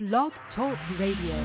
Blog 0.00 0.32
Talk 0.56 0.78
Radio. 0.98 1.36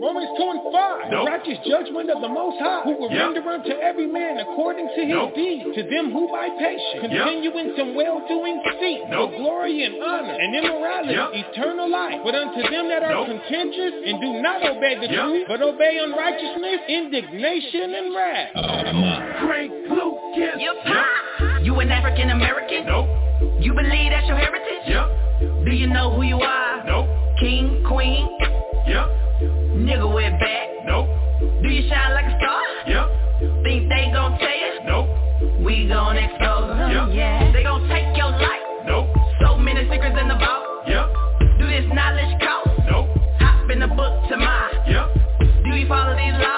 Romans 0.00 0.30
2 0.38 0.46
and 0.46 0.62
5. 0.70 1.10
The 1.10 1.26
righteous 1.26 1.58
judgment 1.66 2.06
of 2.08 2.22
the 2.22 2.28
Most 2.28 2.54
High, 2.62 2.82
who 2.86 2.92
will 3.02 3.10
Yep. 3.10 3.34
render 3.34 3.50
unto 3.50 3.72
every 3.82 4.06
man 4.06 4.38
according 4.38 4.86
to 4.94 4.94
his 4.94 5.08
Nope. 5.08 5.34
deed. 5.34 5.74
To 5.74 5.82
them 5.82 6.12
who 6.12 6.28
by 6.30 6.50
patience 6.50 7.00
continue 7.00 7.50
in 7.58 7.74
some 7.74 7.96
well-doing 7.96 8.62
seek 8.78 9.08
Nope. 9.08 9.32
for 9.32 9.36
glory 9.38 9.82
and 9.82 10.00
honor 10.00 10.34
and 10.38 10.54
immorality, 10.54 11.14
Yep. 11.14 11.34
eternal 11.34 11.88
life. 11.88 12.20
But 12.22 12.34
unto 12.36 12.62
them 12.70 12.86
that 12.88 13.02
are 13.02 13.10
Nope. 13.14 13.26
contentious 13.26 13.94
and 14.06 14.20
do 14.20 14.34
not 14.40 14.62
obey 14.62 14.94
the 14.94 15.08
Yep. 15.08 15.24
truth, 15.24 15.44
but 15.48 15.62
obey 15.62 15.98
unrighteousness, 15.98 16.80
indignation 16.86 17.92
and 17.96 18.14
wrath. 18.14 18.50
Oh, 18.54 19.46
Frank 19.48 19.72
Lucas. 19.88 20.62
You 20.62 20.74
pop. 20.84 21.60
You 21.62 21.80
an 21.80 21.90
African 21.90 22.30
American? 22.30 22.86
Nope. 22.86 23.08
You 23.60 23.72
believe 23.74 24.10
that's 24.10 24.26
your 24.26 24.36
heritage? 24.36 24.84
Yep. 24.86 25.64
Do 25.64 25.70
you 25.70 25.86
know 25.86 26.10
who 26.14 26.22
you 26.22 26.36
are? 26.40 26.84
Nope. 26.86 27.06
King, 27.40 27.84
queen, 27.86 28.26
Yep. 28.86 29.06
nigga 29.86 30.06
with 30.12 30.32
back. 30.40 30.66
Nope. 30.86 31.06
Do 31.62 31.68
you 31.68 31.88
shine 31.88 32.14
like 32.14 32.26
a 32.26 32.34
star? 32.38 32.62
Yep. 32.86 33.62
Think 33.62 33.88
they 33.88 34.10
gon' 34.12 34.38
tell 34.38 34.58
you? 34.58 34.72
Nope. 34.86 35.08
We 35.62 35.86
gon' 35.86 36.16
expose 36.16 36.68
them. 36.76 36.90
Yep. 36.90 37.08
Yeah. 37.14 37.52
They 37.52 37.62
gon' 37.62 37.86
take 37.88 38.16
your 38.16 38.30
life. 38.30 38.64
Nope. 38.86 39.06
So 39.40 39.56
many 39.56 39.82
secrets 39.90 40.16
in 40.20 40.26
the 40.28 40.34
vault. 40.34 40.88
Yep. 40.88 41.06
Do 41.58 41.66
this 41.66 41.86
knowledge 41.94 42.34
cost? 42.42 42.70
Nope. 42.90 43.08
Hop 43.38 43.70
in 43.70 43.78
the 43.78 43.88
book 43.88 44.28
to 44.30 44.36
my. 44.36 44.70
Yep. 44.88 45.62
Do 45.64 45.70
you 45.78 45.86
follow 45.86 46.16
these 46.16 46.34
laws? 46.42 46.57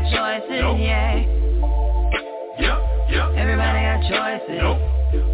Got 0.00 0.40
choices. 0.40 0.60
Nope. 0.60 0.78
Yeah. 0.80 1.16
Yep. 2.58 2.78
Yep. 3.10 3.26
Everybody 3.36 3.80
got 3.84 4.00
choices. 4.08 4.56
Nope. 4.56 4.80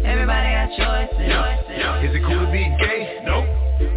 Everybody 0.03 0.47
got 0.51 0.69
choices. 0.75 1.19
Yep. 1.19 1.47
Yep. 1.71 2.03
Is 2.03 2.11
it 2.15 2.21
cool 2.25 2.45
to 2.45 2.51
be 2.51 2.63
gay? 2.79 3.23
Nope. 3.23 3.47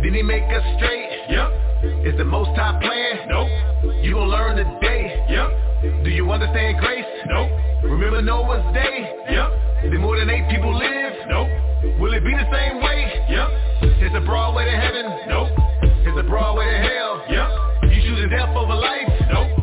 Didn't 0.03 0.15
he 0.15 0.23
make 0.23 0.45
us 0.45 0.63
straight? 0.79 1.11
Yep. 1.31 2.07
Is 2.07 2.17
the 2.19 2.25
most 2.25 2.55
high 2.57 2.79
plan? 2.79 3.29
Nope. 3.29 3.51
You 4.05 4.15
gon' 4.15 4.29
learn 4.29 4.57
today. 4.57 5.27
Yep. 5.31 6.05
Do 6.05 6.11
you 6.11 6.31
understand 6.31 6.79
grace? 6.79 7.07
Nope. 7.27 7.51
Remember 7.85 8.23
Noah's 8.23 8.63
day? 8.75 9.11
Yep. 9.31 9.91
Did 9.91 10.01
more 10.01 10.19
than 10.19 10.29
eight 10.31 10.49
people 10.51 10.77
live? 10.77 11.13
Nope. 11.29 11.49
Will 11.99 12.13
it 12.15 12.23
be 12.23 12.33
the 12.33 12.49
same 12.53 12.83
way? 12.83 13.27
Yep. 13.29 13.49
Is 14.03 14.13
a 14.15 14.21
broad 14.21 14.55
way 14.55 14.65
to 14.67 14.77
heaven? 14.77 15.07
Nope. 15.29 15.49
Is 16.07 16.17
a 16.19 16.23
broad 16.29 16.57
way 16.57 16.71
to 16.71 16.79
hell? 16.79 17.25
Yep. 17.29 17.91
You 17.91 18.03
choosing 18.03 18.29
death 18.29 18.55
over 18.55 18.75
life? 18.75 19.09
Nope. 19.33 19.60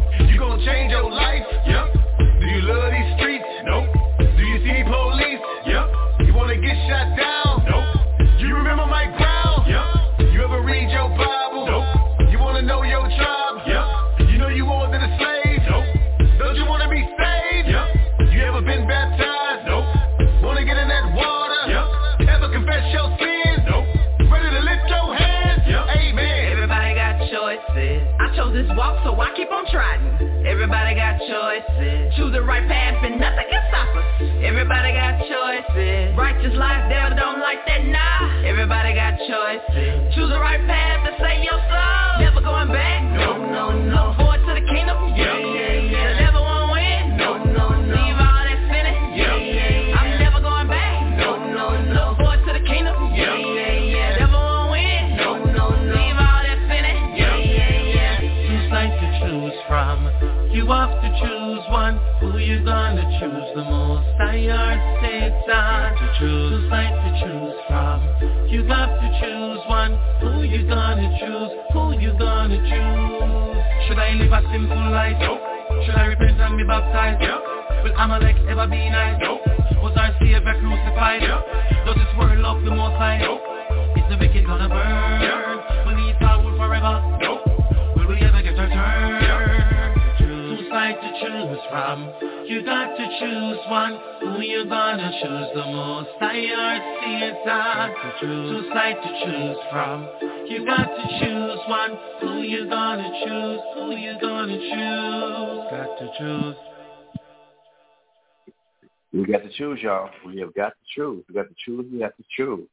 You 0.57 0.66
change 0.66 0.90
your 0.90 1.06
life? 1.12 1.45
Yep. 1.69 1.85
Do 2.18 2.45
you 2.50 2.62
love 2.66 2.90
these 2.90 3.13
streets? 3.22 3.45
Nope. 3.62 3.94
Do 4.18 4.41
you 4.41 4.57
see 4.66 4.81
police? 4.90 5.38
Yep. 5.69 6.25
You 6.25 6.34
wanna 6.34 6.57
get 6.57 6.73
shot 6.90 7.13
down? 7.13 7.62
Nope. 7.69 7.85
You 8.41 8.56
remember 8.56 8.88
Mike 8.88 9.13
Brown? 9.22 9.69
Yep. 9.69 10.34
You 10.34 10.41
ever 10.41 10.63
read 10.66 10.90
your 10.90 11.09
Bible? 11.13 11.69
Nope. 11.69 12.31
You 12.34 12.40
wanna 12.40 12.63
know 12.63 12.81
your 12.81 13.06
tribe? 13.06 13.69
Yep. 13.69 14.29
You 14.34 14.38
know 14.40 14.50
you 14.50 14.66
more 14.66 14.90
than 14.90 15.06
a 15.06 15.12
slave? 15.22 15.62
Nope. 15.69 15.85
Don't 16.41 16.56
you 16.56 16.66
wanna 16.66 16.89
be 16.89 17.06
saved? 17.06 17.69
Yep. 17.69 18.34
You 18.34 18.41
ever 18.41 18.62
been 18.66 18.88
baptized? 18.89 19.69
Nope. 19.69 20.41
Wanna 20.41 20.66
get 20.66 20.78
in 20.78 20.89
that 20.89 21.13
water? 21.13 21.69
Yep. 21.69 22.34
Ever 22.34 22.50
confess 22.50 22.81
your 22.97 23.13
sins? 23.22 23.62
Nope. 23.69 23.85
Ready 24.25 24.50
to 24.57 24.62
lift 24.66 24.89
your 24.89 25.13
hands? 25.13 25.62
Yep. 25.69 25.85
Amen. 26.01 26.50
Everybody 26.50 26.95
got 26.97 27.22
choices. 27.29 28.01
I 28.18 28.34
chose 28.34 28.57
this 28.57 28.66
walk, 28.74 29.06
so 29.06 29.13
I 29.22 29.29
keep 29.38 29.51
on 29.51 29.69
trying. 29.69 30.16
Everybody 30.67 30.95
got 30.95 31.17
choices. 31.19 32.13
Choose 32.17 32.33
the 32.33 32.41
right 32.41 32.67
path, 32.67 33.01
and 33.01 33.22
nothing 33.22 33.47
can 33.50 33.63
stop 33.69 33.88
us. 33.95 34.03
Everybody 34.44 34.91
got 34.91 35.16
choices. 35.23 36.13
Righteous 36.17 36.57
life, 36.59 36.91
devil 36.91 37.16
don't 37.16 37.39
like 37.39 37.66
that, 37.67 37.85
nah. 37.85 38.44
Everybody 38.44 38.94
got 38.94 39.16
choices. 39.16 40.13
Choose 40.13 40.27
the 40.27 40.38
right 40.38 40.59
path 40.67 41.07
to 41.07 41.23
save 41.23 41.41
your 41.41 41.56
soul. 41.72 42.19
Never 42.19 42.41
going 42.41 42.67
back. 42.67 43.01
No, 43.16 43.38
no, 43.47 43.72
no. 43.79 44.26
One. 61.69 62.00
Who 62.19 62.38
you 62.38 62.63
gonna 62.63 63.03
choose 63.19 63.50
the 63.55 63.63
most? 63.63 64.07
I 64.19 64.38
heard 64.45 64.79
Satan 65.01 65.95
to 65.97 66.05
choose. 66.19 66.69
Sides 66.69 66.97
to 67.03 67.11
choose 67.22 67.57
from. 67.67 68.00
You 68.50 68.63
have 68.67 68.89
to 68.89 69.07
choose 69.22 69.61
one. 69.67 69.94
Who 70.22 70.44
you 70.44 70.67
gonna 70.67 71.09
choose? 71.19 71.51
Who 71.73 72.00
you 72.00 72.13
gonna 72.17 72.57
choose? 72.57 73.57
Should 73.88 74.00
I 74.00 74.13
live 74.16 74.31
a 74.31 74.41
simple 74.51 74.91
life? 74.91 75.17
Nope. 75.19 75.39
Should 75.85 75.95
I 75.95 76.06
repent 76.07 76.39
and 76.41 76.57
be 76.57 76.63
baptized? 76.63 77.22
Yep. 77.22 77.83
Will 77.83 77.95
Amalek 77.95 78.35
ever 78.50 78.67
be 78.67 78.89
nice? 78.89 79.19
Nope. 79.22 79.41
Was 79.83 79.95
our 79.95 80.11
Savior 80.19 80.41
crucified? 80.41 81.22
Yep. 81.22 81.85
Does 81.85 81.95
this 81.95 82.11
world 82.17 82.39
love 82.39 82.63
the 82.63 82.72
most 82.72 82.97
high? 82.97 83.19
Nope. 83.19 83.41
Is 83.95 84.03
the 84.09 84.17
wicked 84.17 84.45
gonna 84.45 84.69
burn? 84.69 85.22
Yep. 85.22 85.85
Will 85.88 86.19
fall 86.19 86.44
rule 86.44 86.57
forever? 86.57 87.17
Nope. 87.22 87.36
Choose 91.47 91.59
from. 91.69 92.13
You 92.45 92.63
got 92.63 92.95
to 92.95 93.05
choose 93.19 93.57
one. 93.69 93.99
Who 94.21 94.41
you 94.41 94.65
gonna 94.65 95.11
choose 95.21 95.47
the 95.53 95.65
most? 95.71 96.09
I 96.21 96.45
heard 96.55 96.81
Satan. 97.01 97.33
Two 98.19 98.69
sides 98.73 98.99
to 99.03 99.09
choose 99.25 99.57
from. 99.71 100.07
You 100.47 100.65
got 100.65 100.85
to 100.85 101.03
choose 101.19 101.59
one. 101.67 101.97
Who 102.21 102.41
you 102.41 102.69
gonna 102.69 103.09
choose? 103.25 103.59
Who 103.75 103.91
you 103.95 104.17
gonna 104.21 104.57
choose? 104.57 105.71
Got 105.71 105.99
to 105.99 106.09
choose. 106.17 106.55
We 109.13 109.25
got 109.25 109.43
to 109.43 109.49
choose, 109.49 109.79
y'all. 109.81 110.09
We 110.25 110.39
have 110.39 110.53
got 110.53 110.69
to 110.69 110.75
choose. 110.95 111.23
We 111.27 111.35
got 111.35 111.47
to 111.47 111.55
choose. 111.65 111.85
We 111.91 112.01
have 112.01 112.15
to 112.17 112.23
choose. 112.35 112.67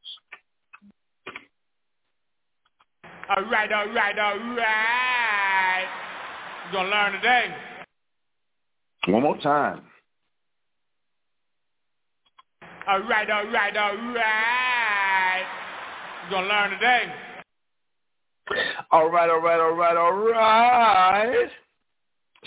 All 3.35 3.45
right, 3.51 3.73
all 3.73 3.89
right, 3.89 4.19
all 4.19 4.39
right. 4.55 5.85
You're 6.65 6.73
going 6.73 6.91
to 6.91 6.91
learn 6.91 7.13
today. 7.13 7.55
One 9.07 9.23
more 9.23 9.37
time. 9.39 9.83
All 12.89 13.01
right, 13.01 13.29
all 13.31 13.47
right, 13.47 13.77
all 13.77 13.97
right. 14.15 15.43
You're 16.23 16.31
going 16.31 16.45
to 16.45 16.55
learn 16.55 16.71
today. 16.71 17.13
All 18.91 19.11
right, 19.11 19.29
all 19.29 19.41
right, 19.41 19.61
all 19.61 19.73
right, 19.73 19.97
all 19.97 20.13
right. 20.13 21.49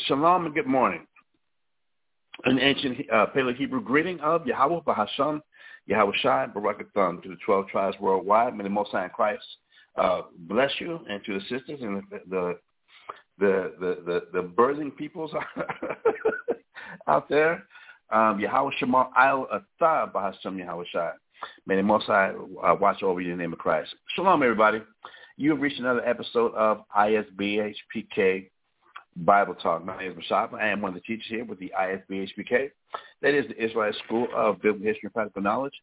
Shalom 0.07 0.45
and 0.45 0.55
good 0.55 0.65
morning. 0.65 1.05
An 2.45 2.59
ancient 2.59 2.99
uh, 3.11 3.27
Paleo 3.35 3.55
Hebrew 3.55 3.81
greeting 3.81 4.19
of 4.21 4.45
Yahweh 4.47 4.79
Bahasham, 4.81 5.41
Yahweh 5.85 6.11
Shai, 6.21 6.47
Barakatham 6.55 7.21
to 7.21 7.29
the 7.29 7.37
12 7.45 7.67
tribes 7.67 7.97
worldwide. 7.99 8.55
May 8.55 8.63
the 8.63 8.69
Most 8.69 8.91
High 8.91 9.05
in 9.05 9.09
Christ 9.11 9.43
uh, 9.95 10.21
bless 10.47 10.71
you 10.79 10.99
and 11.07 11.23
to 11.25 11.33
the 11.35 11.41
sisters 11.41 11.81
and 11.81 12.01
the 12.09 12.19
the 12.29 12.59
the 13.39 13.73
the, 13.79 13.97
the, 14.05 14.41
the 14.41 14.47
birthing 14.47 14.95
peoples 14.95 15.31
out 17.07 17.29
there. 17.29 17.63
Um, 18.09 18.39
Yahweh 18.39 18.71
Shema 18.79 19.07
Al 19.15 19.47
Bahashem 19.81 20.57
Yahweh 20.57 20.85
Shai. 20.91 21.11
May 21.65 21.75
the 21.75 21.83
Most 21.83 22.05
High 22.05 22.31
uh, 22.31 22.75
watch 22.79 23.03
over 23.03 23.21
you 23.21 23.31
in 23.31 23.37
the 23.37 23.43
name 23.43 23.53
of 23.53 23.59
Christ. 23.59 23.93
Shalom, 24.15 24.41
everybody. 24.43 24.81
You 25.35 25.51
have 25.51 25.61
reached 25.61 25.79
another 25.79 26.03
episode 26.05 26.53
of 26.55 26.83
ISBHPK 26.97 28.49
Bible 29.17 29.55
Talk. 29.55 29.85
My 29.85 29.97
name 29.99 30.11
is 30.11 30.17
Mashab. 30.17 30.53
I 30.53 30.67
am 30.69 30.81
one 30.81 30.89
of 30.89 30.95
the 30.95 31.01
teachers 31.01 31.27
here 31.29 31.45
with 31.45 31.59
the 31.59 31.71
ISBHPK. 31.79 32.71
That 33.21 33.33
is 33.33 33.47
the 33.47 33.63
Israelite 33.63 33.95
School 34.05 34.27
of 34.35 34.61
Biblical 34.61 34.87
History 34.87 35.01
and 35.07 35.13
Practical 35.13 35.41
Knowledge 35.43 35.73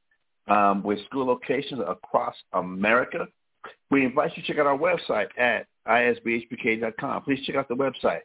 um, 0.48 0.82
with 0.82 1.04
school 1.06 1.26
locations 1.26 1.80
across 1.86 2.34
America. 2.52 3.26
We 3.90 4.04
invite 4.04 4.36
you 4.36 4.42
to 4.42 4.48
check 4.48 4.58
out 4.58 4.66
our 4.66 4.78
website 4.78 5.28
at 5.38 5.66
isbhpk.com. 5.86 7.22
Please 7.22 7.44
check 7.46 7.56
out 7.56 7.68
the 7.68 7.74
website 7.74 8.20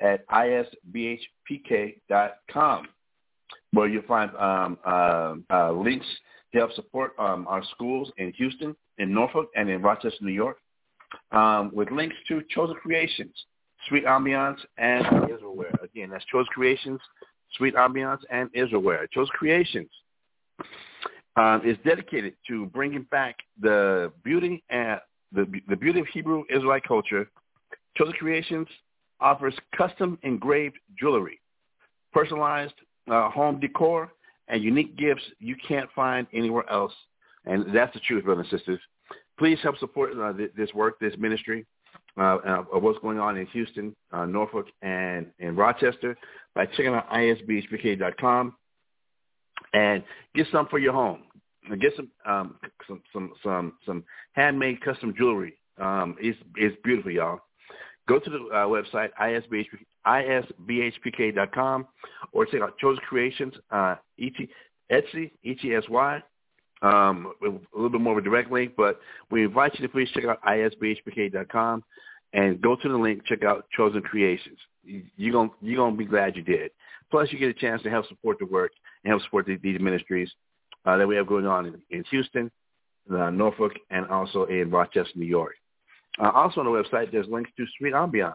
at 0.00 0.26
isbhpk.com 0.28 1.28
where 3.72 3.88
you'll 3.88 4.02
find 4.02 4.34
um, 4.36 4.78
uh, 4.86 5.34
uh, 5.50 5.72
links 5.72 6.06
to 6.52 6.58
help 6.58 6.72
support 6.72 7.12
um, 7.18 7.46
our 7.48 7.62
schools 7.74 8.10
in 8.16 8.32
Houston, 8.32 8.74
in 8.98 9.12
Norfolk, 9.12 9.48
and 9.54 9.68
in 9.68 9.82
Rochester, 9.82 10.24
New 10.24 10.32
York, 10.32 10.58
um, 11.32 11.70
with 11.74 11.90
links 11.90 12.16
to 12.28 12.42
Chosen 12.50 12.76
Creations, 12.76 13.34
Sweet 13.88 14.04
Ambiance, 14.04 14.58
and 14.78 15.04
Israelware. 15.04 15.82
Again, 15.82 16.10
that's 16.10 16.24
Chosen 16.26 16.46
Creations, 16.46 17.00
Sweet 17.56 17.74
Ambiance, 17.74 18.20
and 18.30 18.50
Israelware. 18.52 19.10
Chosen 19.10 19.32
Creations 19.32 19.90
um, 21.36 21.62
is 21.64 21.76
dedicated 21.84 22.34
to 22.48 22.66
bringing 22.66 23.02
back 23.10 23.36
the 23.60 24.12
beauty 24.24 24.64
and 24.70 25.00
the, 25.32 25.46
the 25.68 25.76
beauty 25.76 26.00
of 26.00 26.06
Hebrew 26.08 26.44
Israelite 26.50 26.84
culture. 26.84 27.28
Chosen 27.96 28.14
Creations 28.14 28.68
offers 29.20 29.54
custom 29.76 30.18
engraved 30.22 30.76
jewelry, 30.98 31.40
personalized 32.12 32.74
uh, 33.10 33.30
home 33.30 33.58
decor, 33.60 34.12
and 34.48 34.62
unique 34.62 34.96
gifts 34.96 35.22
you 35.38 35.56
can't 35.66 35.90
find 35.94 36.26
anywhere 36.32 36.68
else. 36.70 36.92
And 37.44 37.74
that's 37.74 37.92
the 37.94 38.00
truth, 38.00 38.24
brothers 38.24 38.46
and 38.50 38.58
sisters. 38.58 38.80
Please 39.38 39.58
help 39.62 39.78
support 39.78 40.12
uh, 40.18 40.32
this 40.56 40.72
work, 40.74 40.98
this 41.00 41.14
ministry, 41.18 41.66
uh, 42.16 42.38
of 42.72 42.82
what's 42.82 42.98
going 43.00 43.18
on 43.18 43.36
in 43.36 43.46
Houston, 43.46 43.94
uh, 44.12 44.24
Norfolk, 44.26 44.66
and 44.82 45.26
in 45.38 45.54
Rochester 45.54 46.16
by 46.54 46.66
checking 46.66 46.88
out 46.88 47.08
isbhpk.com 47.10 48.54
and 49.72 50.02
get 50.34 50.46
some 50.50 50.66
for 50.68 50.78
your 50.78 50.92
home. 50.92 51.22
Get 51.76 51.92
some 51.96 52.08
um, 52.26 52.56
some 52.86 53.02
some 53.12 53.32
some 53.42 53.72
some 53.84 54.04
handmade 54.32 54.80
custom 54.80 55.14
jewelry. 55.16 55.54
Um, 55.78 56.16
it's 56.20 56.38
it's 56.56 56.76
beautiful, 56.82 57.10
y'all. 57.10 57.40
Go 58.08 58.18
to 58.18 58.30
the 58.30 58.38
uh, 58.38 58.66
website 58.66 59.10
isbhpk, 59.20 59.66
isbhpk.com 60.06 61.86
or 62.32 62.46
check 62.46 62.62
out 62.62 62.78
Chosen 62.78 63.02
Creations, 63.06 63.52
uh, 63.70 63.96
E-T, 64.16 64.48
Etsy, 64.90 65.30
E-T-S-Y. 65.42 66.22
Um, 66.80 67.32
a 67.42 67.50
little 67.74 67.90
bit 67.90 68.00
more 68.00 68.12
of 68.12 68.18
a 68.18 68.22
direct 68.22 68.50
link, 68.50 68.74
but 68.76 69.00
we 69.30 69.44
invite 69.44 69.74
you 69.74 69.86
to 69.86 69.92
please 69.92 70.08
check 70.14 70.24
out 70.24 70.40
isbhpk.com 70.42 71.84
and 72.32 72.60
go 72.60 72.76
to 72.76 72.88
the 72.88 72.96
link, 72.96 73.24
check 73.26 73.42
out 73.42 73.66
Chosen 73.76 74.00
Creations. 74.00 74.58
You're 74.84 75.32
gonna 75.32 75.50
you're 75.60 75.76
gonna 75.76 75.96
be 75.96 76.04
glad 76.04 76.36
you 76.36 76.42
did. 76.42 76.70
Plus, 77.10 77.28
you 77.32 77.38
get 77.38 77.48
a 77.48 77.54
chance 77.54 77.82
to 77.82 77.90
help 77.90 78.06
support 78.06 78.38
the 78.38 78.46
work 78.46 78.70
and 79.02 79.10
help 79.10 79.22
support 79.22 79.46
these, 79.46 79.58
these 79.62 79.80
ministries 79.80 80.30
uh, 80.84 80.96
that 80.96 81.06
we 81.06 81.16
have 81.16 81.26
going 81.26 81.46
on 81.46 81.66
in, 81.66 81.74
in 81.90 82.04
Houston, 82.10 82.50
uh, 83.12 83.30
Norfolk, 83.30 83.72
and 83.90 84.06
also 84.08 84.44
in 84.44 84.70
Rochester, 84.70 85.12
New 85.16 85.26
York. 85.26 85.54
Uh, 86.20 86.30
also 86.30 86.60
on 86.60 86.66
the 86.66 86.72
website, 86.72 87.12
there's 87.12 87.28
links 87.28 87.50
to 87.56 87.66
Sweet 87.78 87.92
Ambiance. 87.92 88.34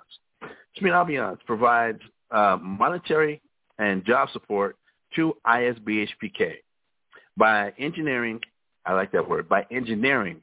Sweet 0.77 0.91
Ambiance 0.91 1.39
provides 1.45 1.99
uh, 2.31 2.57
monetary 2.61 3.41
and 3.79 4.05
job 4.05 4.29
support 4.31 4.77
to 5.15 5.33
ISBHPK 5.45 6.55
by 7.37 7.73
engineering, 7.77 8.39
I 8.85 8.93
like 8.93 9.11
that 9.11 9.27
word, 9.27 9.49
by 9.49 9.65
engineering 9.71 10.41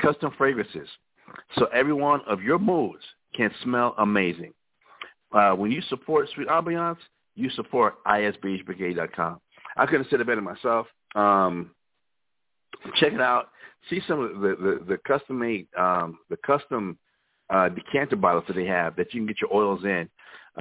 custom 0.00 0.32
fragrances 0.36 0.88
so 1.58 1.66
every 1.66 1.92
one 1.92 2.20
of 2.26 2.42
your 2.42 2.58
moods 2.58 3.02
can 3.34 3.50
smell 3.62 3.94
amazing. 3.98 4.52
Uh, 5.32 5.52
when 5.52 5.70
you 5.70 5.80
support 5.82 6.28
Sweet 6.34 6.48
Ambiance, 6.48 6.98
you 7.34 7.48
support 7.50 8.02
isbhbrigade.com. 8.04 9.40
I 9.76 9.86
couldn't 9.86 10.02
have 10.02 10.10
said 10.10 10.20
it 10.20 10.26
better 10.26 10.42
myself. 10.42 10.86
Um, 11.14 11.70
check 12.96 13.12
it 13.12 13.20
out. 13.20 13.50
See 13.90 14.00
some 14.06 14.20
of 14.20 14.40
the, 14.40 14.56
the, 14.56 14.84
the 14.88 14.98
custom 15.06 15.38
made, 15.38 15.66
um, 15.76 16.18
the 16.30 16.36
custom 16.38 16.98
uh, 17.50 17.68
decanter 17.68 18.16
bottles 18.16 18.44
that 18.48 18.54
they 18.54 18.66
have 18.66 18.96
that 18.96 19.12
you 19.12 19.20
can 19.20 19.26
get 19.26 19.40
your 19.40 19.54
oils 19.54 19.84
in, 19.84 20.08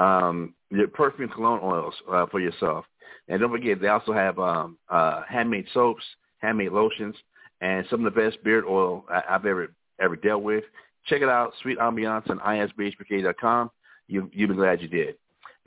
um, 0.01 0.53
your 0.69 0.87
perfume 0.87 1.29
cologne 1.29 1.59
oils 1.63 1.93
uh, 2.11 2.25
for 2.27 2.39
yourself. 2.39 2.85
And 3.27 3.39
don't 3.39 3.51
forget, 3.51 3.79
they 3.79 3.87
also 3.87 4.13
have 4.13 4.39
um, 4.39 4.77
uh, 4.89 5.21
handmade 5.27 5.67
soaps, 5.73 6.03
handmade 6.39 6.71
lotions, 6.71 7.15
and 7.61 7.85
some 7.89 8.05
of 8.05 8.13
the 8.13 8.19
best 8.19 8.43
beard 8.43 8.65
oil 8.67 9.05
I- 9.09 9.23
I've 9.29 9.45
ever 9.45 9.71
ever 10.01 10.15
dealt 10.15 10.41
with. 10.41 10.63
Check 11.05 11.21
it 11.21 11.29
out, 11.29 11.53
Sweet 11.61 11.77
Ambiance 11.77 12.29
on 12.29 12.39
isbhbrigade.com. 12.39 13.71
You, 14.07 14.29
you'll 14.33 14.49
be 14.49 14.55
glad 14.55 14.81
you 14.81 14.87
did. 14.87 15.15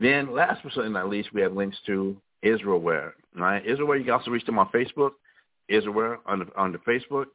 Then 0.00 0.32
last 0.34 0.62
but 0.62 0.72
certainly 0.72 0.92
not 0.92 1.08
least, 1.08 1.32
we 1.32 1.40
have 1.40 1.52
links 1.52 1.76
to 1.86 2.16
Israelware. 2.44 3.12
Right? 3.34 3.64
Israelware, 3.66 3.98
you 3.98 4.04
can 4.04 4.12
also 4.12 4.30
reach 4.30 4.46
them 4.46 4.58
on 4.58 4.68
Facebook, 4.68 5.12
Israelware 5.70 6.18
on 6.26 6.40
the, 6.40 6.46
on 6.56 6.72
the 6.72 6.78
Facebook, 6.78 7.26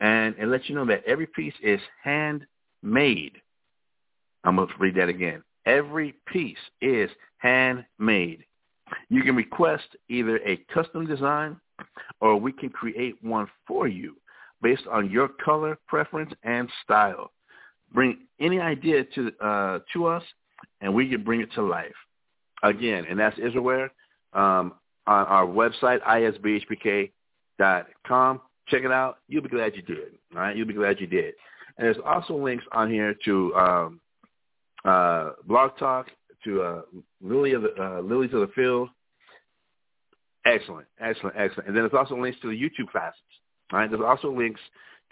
and 0.00 0.34
it 0.38 0.46
lets 0.46 0.68
you 0.68 0.74
know 0.74 0.86
that 0.86 1.04
every 1.04 1.26
piece 1.26 1.54
is 1.62 1.80
handmade. 2.02 3.32
I'm 4.44 4.56
to 4.56 4.66
read 4.78 4.94
that 4.96 5.08
again. 5.08 5.42
Every 5.66 6.14
piece 6.26 6.56
is 6.80 7.10
handmade. 7.38 8.44
You 9.10 9.22
can 9.22 9.36
request 9.36 9.84
either 10.08 10.38
a 10.38 10.56
custom 10.72 11.06
design 11.06 11.60
or 12.20 12.36
we 12.36 12.52
can 12.52 12.70
create 12.70 13.16
one 13.22 13.46
for 13.66 13.86
you 13.86 14.16
based 14.62 14.86
on 14.90 15.10
your 15.10 15.28
color 15.28 15.78
preference 15.86 16.32
and 16.42 16.68
style. 16.84 17.30
Bring 17.92 18.18
any 18.40 18.60
idea 18.60 19.04
to 19.14 19.32
uh, 19.40 19.78
to 19.92 20.06
us, 20.06 20.22
and 20.80 20.94
we 20.94 21.08
can 21.08 21.22
bring 21.22 21.40
it 21.40 21.52
to 21.54 21.62
life. 21.62 21.94
Again, 22.62 23.04
and 23.08 23.18
that's 23.18 23.38
Israelware 23.38 23.90
um, 24.32 24.74
on 25.06 25.26
our 25.26 25.46
website, 25.46 26.00
isbhpk.com. 26.02 27.10
Check 28.68 28.84
it 28.84 28.92
out. 28.92 29.18
You'll 29.28 29.42
be 29.42 29.48
glad 29.48 29.74
you 29.74 29.82
did. 29.82 30.18
All 30.34 30.40
right, 30.40 30.56
you'll 30.56 30.66
be 30.66 30.74
glad 30.74 31.00
you 31.00 31.06
did. 31.06 31.34
And 31.76 31.86
there's 31.86 31.96
also 32.04 32.36
links 32.36 32.64
on 32.72 32.90
here 32.90 33.14
to 33.24 33.54
um, 33.54 34.00
uh, 34.84 35.30
Blog 35.46 35.78
Talk, 35.78 36.08
to 36.44 36.62
uh, 36.62 36.82
Lily 37.20 37.52
of 37.52 37.62
the 37.62 37.74
uh, 37.80 38.00
Lilies 38.00 38.34
of 38.34 38.40
the 38.40 38.48
Field. 38.48 38.88
Excellent, 40.44 40.86
excellent, 41.00 41.36
excellent. 41.36 41.68
And 41.68 41.76
then 41.76 41.84
there's 41.84 41.98
also 41.98 42.20
links 42.20 42.38
to 42.42 42.48
the 42.48 42.56
YouTube 42.56 42.90
classes. 42.90 43.20
All 43.72 43.78
right, 43.78 43.90
there's 43.90 44.02
also 44.02 44.32
links 44.32 44.60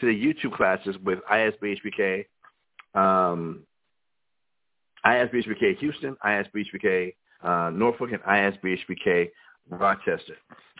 to 0.01 0.07
the 0.07 0.13
YouTube 0.13 0.57
classes 0.57 0.97
with 1.05 1.19
ISBHPK, 1.31 2.27
um, 2.95 3.63
ISBHPK 5.05 5.79
Houston, 5.79 6.17
ISBHPK 6.25 7.15
uh, 7.43 7.71
Norfolk, 7.73 8.11
and 8.13 8.23
ISBHPK 8.23 9.31
Rochester. 9.71 10.37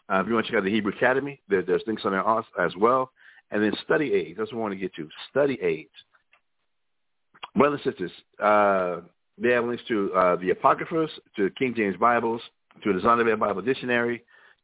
Uh, 0.09 0.21
if 0.21 0.29
you 0.29 0.35
want 0.35 0.47
to 0.47 0.53
check 0.53 0.59
out 0.59 0.65
the 0.65 0.71
Hebrew 0.71 0.93
Academy, 0.93 1.41
there, 1.49 1.63
there's 1.63 1.83
links 1.87 2.03
on 2.05 2.13
there 2.13 2.65
as 2.65 2.73
well. 2.77 3.11
And 3.51 3.63
then 3.63 3.73
study 3.85 4.13
aids. 4.13 4.39
That's 4.39 4.53
what 4.53 4.59
I 4.59 4.63
want 4.63 4.75
to 4.75 4.79
get 4.79 4.95
to. 4.97 5.09
Study 5.31 5.59
aids. 5.63 5.91
Brothers 7.55 7.81
and 7.85 7.93
sisters, 7.93 8.11
uh, 8.43 9.01
they 9.39 9.51
have 9.51 9.65
links 9.65 9.83
to 9.89 10.13
uh, 10.15 10.37
the 10.37 10.51
Apocryphas, 10.51 11.11
to 11.37 11.45
the 11.45 11.51
King 11.51 11.75
James 11.77 11.97
Bibles, 11.97 12.41
to 12.83 12.93
the 12.93 13.01
Zondervan 13.01 13.39
Bible 13.39 13.63
Dictionary, 13.63 14.23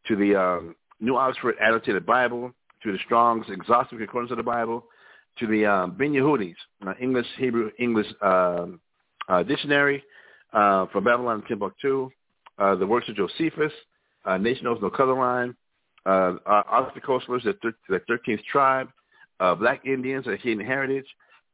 to 0.08 0.16
the 0.16 0.34
um, 0.34 0.76
New 1.00 1.16
Oxford 1.16 1.54
Annotated 1.62 2.04
Bible, 2.04 2.52
to 2.82 2.92
the 2.92 2.98
Strong's 3.04 3.46
Exhaustive 3.48 3.98
Concordance 3.98 4.30
of 4.30 4.36
the 4.36 4.42
Bible, 4.42 4.84
to 5.38 5.46
the 5.46 5.64
um, 5.64 5.92
Ben-Yehuda's 5.92 6.56
uh, 6.86 6.92
English 7.00 7.26
Hebrew 7.38 7.70
English 7.78 8.06
um, 8.20 8.80
uh, 9.28 9.42
Dictionary 9.42 10.02
uh, 10.52 10.86
from 10.86 11.04
Babylon 11.04 11.36
and 11.36 11.46
Timbuktu, 11.46 12.10
uh, 12.58 12.74
the 12.74 12.86
works 12.86 13.08
of 13.08 13.16
Josephus, 13.16 13.72
uh, 14.24 14.38
Nature 14.38 14.64
Knows 14.64 14.78
No 14.82 14.90
Color 14.90 15.18
Line, 15.18 15.56
uh, 16.06 16.34
uh, 16.46 16.90
Koestler's, 17.04 17.44
the, 17.44 17.54
thir- 17.62 17.74
the 17.88 18.00
13th 18.10 18.42
Tribe, 18.50 18.88
uh, 19.40 19.54
Black 19.54 19.84
Indians, 19.86 20.26
A 20.26 20.36
Hidden 20.36 20.64
Heritage, 20.64 21.06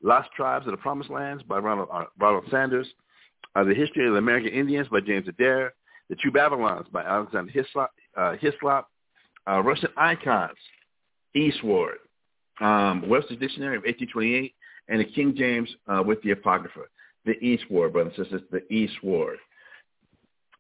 Lost 0.02 0.30
Tribes 0.36 0.66
of 0.66 0.72
the 0.72 0.78
Promised 0.78 1.10
Lands 1.10 1.42
by 1.42 1.58
Ronald, 1.58 1.88
uh, 1.92 2.04
Ronald 2.18 2.44
Sanders, 2.50 2.86
uh, 3.54 3.64
The 3.64 3.74
History 3.74 4.06
of 4.06 4.12
the 4.12 4.18
American 4.18 4.52
Indians 4.52 4.88
by 4.88 5.00
James 5.00 5.28
Adair, 5.28 5.74
The 6.08 6.16
Two 6.22 6.30
Babylons 6.30 6.86
by 6.92 7.02
Alexander 7.02 7.50
Hislop, 7.50 7.90
uh, 8.16 8.36
Hislop 8.40 8.88
uh, 9.48 9.62
Russian 9.62 9.88
Icons, 9.96 10.56
E-Sword, 11.34 11.98
um, 12.60 13.08
Webster's 13.08 13.38
Dictionary 13.38 13.76
of 13.76 13.82
1828, 13.84 14.54
and 14.88 15.00
the 15.00 15.04
King 15.04 15.34
James 15.36 15.68
uh, 15.86 16.02
with 16.04 16.20
the 16.22 16.32
Apocrypha. 16.32 16.80
The 17.28 17.38
E-Sword, 17.44 17.92
brothers 17.92 18.14
and 18.16 18.24
sisters, 18.24 18.40
the 18.50 18.66
E-Sword. 18.72 19.36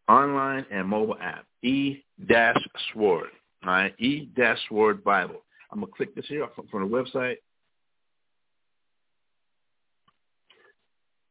Online 0.06 0.66
and 0.70 0.86
mobile 0.86 1.16
app, 1.18 1.46
E-Sword, 1.62 3.28
all 3.64 3.70
right, 3.70 3.94
E-Sword 3.98 5.02
Bible. 5.02 5.42
I'm 5.72 5.80
going 5.80 5.90
to 5.90 5.96
click 5.96 6.14
this 6.14 6.26
here 6.28 6.46
from 6.70 6.82
the 6.82 6.88
website. 6.88 7.38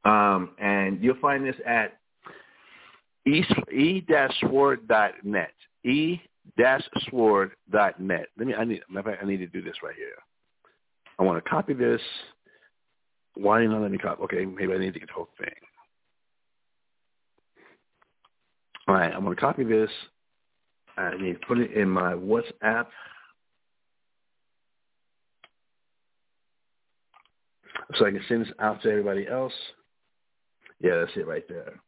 Um, 0.05 0.55
and 0.59 1.03
you'll 1.03 1.19
find 1.19 1.45
this 1.45 1.55
at 1.67 1.99
e-sword.net. 3.27 4.33
e-sword.net. 5.83 6.67
Let 8.37 8.47
me. 8.47 8.55
I 8.55 8.63
need. 8.63 8.81
I 8.95 9.25
need 9.25 9.37
to 9.37 9.47
do 9.47 9.61
this 9.61 9.75
right 9.83 9.95
here. 9.95 10.15
I 11.19 11.23
want 11.23 11.43
to 11.43 11.49
copy 11.49 11.73
this. 11.73 12.01
Why 13.37 13.65
not 13.65 13.81
let 13.81 13.91
me 13.91 13.97
copy? 13.97 14.23
Okay, 14.23 14.45
maybe 14.45 14.73
I 14.73 14.77
need 14.77 14.93
to 14.93 14.99
get 14.99 15.09
the 15.09 15.13
whole 15.13 15.29
thing. 15.37 15.49
All 18.87 18.95
right, 18.95 19.13
I'm 19.13 19.23
going 19.23 19.35
to 19.35 19.41
copy 19.41 19.63
this. 19.63 19.89
I 20.97 21.15
need 21.17 21.33
to 21.33 21.47
put 21.47 21.59
it 21.59 21.73
in 21.73 21.89
my 21.89 22.13
WhatsApp. 22.13 22.87
So 27.95 28.05
I 28.05 28.11
can 28.11 28.21
send 28.27 28.41
this 28.45 28.53
out 28.59 28.81
to 28.81 28.89
everybody 28.89 29.27
else. 29.27 29.53
Yeah, 30.79 30.97
that's 30.99 31.11
it 31.15 31.27
right 31.27 31.47
there. 31.47 31.79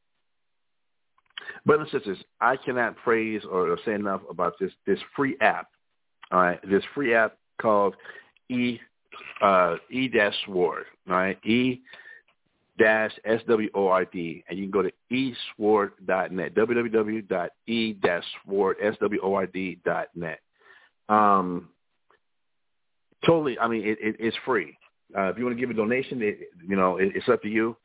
Brothers 1.66 1.90
and 1.92 2.02
sisters, 2.02 2.18
I 2.40 2.58
cannot 2.58 2.96
praise 2.98 3.42
or 3.50 3.78
say 3.86 3.94
enough 3.94 4.22
about 4.30 4.54
this 4.60 4.72
this 4.86 5.00
free 5.16 5.36
app. 5.42 5.68
All 6.32 6.40
right, 6.40 6.60
this 6.70 6.84
free 6.94 7.14
app 7.16 7.38
called 7.60 7.96
E 8.50 8.80
uh, 9.42 9.76
E-Sword, 9.92 10.86
right, 11.08 11.38
E 11.46 11.82
dash 12.80 13.12
S 13.26 13.42
W 13.48 13.70
O 13.76 13.88
R 13.88 14.06
D, 14.06 14.44
and 14.50 14.58
you 14.58 14.66
can 14.66 14.72
go 14.72 14.82
to 14.82 14.92
esword.net. 15.60 16.56
www.e 16.56 17.94
dash 17.94 18.24
sword 18.46 18.78
S 18.82 18.96
W 19.02 19.22
O 19.22 19.34
R 19.36 19.46
D 19.46 19.78
dot 19.86 20.08
net. 20.16 20.40
Um, 21.10 21.70
totally. 23.26 23.60
I 23.60 23.68
mean, 23.68 23.84
it, 23.84 23.98
it, 24.02 24.16
it's 24.20 24.38
free. 24.46 24.78
Uh, 25.16 25.30
if 25.30 25.38
you 25.38 25.44
want 25.44 25.56
to 25.56 25.60
give 25.60 25.70
a 25.70 25.74
donation, 25.74 26.22
it, 26.22 26.40
you 26.68 26.76
know, 26.76 26.98
it, 26.98 27.12
it's 27.16 27.30
up 27.30 27.42
to 27.44 27.50
you. 27.50 27.76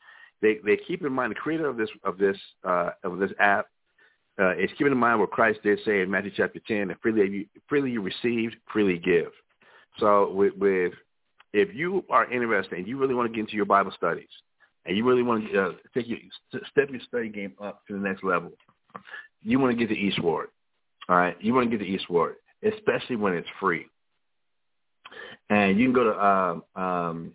They 0.40 0.58
they 0.64 0.76
keep 0.76 1.04
in 1.04 1.12
mind 1.12 1.32
the 1.32 1.36
creator 1.36 1.68
of 1.68 1.76
this 1.76 1.90
of 2.04 2.16
this 2.16 2.36
uh, 2.66 2.90
of 3.02 3.18
this 3.18 3.32
app 3.38 3.66
uh, 4.40 4.54
is 4.56 4.70
keeping 4.76 4.92
in 4.92 4.98
mind 4.98 5.20
what 5.20 5.30
Christ 5.30 5.60
did 5.62 5.78
say 5.84 6.00
in 6.02 6.10
Matthew 6.10 6.32
chapter 6.36 6.60
ten: 6.66 6.90
"And 6.90 7.00
freely 7.00 7.28
you, 7.28 7.46
freely 7.68 7.90
you 7.90 8.02
received, 8.02 8.56
freely 8.72 8.98
give." 8.98 9.32
So 9.98 10.32
with, 10.32 10.54
with 10.56 10.92
if 11.54 11.73
you 11.73 12.04
are 12.11 12.30
interested 12.30 12.76
and 12.78 12.87
you 12.87 12.99
really 12.99 13.14
want 13.14 13.30
to 13.30 13.32
get 13.32 13.42
into 13.42 13.54
your 13.54 13.64
Bible 13.64 13.92
studies 13.96 14.28
and 14.84 14.96
you 14.96 15.06
really 15.06 15.23
want 15.23 15.50
to 15.50 15.62
uh, 15.62 15.73
take 15.94 16.08
your 16.08 16.18
step 16.70 16.90
your 16.90 17.00
study 17.06 17.28
game 17.28 17.52
up 17.62 17.87
to 17.87 17.94
the 17.94 17.99
next 18.00 18.25
level, 18.25 18.50
you 19.40 19.61
want 19.61 19.70
to 19.73 19.78
get 19.78 19.88
the 19.88 19.94
E-Sword. 19.94 20.49
All 21.08 21.16
right, 21.16 21.37
you 21.40 21.54
want 21.54 21.70
to 21.70 21.76
get 21.76 21.84
the 21.84 21.90
E-Sword, 21.90 22.34
especially 22.64 23.16
when 23.16 23.34
it's 23.34 23.49
free. 23.61 23.87
And 25.49 25.78
you 25.78 25.87
can 25.87 25.94
go 25.94 26.04
to 26.04 26.26
um, 26.26 26.64
um, 26.75 27.32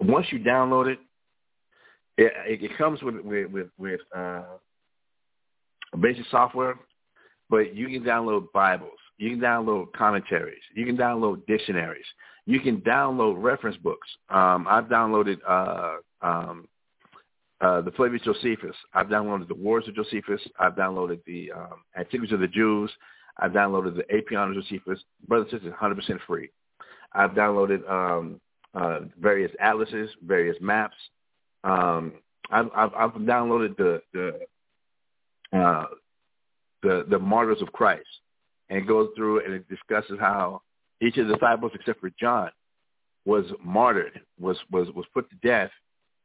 once 0.00 0.26
you 0.30 0.40
download 0.40 0.88
it, 0.88 0.98
it, 2.16 2.32
it 2.62 2.76
comes 2.76 3.00
with 3.02 3.20
with 3.20 3.50
with, 3.52 3.68
with 3.78 4.00
uh, 4.16 4.42
basic 6.00 6.24
software, 6.28 6.74
but 7.50 7.76
you 7.76 7.86
can 7.86 8.02
download 8.02 8.50
Bibles, 8.52 8.98
you 9.16 9.30
can 9.30 9.38
download 9.38 9.92
commentaries, 9.92 10.62
you 10.74 10.84
can 10.84 10.96
download 10.96 11.46
dictionaries, 11.46 12.06
you 12.48 12.60
can 12.60 12.80
download 12.80 13.34
reference 13.36 13.76
books. 13.76 14.08
Um, 14.30 14.66
I've 14.70 14.86
downloaded 14.86 15.36
uh, 15.46 15.96
um, 16.22 16.66
uh, 17.60 17.82
the 17.82 17.90
Flavius 17.90 18.22
Josephus. 18.22 18.74
I've 18.94 19.08
downloaded 19.08 19.48
the 19.48 19.54
Wars 19.54 19.84
of 19.86 19.94
Josephus. 19.94 20.40
I've 20.58 20.72
downloaded 20.72 21.20
the 21.26 21.52
um, 21.52 21.84
Antiquities 21.94 22.32
of 22.32 22.40
the 22.40 22.48
Jews. 22.48 22.90
I've 23.36 23.50
downloaded 23.50 23.96
the 23.96 24.04
Apion 24.04 24.56
of 24.56 24.64
Josephus. 24.64 24.98
Brothers 25.28 25.52
and 25.52 25.60
sisters, 25.60 25.74
100% 25.78 26.20
free. 26.26 26.48
I've 27.12 27.32
downloaded 27.32 27.86
um, 27.86 28.40
uh, 28.74 29.00
various 29.20 29.52
atlases, 29.60 30.08
various 30.26 30.56
maps. 30.58 30.96
Um, 31.64 32.14
I've, 32.50 32.70
I've, 32.74 32.94
I've 32.94 33.12
downloaded 33.12 33.76
the 33.76 34.00
the, 34.14 35.58
uh, 35.58 35.84
the 36.82 37.04
the 37.10 37.18
martyrs 37.18 37.60
of 37.60 37.72
Christ, 37.72 38.08
and 38.70 38.88
goes 38.88 39.10
through 39.16 39.44
and 39.44 39.52
it 39.52 39.68
discusses 39.68 40.18
how 40.18 40.62
each 41.00 41.16
of 41.16 41.28
the 41.28 41.34
disciples, 41.34 41.72
except 41.74 42.00
for 42.00 42.10
John, 42.18 42.50
was 43.24 43.44
martyred, 43.62 44.20
was 44.38 44.56
was 44.70 44.88
was 44.94 45.06
put 45.12 45.28
to 45.30 45.36
death 45.36 45.70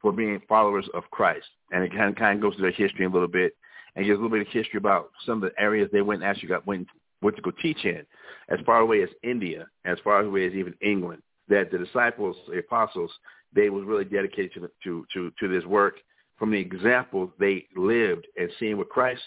for 0.00 0.12
being 0.12 0.40
followers 0.48 0.88
of 0.94 1.04
Christ, 1.10 1.46
and 1.70 1.84
it 1.84 1.90
kind 1.90 2.10
of 2.10 2.16
kind 2.16 2.38
of 2.38 2.42
goes 2.42 2.54
through 2.54 2.70
their 2.70 2.72
history 2.72 3.04
a 3.04 3.08
little 3.08 3.28
bit, 3.28 3.54
and 3.94 4.04
gives 4.04 4.18
a 4.18 4.22
little 4.22 4.36
bit 4.36 4.46
of 4.46 4.52
history 4.52 4.78
about 4.78 5.10
some 5.24 5.42
of 5.42 5.50
the 5.50 5.60
areas 5.60 5.88
they 5.92 6.02
went 6.02 6.22
and 6.22 6.30
actually 6.30 6.48
got 6.48 6.66
went 6.66 6.88
went 7.22 7.36
to 7.36 7.42
go 7.42 7.52
teach 7.62 7.84
in, 7.84 8.04
as 8.48 8.58
far 8.66 8.80
away 8.80 9.02
as 9.02 9.08
India, 9.22 9.66
as 9.84 9.98
far 10.04 10.20
away 10.20 10.46
as 10.46 10.52
even 10.52 10.74
England. 10.80 11.22
That 11.48 11.70
the 11.70 11.78
disciples, 11.78 12.36
the 12.48 12.58
apostles, 12.58 13.10
they 13.54 13.70
was 13.70 13.84
really 13.84 14.04
dedicated 14.04 14.52
to 14.54 14.70
to 14.84 15.06
to, 15.12 15.32
to 15.40 15.48
this 15.48 15.64
work 15.64 15.96
from 16.38 16.50
the 16.50 16.58
examples 16.58 17.30
they 17.38 17.66
lived 17.76 18.26
and 18.36 18.50
seen 18.58 18.76
with 18.76 18.88
Christ. 18.88 19.22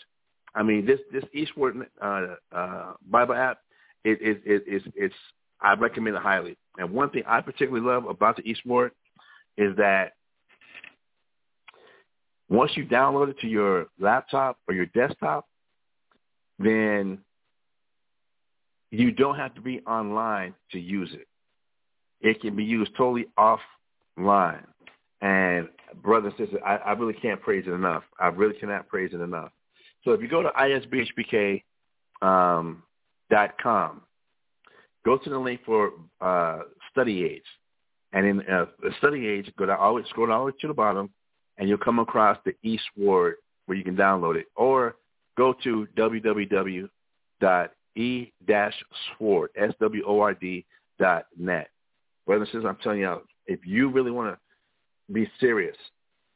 I 0.55 0.63
mean, 0.63 0.85
this 0.85 0.99
this 1.11 1.23
E-Sword 1.33 1.87
uh, 2.01 2.35
uh, 2.51 2.93
Bible 3.09 3.35
app, 3.35 3.59
it, 4.03 4.19
it, 4.21 4.41
it, 4.45 4.63
it's 4.67 4.85
it's 4.95 5.15
I 5.61 5.73
recommend 5.73 6.15
it 6.15 6.21
highly. 6.21 6.57
And 6.77 6.91
one 6.91 7.09
thing 7.09 7.23
I 7.27 7.41
particularly 7.41 7.85
love 7.85 8.05
about 8.05 8.37
the 8.37 8.43
eSword 8.43 8.91
is 9.57 9.75
that 9.77 10.13
once 12.49 12.71
you 12.75 12.85
download 12.85 13.29
it 13.29 13.39
to 13.39 13.47
your 13.47 13.87
laptop 13.99 14.57
or 14.67 14.73
your 14.73 14.85
desktop, 14.87 15.45
then 16.59 17.19
you 18.91 19.11
don't 19.11 19.35
have 19.35 19.53
to 19.55 19.61
be 19.61 19.81
online 19.81 20.53
to 20.71 20.79
use 20.79 21.09
it. 21.13 21.27
It 22.21 22.41
can 22.41 22.55
be 22.55 22.63
used 22.63 22.91
totally 22.95 23.27
offline. 23.37 24.65
And 25.21 25.67
brothers 26.01 26.33
and 26.37 26.47
sisters, 26.47 26.61
I, 26.65 26.77
I 26.77 26.91
really 26.93 27.13
can't 27.13 27.41
praise 27.41 27.65
it 27.67 27.71
enough. 27.71 28.03
I 28.19 28.27
really 28.27 28.57
cannot 28.57 28.87
praise 28.87 29.11
it 29.13 29.19
enough. 29.19 29.51
So 30.03 30.11
if 30.11 30.21
you 30.21 30.27
go 30.27 30.41
to 30.41 30.49
isbhpk.com, 30.49 31.61
um, 32.21 34.01
go 35.07 35.17
to 35.17 35.29
the 35.29 35.39
link 35.39 35.61
for 35.65 35.93
uh, 36.19 36.59
study 36.91 37.23
aids. 37.23 37.45
And 38.11 38.25
in 38.25 38.41
uh, 38.41 38.65
study 38.97 39.25
aids, 39.25 39.47
go 39.57 39.65
down, 39.65 39.79
always 39.79 40.05
scroll 40.09 40.29
all 40.33 40.39
the 40.39 40.45
way 40.47 40.51
to 40.59 40.67
the 40.67 40.73
bottom, 40.73 41.09
and 41.57 41.69
you'll 41.69 41.77
come 41.77 41.99
across 41.99 42.37
the 42.43 42.53
eSword 42.65 43.35
where 43.65 43.77
you 43.77 43.85
can 43.85 43.95
download 43.95 44.35
it. 44.35 44.47
Or 44.55 44.97
go 45.37 45.53
to 45.63 45.87
www.e-sword, 45.97 46.89
S-W-O-R-D 49.55 50.65
dot 50.99 51.25
net. 51.37 51.69
Brothers 52.25 52.49
and 52.53 52.57
sisters, 52.57 52.65
I'm 52.67 52.77
telling 52.83 52.99
you, 52.99 53.21
if 53.45 53.65
you 53.65 53.89
really 53.89 54.11
want 54.11 54.35
to 54.35 54.39
be 55.13 55.31
serious 55.39 55.77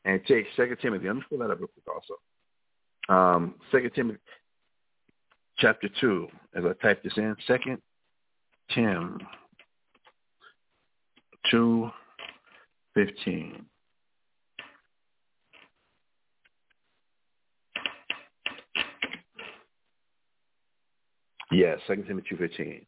and 0.06 0.22
take 0.26 0.46
Second 0.56 0.78
Timothy, 0.82 1.10
me 1.12 1.22
pull 1.28 1.40
that 1.40 1.52
up 1.52 1.60
real 1.60 1.68
quick 1.68 1.86
also. 1.94 2.16
Um, 3.14 3.56
Second 3.70 3.92
Timothy 3.96 4.20
chapter 5.58 5.90
2, 6.00 6.28
as 6.56 6.64
I 6.64 6.72
type 6.82 7.04
this 7.04 7.14
in, 7.18 7.36
Second 7.48 7.82
Tim 8.74 9.20
2.15. 11.54 13.66
Yes, 21.52 21.80
Second 21.86 22.06
Timothy 22.08 22.28
two 22.30 22.38
fifteen. 22.38 22.86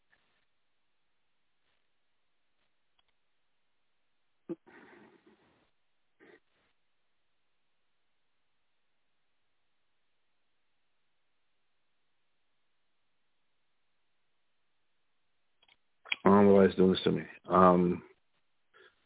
Doing 16.75 16.91
this 16.91 17.01
to 17.03 17.11
me. 17.11 17.23
Um, 17.49 18.01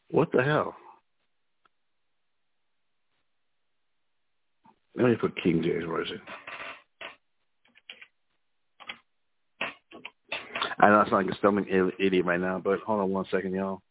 what 0.09 0.31
the 0.31 0.43
hell? 0.43 0.75
Let 4.95 5.07
me 5.07 5.15
put 5.15 5.41
King 5.41 5.61
James 5.63 5.85
Version. 5.85 6.21
I 10.79 10.89
know 10.89 10.99
I 10.99 11.09
sound 11.09 11.25
like 11.25 11.35
a 11.35 11.37
stumbling 11.37 11.91
idiot 11.99 12.25
right 12.25 12.39
now, 12.39 12.61
but 12.63 12.79
hold 12.81 13.01
on 13.01 13.11
one 13.11 13.25
second, 13.31 13.53
y'all. 13.53 13.81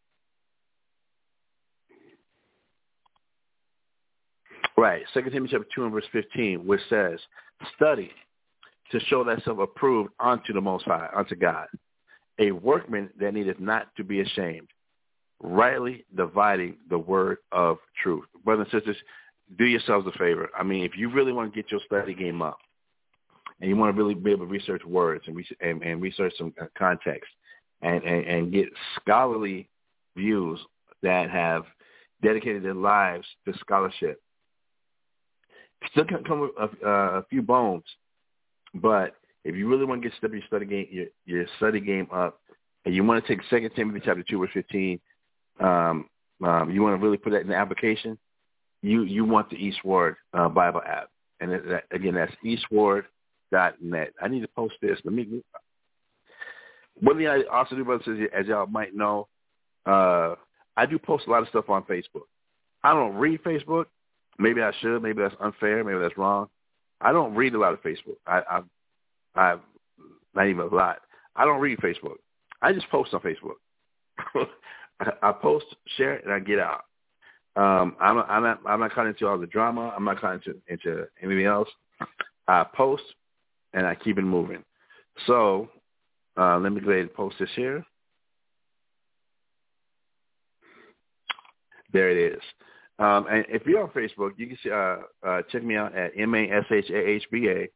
Right, 4.78 5.02
Second 5.14 5.32
Timothy 5.32 5.52
chapter 5.52 5.68
two 5.74 5.84
and 5.84 5.92
verse 5.92 6.04
fifteen, 6.12 6.66
which 6.66 6.80
says, 6.88 7.18
"Study 7.76 8.12
to 8.90 9.00
show 9.00 9.24
thyself 9.24 9.58
approved 9.58 10.10
unto 10.20 10.52
the 10.52 10.60
Most 10.60 10.84
High, 10.84 11.08
unto 11.16 11.34
God, 11.34 11.66
a 12.38 12.50
workman 12.52 13.10
that 13.18 13.34
needeth 13.34 13.60
not 13.60 13.94
to 13.96 14.04
be 14.04 14.20
ashamed, 14.20 14.68
rightly 15.40 16.04
dividing 16.14 16.76
the 16.88 16.98
word 16.98 17.38
of 17.52 17.78
truth." 18.02 18.24
Brothers 18.44 18.68
and 18.72 18.80
sisters, 18.80 18.96
do 19.58 19.64
yourselves 19.64 20.06
a 20.06 20.18
favor. 20.18 20.50
I 20.58 20.62
mean, 20.62 20.84
if 20.84 20.96
you 20.96 21.08
really 21.08 21.32
want 21.32 21.52
to 21.52 21.62
get 21.62 21.70
your 21.70 21.80
study 21.86 22.14
game 22.14 22.42
up, 22.42 22.58
and 23.60 23.70
you 23.70 23.76
want 23.76 23.94
to 23.94 24.02
really 24.02 24.14
be 24.14 24.32
able 24.32 24.46
to 24.46 24.52
research 24.52 24.84
words 24.84 25.24
and, 25.26 25.42
and, 25.60 25.82
and 25.82 26.02
research 26.02 26.34
some 26.36 26.52
context 26.76 27.30
and, 27.80 28.02
and, 28.04 28.26
and 28.26 28.52
get 28.52 28.68
scholarly 29.00 29.68
views 30.16 30.60
that 31.02 31.30
have 31.30 31.64
dedicated 32.22 32.62
their 32.62 32.74
lives 32.74 33.26
to 33.46 33.56
scholarship, 33.58 34.20
Still 35.90 36.04
come 36.26 36.40
with 36.40 36.50
a, 36.58 36.88
uh, 36.88 37.18
a 37.18 37.22
few 37.28 37.42
bones, 37.42 37.84
but 38.74 39.14
if 39.46 39.54
you 39.54 39.68
really 39.68 39.84
want 39.84 40.02
to 40.02 40.08
get 40.08 40.32
your 40.32 40.42
study 40.48 40.66
game, 40.66 40.88
your, 40.90 41.06
your 41.24 41.46
study 41.56 41.80
game 41.80 42.08
up, 42.12 42.40
and 42.84 42.94
you 42.94 43.04
want 43.04 43.24
to 43.24 43.28
take 43.28 43.44
Second 43.48 43.70
Timothy 43.76 44.02
chapter 44.04 44.24
two 44.28 44.40
verse 44.40 44.50
fifteen, 44.52 44.98
um, 45.60 46.08
um, 46.44 46.70
you 46.70 46.82
want 46.82 46.98
to 46.98 47.04
really 47.04 47.16
put 47.16 47.30
that 47.30 47.42
in 47.42 47.48
the 47.48 47.54
application. 47.54 48.18
You 48.82 49.02
you 49.02 49.24
want 49.24 49.48
the 49.48 49.56
E-Sword 49.56 50.16
uh, 50.34 50.48
Bible 50.48 50.82
app, 50.84 51.10
and 51.40 51.52
it, 51.52 51.68
that, 51.68 51.84
again 51.92 52.14
that's 52.14 52.32
e-sword.net. 52.44 54.12
I 54.20 54.28
need 54.28 54.40
to 54.40 54.48
post 54.48 54.74
this. 54.82 54.98
Let 55.04 55.14
me. 55.14 55.42
One 56.98 57.16
thing 57.16 57.28
I 57.28 57.42
also 57.44 57.76
do, 57.76 57.84
brothers, 57.84 58.28
as 58.34 58.46
y'all 58.46 58.66
might 58.66 58.96
know, 58.96 59.28
uh, 59.84 60.34
I 60.76 60.86
do 60.86 60.98
post 60.98 61.26
a 61.26 61.30
lot 61.30 61.42
of 61.42 61.48
stuff 61.48 61.70
on 61.70 61.84
Facebook. 61.84 62.26
I 62.82 62.92
don't 62.94 63.14
read 63.14 63.44
Facebook. 63.44 63.86
Maybe 64.38 64.60
I 64.60 64.72
should. 64.80 65.02
Maybe 65.02 65.22
that's 65.22 65.34
unfair. 65.40 65.84
Maybe 65.84 66.00
that's 66.00 66.18
wrong. 66.18 66.48
I 67.00 67.12
don't 67.12 67.34
read 67.34 67.54
a 67.54 67.58
lot 67.58 67.74
of 67.74 67.82
Facebook. 67.82 68.16
I, 68.26 68.40
I, 68.50 68.62
I, 69.36 69.56
not 70.34 70.46
even 70.46 70.60
a 70.60 70.74
lot. 70.74 70.98
I 71.34 71.44
don't 71.44 71.60
read 71.60 71.78
Facebook. 71.78 72.16
I 72.62 72.72
just 72.72 72.88
post 72.90 73.14
on 73.14 73.20
Facebook. 73.20 73.56
I, 75.22 75.32
post, 75.32 75.66
share 75.96 76.16
and 76.16 76.32
I 76.32 76.38
get 76.38 76.58
out. 76.58 76.84
Um, 77.54 77.96
I'm, 78.00 78.18
I'm 78.18 78.42
not, 78.42 78.60
I'm 78.66 78.80
not 78.80 78.92
caught 78.92 79.06
into 79.06 79.26
all 79.26 79.38
the 79.38 79.46
drama. 79.46 79.92
I'm 79.94 80.04
not 80.04 80.20
caught 80.20 80.34
into, 80.34 80.54
into 80.68 81.06
anything 81.22 81.46
else. 81.46 81.68
I 82.48 82.64
post, 82.74 83.02
and 83.72 83.86
I 83.86 83.94
keep 83.94 84.18
it 84.18 84.22
moving. 84.22 84.62
So, 85.26 85.68
uh, 86.38 86.58
let 86.58 86.72
me 86.72 86.80
go 86.80 86.90
ahead 86.90 87.02
and 87.02 87.14
post 87.14 87.36
this 87.38 87.50
here. 87.56 87.84
There 91.92 92.10
it 92.10 92.34
is. 92.34 92.42
Um, 92.98 93.26
and 93.30 93.44
if 93.48 93.66
you're 93.66 93.82
on 93.82 93.90
Facebook, 93.90 94.32
you 94.36 94.46
can 94.46 94.58
see, 94.62 94.70
uh, 94.70 94.96
uh, 95.26 95.42
check 95.50 95.62
me 95.62 95.76
out 95.76 95.94
at 95.94 96.12
M-A-S-H-A-H-B-A, 96.16 97.68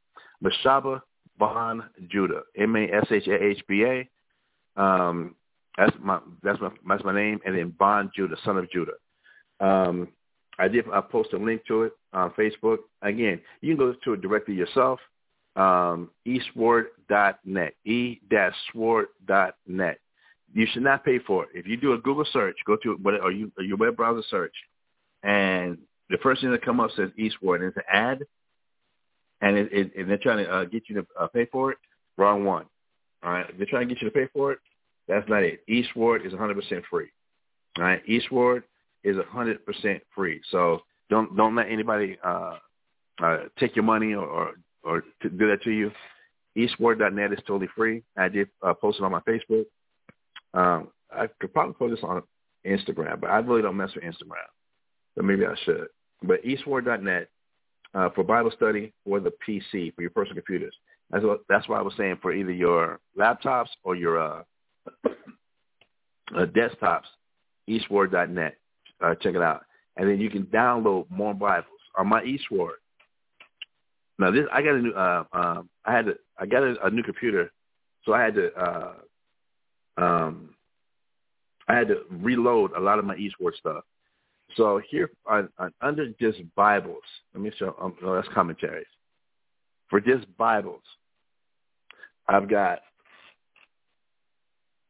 Mashahba 0.43 1.02
Bon 1.40 1.82
Judah, 2.09 2.42
M-A-S-H-A-H-B-A. 2.56 4.09
Um, 4.80 5.35
that's 5.76 5.97
my 6.00 6.20
that's 6.42 6.61
my 6.61 6.70
that's 6.88 7.04
my 7.04 7.14
name, 7.14 7.38
and 7.44 7.56
then 7.56 7.75
Bon 7.78 8.11
Judah, 8.14 8.37
son 8.44 8.59
of 8.59 8.70
Judah. 8.70 8.92
Um, 9.59 10.09
I 10.59 10.68
did 10.68 10.85
I 10.92 11.00
post 11.00 11.32
a 11.32 11.38
link 11.38 11.64
to 11.66 11.82
it 11.85 11.92
on 12.12 12.30
Facebook. 12.32 12.78
Again, 13.02 13.40
you 13.61 13.75
can 13.75 13.78
go 13.78 13.94
to 14.04 14.12
it 14.12 14.20
directly 14.20 14.54
yourself. 14.54 15.00
Um, 15.56 16.11
eSword.net, 16.26 17.75
e-sword.net. 17.85 19.99
You 20.52 20.66
should 20.73 20.82
not 20.82 21.04
pay 21.04 21.18
for 21.18 21.44
it. 21.44 21.50
If 21.54 21.66
you 21.66 21.76
do 21.76 21.92
a 21.94 21.99
Google 21.99 22.26
search, 22.32 22.56
go 22.66 22.76
to 22.82 22.99
what 23.02 23.20
or 23.20 23.32
you 23.32 23.50
your 23.59 23.76
web 23.76 23.97
browser 23.97 24.23
search, 24.28 24.54
and 25.23 25.78
the 26.11 26.18
first 26.18 26.42
thing 26.42 26.50
that 26.50 26.64
come 26.64 26.80
up 26.80 26.90
says 26.97 27.11
E-Sword, 27.16 27.62
and 27.62 27.68
it's 27.68 27.76
an 27.76 27.85
ad, 27.90 28.25
and 29.40 29.56
it, 29.56 29.73
it, 29.73 29.92
and 29.97 30.11
they're 30.11 30.18
trying 30.18 30.44
to 30.44 30.50
uh, 30.50 30.64
get 30.64 30.85
you 30.88 30.97
to 30.97 31.06
uh, 31.18 31.26
pay 31.28 31.47
for 31.47 31.73
it. 31.73 31.78
Wrong 32.16 32.44
one. 32.44 32.66
All 33.23 33.32
right, 33.32 33.47
they're 33.56 33.66
trying 33.66 33.88
to 33.88 33.94
get 33.94 34.02
you 34.02 34.09
to 34.09 34.14
pay 34.14 34.28
for 34.32 34.52
it. 34.52 34.59
That's 35.09 35.28
not 35.28 35.42
it. 35.42 35.61
E-Sword 35.68 36.25
is 36.25 36.32
100% 36.32 36.82
free. 36.88 37.09
All 37.78 37.85
right, 37.85 38.02
E-Sword 38.06 38.64
is 39.04 39.16
100% 39.16 40.00
free. 40.14 40.40
So 40.50 40.80
don't 41.09 41.37
don't 41.37 41.56
let 41.56 41.68
anybody 41.68 42.18
uh, 42.25 42.56
uh, 43.23 43.38
take 43.59 43.75
your 43.75 43.85
money 43.85 44.14
or, 44.14 44.25
or 44.25 44.52
or 44.82 45.04
do 45.23 45.49
that 45.49 45.62
to 45.64 45.70
you. 45.70 45.90
E-Sword.net 46.56 47.32
is 47.32 47.38
totally 47.47 47.68
free. 47.76 48.02
I 48.16 48.28
did 48.28 48.49
uh, 48.62 48.75
post 48.75 48.99
it 48.99 49.04
on 49.04 49.12
my 49.12 49.20
Facebook. 49.20 49.66
Um, 50.54 50.88
I 51.12 51.28
could 51.40 51.52
probably 51.52 51.75
post 51.75 51.97
this 51.97 52.04
on 52.04 52.23
Instagram, 52.66 53.20
but 53.20 53.30
I 53.30 53.38
really 53.38 53.62
don't 53.62 53.76
mess 53.76 53.90
with 53.94 54.04
Instagram. 54.04 54.47
So 55.16 55.23
maybe 55.23 55.44
I 55.44 55.54
should. 55.64 55.88
But 56.23 56.44
e-sword.net 56.44 57.28
uh, 57.94 58.11
for 58.11 58.25
Bible 58.25 58.52
study 58.54 58.92
or 59.04 59.20
the 59.20 59.32
PC 59.47 59.94
for 59.94 60.02
your 60.02 60.11
personal 60.11 60.37
computers. 60.37 60.75
That's 61.11 61.25
what 61.25 61.40
that's 61.49 61.68
why 61.68 61.78
I 61.78 61.82
was 61.82 61.94
saying 61.97 62.18
for 62.23 62.32
either 62.32 62.52
your 62.52 63.00
laptops 63.18 63.68
or 63.82 63.97
your 63.97 64.20
uh, 64.20 64.42
uh, 65.06 66.47
desktops. 66.47 67.06
E-Sword.net. 67.66 68.57
Uh, 69.00 69.14
check 69.14 69.35
it 69.35 69.42
out, 69.42 69.64
and 69.96 70.09
then 70.09 70.20
you 70.20 70.29
can 70.29 70.44
download 70.46 71.07
more 71.09 71.35
Bibles 71.35 71.66
on 71.96 72.09
my 72.09 72.22
E-Sword. 72.22 72.74
Now 74.18 74.31
this, 74.31 74.44
I 74.53 74.61
got 74.62 74.74
a 74.74 74.79
new. 74.79 74.92
Uh, 74.92 75.24
um, 75.33 75.68
I 75.85 75.92
had 75.96 76.07
to, 76.07 76.14
I 76.38 76.46
got 76.46 76.62
a, 76.62 76.87
a 76.87 76.90
new 76.90 77.03
computer, 77.03 77.50
so 78.05 78.12
I 78.12 78.22
had 78.22 78.35
to. 78.35 78.53
Uh, 78.55 78.94
um, 79.96 80.50
I 81.68 81.76
had 81.76 81.88
to 81.88 82.00
reload 82.11 82.72
a 82.72 82.81
lot 82.81 82.98
of 82.98 83.05
my 83.05 83.14
E-Sword 83.14 83.55
stuff. 83.59 83.85
So 84.57 84.81
here, 84.91 85.11
on, 85.27 85.49
on, 85.59 85.73
under 85.83 86.09
just 86.21 86.39
Bibles, 86.57 87.03
let 87.35 87.43
me 87.43 87.53
show. 87.59 87.77
Um, 87.81 87.95
no, 88.03 88.15
that's 88.15 88.29
commentaries. 88.35 88.87
For 89.91 90.01
just 90.01 90.27
Bibles, 90.39 90.83
I've 92.29 92.49
got. 92.49 92.81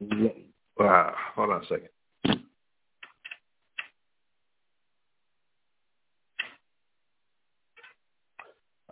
Uh, 0.03 1.13
hold 1.35 1.51
on 1.51 1.63
a 1.63 1.67
second. 1.67 1.89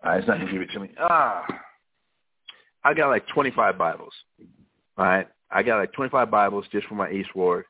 Right, 0.05 0.19
it's 0.19 0.29
not 0.29 0.39
gonna 0.39 0.53
give 0.53 0.63
it 0.63 0.71
to 0.73 0.81
me. 0.81 0.91
Ah, 1.01 1.45
I 2.85 2.95
got 2.95 3.09
like 3.09 3.27
25 3.29 3.79
Bibles. 3.79 4.13
All 4.99 5.05
right, 5.07 5.29
I 5.51 5.63
got 5.63 5.79
like 5.79 5.93
25 5.93 6.31
Bibles 6.31 6.67
just 6.73 6.87
for 6.89 6.95
my 6.95 7.11
E-Sword. 7.11 7.65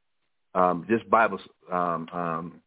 Um, 0.55 0.87
just 0.89 1.09
Bibles, 1.11 1.41
um, 1.73 2.09
um, 2.13 2.61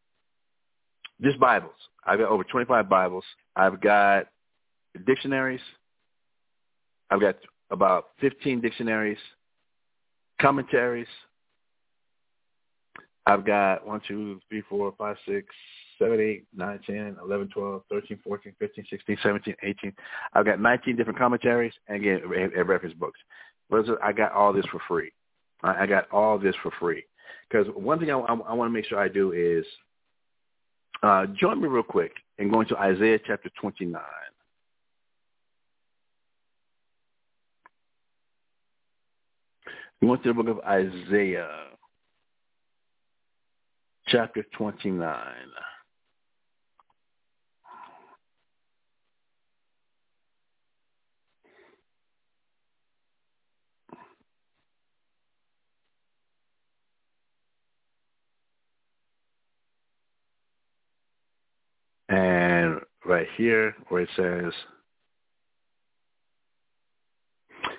just 1.21 1.39
Bibles. 1.39 1.73
I've 2.05 2.19
got 2.19 2.29
over 2.29 2.43
25 2.43 2.89
Bibles. 2.89 3.23
I've 3.55 3.79
got 3.79 4.27
dictionaries. 5.05 5.61
I've 7.09 7.21
got 7.21 7.35
about 7.69 8.09
15 8.21 8.61
dictionaries, 8.61 9.17
commentaries. 10.39 11.07
I've 13.25 13.45
got 13.45 13.85
one, 13.85 14.01
two, 14.07 14.39
three, 14.49 14.63
four, 14.69 14.93
five, 14.97 15.17
six, 15.27 15.47
7, 15.99 16.19
8, 16.19 16.45
9, 16.55 16.79
10, 16.87 17.17
11, 17.23 17.49
12, 17.53 17.81
13, 17.89 18.19
14, 18.23 18.53
15, 18.57 18.85
16, 18.89 19.17
17, 19.21 19.55
18. 19.61 19.93
I've 20.33 20.45
got 20.45 20.59
19 20.59 20.95
different 20.95 21.19
commentaries 21.19 21.73
and 21.87 21.97
again, 21.97 22.21
reference 22.27 22.95
books. 22.95 23.19
I 24.03 24.11
got 24.11 24.31
all 24.31 24.51
this 24.51 24.65
for 24.71 24.81
free. 24.87 25.11
I 25.63 25.85
got 25.85 26.09
all 26.11 26.39
this 26.39 26.55
for 26.63 26.71
free. 26.79 27.03
Because 27.49 27.67
one 27.75 27.99
thing 27.99 28.09
I, 28.09 28.17
I, 28.17 28.33
I 28.33 28.53
want 28.53 28.69
to 28.69 28.73
make 28.73 28.85
sure 28.85 28.99
I 28.99 29.07
do 29.07 29.33
is 29.33 29.65
uh, 31.03 31.25
join 31.39 31.61
me 31.61 31.67
real 31.67 31.83
quick 31.83 32.13
and 32.37 32.51
go 32.51 32.61
into 32.61 32.77
Isaiah 32.77 33.19
chapter 33.25 33.49
29. 33.59 34.01
We 40.01 40.07
went 40.07 40.23
to 40.23 40.29
the 40.29 40.33
book 40.33 40.47
of 40.47 40.59
Isaiah, 40.65 41.49
chapter 44.07 44.43
29. 44.57 45.15
And 62.11 62.81
right 63.05 63.27
here 63.37 63.73
where 63.87 64.01
it 64.01 64.09
says, 64.17 64.51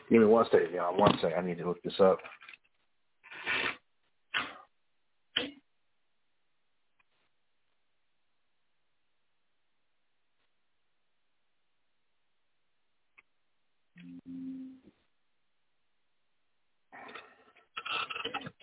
give 0.09 0.21
me 0.21 0.27
one 0.27 0.47
second, 0.51 0.73
y'all. 0.73 0.97
One 0.97 1.19
second. 1.21 1.39
I 1.39 1.43
need 1.43 1.59
to 1.59 1.69
look 1.69 1.83
this 1.83 2.01
up. 2.01 2.19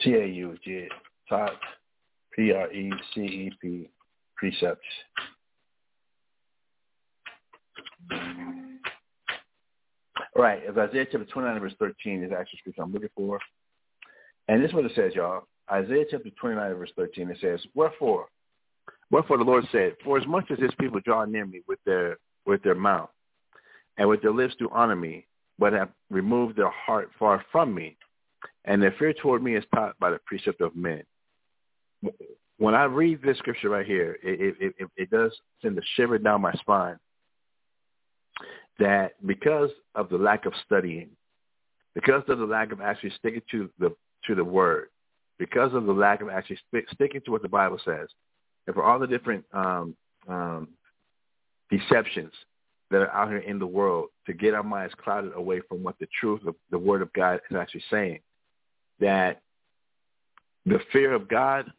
T-A-U-G, 0.01 0.88
top, 1.27 1.60
P-R-E-C-E-P, 2.34 3.89
precepts. 4.38 4.79
Right. 10.35 10.62
As 10.69 10.77
Isaiah 10.77 11.05
chapter 11.12 11.25
29 11.25 11.59
verse 11.59 11.73
13 11.79 12.23
is 12.23 12.31
actually 12.31 12.59
scripture 12.59 12.81
I'm 12.81 12.93
looking 12.93 13.09
for. 13.15 13.39
And 14.47 14.63
this 14.63 14.69
is 14.69 14.75
what 14.75 14.85
it 14.85 14.91
says, 14.95 15.13
y'all. 15.15 15.43
Isaiah 15.71 16.05
chapter 16.09 16.29
29 16.29 16.75
verse 16.75 16.91
13, 16.95 17.29
it 17.29 17.38
says, 17.41 17.59
Wherefore? 17.75 18.27
Wherefore 19.12 19.38
the 19.38 19.43
Lord 19.43 19.65
said, 19.71 19.95
For 20.03 20.17
as 20.17 20.25
much 20.25 20.45
as 20.51 20.57
this 20.59 20.71
people 20.79 21.01
draw 21.03 21.25
near 21.25 21.45
me 21.45 21.62
with 21.67 21.79
their 21.85 22.17
with 22.45 22.63
their 22.63 22.75
mouth, 22.75 23.09
and 23.97 24.07
with 24.07 24.21
their 24.21 24.31
lips 24.31 24.55
do 24.57 24.69
honor 24.71 24.95
me, 24.95 25.27
but 25.59 25.73
have 25.73 25.89
removed 26.09 26.55
their 26.55 26.69
heart 26.71 27.09
far 27.19 27.43
from 27.51 27.75
me, 27.75 27.97
and 28.65 28.81
their 28.81 28.95
fear 28.97 29.13
toward 29.13 29.43
me 29.43 29.55
is 29.55 29.63
taught 29.75 29.99
by 29.99 30.09
the 30.09 30.19
precept 30.25 30.62
of 30.62 30.75
men. 30.75 31.03
When 32.57 32.75
I 32.75 32.85
read 32.85 33.21
this 33.21 33.38
scripture 33.38 33.69
right 33.69 33.85
here, 33.85 34.17
it, 34.23 34.55
it, 34.59 34.75
it, 34.79 34.89
it 34.95 35.09
does 35.09 35.35
send 35.62 35.77
a 35.77 35.81
shiver 35.95 36.17
down 36.17 36.41
my 36.41 36.53
spine 36.53 36.97
that 38.80 39.13
because 39.25 39.69
of 39.95 40.10
the 40.10 40.17
lack 40.17 40.45
of 40.45 40.54
studying, 40.65 41.10
because 41.95 42.23
of 42.28 42.39
the 42.39 42.45
lack 42.45 42.71
of 42.71 42.82
actually 42.82 43.12
sticking 43.17 43.41
to 43.52 43.69
the 43.80 43.95
to 44.25 44.36
the 44.36 44.43
word, 44.43 44.89
because 45.38 45.73
of 45.73 45.86
the 45.86 45.93
lack 45.93 46.21
of 46.21 46.30
actually 46.30 46.60
st- 46.71 46.86
sticking 46.93 47.21
to 47.21 47.32
what 47.32 47.41
the 47.41 47.49
Bible 47.49 47.80
says, 47.84 48.10
and 48.67 48.73
for 48.73 48.84
all 48.84 48.99
the 48.99 49.08
different 49.08 49.43
um, 49.54 49.95
um, 50.28 50.67
deceptions 51.69 52.34
that 52.91 53.02
are 53.02 53.12
out 53.12 53.30
here 53.30 53.38
in 53.38 53.60
the 53.60 53.67
world 53.67 54.10
to 54.25 54.34
get 54.34 54.54
our 54.54 54.63
minds 54.63 54.93
clouded 55.04 55.34
away 55.36 55.62
from 55.67 55.84
what 55.84 55.97
the 55.99 56.08
truth 56.19 56.45
of 56.45 56.56
the 56.71 56.78
Word 56.78 57.02
of 57.02 57.12
God 57.13 57.39
is 57.49 57.58
actually 57.58 57.84
saying, 57.89 58.19
that 58.99 59.41
the 60.65 60.80
fear 60.91 61.13
of 61.13 61.28
God 61.28 61.71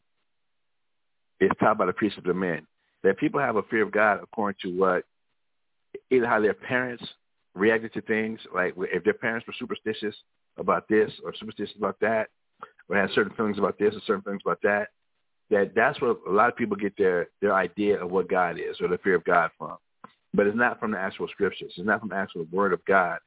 is 1.41 1.51
taught 1.59 1.79
by 1.79 1.87
the 1.87 1.93
precepts 1.93 2.19
of 2.19 2.25
the 2.25 2.35
men. 2.35 2.67
That 3.03 3.19
people 3.19 3.41
have 3.41 3.57
a 3.57 3.63
fear 3.65 3.83
of 3.83 3.93
God 3.93 4.21
according 4.23 4.59
to 4.63 4.79
what 4.79 5.05
either 6.11 6.27
how 6.27 6.41
their 6.41 6.55
parents 6.55 7.05
reacted 7.55 7.93
to 7.95 8.01
things, 8.03 8.41
like 8.55 8.75
if 8.77 9.05
their 9.05 9.15
parents 9.15 9.47
were 9.47 9.55
superstitious 9.59 10.15
about 10.57 10.89
this 10.89 11.11
or 11.25 11.35
superstitious 11.35 11.75
about 11.77 11.99
that, 12.01 12.29
or 12.89 12.97
had 12.97 13.11
certain 13.15 13.35
feelings 13.37 13.59
about 13.59 13.79
this 13.79 13.95
or 13.95 14.01
certain 14.07 14.23
feelings 14.23 14.43
about 14.45 14.61
that, 14.63 14.89
that 15.51 15.73
that's 15.75 16.01
where 16.01 16.15
a 16.29 16.33
lot 16.33 16.49
of 16.49 16.57
people 16.57 16.77
get 16.77 16.97
their 16.97 17.29
their 17.41 17.55
idea 17.55 18.03
of 18.03 18.11
what 18.11 18.29
God 18.29 18.59
is 18.59 18.81
or 18.81 18.89
the 18.89 18.99
fear 18.99 19.15
of 19.15 19.25
God 19.25 19.51
from. 19.59 19.77
But 20.33 20.47
it's 20.47 20.57
not 20.57 20.79
from 20.79 20.93
the 20.93 20.99
actual 20.99 21.29
scriptures. 21.29 21.73
It's 21.77 21.87
not 21.87 22.01
from 22.01 22.11
the 22.11 22.17
actual 22.17 22.47
word 22.53 22.73
of 22.73 22.85
God. 22.85 23.19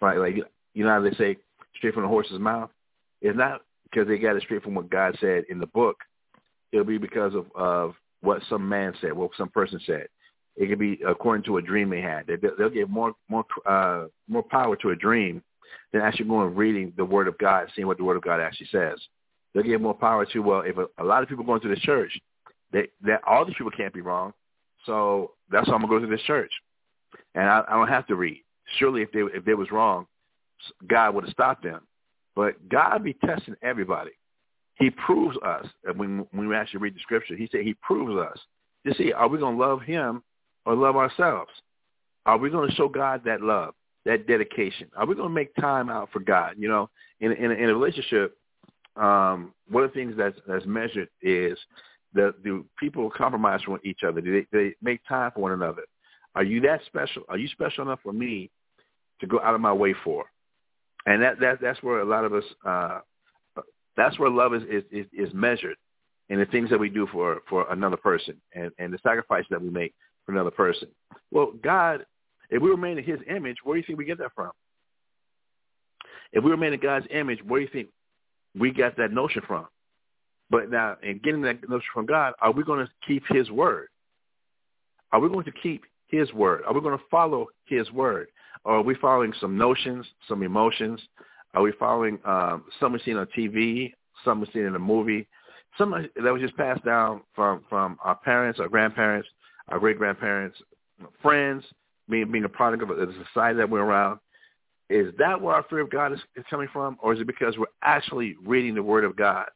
Like 0.00 0.36
you 0.74 0.84
know 0.84 0.90
how 0.90 1.00
they 1.00 1.12
say 1.12 1.36
straight 1.76 1.94
from 1.94 2.02
the 2.02 2.08
horse's 2.08 2.38
mouth. 2.38 2.70
It's 3.20 3.38
not 3.38 3.62
because 3.84 4.08
they 4.08 4.18
got 4.18 4.36
it 4.36 4.42
straight 4.42 4.62
from 4.62 4.74
what 4.74 4.90
God 4.90 5.16
said 5.20 5.44
in 5.48 5.58
the 5.58 5.66
book. 5.66 5.96
It'll 6.72 6.84
be 6.84 6.98
because 6.98 7.34
of 7.34 7.46
of 7.54 7.94
what 8.20 8.42
some 8.48 8.68
man 8.68 8.94
said, 9.00 9.12
what 9.12 9.30
some 9.36 9.50
person 9.50 9.80
said. 9.86 10.08
It 10.56 10.68
could 10.68 10.78
be 10.78 11.00
according 11.06 11.44
to 11.44 11.56
a 11.56 11.62
dream 11.62 11.90
they 11.90 12.00
had. 12.00 12.26
They, 12.26 12.36
they'll 12.58 12.70
give 12.70 12.88
more 12.88 13.14
more 13.28 13.44
uh, 13.66 14.06
more 14.28 14.42
power 14.42 14.76
to 14.76 14.90
a 14.90 14.96
dream 14.96 15.42
than 15.92 16.02
actually 16.02 16.26
going 16.26 16.48
and 16.48 16.56
reading 16.56 16.92
the 16.96 17.04
Word 17.04 17.28
of 17.28 17.36
God, 17.38 17.68
seeing 17.74 17.86
what 17.86 17.98
the 17.98 18.04
Word 18.04 18.16
of 18.16 18.22
God 18.22 18.40
actually 18.40 18.68
says. 18.70 18.98
They'll 19.52 19.62
give 19.62 19.80
more 19.80 19.94
power 19.94 20.26
to 20.26 20.38
well, 20.40 20.60
if 20.60 20.76
a, 20.76 20.86
a 20.98 21.04
lot 21.04 21.22
of 21.22 21.28
people 21.28 21.44
going 21.44 21.60
to 21.62 21.68
the 21.68 21.76
church, 21.76 22.18
they, 22.72 22.88
that 23.02 23.20
all 23.26 23.44
these 23.44 23.54
people 23.56 23.70
can't 23.70 23.94
be 23.94 24.00
wrong, 24.00 24.32
so 24.86 25.32
that's 25.50 25.68
why 25.68 25.74
I'm 25.74 25.80
gonna 25.80 25.92
go 25.92 26.04
to 26.04 26.10
this 26.10 26.24
church, 26.24 26.52
and 27.34 27.48
I, 27.48 27.64
I 27.68 27.72
don't 27.72 27.88
have 27.88 28.06
to 28.08 28.16
read. 28.16 28.42
Surely, 28.78 29.02
if 29.02 29.12
they 29.12 29.20
if 29.20 29.44
they 29.44 29.54
was 29.54 29.70
wrong, 29.70 30.06
God 30.86 31.14
would 31.14 31.24
have 31.24 31.32
stopped 31.32 31.62
them. 31.62 31.82
But 32.36 32.68
God 32.68 33.04
be 33.04 33.14
testing 33.14 33.54
everybody. 33.62 34.10
He 34.76 34.90
proves 34.90 35.36
us 35.44 35.66
when 35.96 36.26
when 36.32 36.48
we 36.48 36.56
actually 36.56 36.80
read 36.80 36.94
the 36.94 37.00
scripture. 37.00 37.36
He 37.36 37.48
said 37.50 37.62
He 37.62 37.74
proves 37.74 38.16
us 38.16 38.38
to 38.86 38.94
see 38.94 39.12
are 39.12 39.28
we 39.28 39.38
gonna 39.38 39.56
love 39.56 39.82
Him 39.82 40.22
or 40.66 40.74
love 40.74 40.96
ourselves. 40.96 41.50
Are 42.26 42.38
we 42.38 42.50
going 42.50 42.68
to 42.68 42.74
show 42.74 42.88
God 42.88 43.22
that 43.24 43.42
love, 43.42 43.74
that 44.04 44.26
dedication? 44.26 44.88
Are 44.96 45.06
we 45.06 45.14
going 45.14 45.28
to 45.28 45.34
make 45.34 45.54
time 45.56 45.90
out 45.90 46.10
for 46.12 46.20
God? 46.20 46.54
You 46.58 46.68
know, 46.68 46.90
in 47.20 47.32
in, 47.32 47.50
in 47.50 47.70
a 47.70 47.74
relationship, 47.74 48.36
um, 48.96 49.52
one 49.68 49.84
of 49.84 49.90
the 49.92 49.94
things 49.94 50.14
that's 50.16 50.38
that's 50.46 50.66
measured 50.66 51.08
is 51.22 51.58
the 52.14 52.34
do 52.42 52.64
people 52.78 53.10
compromise 53.10 53.60
with 53.66 53.84
each 53.84 54.00
other? 54.06 54.20
Do 54.20 54.32
they, 54.32 54.58
they 54.58 54.74
make 54.82 55.00
time 55.06 55.32
for 55.34 55.40
one 55.40 55.52
another? 55.52 55.82
Are 56.34 56.44
you 56.44 56.60
that 56.62 56.80
special? 56.86 57.22
Are 57.28 57.38
you 57.38 57.48
special 57.48 57.84
enough 57.84 58.00
for 58.02 58.12
me 58.12 58.50
to 59.20 59.26
go 59.26 59.40
out 59.40 59.54
of 59.54 59.60
my 59.60 59.72
way 59.72 59.94
for? 60.04 60.24
And 61.06 61.22
that 61.22 61.40
that 61.40 61.60
that's 61.60 61.82
where 61.82 62.00
a 62.00 62.04
lot 62.04 62.24
of 62.24 62.32
us 62.32 62.44
uh, 62.64 63.00
that's 63.96 64.18
where 64.18 64.30
love 64.30 64.54
is, 64.54 64.62
is 64.64 64.82
is 64.90 65.06
is 65.12 65.34
measured 65.34 65.76
in 66.30 66.38
the 66.38 66.46
things 66.46 66.70
that 66.70 66.78
we 66.78 66.88
do 66.88 67.06
for 67.12 67.42
for 67.48 67.70
another 67.70 67.96
person 67.96 68.40
and 68.54 68.70
and 68.78 68.92
the 68.92 68.98
sacrifice 69.02 69.44
that 69.50 69.60
we 69.60 69.70
make 69.70 69.94
for 70.24 70.32
another 70.32 70.50
person. 70.50 70.88
Well, 71.30 71.52
God, 71.62 72.06
if 72.50 72.62
we 72.62 72.70
were 72.70 72.76
made 72.76 72.98
in 72.98 73.04
His 73.04 73.20
image, 73.28 73.58
where 73.64 73.74
do 73.74 73.80
you 73.80 73.86
think 73.86 73.98
we 73.98 74.04
get 74.04 74.18
that 74.18 74.32
from? 74.34 74.50
If 76.32 76.42
we 76.42 76.50
were 76.50 76.56
made 76.56 76.72
in 76.72 76.80
God's 76.80 77.06
image, 77.10 77.40
where 77.46 77.60
do 77.60 77.66
you 77.66 77.70
think 77.72 77.88
we 78.58 78.72
got 78.72 78.96
that 78.96 79.12
notion 79.12 79.42
from? 79.46 79.66
But 80.50 80.70
now, 80.70 80.96
in 81.02 81.20
getting 81.24 81.42
that 81.42 81.68
notion 81.68 81.88
from 81.92 82.06
God, 82.06 82.34
are 82.40 82.52
we 82.52 82.64
going 82.64 82.84
to 82.84 82.92
keep 83.06 83.24
His 83.28 83.50
word? 83.50 83.88
Are 85.12 85.20
we 85.20 85.28
going 85.28 85.44
to 85.44 85.52
keep 85.52 85.82
His 86.08 86.32
word? 86.32 86.62
Are 86.66 86.74
we 86.74 86.80
going 86.80 86.98
to 86.98 87.04
follow 87.10 87.46
His 87.66 87.90
word? 87.92 88.28
Or 88.64 88.76
are 88.76 88.82
we 88.82 88.94
following 88.96 89.32
some 89.40 89.56
notions, 89.56 90.06
some 90.28 90.42
emotions? 90.42 91.00
Are 91.54 91.62
we 91.62 91.72
following 91.78 92.18
um, 92.24 92.64
something 92.80 93.00
we 93.04 93.04
seen 93.04 93.16
on 93.16 93.28
TV, 93.36 93.92
something 94.24 94.40
we've 94.40 94.52
seen 94.52 94.66
in 94.66 94.74
a 94.74 94.78
movie, 94.78 95.26
something 95.78 96.08
that 96.16 96.32
was 96.32 96.42
just 96.42 96.56
passed 96.56 96.84
down 96.84 97.22
from 97.34 97.64
from 97.68 97.98
our 98.02 98.16
parents, 98.16 98.58
our 98.58 98.68
grandparents, 98.68 99.28
our 99.68 99.78
great 99.78 99.98
grandparents, 99.98 100.58
friends, 101.22 101.64
being 102.08 102.30
being 102.30 102.44
a 102.44 102.48
product 102.48 102.82
of 102.82 102.88
the 102.88 103.14
society 103.26 103.56
that 103.58 103.68
we're 103.70 103.82
around. 103.82 104.18
Is 104.90 105.14
that 105.18 105.40
where 105.40 105.54
our 105.54 105.64
fear 105.70 105.80
of 105.80 105.90
God 105.90 106.12
is, 106.12 106.20
is 106.36 106.44
coming 106.50 106.68
from, 106.72 106.98
or 107.02 107.14
is 107.14 107.20
it 107.20 107.26
because 107.26 107.56
we're 107.56 107.66
actually 107.82 108.36
reading 108.44 108.74
the 108.74 108.82
Word 108.82 109.04
of 109.04 109.16
God 109.16 109.46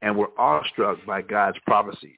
and 0.00 0.16
we're 0.16 0.36
awestruck 0.38 0.98
by 1.06 1.20
God's 1.20 1.58
prophecies 1.66 2.16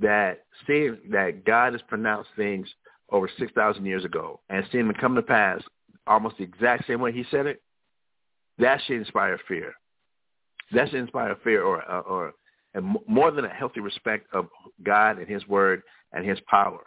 that 0.00 0.44
seeing 0.66 0.98
that 1.10 1.44
God 1.44 1.72
has 1.72 1.82
pronounced 1.82 2.30
things 2.36 2.68
over 3.10 3.30
six 3.38 3.52
thousand 3.52 3.86
years 3.86 4.04
ago 4.04 4.40
and 4.50 4.64
seeing 4.70 4.86
them 4.86 4.96
come 5.00 5.14
to 5.14 5.22
pass 5.22 5.60
almost 6.06 6.36
the 6.36 6.44
exact 6.44 6.86
same 6.86 7.00
way 7.00 7.12
He 7.12 7.24
said 7.30 7.46
it? 7.46 7.62
That 8.58 8.80
should 8.86 8.96
inspire 8.96 9.38
fear. 9.48 9.72
That 10.72 10.90
should 10.90 11.00
inspire 11.00 11.36
fear, 11.42 11.62
or 11.62 11.82
or 11.82 12.34
and 12.74 12.96
more 13.06 13.30
than 13.30 13.44
a 13.44 13.48
healthy 13.48 13.80
respect 13.80 14.26
of 14.32 14.48
God 14.82 15.18
and 15.18 15.28
His 15.28 15.46
Word 15.48 15.82
and 16.12 16.26
His 16.26 16.38
power. 16.48 16.80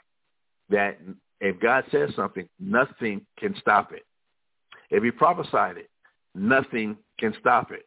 That 0.70 1.00
if 1.42 1.60
God 1.60 1.84
says 1.92 2.10
something, 2.16 2.48
nothing 2.60 3.26
can 3.38 3.56
stop 3.60 3.92
it. 3.92 4.06
If 4.90 5.04
He 5.04 5.12
prophesied 5.12 5.78
it, 5.78 5.90
nothing 6.34 6.98
can 7.20 7.34
stop 7.40 7.72
it. 7.72 7.86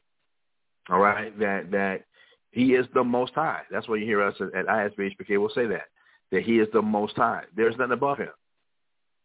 All 0.89 1.01
right, 1.01 1.37
that 1.39 1.71
that 1.71 2.05
He 2.51 2.75
is 2.75 2.87
the 2.95 3.05
Most 3.05 3.35
High. 3.35 3.63
That's 3.71 3.89
why 3.89 3.97
you 3.97 4.05
hear 4.05 4.23
us 4.23 4.35
at, 4.41 4.69
at 4.69 4.97
will 4.97 5.51
say 5.55 5.67
that 5.67 5.87
that 6.31 6.43
He 6.43 6.59
is 6.59 6.69
the 6.73 6.83
Most 6.83 7.17
High. 7.17 7.45
There's 7.57 7.77
nothing 7.77 7.93
above 7.93 8.19
Him. 8.19 8.29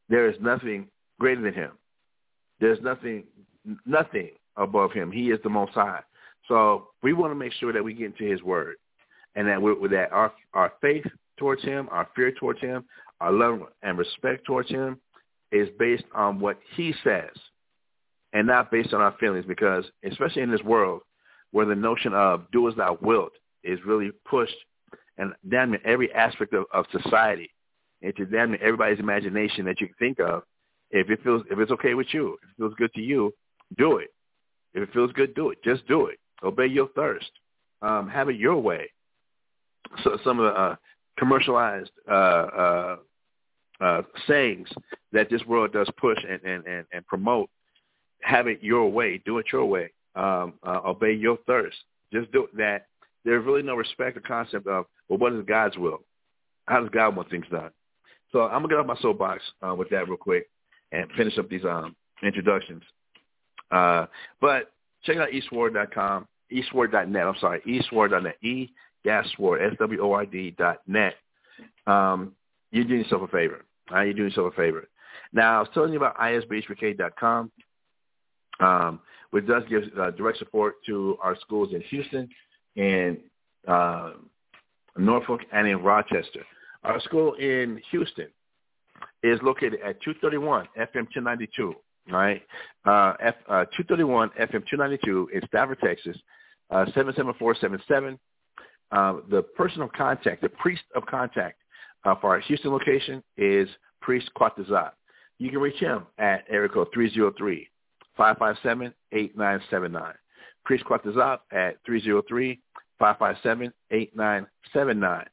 There 0.10 0.30
is 0.30 0.36
nothing 0.42 0.88
greater 1.20 1.42
than 1.42 1.54
Him. 1.54 1.72
There's 2.60 2.82
nothing 2.82 3.24
nothing 3.86 4.32
above 4.58 4.92
Him. 4.92 5.12
He 5.12 5.32
is 5.32 5.40
the 5.44 5.50
Most 5.50 5.74
High. 5.74 6.02
So 6.48 6.90
we 7.02 7.14
want 7.14 7.32
to 7.32 7.36
make 7.36 7.54
sure 7.54 7.72
that 7.74 7.84
we 7.84 7.94
get 7.94 8.08
into 8.08 8.26
His 8.26 8.44
Word, 8.44 8.76
and 9.36 9.48
that 9.48 9.62
we 9.62 9.74
that 9.90 10.12
our 10.12 10.34
our 10.54 10.74
faith 10.82 11.06
towards 11.38 11.64
Him, 11.64 11.88
our 11.92 12.08
fear 12.16 12.32
towards 12.32 12.60
Him, 12.60 12.86
our 13.20 13.32
love 13.32 13.62
and 13.82 13.98
respect 13.98 14.46
towards 14.46 14.70
Him 14.70 15.00
is 15.52 15.70
based 15.78 16.06
on 16.14 16.40
what 16.40 16.58
He 16.76 16.94
says, 17.04 17.32
and 18.34 18.48
not 18.48 18.72
based 18.72 18.94
on 18.94 19.02
our 19.02 19.16
feelings. 19.20 19.46
Because 19.48 19.86
especially 20.04 20.42
in 20.42 20.52
this 20.52 20.64
world, 20.64 21.02
where 21.52 21.66
the 21.66 21.76
notion 21.76 22.14
of 22.14 22.50
"do 22.52 22.68
as 22.68 22.76
thou 22.76 22.98
wilt" 23.02 23.34
is 23.64 23.80
really 23.86 24.12
pushed, 24.26 24.56
and 25.18 25.34
damn 25.50 25.76
every 25.86 26.12
aspect 26.14 26.54
of, 26.54 26.66
of 26.74 26.86
society, 26.92 27.50
into 28.02 28.26
damn 28.26 28.54
everybody's 28.56 29.00
imagination 29.00 29.66
that 29.66 29.80
you 29.82 29.88
can 29.88 29.96
think 29.98 30.20
of. 30.20 30.44
If 30.92 31.10
it 31.10 31.24
feels, 31.24 31.44
if 31.50 31.58
it's 31.58 31.72
okay 31.72 31.96
with 31.96 32.08
you, 32.12 32.38
if 32.44 32.50
it 32.50 32.58
feels 32.58 32.74
good 32.76 32.94
to 32.94 33.02
you, 33.02 33.34
do 33.78 33.98
it. 33.98 34.10
If 34.74 34.84
it 34.84 34.94
feels 34.94 35.12
good, 35.14 35.34
do 35.34 35.50
it. 35.50 35.64
Just 35.64 35.88
do 35.88 36.08
it. 36.08 36.20
Obey 36.44 36.68
your 36.68 36.90
thirst. 36.90 37.32
Um, 37.82 38.10
have 38.10 38.30
it 38.30 38.36
your 38.36 38.58
way. 38.58 38.90
So 40.04 40.18
some 40.24 40.40
of 40.40 40.54
the 40.54 40.60
uh, 40.60 40.76
commercialized 41.18 41.92
uh, 42.10 42.14
uh, 42.14 42.96
uh, 43.82 44.02
sayings 44.28 44.68
that 45.12 45.30
this 45.30 45.44
world 45.46 45.74
does 45.74 45.90
push 45.98 46.18
and, 46.28 46.42
and, 46.44 46.66
and, 46.66 46.86
and 46.92 47.06
promote, 47.08 47.50
have 48.22 48.48
it 48.48 48.64
your 48.64 48.90
way. 48.90 49.22
Do 49.26 49.38
it 49.38 49.48
your 49.52 49.66
way. 49.66 49.92
Um, 50.16 50.54
uh, 50.64 50.80
obey 50.86 51.14
your 51.14 51.38
thirst. 51.48 51.78
Just 52.12 52.32
do 52.32 52.48
that. 52.56 52.88
There's 53.26 53.46
really 53.46 53.64
no 53.64 53.76
respect 53.76 54.18
or 54.18 54.22
concept 54.22 54.68
of, 54.68 54.86
well, 55.10 55.20
what 55.20 55.34
is 55.34 55.44
God's 55.46 55.78
will? 55.78 56.02
How 56.68 56.80
does 56.80 56.90
God 56.90 57.16
want 57.16 57.30
things 57.30 57.46
done? 57.52 57.72
So 58.32 58.44
I'm 58.44 58.62
going 58.62 58.64
to 58.64 58.68
get 58.70 58.80
off 58.80 58.86
my 58.86 59.02
soapbox 59.02 59.42
uh, 59.62 59.76
with 59.76 59.90
that 59.90 60.08
real 60.08 60.18
quick 60.18 60.50
and 60.92 61.10
finish 61.18 61.38
up 61.38 61.50
these 61.50 61.66
um, 61.66 61.96
introductions. 62.24 62.84
Uh, 63.72 64.06
but 64.40 64.72
check 65.04 65.18
out 65.18 65.30
eSword.com, 65.30 66.28
eSword.net. 66.52 67.28
I'm 67.28 67.36
sorry, 67.40 67.62
eSword.net, 67.62 68.38
E-Sword, 68.42 68.70
S-W-O-R-D 69.06 70.56
dot 70.58 70.82
net. 70.88 71.16
Um, 71.88 72.34
you're 72.72 72.86
doing 72.86 73.02
yourself 73.02 73.24
a 73.24 73.28
favor. 73.28 73.66
Right, 73.92 74.06
you're 74.06 74.14
doing 74.14 74.30
yourself 74.30 74.54
a 74.54 74.56
favor. 74.56 74.88
Now, 75.34 75.58
I 75.58 75.60
was 75.60 75.70
telling 75.74 75.92
you 75.92 75.98
about 75.98 76.18
isbhpk.com, 76.18 77.52
um, 78.60 79.00
which 79.32 79.48
does 79.48 79.64
give 79.70 79.84
uh, 80.00 80.12
direct 80.12 80.40
support 80.40 80.76
to 80.86 81.18
our 81.22 81.36
schools 81.42 81.74
in 81.74 81.82
Houston, 81.82 82.30
and 82.76 83.18
uh, 83.68 84.12
Norfolk, 84.98 85.42
and 85.52 85.68
in 85.68 85.82
Rochester. 85.82 86.46
Our 86.84 87.00
school 87.02 87.34
in 87.34 87.82
Houston 87.92 88.28
is 89.22 89.40
located 89.42 89.80
at 89.86 90.02
231 90.02 90.68
FM 90.78 91.08
1092 91.16 91.76
right? 92.12 92.42
Uh, 92.86 93.14
F, 93.20 93.36
uh, 93.48 93.66
231 93.78 94.30
FM 94.30 94.66
292 94.70 95.30
in 95.34 95.42
Stafford, 95.48 95.80
Texas, 95.84 96.18
uh, 96.70 96.86
77477. 96.94 98.20
Uh, 98.94 99.16
the 99.32 99.42
person 99.42 99.82
of 99.82 99.92
contact, 99.94 100.44
the 100.44 100.50
priest 100.50 100.84
of 100.96 101.04
contact 101.08 101.58
uh, 102.06 102.14
for 102.22 102.30
our 102.30 102.40
Houston 102.42 102.72
location 102.72 103.24
is 103.38 103.68
Priest 104.02 104.30
Quatazat. 104.38 104.92
you 105.40 105.50
can 105.50 105.60
reach 105.60 105.80
him 105.80 106.06
at 106.20 106.46
area 106.48 106.70
code 106.70 106.90
303-557-8979. 108.18 110.14
Priest 110.64 110.86
Quatazop 110.86 111.40
at 111.52 111.78
303-557-8979. 113.02 115.26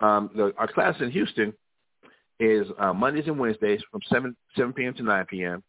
Um, 0.00 0.30
the, 0.34 0.52
our 0.58 0.66
class 0.66 0.96
in 1.00 1.12
Houston 1.12 1.52
is 2.40 2.66
uh, 2.80 2.92
Mondays 2.92 3.28
and 3.28 3.38
Wednesdays 3.38 3.80
from 3.92 4.00
7, 4.10 4.34
7 4.56 4.72
p.m. 4.72 4.92
to 4.94 5.04
9 5.04 5.24
p.m. 5.26 5.62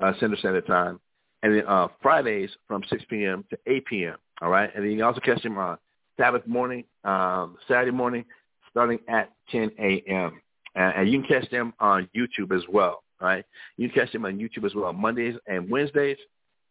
Uh, 0.00 0.12
Central 0.20 0.38
Standard 0.38 0.66
Time. 0.66 1.00
And 1.42 1.54
then 1.54 1.66
uh, 1.66 1.88
Fridays 2.02 2.50
from 2.68 2.82
6 2.90 3.02
p.m. 3.08 3.46
to 3.48 3.56
8 3.66 3.86
p.m. 3.86 4.16
All 4.42 4.50
right? 4.50 4.68
And 4.74 4.84
then 4.84 4.92
you 4.92 4.98
can 4.98 5.06
also 5.06 5.20
catch 5.20 5.42
him 5.42 5.56
on 5.56 5.78
Sabbath 6.20 6.46
morning, 6.46 6.84
um, 7.02 7.56
Saturday 7.66 7.92
morning, 7.92 8.26
starting 8.70 8.98
at 9.08 9.30
10 9.50 9.72
a.m. 9.78 10.38
And, 10.74 10.94
and 10.94 11.10
you 11.10 11.22
can 11.22 11.40
catch 11.40 11.50
them 11.50 11.72
on 11.80 12.10
YouTube 12.14 12.54
as 12.54 12.62
well. 12.68 13.02
Right? 13.22 13.44
You 13.78 13.88
can 13.88 14.04
catch 14.04 14.12
them 14.12 14.26
on 14.26 14.38
YouTube 14.38 14.66
as 14.66 14.74
well. 14.74 14.92
Mondays 14.92 15.36
and 15.46 15.70
Wednesdays, 15.70 16.18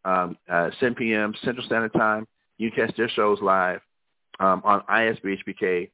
um, 0.05 0.37
uh, 0.47 0.69
7 0.79 0.93
p.m. 0.93 1.33
Central 1.43 1.65
Standard 1.65 1.93
Time. 1.93 2.27
You 2.59 2.69
can 2.69 2.87
catch 2.87 2.95
their 2.95 3.09
shows 3.09 3.39
live 3.41 3.81
um, 4.39 4.61
on 4.63 4.81
ISBHPK 4.81 5.89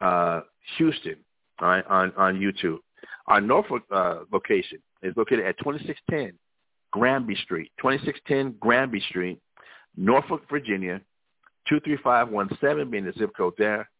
uh, 0.00 0.42
Houston, 0.78 1.16
all 1.60 1.68
right, 1.68 1.86
on, 1.86 2.12
on 2.16 2.40
YouTube. 2.40 2.78
Our 3.26 3.40
Norfolk 3.40 3.82
uh, 3.90 4.20
location 4.32 4.78
is 5.02 5.16
located 5.16 5.46
at 5.46 5.58
2610 5.58 6.38
Granby 6.92 7.34
Street, 7.42 7.72
2610 7.78 8.56
Granby 8.60 9.00
Street, 9.08 9.40
Norfolk, 9.96 10.42
Virginia, 10.48 11.00
23517 11.68 12.90
being 12.90 13.04
the 13.04 13.12
zip 13.18 13.30
code 13.36 13.52
there. 13.58 13.90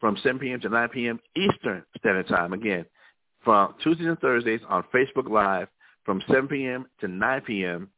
from 0.00 0.16
7 0.22 0.38
p.m. 0.38 0.60
to 0.60 0.68
9 0.68 0.88
p.m. 0.90 1.18
Eastern 1.34 1.82
Standard 1.98 2.28
Time. 2.28 2.52
Again, 2.52 2.84
from 3.42 3.74
Tuesdays 3.82 4.06
and 4.06 4.18
Thursdays 4.18 4.60
on 4.68 4.84
Facebook 4.94 5.28
Live 5.28 5.68
from 6.06 6.22
7 6.28 6.48
p.m. 6.48 6.86
to 7.00 7.08
9 7.08 7.40
p.m. 7.42 7.90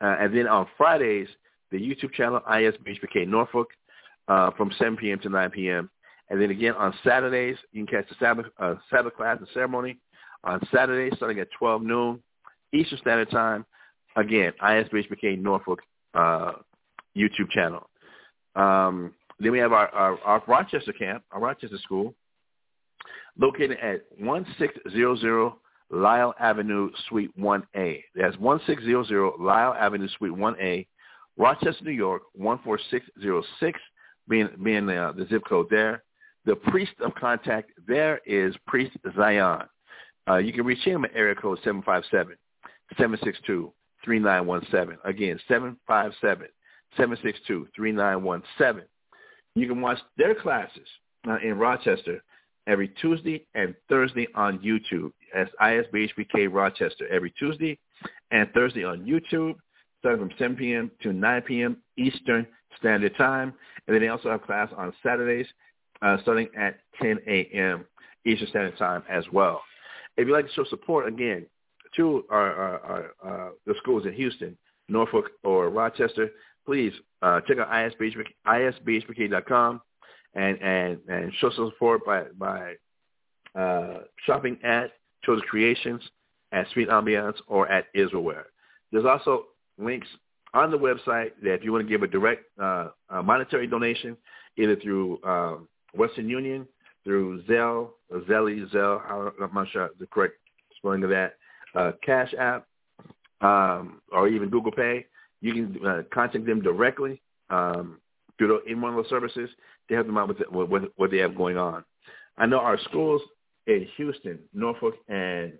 Uh, 0.00 0.16
and 0.18 0.36
then 0.36 0.48
on 0.48 0.66
Fridays, 0.76 1.28
the 1.70 1.78
YouTube 1.78 2.12
channel 2.12 2.40
ISBHPK 2.50 3.28
Norfolk 3.28 3.68
uh, 4.26 4.50
from 4.52 4.72
7 4.78 4.96
p.m. 4.96 5.20
to 5.20 5.28
9 5.28 5.50
p.m. 5.50 5.90
And 6.30 6.40
then 6.40 6.50
again 6.50 6.72
on 6.72 6.94
Saturdays, 7.04 7.58
you 7.72 7.84
can 7.84 8.02
catch 8.02 8.08
the 8.08 8.16
Sabbath, 8.18 8.46
uh, 8.58 8.74
Sabbath 8.90 9.14
class 9.14 9.36
and 9.38 9.46
ceremony 9.54 9.98
on 10.42 10.66
Saturdays 10.72 11.12
starting 11.16 11.38
at 11.38 11.48
12 11.58 11.82
noon 11.82 12.22
Eastern 12.72 12.98
Standard 12.98 13.30
Time. 13.30 13.64
Again, 14.16 14.52
ISBHPK 14.62 15.40
Norfolk 15.40 15.80
uh, 16.14 16.52
YouTube 17.16 17.50
channel. 17.50 17.88
Um, 18.56 19.14
then 19.40 19.52
we 19.52 19.58
have 19.58 19.72
our, 19.72 19.88
our, 19.88 20.18
our 20.20 20.42
Rochester 20.46 20.92
camp, 20.92 21.22
our 21.32 21.40
Rochester 21.40 21.78
school, 21.78 22.14
located 23.38 23.78
at 23.82 24.04
1600 24.18 25.52
Lyle 25.92 26.34
Avenue, 26.40 26.90
Suite 27.08 27.30
1A. 27.38 28.02
That's 28.14 28.36
1600 28.38 29.32
Lyle 29.38 29.74
Avenue, 29.74 30.08
Suite 30.16 30.32
1A, 30.32 30.86
Rochester, 31.36 31.84
New 31.84 31.92
York, 31.92 32.22
14606, 32.36 33.78
being, 34.28 34.48
being 34.62 34.86
the, 34.86 35.12
the 35.16 35.26
zip 35.28 35.42
code 35.46 35.66
there. 35.70 36.02
The 36.46 36.56
priest 36.56 36.92
of 37.04 37.14
contact 37.14 37.70
there 37.86 38.20
is 38.26 38.56
Priest 38.66 38.96
Zion. 39.14 39.68
Uh, 40.28 40.38
you 40.38 40.52
can 40.52 40.64
reach 40.64 40.82
him 40.84 41.04
at 41.04 41.12
area 41.14 41.34
code 41.34 41.58
757-762-3917. 42.98 44.96
Again, 45.04 45.38
757-762-3917. 46.98 48.82
You 49.54 49.68
can 49.68 49.80
watch 49.82 49.98
their 50.16 50.34
classes 50.34 50.88
uh, 51.28 51.36
in 51.44 51.58
Rochester 51.58 52.22
every 52.66 52.88
Tuesday 52.88 53.46
and 53.54 53.74
Thursday 53.88 54.28
on 54.34 54.58
YouTube 54.58 55.12
as 55.34 55.48
ISBHPK 55.60 56.48
Rochester 56.50 57.06
every 57.08 57.30
Tuesday 57.32 57.78
and 58.30 58.50
Thursday 58.52 58.84
on 58.84 59.04
YouTube, 59.04 59.54
starting 59.98 60.28
from 60.28 60.36
7 60.38 60.56
p.m. 60.56 60.90
to 61.02 61.12
9 61.12 61.42
p.m. 61.42 61.76
Eastern 61.96 62.46
Standard 62.78 63.16
Time. 63.16 63.52
And 63.86 63.94
then 63.94 64.00
they 64.00 64.08
also 64.08 64.30
have 64.30 64.42
class 64.42 64.68
on 64.76 64.92
Saturdays 65.02 65.46
uh, 66.02 66.16
starting 66.22 66.48
at 66.56 66.78
10 67.00 67.18
a.m. 67.26 67.84
Eastern 68.24 68.48
Standard 68.48 68.78
Time 68.78 69.02
as 69.10 69.24
well. 69.32 69.62
If 70.16 70.26
you'd 70.26 70.34
like 70.34 70.46
to 70.46 70.52
show 70.52 70.64
support, 70.64 71.08
again, 71.08 71.46
to 71.96 72.24
our, 72.30 72.52
our, 72.54 73.12
our 73.24 73.48
uh, 73.48 73.50
the 73.66 73.74
schools 73.78 74.06
in 74.06 74.12
Houston, 74.14 74.56
Norfolk, 74.88 75.30
or 75.44 75.68
Rochester, 75.70 76.30
please 76.64 76.92
uh, 77.22 77.40
check 77.46 77.58
out 77.58 77.70
ISBHPK, 77.70 78.26
isbhpk.com 78.46 79.80
and, 80.34 80.60
and, 80.62 80.98
and 81.08 81.32
show 81.40 81.50
some 81.50 81.70
support 81.72 82.04
by, 82.04 82.24
by 82.38 82.74
uh, 83.58 84.00
shopping 84.24 84.58
at 84.62 84.92
Chosen 85.24 85.46
Creations, 85.48 86.02
at 86.52 86.66
Sweet 86.72 86.88
Ambiance, 86.88 87.36
or 87.46 87.68
at 87.68 87.92
Israelware. 87.94 88.44
There's 88.90 89.04
also 89.04 89.46
links 89.78 90.08
on 90.54 90.70
the 90.70 90.78
website 90.78 91.32
that 91.42 91.54
if 91.54 91.64
you 91.64 91.72
want 91.72 91.86
to 91.86 91.88
give 91.88 92.02
a 92.02 92.06
direct 92.06 92.44
uh, 92.60 92.88
a 93.10 93.22
monetary 93.22 93.66
donation, 93.66 94.16
either 94.56 94.76
through 94.76 95.22
um, 95.24 95.68
Western 95.94 96.28
Union, 96.28 96.66
through 97.04 97.42
Zelle, 97.44 97.90
Zelly, 98.28 98.70
Zelle, 98.70 99.32
I'm 99.40 99.54
not 99.54 99.68
sure 99.70 99.90
the 99.98 100.06
correct 100.06 100.34
spelling 100.76 101.02
of 101.04 101.10
that, 101.10 101.36
uh, 101.74 101.92
Cash 102.04 102.34
App, 102.38 102.66
um, 103.40 104.00
or 104.12 104.28
even 104.28 104.50
Google 104.50 104.72
Pay, 104.72 105.06
you 105.40 105.52
can 105.52 105.86
uh, 105.86 106.02
contact 106.12 106.46
them 106.46 106.62
directly 106.62 107.20
um, 107.50 107.98
in 108.66 108.80
one 108.80 108.94
of 108.94 108.96
those 108.96 109.10
services 109.10 109.50
they 109.88 109.94
help 109.94 110.06
them 110.06 110.18
out 110.18 110.28
with, 110.28 110.84
what 110.96 111.10
they 111.10 111.18
have 111.18 111.36
going 111.36 111.56
on. 111.56 111.84
I 112.38 112.46
know 112.46 112.58
our 112.58 112.78
schools 112.84 113.20
in 113.66 113.86
Houston, 113.96 114.38
Norfolk, 114.54 114.94
and 115.08 115.52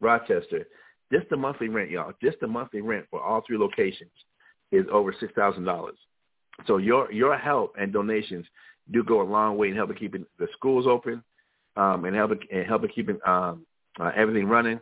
Rochester, 0.00 0.66
just 1.12 1.28
the 1.28 1.36
monthly 1.36 1.68
rent, 1.68 1.90
y'all, 1.90 2.12
just 2.22 2.38
the 2.40 2.46
monthly 2.46 2.80
rent 2.80 3.06
for 3.10 3.20
all 3.20 3.42
three 3.46 3.58
locations 3.58 4.10
is 4.72 4.86
over 4.92 5.14
six 5.18 5.32
thousand 5.34 5.64
dollars. 5.64 5.96
So 6.66 6.76
your 6.76 7.10
your 7.12 7.36
help 7.36 7.74
and 7.78 7.92
donations 7.92 8.46
do 8.92 9.02
go 9.02 9.20
a 9.20 9.24
long 9.24 9.56
way 9.56 9.68
in 9.68 9.76
helping 9.76 9.96
keeping 9.96 10.26
the 10.38 10.46
schools 10.52 10.86
open, 10.86 11.22
um, 11.76 12.04
and 12.04 12.14
helping 12.14 12.38
and 12.52 12.66
helping 12.66 12.90
keeping 12.90 13.18
um, 13.26 13.66
uh, 13.98 14.12
everything 14.16 14.46
running, 14.46 14.80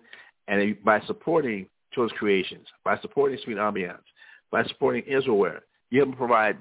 and 0.49 0.77
by 0.85 1.01
supporting 1.07 1.67
Choice 1.95 2.13
Creations, 2.19 2.67
by 2.85 2.99
supporting 3.01 3.39
Sweet 3.45 3.57
Ambiance, 3.57 3.99
by 4.51 4.65
supporting 4.65 5.03
Israelware, 5.03 5.61
you 5.91 6.05
help 6.05 6.17
provide 6.17 6.59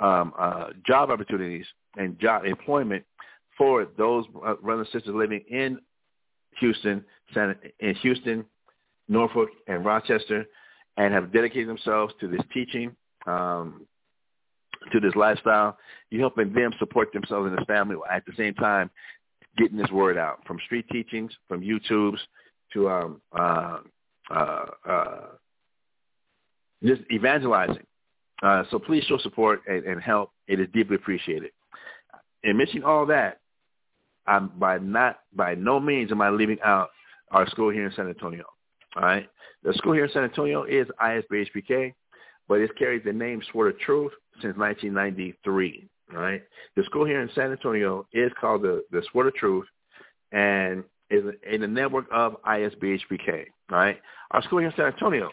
um, 0.00 0.32
uh, 0.38 0.68
job 0.86 1.10
opportunities 1.10 1.66
and 1.96 2.18
job 2.18 2.44
employment 2.44 3.04
for 3.56 3.86
those 3.98 4.24
uh, 4.46 4.54
brothers 4.54 4.88
and 4.92 5.00
sisters 5.00 5.14
living 5.14 5.42
in 5.50 5.78
Houston, 6.58 7.04
in 7.80 7.94
Houston, 7.96 8.44
Norfolk, 9.08 9.50
and 9.66 9.84
Rochester, 9.84 10.46
and 10.96 11.14
have 11.14 11.32
dedicated 11.32 11.68
themselves 11.68 12.14
to 12.20 12.28
this 12.28 12.40
teaching, 12.52 12.94
um, 13.26 13.86
to 14.92 15.00
this 15.00 15.14
lifestyle. 15.14 15.78
You're 16.10 16.20
helping 16.20 16.52
them 16.52 16.72
support 16.78 17.12
themselves 17.12 17.48
and 17.48 17.58
their 17.58 17.64
family 17.66 17.96
at 18.10 18.24
the 18.26 18.32
same 18.36 18.54
time 18.54 18.90
getting 19.56 19.76
this 19.76 19.90
word 19.90 20.16
out 20.16 20.40
from 20.46 20.58
street 20.64 20.86
teachings, 20.90 21.32
from 21.48 21.60
YouTubes, 21.60 22.18
to 22.72 22.88
um, 22.88 23.20
uh, 23.36 23.78
uh, 24.30 24.64
uh, 24.88 25.20
just 26.84 27.02
evangelizing. 27.12 27.84
Uh, 28.42 28.64
so 28.70 28.78
please 28.78 29.04
show 29.04 29.18
support 29.18 29.60
and, 29.66 29.84
and, 29.84 30.00
help. 30.00 30.30
It 30.46 30.60
is 30.60 30.68
deeply 30.72 30.96
appreciated. 30.96 31.50
In 32.42 32.56
mentioning 32.56 32.84
all 32.84 33.04
that, 33.06 33.40
I'm 34.26 34.48
by 34.58 34.78
not 34.78 35.20
by 35.34 35.54
no 35.54 35.80
means 35.80 36.10
am 36.10 36.22
I 36.22 36.30
leaving 36.30 36.58
out 36.64 36.90
our 37.30 37.48
school 37.50 37.70
here 37.70 37.86
in 37.86 37.92
San 37.94 38.08
Antonio. 38.08 38.44
All 38.96 39.02
right, 39.02 39.28
the 39.62 39.74
school 39.74 39.92
here 39.92 40.04
in 40.04 40.10
San 40.12 40.24
Antonio 40.24 40.64
is 40.64 40.86
ISBHPK, 41.02 41.94
but 42.48 42.60
it 42.60 42.70
carries 42.78 43.04
the 43.04 43.12
name 43.12 43.42
Sword 43.52 43.74
of 43.74 43.80
Truth 43.80 44.12
since 44.40 44.56
1993. 44.56 45.88
All 46.12 46.20
right, 46.20 46.42
the 46.76 46.84
school 46.84 47.04
here 47.04 47.20
in 47.20 47.30
San 47.34 47.52
Antonio 47.52 48.06
is 48.12 48.32
called 48.40 48.62
the 48.62 48.82
the 48.90 49.02
Sword 49.12 49.26
of 49.26 49.34
Truth, 49.34 49.66
and 50.32 50.82
is 51.10 51.24
in 51.50 51.60
the 51.60 51.68
network 51.68 52.06
of 52.10 52.36
ISBHPK. 52.42 53.46
All 53.70 53.78
right, 53.78 54.00
our 54.30 54.42
school 54.42 54.60
here 54.60 54.68
in 54.68 54.74
San 54.76 54.86
Antonio 54.86 55.30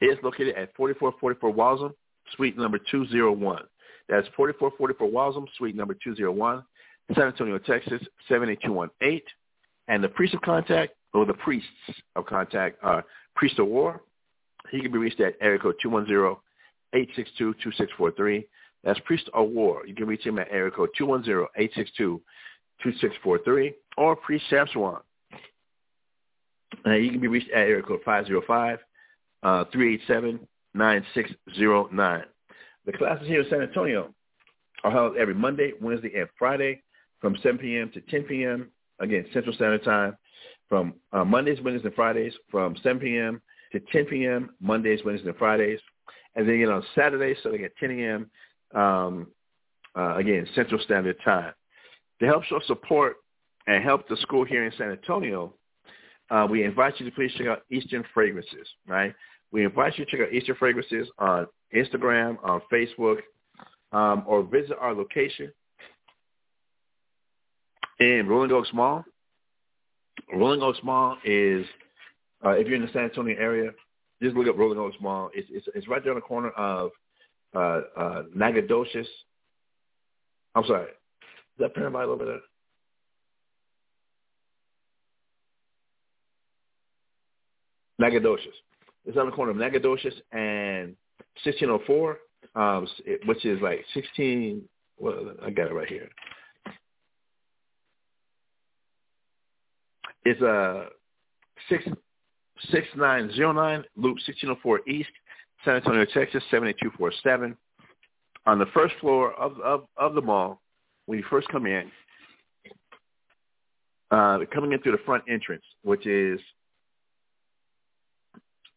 is 0.00 0.18
located 0.22 0.56
at 0.56 0.74
4444 0.76 1.54
Walzem, 1.54 1.92
suite 2.36 2.56
number 2.56 2.78
201. 2.90 3.62
That's 4.08 4.26
4444 4.36 5.08
Walzem, 5.08 5.46
suite 5.56 5.76
number 5.76 5.94
201, 5.94 6.64
San 7.14 7.26
Antonio, 7.26 7.58
Texas, 7.58 8.00
78218. 8.28 9.20
And 9.88 10.02
the 10.02 10.08
priest 10.08 10.34
of 10.34 10.40
contact, 10.42 10.94
or 11.14 11.26
the 11.26 11.34
priests 11.34 11.68
of 12.16 12.26
contact, 12.26 12.78
are 12.82 13.04
Priest 13.34 13.58
of 13.58 13.68
War. 13.68 14.00
He 14.70 14.80
can 14.80 14.92
be 14.92 14.98
reached 14.98 15.20
at 15.20 15.34
area 15.40 15.58
code 15.58 15.74
210-862-2643. 16.94 18.44
That's 18.84 19.00
Priest 19.00 19.28
of 19.34 19.50
War. 19.50 19.84
You 19.86 19.94
can 19.94 20.06
reach 20.06 20.26
him 20.26 20.38
at 20.38 20.48
area 20.50 20.70
code 20.70 20.88
210-862-2643 21.00 23.74
or 23.96 24.16
Priest 24.16 24.44
Samswan. 24.50 25.00
Uh, 26.86 26.92
you 26.92 27.10
can 27.10 27.20
be 27.20 27.28
reached 27.28 27.50
at 27.50 27.58
area 27.58 27.82
code 27.82 28.00
505 28.04 28.78
uh, 29.42 29.64
387-9609. 30.76 32.24
The 32.84 32.92
classes 32.92 33.28
here 33.28 33.42
in 33.42 33.50
San 33.50 33.62
Antonio 33.62 34.12
are 34.84 34.90
held 34.90 35.16
every 35.16 35.34
Monday, 35.34 35.72
Wednesday, 35.80 36.12
and 36.18 36.28
Friday 36.38 36.82
from 37.20 37.36
7 37.42 37.58
p.m. 37.58 37.90
to 37.94 38.00
10 38.00 38.22
p.m. 38.24 38.70
Again, 39.00 39.26
Central 39.32 39.54
Standard 39.54 39.84
Time. 39.84 40.16
From 40.68 40.94
uh, 41.12 41.24
Mondays, 41.24 41.60
Wednesdays, 41.60 41.84
and 41.84 41.94
Fridays 41.94 42.32
from 42.50 42.74
7 42.82 42.98
p.m. 42.98 43.42
to 43.72 43.80
10 43.92 44.06
p.m. 44.06 44.50
Mondays, 44.58 45.00
Wednesdays, 45.04 45.28
and 45.28 45.36
Fridays. 45.36 45.78
And 46.34 46.48
then 46.48 46.54
again 46.54 46.70
on 46.70 46.82
Saturdays, 46.94 47.36
starting 47.40 47.64
at 47.64 47.76
10 47.76 47.90
a.m. 47.90 48.30
Um, 48.74 49.26
uh, 49.94 50.16
again, 50.16 50.48
Central 50.54 50.80
Standard 50.80 51.16
Time. 51.24 51.52
To 52.20 52.26
help 52.26 52.44
show 52.44 52.60
support 52.66 53.16
and 53.66 53.84
help 53.84 54.08
the 54.08 54.16
school 54.16 54.44
here 54.44 54.64
in 54.64 54.72
San 54.78 54.90
Antonio, 54.90 55.54
uh, 56.30 56.46
we 56.48 56.64
invite 56.64 56.94
you 56.98 57.04
to 57.06 57.14
please 57.14 57.32
check 57.36 57.46
out 57.46 57.62
Eastern 57.70 58.04
Fragrances, 58.14 58.66
right? 58.86 59.14
We 59.52 59.64
invite 59.64 59.98
you 59.98 60.04
to 60.06 60.10
check 60.10 60.20
out 60.20 60.32
Eastern 60.32 60.56
Fragrances 60.56 61.08
on 61.18 61.46
Instagram, 61.74 62.38
on 62.42 62.62
Facebook, 62.72 63.18
um, 63.92 64.24
or 64.26 64.42
visit 64.42 64.76
our 64.80 64.94
location 64.94 65.52
in 68.00 68.26
Rolling 68.26 68.50
Oaks 68.50 68.70
Mall. 68.72 69.04
Rolling 70.32 70.62
Oaks 70.62 70.78
Mall 70.82 71.18
is, 71.24 71.66
uh, 72.44 72.50
if 72.50 72.66
you're 72.66 72.76
in 72.76 72.82
the 72.82 72.92
San 72.92 73.04
Antonio 73.04 73.36
area, 73.38 73.70
just 74.22 74.34
look 74.34 74.48
up 74.48 74.56
Rolling 74.56 74.78
Oaks 74.78 74.96
Mall. 75.00 75.30
It's, 75.34 75.48
it's, 75.50 75.66
it's 75.74 75.86
right 75.86 76.02
there 76.02 76.12
on 76.12 76.16
the 76.16 76.22
corner 76.22 76.50
of 76.50 76.90
uh, 77.54 77.80
uh. 77.96 78.22
I'm 80.54 80.64
sorry. 80.66 80.84
Is 80.84 81.58
that 81.58 81.74
Paramount 81.74 82.08
over 82.08 82.24
there? 82.24 82.40
Nacogdoches. 87.98 88.54
It's 89.04 89.16
on 89.16 89.26
the 89.26 89.32
corner 89.32 89.50
of 89.50 89.56
Nacogdoches 89.56 90.14
and 90.32 90.96
1604, 91.44 92.18
um, 92.54 92.86
which 93.26 93.44
is 93.44 93.60
like 93.60 93.84
16. 93.94 94.62
Well, 94.98 95.32
I 95.42 95.50
got 95.50 95.68
it 95.68 95.74
right 95.74 95.88
here. 95.88 96.08
It's 100.24 100.40
a 100.40 100.46
uh, 100.46 100.84
six 101.68 101.84
six 102.70 102.86
nine 102.96 103.32
zero 103.34 103.52
nine 103.52 103.82
Loop 103.96 104.18
sixteen 104.24 104.50
oh 104.50 104.56
four 104.62 104.80
East, 104.88 105.10
San 105.64 105.76
Antonio, 105.76 106.04
Texas 106.14 106.42
seven 106.50 106.68
eight 106.68 106.76
two 106.80 106.90
four 106.96 107.12
seven. 107.22 107.56
On 108.46 108.58
the 108.58 108.66
first 108.66 108.94
floor 109.00 109.32
of 109.32 109.58
of 109.60 109.86
of 109.96 110.14
the 110.14 110.20
mall, 110.20 110.60
when 111.06 111.18
you 111.18 111.24
first 111.28 111.48
come 111.48 111.66
in, 111.66 111.90
uh, 114.10 114.38
coming 114.52 114.72
in 114.72 114.80
through 114.80 114.92
the 114.92 115.02
front 115.04 115.24
entrance, 115.28 115.64
which 115.82 116.06
is 116.06 116.40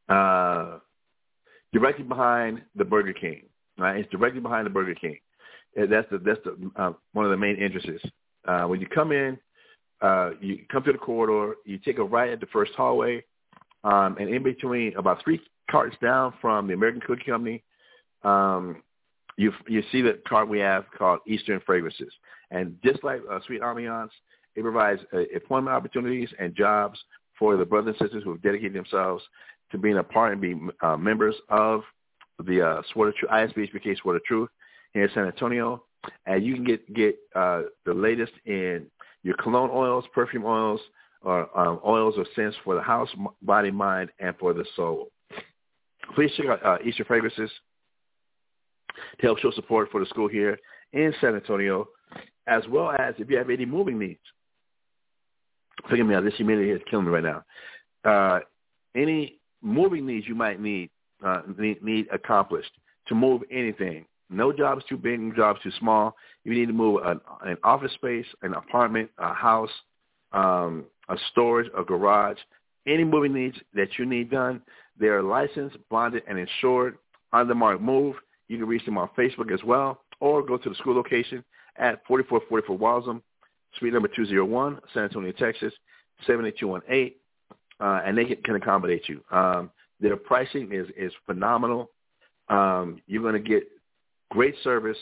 uh, 0.10 0.80
directly 1.74 2.04
behind 2.04 2.62
the 2.76 2.86
Burger 2.86 3.14
King. 3.14 3.44
Right, 3.78 3.98
it's 4.00 4.10
directly 4.10 4.40
behind 4.40 4.66
the 4.66 4.70
Burger 4.70 4.96
King. 4.96 5.18
That's 5.76 6.10
the 6.10 6.18
that's 6.20 6.40
the 6.46 6.72
uh, 6.78 6.94
one 7.12 7.26
of 7.26 7.32
the 7.32 7.38
main 7.38 7.58
entrances. 7.58 8.02
Uh, 8.48 8.64
when 8.64 8.80
you 8.80 8.88
come 8.88 9.12
in, 9.12 9.38
uh, 10.02 10.32
you 10.40 10.60
come 10.72 10.84
through 10.84 10.94
the 10.94 11.00
corridor, 11.00 11.56
you 11.66 11.78
take 11.78 11.98
a 11.98 12.04
right 12.04 12.30
at 12.30 12.40
the 12.40 12.46
first 12.48 12.72
hallway, 12.76 13.24
um, 13.84 14.16
and 14.18 14.30
in 14.30 14.44
between, 14.44 14.96
about 14.96 15.22
three 15.24 15.42
carts 15.70 15.96
down 16.02 16.34
from 16.40 16.68
the 16.68 16.74
American 16.74 17.02
Cookie 17.02 17.26
Company, 17.26 17.64
um, 18.24 18.82
you 19.38 19.52
you 19.68 19.84
see 19.92 20.02
the 20.02 20.20
cart 20.28 20.48
we 20.48 20.60
have 20.60 20.86
called 20.98 21.20
Eastern 21.28 21.60
Fragrances. 21.66 22.14
And 22.52 22.78
just 22.84 23.04
like 23.04 23.22
uh, 23.30 23.40
Sweet 23.46 23.62
Ambiance, 23.62 24.12
it 24.56 24.62
provides 24.62 25.02
uh, 25.14 25.24
employment 25.34 25.76
opportunities 25.76 26.30
and 26.40 26.56
jobs 26.56 27.00
for 27.38 27.58
the 27.58 27.66
brothers 27.66 27.96
and 28.00 28.08
sisters 28.08 28.24
who 28.24 28.32
have 28.32 28.42
dedicated 28.42 28.74
themselves 28.74 29.24
to 29.72 29.78
being 29.78 29.98
a 29.98 30.04
part 30.04 30.32
and 30.32 30.42
being 30.42 30.70
uh, 30.82 30.98
members 30.98 31.36
of 31.50 31.82
the 32.44 32.62
uh, 32.62 32.82
Sword 32.94 33.10
of 33.10 33.16
Truth, 33.16 33.32
ISBHPK 33.32 34.02
Sword 34.02 34.18
of 34.18 34.24
Truth 34.24 34.50
here 34.94 35.04
in 35.04 35.10
San 35.14 35.26
Antonio. 35.26 35.84
And 36.26 36.46
you 36.46 36.54
can 36.54 36.64
get 36.64 36.94
get 36.94 37.16
uh, 37.36 37.64
the 37.86 37.94
latest 37.94 38.34
in 38.46 38.86
your 39.24 39.36
cologne 39.38 39.72
oils, 39.74 40.06
perfume 40.14 40.46
oils, 40.46 40.80
or 41.24 41.58
um, 41.58 41.80
oils 41.84 42.14
or 42.18 42.26
scents 42.36 42.56
for 42.64 42.76
the 42.76 42.82
house, 42.82 43.10
body, 43.42 43.72
mind, 43.72 44.12
and 44.20 44.36
for 44.38 44.54
the 44.54 44.64
soul. 44.76 45.10
Please 46.14 46.32
check 46.38 46.46
out 46.46 46.64
uh, 46.64 46.78
Eastern 46.86 47.06
Fragrances 47.06 47.50
to 49.20 49.26
help 49.26 49.40
show 49.40 49.52
support 49.52 49.90
for 49.92 50.00
the 50.00 50.06
school 50.06 50.28
here 50.28 50.58
in 50.94 51.14
San 51.20 51.34
Antonio, 51.36 51.88
as 52.48 52.64
well 52.70 52.92
as 52.92 53.16
if 53.18 53.30
you 53.30 53.38
have 53.38 53.50
any 53.50 53.66
moving 53.66 53.98
needs. 53.98 54.20
Forgive 55.90 56.06
me, 56.06 56.16
this 56.24 56.36
humidity 56.36 56.72
is 56.72 56.82
killing 56.90 57.06
me 57.06 57.12
right 57.12 57.24
now. 57.24 57.44
Uh, 58.10 58.40
any 58.96 59.40
moving 59.66 60.06
needs 60.06 60.28
you 60.28 60.36
might 60.36 60.62
need, 60.62 60.90
uh, 61.26 61.42
need, 61.58 61.84
need 61.84 62.08
accomplished 62.14 62.72
to 63.08 63.16
move 63.16 63.42
anything, 63.52 64.06
no 64.30 64.52
job's 64.52 64.84
too 64.86 64.98
big, 64.98 65.20
no 65.20 65.36
job's 65.36 65.62
too 65.62 65.72
small. 65.80 66.16
You 66.44 66.54
need 66.54 66.68
to 66.68 66.74
move 66.74 67.02
an, 67.04 67.20
an 67.44 67.58
office 67.64 67.92
space, 67.94 68.26
an 68.42 68.54
apartment, 68.54 69.10
a 69.18 69.34
house, 69.34 69.70
um, 70.32 70.86
a 71.10 71.18
storage, 71.32 71.70
a 71.78 71.84
garage, 71.84 72.38
any 72.88 73.04
moving 73.04 73.34
needs 73.34 73.58
that 73.74 73.90
you 73.98 74.06
need 74.06 74.32
done. 74.32 74.62
They 75.00 75.08
are 75.08 75.22
licensed, 75.22 75.78
bonded, 75.90 76.24
and 76.28 76.40
insured 76.40 76.98
on 77.34 77.48
the 77.48 77.56
Mark 77.56 77.82
Move. 77.82 78.16
You 78.48 78.58
can 78.58 78.68
reach 78.68 78.86
them 78.86 78.98
on 78.98 79.10
Facebook 79.18 79.52
as 79.52 79.64
well, 79.64 80.02
or 80.20 80.44
go 80.44 80.58
to 80.58 80.70
the 80.70 80.76
school 80.76 80.96
location 80.96 81.44
at 81.78 82.02
4444 82.08 82.78
Walzem, 82.78 83.22
Suite 83.78 83.94
number 83.94 84.08
201, 84.08 84.80
San 84.94 85.04
Antonio, 85.04 85.32
Texas, 85.34 85.74
78218, 86.26 87.14
uh, 87.80 88.02
and 88.06 88.18
they 88.18 88.26
can, 88.26 88.56
accommodate 88.56 89.08
you. 89.08 89.22
Um, 89.32 89.72
their 90.00 90.18
pricing 90.18 90.72
is, 90.72 90.88
is 90.98 91.12
phenomenal. 91.26 91.92
Um, 92.50 93.02
you're 93.08 93.22
going 93.22 93.42
to 93.42 93.50
get 93.50 93.64
great 94.30 94.56
service, 94.64 94.98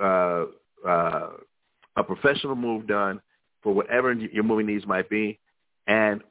uh, 0.00 0.46
uh, 0.86 1.30
a 1.96 2.04
professional 2.04 2.56
move 2.56 2.86
done 2.86 3.20
for 3.62 3.74
whatever 3.74 4.12
your 4.12 4.44
moving 4.44 4.66
needs 4.66 4.86
might 4.86 5.08
be, 5.08 5.38
and 5.86 6.22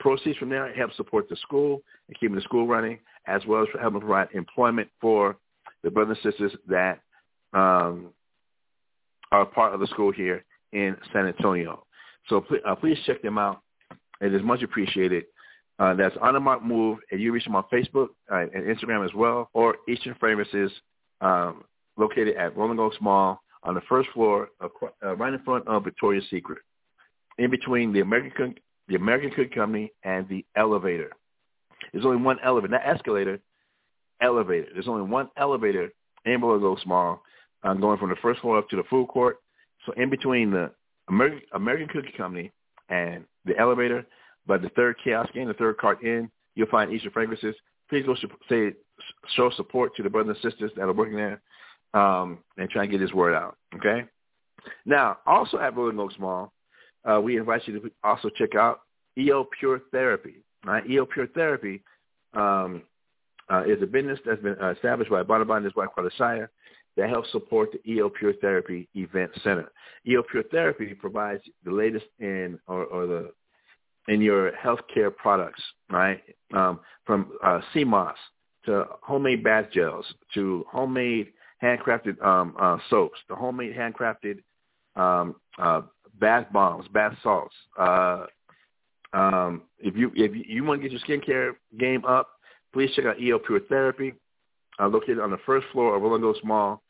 proceeds 0.00 0.36
from 0.38 0.50
there 0.50 0.72
help 0.74 0.92
support 0.94 1.28
the 1.28 1.36
school 1.36 1.82
and 2.08 2.18
keeping 2.18 2.36
the 2.36 2.42
school 2.42 2.66
running, 2.66 2.98
as 3.26 3.42
well 3.46 3.62
as 3.62 3.68
helping 3.80 4.00
provide 4.00 4.28
employment 4.34 4.88
for 5.00 5.36
the 5.82 5.90
brothers 5.90 6.18
and 6.24 6.32
sisters 6.32 6.52
that 6.68 7.00
um, 7.52 8.08
are 9.30 9.46
part 9.46 9.72
of 9.72 9.80
the 9.80 9.86
school 9.88 10.12
here 10.12 10.44
in 10.72 10.96
San 11.12 11.26
Antonio. 11.26 11.84
So 12.28 12.40
please, 12.40 12.60
uh, 12.66 12.74
please 12.74 12.98
check 13.06 13.22
them 13.22 13.38
out. 13.38 13.62
It 14.24 14.34
is 14.34 14.42
much 14.42 14.62
appreciated. 14.62 15.24
Uh, 15.78 15.94
that's 15.94 16.14
Mark 16.20 16.64
Move, 16.64 16.98
and 17.10 17.20
you 17.20 17.32
reach 17.32 17.44
them 17.44 17.56
on 17.56 17.64
Facebook 17.72 18.08
uh, 18.30 18.46
and 18.54 18.64
Instagram 18.64 19.04
as 19.04 19.12
well, 19.12 19.50
or 19.52 19.76
Eastern 19.88 20.14
Fragrances 20.18 20.70
um, 21.20 21.64
located 21.96 22.36
at 22.36 22.56
Rolling 22.56 22.78
Oaks 22.78 22.96
Mall 23.00 23.40
on 23.64 23.74
the 23.74 23.80
first 23.88 24.08
floor, 24.10 24.48
uh, 24.62 25.16
right 25.16 25.34
in 25.34 25.40
front 25.40 25.66
of 25.66 25.84
Victoria's 25.84 26.24
Secret, 26.30 26.58
in 27.38 27.50
between 27.50 27.92
the 27.92 28.00
American 28.00 28.54
the 28.86 28.94
American 28.96 29.30
Cookie 29.30 29.54
Company 29.54 29.92
and 30.04 30.28
the 30.28 30.44
elevator. 30.56 31.10
There's 31.92 32.04
only 32.04 32.22
one 32.22 32.36
elevator, 32.44 32.72
not 32.72 32.86
escalator, 32.86 33.40
elevator. 34.20 34.68
There's 34.72 34.88
only 34.88 35.10
one 35.10 35.30
elevator 35.36 35.90
in 36.24 36.40
Rolling 36.40 36.64
Oaks 36.64 36.84
Mall, 36.86 37.22
um, 37.62 37.80
going 37.80 37.98
from 37.98 38.10
the 38.10 38.16
first 38.16 38.40
floor 38.40 38.58
up 38.58 38.68
to 38.70 38.76
the 38.76 38.84
food 38.90 39.08
court. 39.08 39.38
So 39.86 39.92
in 39.96 40.10
between 40.10 40.50
the 40.50 40.70
American, 41.08 41.40
American 41.52 41.88
Cookie 41.88 42.16
Company 42.16 42.52
and 42.88 43.24
the 43.44 43.58
elevator, 43.58 44.06
but 44.46 44.62
the 44.62 44.68
third 44.70 44.96
kiosk 45.02 45.34
in, 45.36 45.48
the 45.48 45.54
third 45.54 45.78
cart 45.78 46.02
in, 46.02 46.30
you'll 46.54 46.68
find 46.68 46.92
Eastern 46.92 47.10
Fragrances. 47.12 47.54
Please 47.88 48.04
go 48.06 48.14
say 48.48 48.72
show 49.36 49.50
support 49.56 49.94
to 49.96 50.02
the 50.02 50.10
brothers 50.10 50.36
and 50.42 50.52
sisters 50.52 50.72
that 50.76 50.82
are 50.82 50.92
working 50.92 51.16
there 51.16 51.42
um, 51.94 52.38
and 52.56 52.68
try 52.70 52.82
and 52.82 52.92
get 52.92 52.98
this 52.98 53.12
word 53.12 53.34
out. 53.34 53.56
Okay. 53.74 54.04
Now, 54.86 55.18
also 55.26 55.58
at 55.58 55.76
Rolling 55.76 55.98
Oaks 55.98 56.14
Mall, 56.18 56.52
uh, 57.04 57.20
we 57.20 57.36
invite 57.36 57.66
you 57.66 57.80
to 57.80 57.90
also 58.02 58.30
check 58.30 58.54
out 58.54 58.80
EO 59.18 59.46
Pure 59.58 59.82
Therapy. 59.92 60.36
Right? 60.64 60.88
EO 60.88 61.06
Pure 61.06 61.28
Therapy 61.28 61.82
um, 62.32 62.82
uh, 63.52 63.64
is 63.64 63.82
a 63.82 63.86
business 63.86 64.18
that's 64.24 64.42
been 64.42 64.56
uh, 64.60 64.70
established 64.70 65.10
by 65.10 65.22
Bonabon 65.22 65.58
and 65.58 65.64
his 65.66 65.74
wife, 65.74 65.88
Carla 65.94 66.10
that 66.96 67.10
helps 67.10 67.30
support 67.32 67.70
the 67.72 67.90
EO 67.90 68.08
Pure 68.08 68.34
Therapy 68.40 68.88
Event 68.94 69.30
Center. 69.42 69.70
EO 70.06 70.22
Pure 70.22 70.44
Therapy 70.50 70.94
provides 70.94 71.42
the 71.64 71.72
latest 71.72 72.06
in 72.20 72.58
or, 72.66 72.84
or 72.84 73.06
the 73.06 73.32
in 74.06 74.20
your 74.20 74.52
healthcare 74.52 75.14
products, 75.14 75.62
right? 75.90 76.22
Um, 76.52 76.80
from 77.06 77.32
uh, 77.42 77.60
sea 77.72 77.84
moss 77.84 78.16
to 78.66 78.84
homemade 79.02 79.42
bath 79.42 79.66
gels 79.72 80.04
to 80.34 80.64
homemade 80.70 81.28
handcrafted 81.62 82.22
um, 82.24 82.54
uh, 82.60 82.78
soaps 82.90 83.18
to 83.28 83.34
homemade 83.34 83.74
handcrafted 83.74 84.40
um, 84.96 85.36
uh, 85.58 85.82
bath 86.20 86.46
bombs, 86.52 86.86
bath 86.92 87.14
salts. 87.22 87.54
Uh, 87.78 88.26
um, 89.12 89.62
if 89.78 89.96
you 89.96 90.10
if 90.14 90.32
you 90.48 90.64
want 90.64 90.82
to 90.82 90.88
get 90.88 90.92
your 90.92 91.18
skincare 91.18 91.52
game 91.78 92.04
up, 92.04 92.28
please 92.72 92.90
check 92.94 93.04
out 93.04 93.20
EO 93.20 93.38
Pure 93.38 93.60
Therapy, 93.68 94.12
uh, 94.80 94.88
located 94.88 95.20
on 95.20 95.30
the 95.30 95.38
first 95.46 95.66
floor 95.72 95.96
of 95.96 96.02
Oaks 96.02 96.38
Mall. 96.44 96.82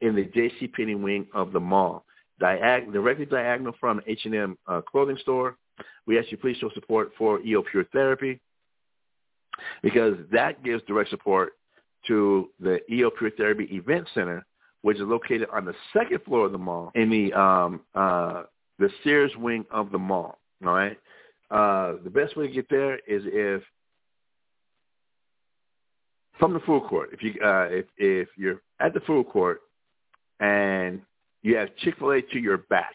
In 0.00 0.14
the 0.14 0.24
J.C. 0.24 0.68
Penney 0.68 0.94
wing 0.94 1.26
of 1.34 1.52
the 1.52 1.60
mall, 1.60 2.04
Diag- 2.40 2.92
directly 2.92 3.26
diagonal 3.26 3.74
from 3.80 4.00
H&M 4.06 4.58
uh, 4.66 4.80
clothing 4.82 5.18
store. 5.22 5.56
We 6.06 6.18
ask 6.18 6.30
you 6.30 6.36
please 6.36 6.56
show 6.58 6.70
support 6.74 7.12
for 7.16 7.40
EO 7.40 7.62
Pure 7.62 7.86
Therapy 7.92 8.40
because 9.82 10.14
that 10.32 10.62
gives 10.62 10.82
direct 10.84 11.10
support 11.10 11.52
to 12.06 12.50
the 12.60 12.78
EO 12.92 13.10
Pure 13.10 13.32
Therapy 13.32 13.64
Event 13.70 14.06
Center, 14.14 14.44
which 14.82 14.96
is 14.98 15.02
located 15.02 15.48
on 15.52 15.64
the 15.64 15.74
second 15.92 16.22
floor 16.24 16.46
of 16.46 16.52
the 16.52 16.58
mall 16.58 16.92
in 16.94 17.10
the 17.10 17.32
um, 17.38 17.80
uh, 17.94 18.44
the 18.78 18.90
Sears 19.02 19.32
wing 19.36 19.64
of 19.70 19.90
the 19.90 19.98
mall. 19.98 20.38
All 20.64 20.72
right. 20.72 20.98
Uh, 21.50 21.94
the 22.04 22.10
best 22.10 22.36
way 22.36 22.46
to 22.48 22.52
get 22.52 22.68
there 22.68 22.96
is 22.96 23.22
if 23.26 23.62
from 26.38 26.52
the 26.52 26.60
food 26.60 26.84
court. 26.88 27.10
If 27.12 27.22
you 27.22 27.32
uh, 27.42 27.68
if 27.70 27.86
if 27.96 28.28
you're 28.36 28.60
at 28.80 28.94
the 28.94 29.00
food 29.00 29.26
court 29.28 29.60
and 30.40 31.00
you 31.42 31.56
have 31.56 31.68
Chick 31.76 31.94
Fil 31.98 32.12
A 32.12 32.22
to 32.22 32.38
your 32.38 32.58
back, 32.58 32.94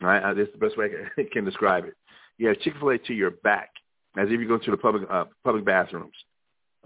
right? 0.00 0.22
Uh, 0.22 0.34
this 0.34 0.46
is 0.48 0.52
the 0.52 0.66
best 0.66 0.78
way 0.78 0.90
I 1.18 1.22
can 1.32 1.44
describe 1.50 1.84
it. 1.84 1.94
You 2.38 2.48
have 2.48 2.60
Chick 2.60 2.74
Fil 2.78 2.90
A 2.90 2.98
to 2.98 3.14
your 3.14 3.30
back, 3.30 3.70
as 4.16 4.28
if 4.30 4.40
you 4.40 4.48
go 4.48 4.58
to 4.58 4.70
the 4.70 4.76
public 4.76 5.02
uh, 5.10 5.24
public 5.44 5.64
bathrooms. 5.64 6.14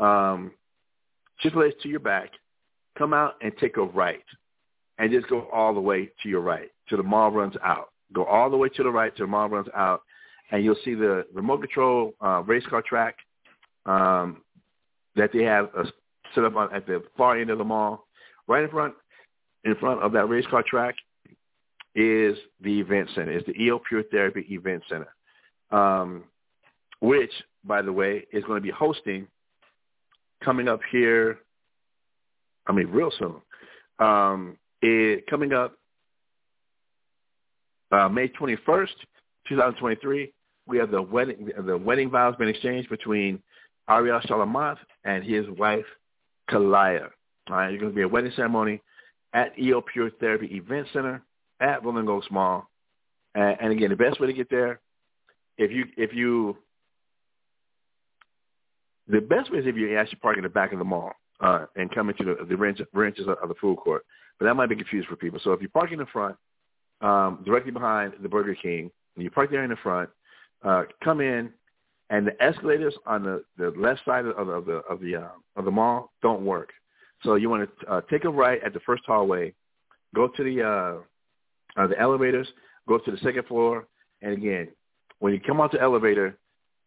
Um, 0.01 0.53
Chick 1.41 1.53
Fil 1.53 1.63
A 1.63 1.67
is 1.67 1.75
to 1.83 1.89
your 1.89 2.01
back. 2.01 2.31
Come 2.97 3.13
out 3.13 3.35
and 3.43 3.53
take 3.59 3.77
a 3.77 3.83
right, 3.83 4.25
and 4.99 5.11
just 5.11 5.29
go 5.29 5.49
all 5.53 5.75
the 5.75 5.81
way 5.81 6.11
to 6.23 6.29
your 6.29 6.41
right 6.41 6.71
till 6.89 6.99
the 6.99 7.05
mall 7.05 7.31
runs 7.31 7.55
out. 7.63 7.89
Go 8.13 8.25
all 8.25 8.51
the 8.51 8.57
way 8.57 8.69
to 8.69 8.83
the 8.83 8.91
right 8.91 9.15
till 9.17 9.27
the 9.27 9.31
mall 9.31 9.49
runs 9.49 9.69
out, 9.75 10.03
and 10.51 10.65
you'll 10.65 10.77
see 10.85 10.95
the 10.95 11.27
remote 11.33 11.59
control 11.59 12.15
uh, 12.21 12.43
race 12.47 12.65
car 12.69 12.83
track 12.83 13.17
um, 13.87 14.43
that 15.17 15.31
they 15.33 15.43
have 15.43 15.69
uh, 15.77 15.85
set 16.35 16.45
up 16.45 16.57
on, 16.57 16.75
at 16.75 16.87
the 16.87 17.03
far 17.17 17.39
end 17.39 17.51
of 17.51 17.59
the 17.59 17.65
mall. 17.65 18.07
Right 18.47 18.65
in 18.65 18.71
front, 18.71 18.95
in 19.65 19.75
front 19.77 20.03
of 20.03 20.13
that 20.13 20.27
race 20.27 20.47
car 20.51 20.63
track 20.67 20.95
is 21.95 22.37
the 22.61 22.81
event 22.81 23.09
center. 23.15 23.33
It's 23.33 23.47
the 23.47 23.61
EO 23.61 23.81
Pure 23.89 24.05
Therapy 24.11 24.47
Event 24.51 24.83
Center, 24.89 25.09
um, 25.71 26.25
which, 27.01 27.31
by 27.65 27.83
the 27.83 27.93
way, 27.93 28.27
is 28.33 28.45
going 28.45 28.57
to 28.57 28.63
be 28.63 28.71
hosting 28.71 29.27
coming 30.43 30.69
up 30.69 30.81
here. 30.91 31.39
I 32.67 32.73
mean, 32.73 32.89
real 32.89 33.13
soon. 33.19 33.37
Um, 33.99 34.57
it, 34.83 35.27
coming 35.29 35.53
up 35.53 35.79
uh, 37.93 38.09
May 38.09 38.29
21st, 38.29 38.89
2023, 39.49 40.33
we 40.67 40.79
have 40.79 40.91
the 40.91 41.01
wedding 41.01 41.51
the 41.65 41.77
wedding 41.77 42.11
vows 42.11 42.35
being 42.39 42.51
exchanged 42.51 42.89
between 42.89 43.41
Ariel 43.89 44.21
Shalamoth 44.21 44.79
and 45.05 45.23
his 45.23 45.47
wife 45.59 45.85
Kalaya. 46.51 47.09
All 47.51 47.57
right, 47.57 47.73
it's 47.73 47.81
going 47.81 47.93
to 47.93 47.97
be 47.97 48.03
a 48.03 48.09
wedding 48.09 48.33
ceremony 48.35 48.81
at 49.35 49.59
EO 49.59 49.83
Pure 49.83 50.13
Therapy 50.21 50.47
Event 50.47 50.87
Center 50.93 51.23
at 51.61 51.85
Rolling 51.85 52.09
Oaks 52.09 52.29
Mall. 52.31 52.69
And, 53.35 53.57
and 53.61 53.73
again, 53.73 53.91
the 53.91 53.97
best 53.97 54.21
way 54.21 54.29
to 54.29 54.33
get 54.33 54.49
there, 54.49 54.81
if 55.59 55.71
you 55.71 55.85
if 55.97 56.15
you 56.15 56.57
the 59.09 59.21
best 59.21 59.53
way 59.53 59.59
is 59.59 59.67
if 59.67 59.77
you 59.77 59.99
actually 59.99 60.19
park 60.21 60.37
in 60.39 60.45
the 60.45 60.49
back 60.49 60.73
of 60.73 60.79
the 60.79 60.85
mall 60.85 61.13
uh, 61.41 61.67
and 61.77 61.95
come 61.95 62.09
into 62.09 62.25
the, 62.25 62.45
the 62.45 62.57
ranges 62.57 63.27
of 63.29 63.49
the 63.49 63.55
food 63.61 63.77
court. 63.77 64.05
But 64.39 64.47
that 64.47 64.55
might 64.55 64.69
be 64.69 64.77
confused 64.77 65.09
for 65.09 65.17
people. 65.17 65.39
So 65.45 65.53
if 65.53 65.61
you 65.61 65.69
park 65.69 65.93
in 65.93 65.99
the 65.99 66.07
front, 66.07 66.37
um, 67.01 67.43
directly 67.45 67.71
behind 67.71 68.15
the 68.23 68.29
Burger 68.29 68.55
King, 68.55 68.91
and 69.15 69.23
you 69.25 69.31
park 69.31 69.51
there 69.51 69.63
in 69.63 69.71
the 69.71 69.77
front, 69.77 70.09
uh, 70.65 70.85
come 71.03 71.21
in, 71.21 71.51
and 72.11 72.27
the 72.27 72.43
escalators 72.43 72.95
on 73.07 73.23
the, 73.23 73.45
the 73.59 73.71
left 73.79 74.01
side 74.05 74.25
of, 74.27 74.47
the 74.47 74.53
of 74.53 74.65
the 74.65 74.73
of 74.73 75.01
the 75.01 75.17
uh, 75.17 75.29
of 75.57 75.65
the 75.65 75.71
mall 75.71 76.13
don't 76.23 76.45
work. 76.45 76.71
So 77.25 77.37
you 77.37 77.49
want 77.49 77.69
to 77.81 77.87
uh, 77.91 78.01
take 78.11 78.25
a 78.25 78.31
right 78.31 78.63
at 78.65 78.75
the 78.75 78.81
first 78.81 79.03
hallway, 79.07 79.55
go 80.15 80.29
to 80.29 80.45
the 80.45 80.63
uh, 80.63 81.81
uh, 81.81 81.87
the 81.87 81.99
elevators, 81.99 82.47
go 82.87 82.99
to 82.99 83.11
the 83.11 83.19
second 83.19 83.47
floor, 83.47 83.87
and 84.23 84.35
again, 84.35 84.69
when 85.19 85.33
you 85.33 85.41
come 85.41 85.61
out 85.61 85.73
the 85.73 85.81
elevator, 85.81 86.37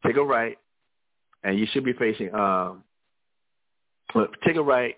take 0.05 0.15
a 0.15 0.23
right, 0.23 0.57
and 1.43 1.59
you 1.59 1.65
should 1.71 1.83
be 1.83 1.93
facing. 1.93 2.33
Um, 2.33 2.83
take 4.45 4.55
a 4.55 4.61
right, 4.61 4.95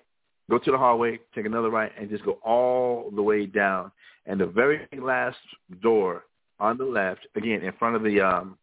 go 0.49 0.59
to 0.59 0.71
the 0.71 0.77
hallway, 0.77 1.19
take 1.33 1.45
another 1.45 1.69
right, 1.69 1.91
and 1.99 2.09
just 2.09 2.25
go 2.25 2.33
all 2.43 3.09
the 3.15 3.23
way 3.23 3.45
down. 3.45 3.91
And 4.25 4.39
the 4.39 4.45
very 4.45 4.87
last 5.01 5.37
door 5.81 6.25
on 6.59 6.77
the 6.77 6.85
left, 6.85 7.25
again 7.35 7.61
in 7.61 7.71
front 7.79 7.95
of 7.95 8.03
the 8.03 8.19
um, 8.19 8.57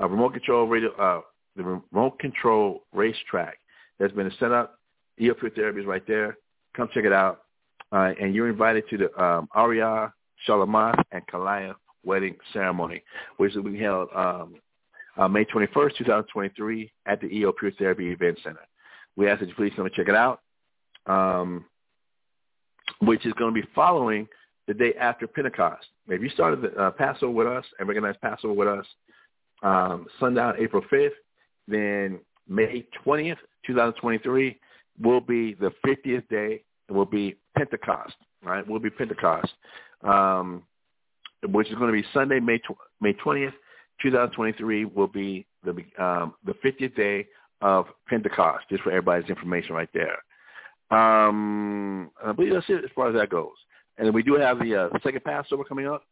uh, 0.00 0.08
remote 0.08 0.32
control 0.32 0.66
radio, 0.66 0.90
uh, 0.96 1.20
the 1.56 1.62
remote 1.62 2.18
control 2.18 2.84
racetrack 2.92 3.58
that's 3.98 4.12
been 4.12 4.32
set 4.40 4.50
up. 4.50 4.78
EO 5.20 5.34
Pure 5.34 5.50
Therapy 5.50 5.80
is 5.80 5.86
right 5.86 6.06
there. 6.06 6.38
Come 6.74 6.88
check 6.92 7.04
it 7.04 7.12
out. 7.12 7.42
Uh, 7.92 8.12
and 8.20 8.34
you're 8.34 8.48
invited 8.48 8.88
to 8.88 8.96
the 8.96 9.22
um, 9.22 9.48
Aria 9.52 10.12
and 10.48 11.26
Kalaya 11.32 11.74
wedding 12.04 12.36
ceremony, 12.52 13.02
which 13.36 13.54
will 13.54 13.62
be 13.62 13.78
held 13.78 14.08
um, 14.14 14.54
uh, 15.16 15.28
May 15.28 15.44
21st, 15.44 15.98
2023 15.98 16.90
at 17.06 17.20
the 17.20 17.26
EO 17.26 17.52
Pure 17.52 17.72
Therapy 17.78 18.10
Event 18.10 18.38
Center. 18.42 18.66
We 19.16 19.28
ask 19.28 19.40
that 19.40 19.48
you 19.48 19.54
please 19.54 19.72
come 19.76 19.84
and 19.84 19.94
check 19.94 20.08
it 20.08 20.14
out, 20.14 20.40
um, 21.06 21.66
which 23.00 23.26
is 23.26 23.32
going 23.34 23.54
to 23.54 23.60
be 23.60 23.66
following 23.74 24.26
the 24.66 24.74
day 24.74 24.94
after 24.98 25.26
Pentecost. 25.26 25.86
If 26.08 26.22
you 26.22 26.30
started 26.30 26.62
the 26.62 26.72
uh, 26.80 26.90
Passover 26.92 27.32
with 27.32 27.46
us 27.46 27.64
and 27.78 27.88
recognized 27.88 28.20
Passover 28.20 28.54
with 28.54 28.68
us 28.68 28.86
um, 29.62 30.06
sundown 30.18 30.54
April 30.58 30.82
5th, 30.90 31.10
then 31.68 32.20
May 32.48 32.86
20th, 33.04 33.36
2023 33.66 34.58
will 35.00 35.20
be 35.20 35.54
the 35.54 35.72
50th 35.86 36.28
day. 36.28 36.62
It 36.88 36.92
will 36.92 37.06
be 37.06 37.36
Pentecost, 37.56 38.14
right? 38.42 38.66
Will 38.66 38.80
be 38.80 38.90
Pentecost, 38.90 39.52
um, 40.02 40.62
which 41.48 41.68
is 41.68 41.74
going 41.74 41.92
to 41.92 41.92
be 41.92 42.06
Sunday, 42.12 42.40
May 42.40 42.58
tw- 42.58 42.76
May 43.00 43.14
20th, 43.14 43.52
2023 44.02 44.86
will 44.86 45.06
be 45.06 45.46
the 45.64 45.70
um, 46.02 46.34
the 46.44 46.54
50th 46.64 46.94
day 46.96 47.26
of 47.60 47.86
Pentecost. 48.08 48.64
Just 48.68 48.82
for 48.82 48.90
everybody's 48.90 49.30
information, 49.30 49.74
right 49.74 49.88
there. 49.94 50.18
Um, 50.90 52.10
I 52.22 52.32
believe 52.32 52.52
that's 52.52 52.68
it 52.68 52.84
as 52.84 52.90
far 52.94 53.08
as 53.08 53.14
that 53.14 53.30
goes. 53.30 53.52
And 53.96 54.06
then 54.06 54.14
we 54.14 54.22
do 54.22 54.34
have 54.34 54.58
the 54.58 54.76
uh, 54.76 54.98
second 55.02 55.24
Passover 55.24 55.64
coming 55.64 55.86
up 55.86 56.04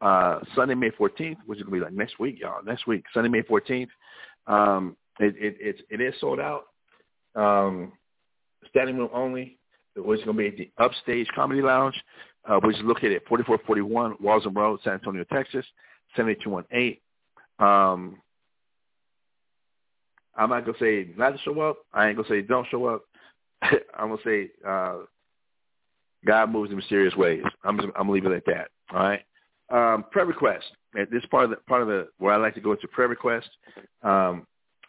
uh, 0.00 0.40
Sunday, 0.54 0.74
May 0.74 0.90
14th, 0.90 1.36
which 1.46 1.58
is 1.58 1.64
going 1.64 1.66
to 1.66 1.70
be 1.70 1.80
like 1.80 1.92
next 1.92 2.18
week, 2.18 2.38
y'all. 2.40 2.62
Next 2.62 2.86
week, 2.86 3.04
Sunday, 3.12 3.28
May 3.28 3.42
14th. 3.42 3.88
Um, 4.46 4.96
it, 5.18 5.34
it, 5.38 5.56
it's, 5.60 5.80
it 5.90 6.00
is 6.00 6.14
sold 6.20 6.40
out. 6.40 6.64
Um, 7.34 7.92
standing 8.68 8.96
room 8.96 9.10
only, 9.12 9.58
which 9.96 10.20
is 10.20 10.24
going 10.24 10.36
to 10.36 10.42
be 10.42 10.48
at 10.48 10.56
the 10.56 10.70
Upstage 10.82 11.28
Comedy 11.34 11.62
Lounge, 11.62 11.94
uh, 12.48 12.58
which 12.62 12.76
is 12.76 12.82
located 12.84 13.14
at 13.14 13.28
4441 13.28 14.16
Walzem 14.16 14.56
Road, 14.56 14.80
San 14.84 14.94
Antonio, 14.94 15.24
Texas, 15.24 15.64
78218. 16.16 16.98
Um, 17.58 18.18
I'm 20.38 20.50
not 20.50 20.64
gonna 20.64 20.78
say 20.78 21.08
not 21.16 21.30
to 21.30 21.38
show 21.38 21.60
up. 21.60 21.78
I 21.92 22.06
ain't 22.06 22.16
gonna 22.16 22.28
say 22.28 22.42
don't 22.42 22.66
show 22.70 22.86
up. 22.86 23.02
I'm 23.62 24.08
gonna 24.08 24.16
say 24.24 24.50
uh, 24.66 24.98
God 26.24 26.50
moves 26.50 26.70
in 26.70 26.76
mysterious 26.76 27.16
ways. 27.16 27.42
I'm 27.64 27.76
just, 27.76 27.88
I'm 27.96 28.06
gonna 28.06 28.12
leave 28.12 28.26
it 28.26 28.32
at 28.32 28.46
that. 28.46 28.68
All 28.92 29.00
right. 29.00 29.22
Um, 29.70 30.04
prayer 30.12 30.26
request. 30.26 30.64
At 30.98 31.10
this 31.10 31.24
part 31.26 31.44
of 31.44 31.50
the 31.50 31.56
part 31.68 31.82
of 31.82 31.88
the 31.88 32.08
where 32.18 32.32
I 32.32 32.36
like 32.36 32.54
to 32.54 32.60
go 32.60 32.72
into 32.72 32.86
prayer 32.86 33.08
request. 33.08 33.48
Um, 34.02 34.46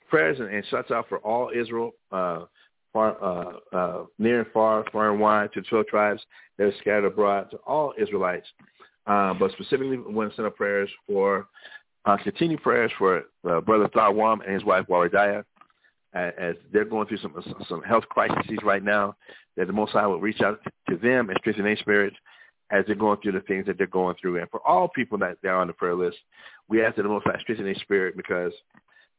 prayers 0.08 0.40
and, 0.40 0.50
and 0.50 0.64
shuts 0.68 0.92
out 0.92 1.10
for 1.10 1.18
all 1.20 1.52
Israel, 1.54 1.92
uh, 2.12 2.46
far, 2.94 3.22
uh, 3.24 3.54
uh, 3.76 4.06
near 4.18 4.42
and 4.42 4.52
far, 4.52 4.86
far 4.92 5.12
and 5.12 5.20
wide, 5.20 5.52
to 5.54 5.62
twelve 5.62 5.88
tribes 5.88 6.22
that 6.58 6.66
are 6.66 6.74
scattered 6.80 7.06
abroad, 7.06 7.52
to 7.52 7.58
all 7.66 7.94
Israelites. 7.98 8.48
Uh, 9.08 9.34
but 9.34 9.52
specifically, 9.52 9.98
want 9.98 10.30
to 10.30 10.36
send 10.36 10.48
up 10.48 10.56
prayers 10.56 10.90
for 11.08 11.48
uh, 12.06 12.18
continued 12.24 12.62
prayers 12.62 12.92
for 12.98 13.24
uh, 13.50 13.62
Brother 13.62 13.88
Thawam 13.90 14.44
and 14.46 14.54
his 14.54 14.64
wife 14.64 14.86
Waradaya 14.88 15.44
as, 16.14 16.34
as 16.38 16.56
they're 16.72 16.86
going 16.86 17.08
through 17.08 17.18
some 17.20 17.34
some 17.68 17.84
health 17.84 18.06
crises 18.10 18.60
right 18.64 18.84
now. 18.84 19.16
That 19.58 19.68
the 19.68 19.74
Most 19.74 19.92
High 19.92 20.08
will 20.08 20.22
reach 20.22 20.42
out 20.42 20.60
to 20.90 20.96
them 20.98 21.30
and 21.30 21.38
strengthen 21.40 21.66
their 21.66 21.76
spirits 21.78 22.16
as 22.72 22.86
they're 22.86 22.96
going 22.96 23.20
through 23.22 23.34
the 23.34 23.42
things 23.42 23.66
that 23.66 23.78
they're 23.78 23.88
going 23.88 24.16
through. 24.22 24.40
And 24.40 24.50
for 24.50 24.66
all 24.66 24.88
people 24.88 25.18
that 25.18 25.38
are 25.44 25.60
on 25.60 25.68
the 25.68 25.74
prayer 25.74 25.96
list, 25.96 26.18
we 26.68 26.84
ask 26.84 26.96
that 26.96 27.04
the 27.04 27.10
Most 27.10 27.26
High 27.26 27.40
strengthen 27.42 27.66
their 27.66 27.76
spirit 27.76 28.16
because, 28.16 28.54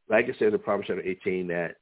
like 0.09 0.29
it 0.29 0.37
says 0.39 0.53
in 0.53 0.59
Proverbs 0.61 0.89
chapter 0.89 1.03
18, 1.03 1.49
that 1.49 1.77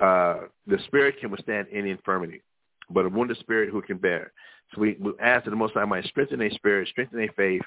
uh, 0.00 0.46
the 0.66 0.78
spirit 0.86 1.16
can 1.20 1.30
withstand 1.30 1.66
any 1.72 1.90
infirmity, 1.90 2.42
but 2.90 3.04
a 3.04 3.08
wounded 3.08 3.38
spirit 3.38 3.70
who 3.70 3.82
can 3.82 3.98
bear. 3.98 4.32
So 4.74 4.80
we, 4.80 4.96
we 5.00 5.12
ask 5.20 5.44
that 5.44 5.50
the 5.50 5.56
Most 5.56 5.74
High 5.74 5.84
might 5.84 6.04
strengthen 6.04 6.38
their 6.38 6.50
spirit, 6.50 6.88
strengthen 6.88 7.18
their 7.18 7.32
faith, 7.36 7.62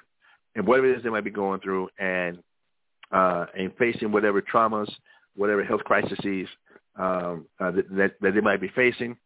and 0.55 0.65
whatever 0.65 0.91
it 0.91 0.97
is 0.97 1.03
they 1.03 1.09
might 1.09 1.23
be 1.23 1.31
going 1.31 1.59
through, 1.61 1.89
and 1.99 2.39
uh, 3.11 3.45
and 3.57 3.71
facing 3.77 4.11
whatever 4.11 4.41
traumas, 4.41 4.89
whatever 5.35 5.63
health 5.63 5.83
crises 5.83 6.47
um, 6.97 7.45
uh, 7.59 7.71
that, 7.71 8.13
that, 8.21 8.33
they 8.33 8.41
might 8.41 8.61
be 8.61 8.69
facing, 8.69 9.17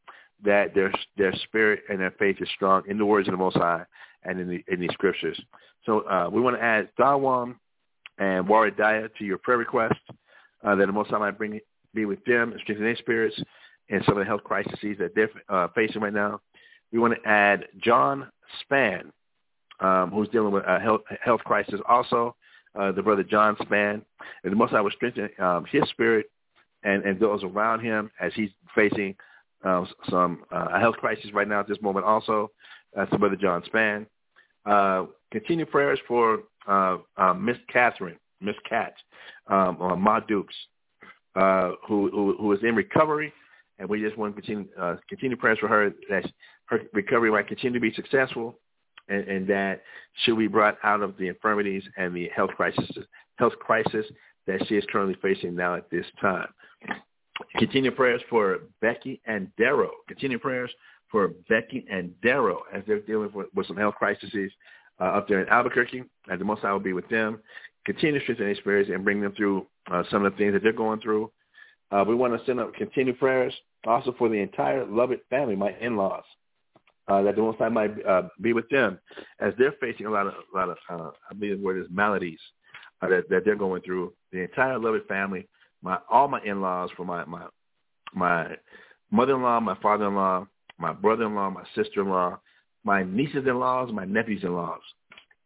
that 0.44 0.74
their 0.74 0.92
their 1.18 1.34
spirit 1.44 1.82
and 1.90 2.00
their 2.00 2.14
faith 2.18 2.38
is 2.40 2.50
strong 2.56 2.84
in 2.88 2.98
the 2.98 3.06
words 3.06 3.28
of 3.28 3.34
the 3.34 3.38
Most 3.38 3.58
High 3.58 3.84
and 4.24 4.40
in 4.40 4.48
the 4.48 4.64
in 4.68 4.80
the 4.80 4.90
scriptures. 4.94 5.40
So 5.86 6.02
uh, 6.02 6.30
we 6.32 6.42
want 6.42 6.58
to 6.58 6.64
add 6.64 6.90
Thawam 7.00 7.56
and 8.18 8.48
Waradaya 8.48 9.10
to 9.18 9.26
your 9.26 9.38
prayer 9.38 9.58
request 9.58 10.00
uh, 10.64 10.76
that 10.76 10.86
the 10.86 10.92
Most 10.92 11.10
High 11.10 11.20
might 11.20 11.38
bring 11.38 11.60
be 11.96 12.06
with 12.06 12.24
them 12.26 12.52
and 12.52 12.62
strengthen 12.62 12.86
their 12.86 12.96
spirits 12.96 13.42
and 13.90 14.04
some 14.06 14.18
of 14.18 14.20
the 14.20 14.26
health 14.26 14.44
crises 14.44 14.98
that 15.00 15.14
they're 15.16 15.30
uh, 15.50 15.68
facing 15.76 16.02
right 16.02 16.14
now. 16.14 16.42
we 16.92 17.00
want 17.00 17.14
to 17.14 17.30
add 17.30 17.66
John 17.78 18.28
Span, 18.62 19.12
um, 19.80 20.12
who's 20.12 20.30
dealing 20.30 20.52
with 20.52 20.64
a 20.68 20.80
health, 20.80 21.02
health 21.22 21.42
crisis 21.42 21.80
also, 21.88 22.36
uh, 22.80 22.92
the 22.92 23.02
brother 23.02 23.24
John 23.24 23.56
Span. 23.62 24.02
And 24.44 24.52
the 24.52 24.56
Most 24.56 24.72
High 24.72 24.82
will 24.82 24.92
strengthen 24.92 25.30
um, 25.40 25.66
his 25.66 25.84
spirit 25.90 26.30
and, 26.84 27.04
and 27.04 27.20
those 27.20 27.44
around 27.44 27.82
him 27.82 28.12
as 28.20 28.32
he's 28.36 28.50
facing 28.74 29.16
uh, 29.64 29.86
some 30.10 30.44
uh, 30.52 30.68
a 30.74 30.80
health 30.80 30.96
crisis 30.98 31.34
right 31.34 31.48
now 31.48 31.60
at 31.60 31.68
this 31.68 31.82
moment 31.82 32.06
also. 32.06 32.52
That's 32.96 33.12
the 33.12 33.18
brother 33.18 33.36
John 33.36 33.64
Span. 33.66 34.06
Uh, 34.66 35.06
continue 35.32 35.66
prayers 35.66 36.00
for 36.08 36.44
uh, 36.68 36.98
uh, 37.18 37.34
Miss 37.34 37.58
Catherine, 37.72 38.18
Miss 38.42 38.56
Cat, 38.68 38.94
um, 39.48 39.82
uh, 39.82 39.96
Ma 39.96 40.20
Dukes, 40.20 40.56
uh, 41.36 41.72
who, 41.88 42.10
who 42.12 42.36
who 42.40 42.52
is 42.54 42.60
in 42.64 42.76
recovery, 42.76 43.34
and 43.80 43.90
we 43.90 44.02
just 44.02 44.18
want 44.18 44.36
to 44.36 44.42
continue 44.42 44.68
uh, 44.80 44.96
continue 45.10 45.38
prayers 45.38 45.60
for 45.60 45.68
her 45.68 45.92
that 46.10 46.26
her 46.66 46.82
recovery 46.94 47.32
might 47.32 47.48
continue 47.48 47.80
to 47.80 47.82
be 47.82 47.94
successful, 47.94 48.58
and, 49.10 49.28
and 49.28 49.48
that 49.48 49.82
she'll 50.24 50.36
be 50.36 50.48
brought 50.48 50.78
out 50.84 51.02
of 51.02 51.18
the 51.18 51.28
infirmities 51.28 51.84
and 51.98 52.16
the 52.16 52.30
health 52.36 52.52
crisis 52.52 52.90
health 53.38 53.54
crisis 53.60 54.06
that 54.48 54.66
she 54.68 54.76
is 54.76 54.84
currently 54.92 55.18
facing 55.22 55.56
now 55.56 55.76
at 55.76 55.90
this 55.90 56.06
time. 56.22 56.48
Continue 57.58 57.92
prayers 57.92 58.22
for 58.30 58.60
Becky 58.82 59.22
and 59.26 59.54
Darrow. 59.58 59.92
Continue 60.08 60.40
prayers 60.40 60.72
for 61.12 61.30
Becky 61.50 61.86
and 61.90 62.14
Darrow 62.22 62.64
as 62.74 62.84
they're 62.88 63.00
dealing 63.00 63.32
with, 63.34 63.48
with 63.54 63.68
some 63.68 63.78
health 63.78 63.96
crises 63.96 64.52
uh, 65.00 65.04
up 65.04 65.28
there 65.28 65.42
in 65.42 65.50
Albuquerque. 65.50 66.04
And 66.28 66.40
the 66.40 66.46
Most 66.46 66.62
High 66.62 66.72
will 66.72 66.80
be 66.80 66.94
with 66.94 67.08
them. 67.10 67.40
Continue 67.86 68.20
to 68.20 68.24
strengthen 68.24 68.48
their 68.48 68.56
spirits 68.56 68.90
and 68.94 69.04
bring 69.04 69.22
them 69.22 69.34
through 69.36 69.68
uh, 69.92 70.04
some 70.10 70.26
of 70.26 70.32
the 70.32 70.38
things 70.38 70.54
that 70.54 70.64
they're 70.64 70.74
going 70.74 71.00
through. 71.00 71.32
Uh, 71.92 72.04
we 72.08 72.16
want 72.16 72.38
to 72.38 72.46
send 72.46 72.60
up 72.60 72.74
continued 72.74 73.20
prayers 73.20 73.54
also 73.86 74.14
for 74.18 74.28
the 74.30 74.36
entire 74.36 74.86
Lovett 74.86 75.24
family, 75.30 75.56
my 75.56 75.72
in-laws, 75.80 76.24
uh, 77.08 77.22
that 77.22 77.36
the 77.36 77.42
Most 77.42 77.60
High 77.60 77.70
might 77.70 78.04
uh, 78.06 78.24
be 78.42 78.54
with 78.54 78.68
them 78.70 79.00
as 79.40 79.54
they're 79.58 79.76
facing 79.80 80.08
a 80.08 80.10
lot 80.10 80.28
of, 80.28 80.34
a 80.34 80.58
lot 80.58 80.70
of 80.70 80.78
uh, 80.90 81.12
I 81.30 81.34
believe 81.36 81.60
the 81.60 81.64
word 81.64 81.80
is 81.80 81.88
maladies 81.92 82.40
uh, 83.02 83.08
that, 83.10 83.30
that 83.30 83.46
they're 83.46 83.56
going 83.56 83.84
through. 83.84 84.14
The 84.32 84.42
entire 84.42 84.80
Lovett 84.80 85.08
family, 85.08 85.48
my 85.82 86.00
all 86.10 86.28
my 86.28 86.42
in-laws, 86.44 86.90
for 86.98 87.06
my 87.06 87.24
my 87.26 87.46
my 88.14 88.56
mother-in-law, 89.12 89.60
my 89.60 89.76
father-in-law, 89.76 90.48
my 90.80 90.94
brother-in-law, 90.94 91.52
my 91.52 91.64
sister-in-law, 91.76 92.40
my 92.84 93.04
nieces-in-laws, 93.04 93.92
my 93.92 94.06
nephews-in-laws, 94.06 94.82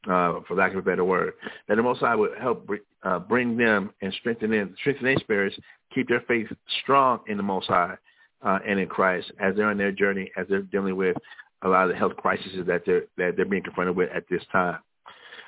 uh, 0.09 0.39
for 0.47 0.55
lack 0.55 0.71
of 0.71 0.77
a 0.77 0.81
better 0.81 1.05
word, 1.05 1.33
that 1.67 1.75
the 1.75 1.83
Most 1.83 1.99
High 1.99 2.15
would 2.15 2.37
help 2.39 2.69
uh, 3.03 3.19
bring 3.19 3.55
them 3.55 3.91
and 4.01 4.13
strengthen 4.19 4.51
them, 4.51 4.75
strengthen 4.79 5.05
their 5.05 5.17
spirits, 5.17 5.55
keep 5.93 6.07
their 6.07 6.21
faith 6.21 6.47
strong 6.81 7.19
in 7.27 7.37
the 7.37 7.43
Most 7.43 7.67
High 7.67 7.95
uh, 8.43 8.59
and 8.67 8.79
in 8.79 8.87
Christ 8.87 9.31
as 9.39 9.55
they're 9.55 9.69
on 9.69 9.77
their 9.77 9.91
journey, 9.91 10.31
as 10.37 10.47
they're 10.49 10.61
dealing 10.61 10.95
with 10.95 11.15
a 11.63 11.69
lot 11.69 11.83
of 11.83 11.89
the 11.89 11.95
health 11.95 12.15
crises 12.17 12.65
that 12.67 12.83
they're 12.85 13.03
that 13.17 13.35
they're 13.35 13.45
being 13.45 13.63
confronted 13.63 13.95
with 13.95 14.09
at 14.11 14.23
this 14.29 14.43
time. 14.51 14.79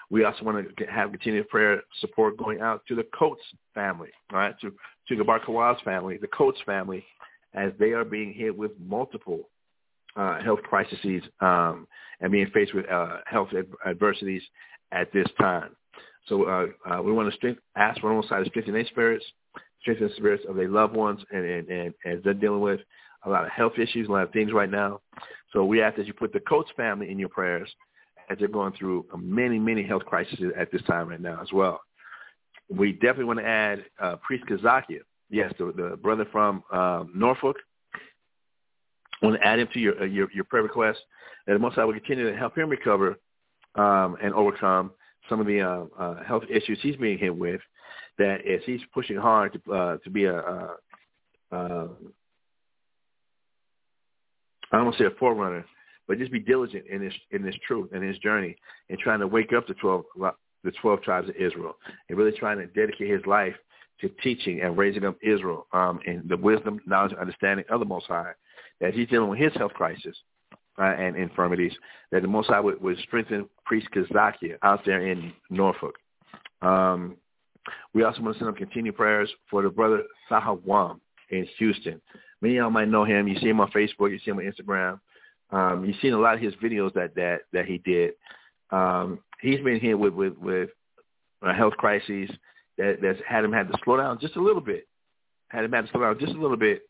We 0.10 0.26
also 0.26 0.44
want 0.44 0.76
to 0.78 0.86
have 0.88 1.12
continued 1.12 1.48
prayer 1.48 1.82
support 2.02 2.38
going 2.38 2.60
out 2.60 2.84
to 2.88 2.96
the 2.96 3.06
Coates 3.18 3.42
family, 3.74 4.10
all 4.32 4.40
right, 4.40 4.56
to 4.60 4.74
to 5.08 5.16
the 5.16 5.24
Barkawaz 5.24 5.82
family, 5.84 6.18
the 6.18 6.28
Coates 6.28 6.60
family, 6.66 7.06
as 7.54 7.72
they 7.80 7.92
are 7.92 8.06
being 8.06 8.34
hit 8.34 8.56
with 8.56 8.72
multiple 8.80 9.50
uh, 10.16 10.42
health 10.42 10.62
crises 10.64 11.24
um, 11.40 11.88
and 12.20 12.32
being 12.32 12.50
faced 12.54 12.74
with 12.74 12.90
uh, 12.90 13.18
health 13.26 13.50
ad- 13.58 13.68
adversities 13.86 14.42
at 14.92 15.12
this 15.14 15.28
time. 15.40 15.76
So 16.28 16.44
uh, 16.44 16.68
uh, 16.90 17.02
we 17.02 17.12
want 17.12 17.30
to 17.30 17.36
strength, 17.36 17.62
ask 17.76 18.00
for 18.00 18.14
one 18.14 18.28
side 18.28 18.44
to 18.44 18.50
strengthen 18.50 18.74
their 18.74 18.86
spirits, 18.86 19.26
strengthen 19.82 20.08
the 20.08 20.14
spirits 20.16 20.44
of 20.48 20.56
their 20.56 20.70
loved 20.70 20.96
ones, 20.96 21.20
and, 21.32 21.46
and, 21.46 21.70
and 21.70 21.94
as 22.06 22.20
they're 22.24 22.34
dealing 22.34 22.62
with 22.62 22.80
a 23.26 23.30
lot 23.30 23.44
of 23.44 23.52
health 23.52 23.74
issues, 23.78 24.08
a 24.08 24.12
lot 24.12 24.24
of 24.24 24.32
things 24.32 24.52
right 24.54 24.70
now. 24.70 25.02
So 25.54 25.66
we 25.66 25.82
ask 25.82 25.98
that 25.98 26.08
you 26.08 26.14
put 26.14 26.34
the 26.34 26.40
Coates 26.40 26.72
family 26.76 27.12
in 27.12 27.20
your 27.20 27.30
prayers 27.30 27.70
as 28.30 28.38
they're 28.40 28.48
going 28.48 28.74
through 28.74 29.06
many, 29.18 29.60
many 29.60 29.84
health 29.84 30.06
crises 30.06 30.40
at 30.58 30.72
this 30.72 30.82
time 30.84 31.10
right 31.10 31.22
now 31.22 31.40
as 31.42 31.52
well. 31.52 31.82
We 32.70 32.94
definitely 32.94 33.26
want 33.26 33.40
to 33.40 33.46
add 33.48 33.86
uh, 34.00 34.16
Priest 34.18 34.46
Kazakia, 34.46 35.00
yes, 35.30 35.54
the, 35.58 35.74
the 35.76 35.98
brother 35.98 36.26
from 36.32 36.64
um, 36.72 37.12
Norfolk. 37.14 37.58
Want 39.22 39.36
to 39.40 39.48
add 39.48 39.60
him 39.60 39.68
to 39.74 39.80
your, 39.80 40.02
uh, 40.02 40.06
your, 40.06 40.32
your 40.32 40.44
prayer 40.46 40.64
request 40.64 41.00
that 41.46 41.54
the 41.54 41.60
Most 41.60 41.76
High 41.76 41.86
will 41.86 41.94
continue 41.94 42.30
to 42.30 42.38
help 42.38 42.58
him 42.58 42.70
recover 42.70 43.20
um, 43.76 44.18
and 44.22 44.34
overcome 44.34 44.92
some 45.30 45.40
of 45.40 45.48
the 45.48 45.62
uh, 45.62 45.86
uh, 46.00 46.24
health 46.24 46.44
issues 46.50 46.80
he's 46.82 46.96
being 46.96 47.18
hit 47.18 47.36
with. 47.36 47.62
That 48.18 48.46
as 48.46 48.62
he's 48.66 48.82
pushing 48.94 49.16
hard 49.16 49.54
to 49.66 49.74
uh, 49.74 49.98
to 50.04 50.10
be 50.10 50.26
a, 50.26 50.38
a, 50.38 50.76
a 51.52 51.88
I 54.72 54.78
don't 54.78 54.86
want 54.86 54.98
to 54.98 55.04
say 55.04 55.08
a 55.08 55.18
forerunner, 55.18 55.66
but 56.08 56.18
just 56.18 56.32
be 56.32 56.40
diligent 56.40 56.86
in 56.88 57.02
this 57.02 57.14
in 57.32 57.42
this 57.42 57.56
truth 57.66 57.90
and 57.94 58.04
his 58.04 58.18
journey 58.20 58.56
and 58.90 59.00
trying 59.00 59.20
to 59.20 59.28
wake 59.28 59.54
up 59.54 59.68
the 59.68 59.74
twelve 59.76 60.04
the 60.64 60.72
twelve 60.82 61.02
tribes 61.02 61.30
of 61.30 61.36
Israel 61.36 61.76
and 62.10 62.18
really 62.18 62.38
trying 62.38 62.58
to 62.58 62.68
dedicate 62.68 63.10
his 63.10 63.26
life 63.26 63.56
to 64.02 64.10
teaching 64.24 64.62
and 64.62 64.78
raising 64.78 65.06
up 65.06 65.18
Israel 65.22 65.68
um, 65.74 66.00
and 66.06 66.28
the 66.28 66.38
wisdom, 66.38 66.80
knowledge, 66.86 67.12
and 67.12 67.22
understanding 67.22 67.66
of 67.70 67.80
the 67.80 67.86
Most 67.86 68.08
High. 68.08 68.32
That 68.82 68.94
he's 68.94 69.08
dealing 69.08 69.30
with 69.30 69.40
his 69.40 69.54
health 69.56 69.74
crisis 69.74 70.18
uh, 70.78 70.84
and 70.84 71.16
infirmities. 71.16 71.74
That 72.12 72.22
the 72.24 72.28
Most 72.28 72.50
High 72.50 72.60
would, 72.60 72.82
would 72.82 72.98
strengthen 73.00 73.48
Priest 73.66 73.88
Kazakia 73.96 74.58
out 74.64 74.82
there 74.86 75.08
in 75.08 75.32
Norfolk. 75.50 75.96
Um, 76.62 77.18
we 77.94 78.04
also 78.04 78.22
want 78.22 78.36
to 78.36 78.40
send 78.40 78.50
up 78.50 78.58
continued 78.58 78.98
prayers 78.98 79.30
for 79.50 79.62
the 79.62 79.70
brother 79.70 80.04
Sahawam 80.30 81.00
in 81.30 81.48
Houston. 81.60 82.02
Many 82.42 82.58
of 82.58 82.64
y'all 82.64 82.70
might 82.72 82.90
know 82.90 83.06
him. 83.06 83.28
You 83.28 83.40
see 83.40 83.50
him 83.50 83.60
on 83.62 83.72
Facebook. 83.72 84.12
You 84.12 84.20
see 84.20 84.32
him 84.32 84.40
on 84.40 84.52
Instagram. 84.52 85.00
Um, 85.52 85.86
you've 85.86 85.98
seen 86.02 86.14
a 86.14 86.20
lot 86.20 86.36
of 86.36 86.42
his 86.42 86.54
videos 86.56 86.94
that 86.94 87.14
that 87.16 87.42
that 87.54 87.66
he 87.66 87.78
did. 87.80 88.14
Um, 88.72 89.20
he's 89.42 89.60
been 89.60 89.80
here 89.80 89.98
with 89.98 90.14
with 90.14 90.38
with 90.38 90.70
health 91.56 91.74
crises 91.78 92.30
that 92.78 92.98
that's 93.02 93.20
had 93.28 93.44
him 93.44 93.52
had 93.52 93.68
to 93.68 93.78
slow 93.84 93.98
down 93.98 94.20
just 94.20 94.36
a 94.36 94.42
little 94.42 94.62
bit. 94.62 94.88
Had 95.50 95.66
him 95.66 95.72
had 95.72 95.86
to 95.86 95.92
slow 95.92 96.02
down 96.02 96.20
just 96.20 96.34
a 96.34 96.40
little 96.42 96.58
bit. 96.58 96.84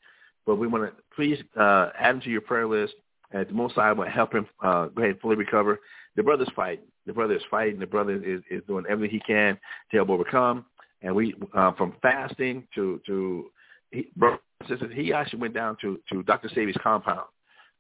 But 0.46 0.56
we 0.56 0.68
want 0.68 0.84
to 0.86 1.04
please 1.16 1.38
uh, 1.60 1.90
add 1.98 2.16
him 2.16 2.22
to 2.22 2.30
your 2.30 2.42
prayer 2.42 2.68
list. 2.68 2.94
At 3.34 3.48
the 3.48 3.54
most 3.54 3.78
I 3.78 3.92
want 3.94 4.10
to 4.10 4.14
help 4.14 4.34
him 4.34 4.46
uh, 4.62 4.88
go 4.88 5.02
ahead 5.02 5.12
and 5.12 5.20
fully 5.22 5.36
recover. 5.36 5.80
The 6.16 6.24
brother's 6.24 6.50
fighting. 6.56 6.86
The 7.06 7.14
brother 7.14 7.36
is 7.36 7.44
fighting. 7.50 7.80
The 7.80 7.88
brother 7.88 8.22
is, 8.24 8.42
is 8.50 8.62
doing 8.68 8.86
everything 8.90 9.18
he 9.18 9.34
can 9.34 9.58
to 9.92 9.98
help 9.98 10.10
overcome. 10.10 10.66
And 11.02 11.16
we, 11.16 11.34
uh, 11.54 11.72
from 11.74 11.96
fasting 12.02 12.68
to 12.76 13.02
to, 13.08 13.50
he, 13.92 14.08
bro, 14.16 14.38
he 14.94 15.14
actually 15.14 15.40
went 15.40 15.54
down 15.54 15.78
to 15.82 16.00
to 16.12 16.24
Dr. 16.24 16.50
Sebi's 16.50 16.78
compound, 16.84 17.28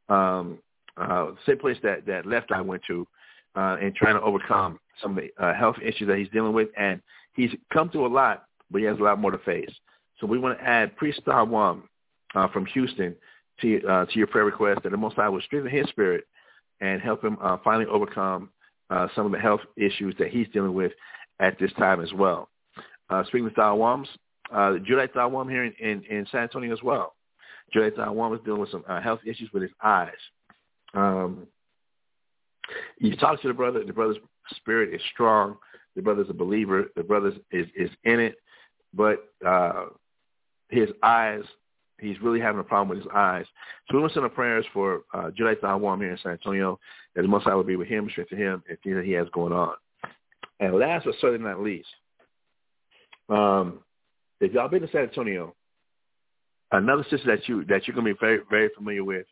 um, 0.09 0.57
uh, 0.97 1.31
same 1.45 1.59
place 1.59 1.77
that 1.83 2.05
that 2.07 2.25
Left 2.25 2.51
Eye 2.51 2.61
went 2.61 2.81
to, 2.87 3.07
uh, 3.55 3.77
and 3.79 3.93
trying 3.93 4.15
to 4.15 4.21
overcome 4.21 4.79
some 5.01 5.17
of 5.17 5.23
the 5.23 5.43
uh, 5.43 5.53
health 5.53 5.75
issues 5.83 6.07
that 6.07 6.17
he's 6.17 6.29
dealing 6.29 6.53
with. 6.53 6.69
And 6.77 6.99
he's 7.33 7.51
come 7.71 7.89
through 7.89 8.07
a 8.07 8.13
lot, 8.13 8.45
but 8.71 8.79
he 8.79 8.85
has 8.85 8.97
a 8.97 9.03
lot 9.03 9.19
more 9.19 9.31
to 9.31 9.37
face. 9.39 9.71
So 10.19 10.25
we 10.25 10.39
want 10.39 10.57
to 10.57 10.63
add 10.63 10.95
Priest 10.95 11.21
One 11.25 11.83
uh, 12.35 12.47
from 12.49 12.65
Houston 12.67 13.15
to 13.61 13.81
uh, 13.87 14.05
to 14.05 14.17
your 14.17 14.27
prayer 14.27 14.45
request 14.45 14.83
that 14.83 14.89
the 14.89 14.97
Most 14.97 15.15
High 15.15 15.29
will 15.29 15.41
strengthen 15.41 15.71
his 15.71 15.87
spirit 15.89 16.25
and 16.79 17.01
help 17.01 17.23
him 17.23 17.37
uh, 17.41 17.57
finally 17.63 17.85
overcome 17.85 18.49
uh, 18.89 19.07
some 19.15 19.25
of 19.25 19.31
the 19.31 19.39
health 19.39 19.61
issues 19.77 20.15
that 20.19 20.29
he's 20.29 20.47
dealing 20.53 20.73
with 20.73 20.91
at 21.39 21.57
this 21.59 21.71
time 21.73 22.01
as 22.01 22.11
well. 22.13 22.49
Uh, 23.09 23.23
speaking 23.25 23.47
of 23.47 23.53
Thawams, 23.53 24.07
uh, 24.51 24.77
Judite 24.79 25.13
Thawam 25.13 25.49
here 25.49 25.63
in, 25.63 25.73
in, 25.79 26.03
in, 26.05 26.25
San 26.31 26.41
Antonio 26.41 26.73
as 26.73 26.83
well. 26.83 27.15
Judite 27.73 27.95
Thawam 27.95 28.35
is 28.35 28.43
dealing 28.43 28.61
with 28.61 28.71
some 28.71 28.83
uh, 28.87 29.01
health 29.01 29.19
issues 29.25 29.49
with 29.53 29.63
his 29.63 29.71
eyes. 29.83 30.11
Um, 30.93 31.47
you 32.99 33.15
talk 33.15 33.41
to 33.41 33.47
the 33.47 33.53
brother. 33.53 33.83
The 33.83 33.93
brother's 33.93 34.17
spirit 34.55 34.93
is 34.93 35.01
strong. 35.13 35.57
The 35.95 36.01
brother's 36.01 36.29
a 36.29 36.33
believer. 36.33 36.85
The 36.95 37.03
brother 37.03 37.33
is, 37.51 37.67
is 37.75 37.89
in 38.03 38.19
it, 38.19 38.35
but 38.93 39.29
uh, 39.45 39.85
his 40.69 40.89
eyes 41.03 41.43
he's 42.01 42.19
really 42.21 42.39
having 42.39 42.59
a 42.59 42.63
problem 42.63 42.89
with 42.89 43.05
his 43.05 43.11
eyes. 43.13 43.45
So 43.87 43.95
we 43.95 44.01
want 44.01 44.11
to 44.11 44.15
send 44.15 44.23
our 44.25 44.29
prayers 44.29 44.65
for 44.73 45.03
uh, 45.13 45.29
Jedi 45.39 45.55
Thawam 45.55 45.99
here 45.99 46.11
in 46.11 46.17
San 46.21 46.33
Antonio, 46.33 46.79
that 47.15 47.21
the 47.21 47.27
Most 47.27 47.43
High 47.43 47.55
will 47.55 47.63
be 47.63 47.75
with 47.75 47.87
him, 47.87 48.09
strengthen 48.09 48.37
him, 48.37 48.63
and 48.67 48.77
things 48.81 48.95
that 48.95 49.05
he 49.05 49.11
has 49.13 49.27
going 49.33 49.53
on. 49.53 49.75
And 50.59 50.77
last 50.77 51.05
but 51.05 51.15
certainly 51.21 51.47
not 51.47 51.61
least, 51.61 51.87
um, 53.29 53.79
if 54.39 54.51
y'all 54.53 54.67
been 54.67 54.81
to 54.81 54.91
San 54.91 55.03
Antonio, 55.03 55.55
another 56.71 57.05
sister 57.09 57.35
that 57.35 57.47
you 57.47 57.63
that 57.65 57.87
you're 57.87 57.95
gonna 57.95 58.13
be 58.13 58.19
very 58.19 58.39
very 58.49 58.69
familiar 58.75 59.03
with, 59.03 59.25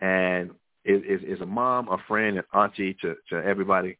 and 0.00 0.50
is 0.84 1.02
is, 1.08 1.36
is 1.36 1.40
a 1.40 1.46
mom, 1.46 1.88
a 1.88 1.98
friend, 2.06 2.38
an 2.38 2.44
auntie 2.52 2.96
to 3.00 3.16
to 3.30 3.36
everybody, 3.44 3.96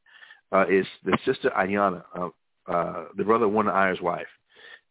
uh, 0.52 0.66
is 0.68 0.86
the 1.04 1.16
sister 1.24 1.50
Ayana, 1.56 2.02
uh, 2.14 2.28
uh, 2.70 3.04
the 3.16 3.24
brother 3.24 3.46
of 3.46 3.52
one 3.52 3.68
of 3.68 3.74
Iyer's 3.74 4.00
wife 4.00 4.26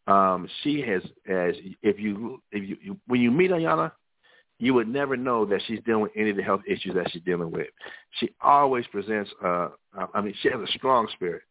um, 0.08 0.48
she 0.62 0.80
has, 0.80 1.02
as 1.28 1.54
if 1.82 1.98
you, 1.98 2.42
if 2.50 2.80
you, 2.82 2.98
when 3.06 3.20
you 3.20 3.30
meet 3.30 3.50
Ayana, 3.50 3.92
you 4.58 4.74
would 4.74 4.88
never 4.88 5.16
know 5.16 5.44
that 5.44 5.60
she's 5.66 5.80
dealing 5.84 6.02
with 6.02 6.12
any 6.16 6.30
of 6.30 6.36
the 6.36 6.42
health 6.42 6.62
issues 6.66 6.94
that 6.94 7.10
she's 7.12 7.22
dealing 7.22 7.50
with. 7.50 7.68
She 8.18 8.30
always 8.40 8.86
presents, 8.86 9.30
uh, 9.44 9.68
I 10.14 10.20
mean, 10.20 10.34
she 10.40 10.48
has 10.50 10.60
a 10.60 10.72
strong 10.72 11.08
spirit, 11.12 11.42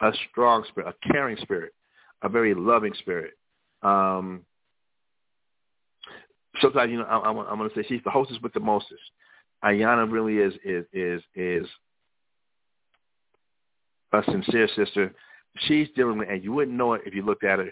a 0.00 0.10
strong 0.30 0.64
spirit, 0.68 0.92
a 0.92 1.12
caring 1.12 1.36
spirit, 1.38 1.72
a 2.22 2.28
very 2.28 2.52
loving 2.52 2.92
spirit. 2.98 3.34
Um, 3.82 4.42
sometimes, 6.60 6.90
you 6.90 6.98
know, 6.98 7.04
I, 7.04 7.20
I'm, 7.20 7.38
I'm 7.38 7.58
going 7.58 7.70
to 7.70 7.76
say 7.76 7.86
she's 7.88 8.02
the 8.04 8.10
hostess 8.10 8.38
with 8.42 8.52
the 8.54 8.60
mostest. 8.60 9.02
Ayana 9.64 10.10
really 10.10 10.38
is 10.38 10.52
is 10.64 10.84
is 10.92 11.22
is 11.34 11.66
a 14.12 14.22
sincere 14.30 14.68
sister. 14.76 15.14
She's 15.66 15.88
dealing 15.96 16.18
with, 16.18 16.28
and 16.28 16.42
you 16.42 16.52
wouldn't 16.52 16.76
know 16.76 16.94
it 16.94 17.02
if 17.06 17.14
you 17.14 17.22
looked 17.24 17.44
at 17.44 17.60
her. 17.60 17.70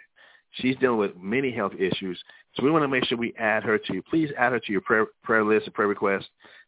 She's 0.52 0.76
dealing 0.76 0.98
with 0.98 1.16
many 1.16 1.50
health 1.50 1.72
issues. 1.78 2.22
So 2.54 2.62
we 2.62 2.70
want 2.70 2.84
to 2.84 2.88
make 2.88 3.04
sure 3.04 3.16
we 3.16 3.34
add 3.38 3.62
her 3.64 3.78
to, 3.78 3.94
you. 3.94 4.02
please 4.02 4.30
add 4.38 4.52
her 4.52 4.60
to 4.60 4.72
your 4.72 4.82
prayer, 4.82 5.06
prayer 5.22 5.44
list 5.44 5.66
and 5.66 5.74
prayer 5.74 5.88
request. 5.88 6.26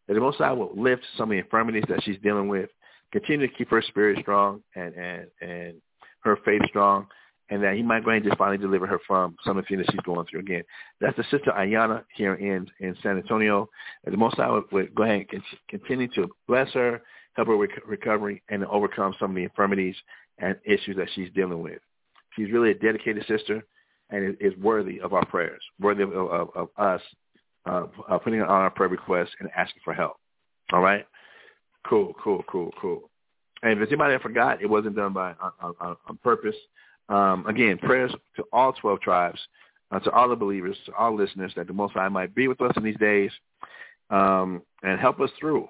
That 0.08 0.14
the 0.14 0.20
Most 0.20 0.38
High 0.38 0.52
will 0.52 0.72
lift 0.74 1.02
some 1.16 1.30
of 1.30 1.34
the 1.34 1.38
infirmities 1.38 1.84
that 1.88 2.02
she's 2.02 2.18
dealing 2.22 2.48
with, 2.48 2.70
continue 3.12 3.46
to 3.46 3.54
keep 3.54 3.70
her 3.70 3.82
spirit 3.82 4.18
strong 4.20 4.62
and, 4.74 4.94
and, 4.94 5.26
and 5.40 5.74
her 6.20 6.38
faith 6.44 6.62
strong, 6.68 7.06
and 7.50 7.62
that 7.62 7.74
he 7.74 7.82
might 7.82 8.04
go 8.04 8.10
ahead 8.10 8.22
and 8.22 8.30
just 8.30 8.38
finally 8.38 8.58
deliver 8.58 8.86
her 8.86 8.98
from 9.06 9.36
some 9.44 9.58
of 9.58 9.64
the 9.64 9.76
things 9.76 9.86
she's 9.90 10.00
going 10.00 10.26
through. 10.26 10.40
Again, 10.40 10.62
that's 11.00 11.16
the 11.16 11.24
sister 11.24 11.52
Ayana 11.56 12.04
here 12.14 12.34
in, 12.34 12.66
in 12.80 12.96
San 13.02 13.16
Antonio. 13.16 13.68
And 14.04 14.12
the 14.12 14.18
Most 14.18 14.36
High 14.36 14.50
would 14.50 14.94
go 14.94 15.02
ahead 15.02 15.26
and 15.30 15.42
continue 15.68 16.08
to 16.14 16.28
bless 16.48 16.70
her, 16.72 17.02
help 17.34 17.48
her 17.48 17.56
with 17.56 17.70
recovery, 17.86 18.42
and 18.48 18.64
overcome 18.66 19.14
some 19.18 19.30
of 19.30 19.36
the 19.36 19.44
infirmities 19.44 19.96
and 20.38 20.56
issues 20.64 20.96
that 20.96 21.08
she's 21.14 21.30
dealing 21.34 21.62
with. 21.62 21.80
She's 22.36 22.50
really 22.50 22.70
a 22.70 22.74
dedicated 22.74 23.24
sister 23.26 23.62
and 24.10 24.36
is 24.40 24.56
worthy 24.58 25.00
of 25.00 25.12
our 25.12 25.24
prayers, 25.26 25.62
worthy 25.80 26.02
of, 26.02 26.12
of, 26.12 26.50
of 26.54 26.68
us 26.76 27.00
uh, 27.66 27.86
uh, 28.08 28.18
putting 28.18 28.42
on 28.42 28.48
our 28.48 28.70
prayer 28.70 28.88
requests 28.88 29.30
and 29.40 29.48
asking 29.56 29.80
for 29.84 29.94
help. 29.94 30.16
All 30.72 30.80
right? 30.80 31.06
Cool, 31.86 32.14
cool, 32.22 32.44
cool, 32.48 32.70
cool. 32.80 33.10
And 33.62 33.80
if 33.80 33.88
anybody 33.88 34.16
forgot, 34.22 34.62
it 34.62 34.68
wasn't 34.68 34.96
done 34.96 35.12
by 35.12 35.34
on, 35.40 35.74
on, 35.80 35.96
on 36.06 36.18
purpose. 36.22 36.56
Um, 37.08 37.46
again, 37.46 37.78
prayers 37.78 38.12
to 38.36 38.44
all 38.52 38.72
12 38.72 39.00
tribes, 39.00 39.38
uh, 39.90 40.00
to 40.00 40.10
all 40.10 40.28
the 40.28 40.36
believers, 40.36 40.76
to 40.86 40.94
all 40.94 41.16
listeners, 41.16 41.52
that 41.56 41.66
the 41.66 41.72
Most 41.72 41.94
High 41.94 42.08
might 42.08 42.34
be 42.34 42.48
with 42.48 42.60
us 42.60 42.72
in 42.76 42.82
these 42.82 42.98
days 42.98 43.30
um, 44.10 44.62
and 44.82 45.00
help 45.00 45.20
us 45.20 45.30
through 45.38 45.68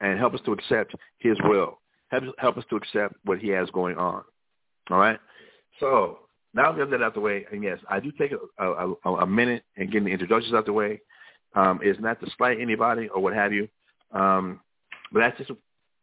and 0.00 0.18
help 0.18 0.34
us 0.34 0.40
to 0.44 0.52
accept 0.52 0.94
his 1.18 1.36
will. 1.44 1.78
Help, 2.08 2.24
help 2.38 2.56
us 2.56 2.64
to 2.70 2.76
accept 2.76 3.14
what 3.24 3.38
he 3.38 3.48
has 3.48 3.68
going 3.70 3.96
on. 3.96 4.22
All 4.90 4.98
right? 4.98 5.18
So 5.80 6.20
now 6.54 6.72
we 6.72 6.80
have 6.80 6.90
that 6.90 7.02
out 7.02 7.14
the 7.14 7.20
way, 7.20 7.46
and 7.52 7.62
yes, 7.62 7.78
I 7.88 8.00
do 8.00 8.10
take 8.12 8.32
a, 8.58 8.64
a, 8.64 9.12
a 9.14 9.26
minute 9.26 9.64
and 9.76 9.90
get 9.90 10.04
the 10.04 10.10
introductions 10.10 10.54
out 10.54 10.66
the 10.66 10.72
way. 10.72 11.00
Um, 11.54 11.80
it's 11.82 12.00
not 12.00 12.20
to 12.20 12.30
slight 12.36 12.60
anybody 12.60 13.08
or 13.08 13.20
what 13.20 13.34
have 13.34 13.52
you, 13.52 13.68
um, 14.12 14.60
but 15.12 15.20
that's 15.20 15.38
just 15.38 15.50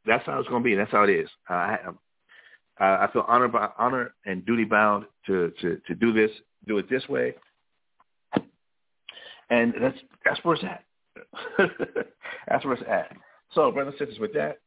that's 0.05 0.25
how 0.25 0.39
it's 0.39 0.49
going 0.49 0.61
to 0.61 0.65
be. 0.65 0.75
That's 0.75 0.91
how 0.91 1.03
it 1.03 1.09
is. 1.09 1.29
I, 1.49 1.77
I 2.77 3.07
feel 3.11 3.25
honor 3.27 3.47
by 3.47 3.69
honor 3.77 4.13
and 4.25 4.45
duty 4.45 4.65
bound 4.65 5.05
to, 5.27 5.51
to 5.61 5.81
to 5.87 5.95
do 5.95 6.13
this, 6.13 6.31
do 6.67 6.77
it 6.77 6.89
this 6.89 7.07
way, 7.07 7.35
and 9.49 9.73
that's 9.79 9.97
that's 10.25 10.43
where 10.43 10.55
it's 10.55 10.63
at. 10.63 10.83
that's 12.47 12.65
where 12.65 12.73
it's 12.73 12.83
at. 12.89 13.15
So, 13.53 13.71
brothers 13.71 13.95
and 13.99 14.07
sisters, 14.07 14.19
with 14.19 14.33
that, 14.33 14.59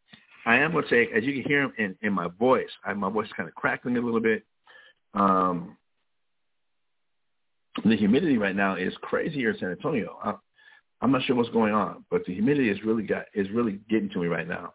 I 0.47 0.57
am 0.57 0.73
going 0.73 0.85
to 0.85 0.91
take, 0.91 1.15
as 1.15 1.25
you 1.25 1.35
can 1.35 1.43
hear 1.51 1.71
in, 1.79 1.95
in 2.01 2.13
my 2.13 2.29
voice, 2.39 2.71
I, 2.85 2.95
my 2.95 3.11
voice 3.11 3.27
is 3.27 3.33
kind 3.37 3.49
of 3.49 3.55
crackling 3.55 3.97
a 3.97 4.01
little 4.01 4.21
bit. 4.21 4.45
Um, 5.19 5.77
the 7.85 7.97
humidity 7.97 8.39
right 8.39 8.57
now 8.57 8.77
is 8.77 8.93
crazy 9.03 9.37
here 9.37 9.51
in 9.51 9.59
San 9.59 9.71
Antonio. 9.71 10.19
I, 10.23 10.35
I'm 11.01 11.13
not 11.13 11.23
sure 11.25 11.37
what's 11.37 11.51
going 11.51 11.73
on, 11.73 12.05
but 12.11 12.25
the 12.27 12.35
humidity 12.35 12.71
is 12.71 12.83
really 12.85 13.05
got 13.05 13.27
is 13.35 13.49
really 13.51 13.81
getting 13.89 14.11
to 14.11 14.21
me 14.21 14.27
right 14.27 14.49
now. 14.49 14.75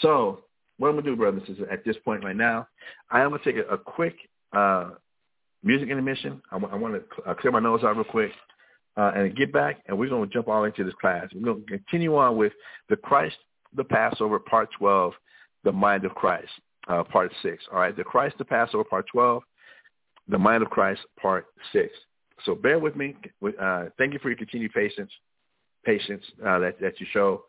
So 0.00 0.40
what 0.78 0.88
I'm 0.88 0.94
gonna 0.94 1.06
do, 1.06 1.16
brothers, 1.16 1.48
is 1.48 1.58
at 1.70 1.84
this 1.84 1.96
point 2.04 2.24
right 2.24 2.36
now, 2.36 2.66
I 3.10 3.20
am 3.20 3.30
gonna 3.30 3.42
take 3.44 3.56
a, 3.56 3.74
a 3.74 3.78
quick 3.78 4.16
uh, 4.52 4.90
music 5.62 5.88
intermission. 5.88 6.42
I, 6.50 6.56
want 6.56 6.94
to 6.94 7.22
uh, 7.22 7.34
clear 7.34 7.52
my 7.52 7.60
nose 7.60 7.84
out 7.84 7.96
real 7.96 8.04
quick 8.04 8.32
uh, 8.96 9.12
and 9.14 9.36
get 9.36 9.52
back, 9.52 9.82
and 9.86 9.96
we're 9.96 10.08
gonna 10.08 10.26
jump 10.26 10.48
all 10.48 10.64
into 10.64 10.84
this 10.84 10.94
class. 11.00 11.28
We're 11.34 11.54
gonna 11.54 11.66
continue 11.66 12.16
on 12.16 12.36
with 12.36 12.52
the 12.88 12.96
Christ, 12.96 13.36
the 13.76 13.84
Passover, 13.84 14.38
Part 14.38 14.70
12, 14.78 15.12
the 15.64 15.72
Mind 15.72 16.04
of 16.04 16.14
Christ, 16.14 16.50
uh, 16.88 17.04
Part 17.04 17.32
6. 17.42 17.64
All 17.72 17.78
right, 17.78 17.96
the 17.96 18.04
Christ, 18.04 18.36
the 18.38 18.44
Passover, 18.44 18.84
Part 18.84 19.06
12, 19.12 19.42
the 20.32 20.38
Mind 20.38 20.62
of 20.62 20.70
Christ, 20.70 21.00
Part 21.20 21.46
6. 21.72 21.88
So 22.44 22.54
bear 22.54 22.78
with 22.78 22.96
me. 22.96 23.14
Uh, 23.60 23.84
thank 23.98 24.12
you 24.12 24.18
for 24.18 24.28
your 24.28 24.38
continued 24.38 24.72
patience, 24.72 25.10
patience 25.84 26.24
uh, 26.44 26.58
that 26.58 26.80
that 26.80 26.98
you 26.98 27.06
show. 27.12 27.44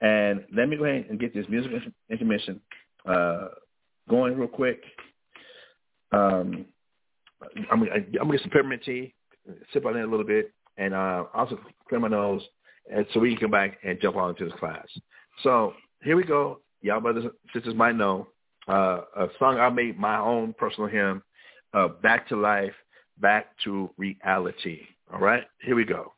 And 0.00 0.44
let 0.52 0.68
me 0.68 0.76
go 0.76 0.84
ahead 0.84 1.06
and 1.08 1.20
get 1.20 1.32
this 1.32 1.46
music 1.48 1.70
intermission 2.10 2.60
uh, 3.08 3.48
going 4.08 4.36
real 4.36 4.48
quick. 4.48 4.82
Um, 6.10 6.66
I'm, 7.70 7.82
I'm 7.82 7.88
gonna 7.88 8.32
get 8.32 8.40
some 8.40 8.50
peppermint 8.50 8.82
tea, 8.84 9.14
sip 9.72 9.86
on 9.86 9.96
it 9.96 10.02
a 10.02 10.10
little 10.10 10.26
bit, 10.26 10.52
and 10.76 10.92
uh, 10.92 11.24
also 11.34 11.58
clear 11.88 12.00
my 12.00 12.08
nose, 12.08 12.42
and 12.92 13.06
so 13.12 13.20
we 13.20 13.30
can 13.30 13.38
come 13.38 13.50
back 13.52 13.78
and 13.84 14.00
jump 14.00 14.16
on 14.16 14.30
into 14.30 14.46
this 14.46 14.58
class. 14.58 14.86
So 15.44 15.74
here 16.02 16.16
we 16.16 16.24
go. 16.24 16.60
Y'all 16.80 17.00
brothers 17.00 17.24
and 17.24 17.32
sisters 17.54 17.74
might 17.76 17.94
know 17.94 18.28
uh, 18.68 19.02
a 19.16 19.28
song 19.38 19.58
I 19.58 19.68
made 19.70 19.98
my 19.98 20.18
own 20.18 20.54
personal 20.58 20.88
hymn, 20.88 21.22
uh, 21.74 21.88
"Back 21.88 22.28
to 22.28 22.36
Life." 22.36 22.74
back 23.18 23.46
to 23.64 23.90
reality. 23.96 24.80
All 25.12 25.20
right, 25.20 25.44
here 25.62 25.76
we 25.76 25.84
go. 25.84 26.12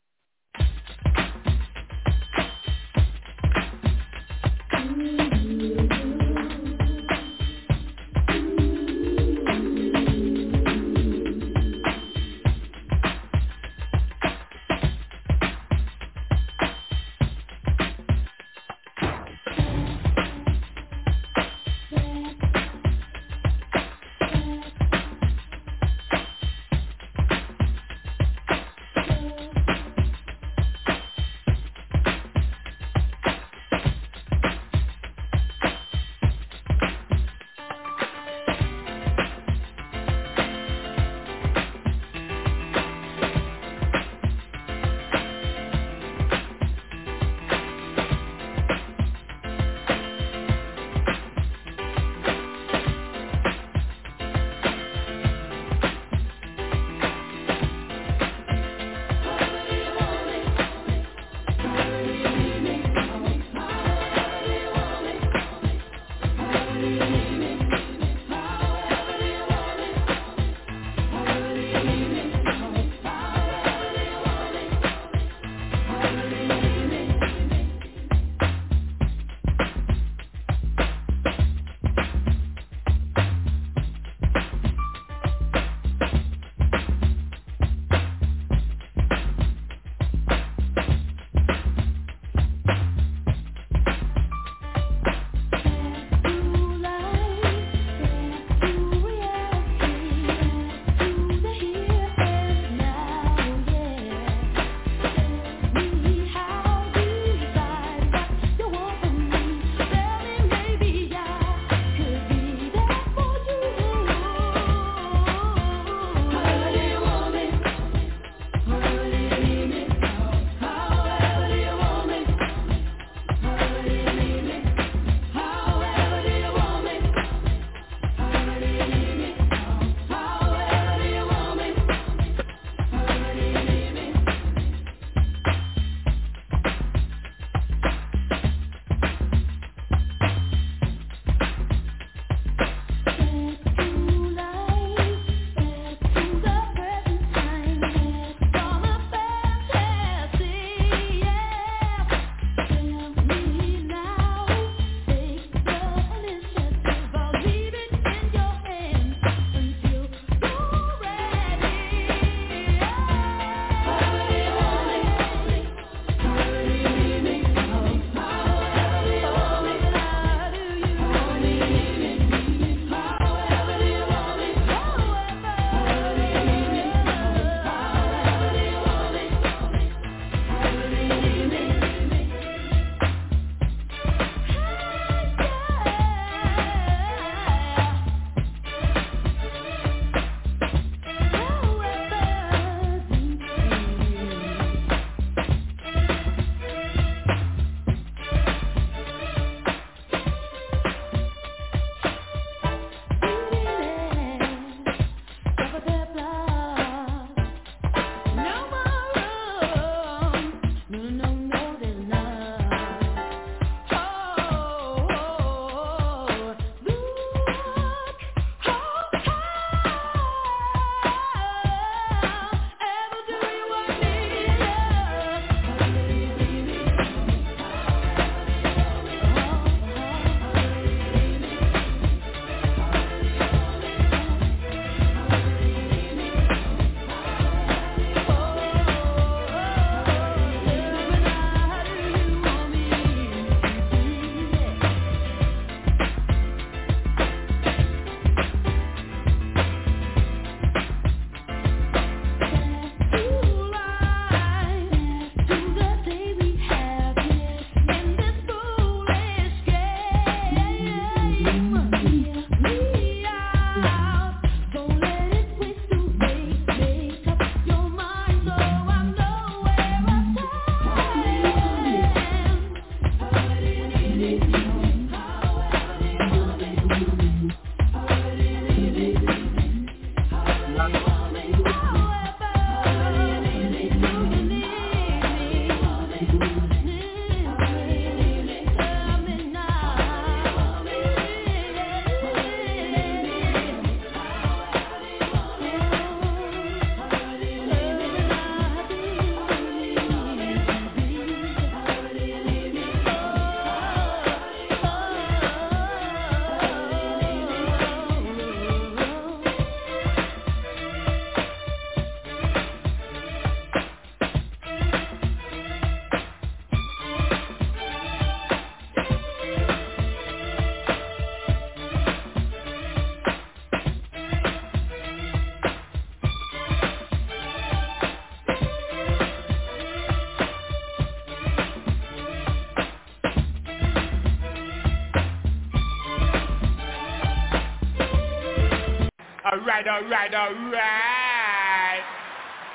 All 339.95 340.03
right, 340.09 340.33
all 340.33 340.53
right. 340.71 341.99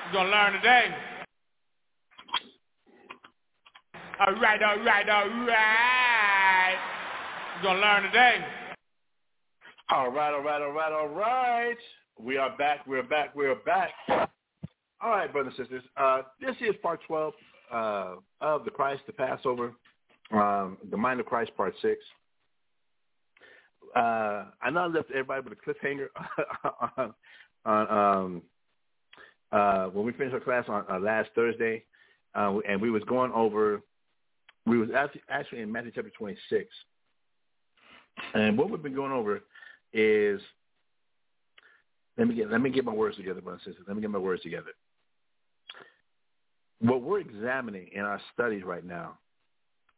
You're 0.05 0.23
gonna 0.23 0.31
learn 0.31 0.53
today. 0.55 0.95
All 4.21 4.35
right, 4.41 4.63
all 4.63 4.79
right, 4.79 5.09
all 5.09 5.29
right. 5.47 6.77
You're 7.57 7.63
gonna 7.63 7.81
learn 7.81 8.03
today. 8.05 8.45
All 9.91 10.11
right, 10.11 10.33
all 10.33 10.43
right, 10.43 10.63
all 10.63 10.73
right, 10.73 10.93
all 10.93 11.09
right. 11.09 11.77
We 12.19 12.39
are 12.39 12.57
back. 12.57 12.87
We're 12.87 13.03
back. 13.03 13.37
We're 13.37 13.55
back. 13.55 13.91
All 14.09 15.11
right, 15.11 15.31
brothers 15.31 15.53
and 15.59 15.67
sisters. 15.67 15.83
Uh, 15.99 16.23
this 16.41 16.57
is 16.61 16.75
part 16.83 17.01
12 17.07 17.35
uh, 17.71 18.15
of 18.41 18.65
the 18.65 18.71
Christ, 18.71 19.03
the 19.07 19.13
Passover, 19.13 19.73
um, 20.33 20.79
the 20.91 20.97
Mind 20.97 21.21
of 21.21 21.27
Christ, 21.27 21.51
part 21.55 21.75
6. 21.83 22.01
Uh, 23.95 24.47
I 24.63 24.71
know 24.71 24.81
I 24.81 24.87
left 24.87 25.11
everybody 25.11 25.43
with 25.43 25.59
a 25.59 25.87
cliffhanger 25.87 26.09
on, 26.97 27.15
on 27.65 27.91
um, 27.91 28.43
uh, 29.53 29.87
when 29.87 30.05
we 30.05 30.13
finished 30.13 30.35
our 30.35 30.41
class 30.41 30.65
on 30.69 30.85
uh, 30.91 30.99
last 30.99 31.31
Thursday, 31.35 31.85
uh, 32.35 32.59
and 32.69 32.81
we 32.81 32.91
was 32.91 33.03
going 33.05 33.33
over, 33.33 33.83
we 34.67 34.79
was 34.79 34.91
actually, 34.97 35.23
actually 35.29 35.61
in 35.61 35.73
Matthew 35.73 35.91
chapter 35.95 36.11
26. 36.17 36.67
And 38.35 38.57
what 38.57 38.71
we've 38.71 38.83
been 38.83 38.95
going 38.95 39.13
over 39.13 39.41
is 39.93 40.41
let 42.17 42.29
me 42.29 42.35
get 42.35 42.51
let 42.51 42.61
me 42.61 42.71
get 42.71 42.85
my 42.85 42.93
words 42.93 43.17
together, 43.17 43.41
brothers 43.41 43.63
and 43.65 43.73
sisters. 43.73 43.87
Let 43.89 43.97
me 43.97 44.03
get 44.03 44.11
my 44.11 44.19
words 44.19 44.43
together. 44.43 44.71
What 46.81 47.03
we're 47.03 47.21
examining 47.21 47.89
in 47.93 48.03
our 48.03 48.21
studies 48.35 48.63
right 48.63 48.85
now, 48.85 49.19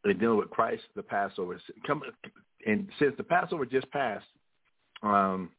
in 0.05 0.17
dealing 0.17 0.37
with 0.37 0.49
Christ, 0.49 0.83
the 0.95 1.03
Passover, 1.03 1.59
come 1.85 2.01
and 2.65 2.87
since 2.99 3.13
the 3.17 3.23
Passover 3.23 3.65
just 3.65 3.89
passed, 3.91 4.25
um, 5.01 5.49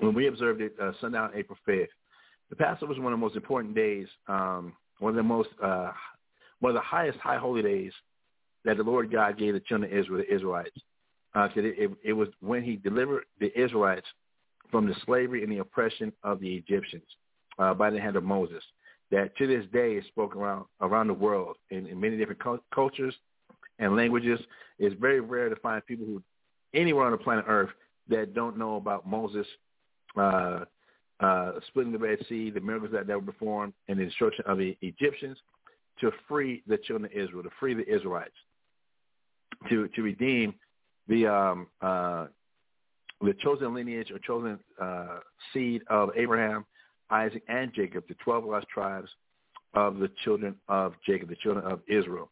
when 0.00 0.14
we 0.14 0.26
observed 0.26 0.60
it 0.60 0.74
uh, 0.80 0.92
sundown 1.00 1.30
April 1.34 1.58
fifth, 1.64 1.90
the 2.50 2.56
Passover 2.56 2.92
is 2.92 2.98
one 2.98 3.12
of 3.12 3.18
the 3.18 3.24
most 3.24 3.36
important 3.36 3.74
days, 3.74 4.06
um, 4.28 4.74
one 4.98 5.10
of 5.10 5.16
the 5.16 5.22
most 5.22 5.48
uh, 5.62 5.90
one 6.60 6.70
of 6.70 6.74
the 6.74 6.80
highest 6.80 7.18
high 7.18 7.38
holy 7.38 7.62
days 7.62 7.92
that 8.64 8.76
the 8.76 8.82
Lord 8.82 9.10
God 9.10 9.38
gave 9.38 9.54
the 9.54 9.60
children 9.60 9.92
of 9.92 9.98
Israel, 9.98 10.18
the 10.18 10.34
Israelites. 10.34 10.78
Uh, 11.34 11.48
it, 11.56 11.64
it, 11.64 11.90
it 12.04 12.12
was 12.12 12.28
when 12.40 12.62
he 12.62 12.76
delivered 12.76 13.24
the 13.40 13.58
Israelites 13.58 14.06
from 14.70 14.86
the 14.86 14.94
slavery 15.04 15.42
and 15.42 15.50
the 15.50 15.58
oppression 15.58 16.12
of 16.22 16.40
the 16.40 16.54
Egyptians 16.54 17.02
uh, 17.58 17.74
by 17.74 17.90
the 17.90 18.00
hand 18.00 18.16
of 18.16 18.22
Moses. 18.22 18.62
That 19.10 19.36
to 19.36 19.46
this 19.46 19.64
day 19.72 19.94
is 19.94 20.06
spoken 20.06 20.40
around 20.40 20.64
around 20.80 21.08
the 21.08 21.14
world 21.14 21.56
in, 21.70 21.86
in 21.86 22.00
many 22.00 22.16
different 22.16 22.42
cu- 22.42 22.62
cultures 22.74 23.14
and 23.82 23.96
languages. 23.96 24.40
It's 24.78 24.94
very 24.98 25.20
rare 25.20 25.48
to 25.48 25.56
find 25.56 25.84
people 25.84 26.06
who 26.06 26.22
anywhere 26.72 27.04
on 27.04 27.12
the 27.12 27.18
planet 27.18 27.44
Earth 27.48 27.70
that 28.08 28.34
don't 28.34 28.56
know 28.56 28.76
about 28.76 29.06
Moses 29.06 29.46
uh, 30.16 30.60
uh, 31.20 31.52
splitting 31.68 31.92
the 31.92 31.98
Red 31.98 32.18
Sea, 32.28 32.50
the 32.50 32.60
miracles 32.60 32.92
that, 32.92 33.06
that 33.06 33.16
were 33.16 33.32
performed, 33.32 33.72
and 33.88 33.98
the 33.98 34.04
destruction 34.04 34.44
of 34.46 34.58
the 34.58 34.76
Egyptians 34.80 35.38
to 36.00 36.10
free 36.28 36.62
the 36.66 36.78
children 36.78 37.04
of 37.04 37.12
Israel, 37.12 37.42
to 37.42 37.50
free 37.60 37.74
the 37.74 37.88
Israelites, 37.88 38.34
to 39.68 39.88
to 39.88 40.02
redeem 40.02 40.54
the 41.08 41.26
um, 41.26 41.66
uh, 41.80 42.26
the 43.20 43.34
chosen 43.42 43.74
lineage 43.74 44.10
or 44.10 44.18
chosen 44.18 44.58
uh, 44.80 45.18
seed 45.52 45.82
of 45.88 46.10
Abraham, 46.16 46.64
Isaac, 47.10 47.42
and 47.48 47.72
Jacob, 47.72 48.04
the 48.08 48.14
twelve 48.24 48.44
lost 48.44 48.66
tribes 48.68 49.10
of 49.74 49.98
the 49.98 50.10
children 50.24 50.54
of 50.68 50.94
Jacob, 51.06 51.28
the 51.28 51.36
children 51.36 51.64
of 51.64 51.80
Israel, 51.86 52.30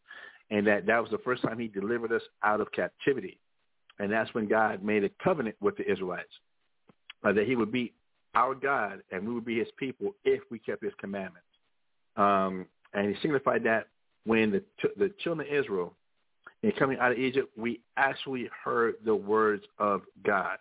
and 0.51 0.67
that 0.67 0.85
that 0.85 1.01
was 1.01 1.09
the 1.09 1.17
first 1.19 1.41
time 1.41 1.57
He 1.57 1.67
delivered 1.67 2.11
us 2.11 2.21
out 2.43 2.61
of 2.61 2.71
captivity, 2.71 3.39
and 3.97 4.11
that's 4.11 4.31
when 4.35 4.47
God 4.47 4.83
made 4.83 5.03
a 5.03 5.09
covenant 5.23 5.55
with 5.59 5.77
the 5.77 5.89
Israelites 5.89 6.29
uh, 7.23 7.31
that 7.33 7.47
He 7.47 7.55
would 7.55 7.71
be 7.71 7.93
our 8.35 8.53
God 8.53 9.01
and 9.11 9.27
we 9.27 9.33
would 9.33 9.45
be 9.45 9.57
His 9.57 9.69
people 9.77 10.13
if 10.23 10.41
we 10.51 10.59
kept 10.59 10.83
His 10.83 10.93
commandments. 10.99 11.47
Um, 12.17 12.67
and 12.93 13.07
He 13.07 13.19
signified 13.21 13.63
that 13.63 13.87
when 14.25 14.51
the 14.51 14.63
the 14.97 15.11
children 15.23 15.47
of 15.47 15.53
Israel 15.53 15.93
and 16.63 16.75
coming 16.75 16.99
out 16.99 17.11
of 17.11 17.17
Egypt, 17.17 17.49
we 17.57 17.79
actually 17.97 18.47
heard 18.63 18.95
the 19.03 19.15
words 19.15 19.63
of 19.79 20.01
God. 20.23 20.57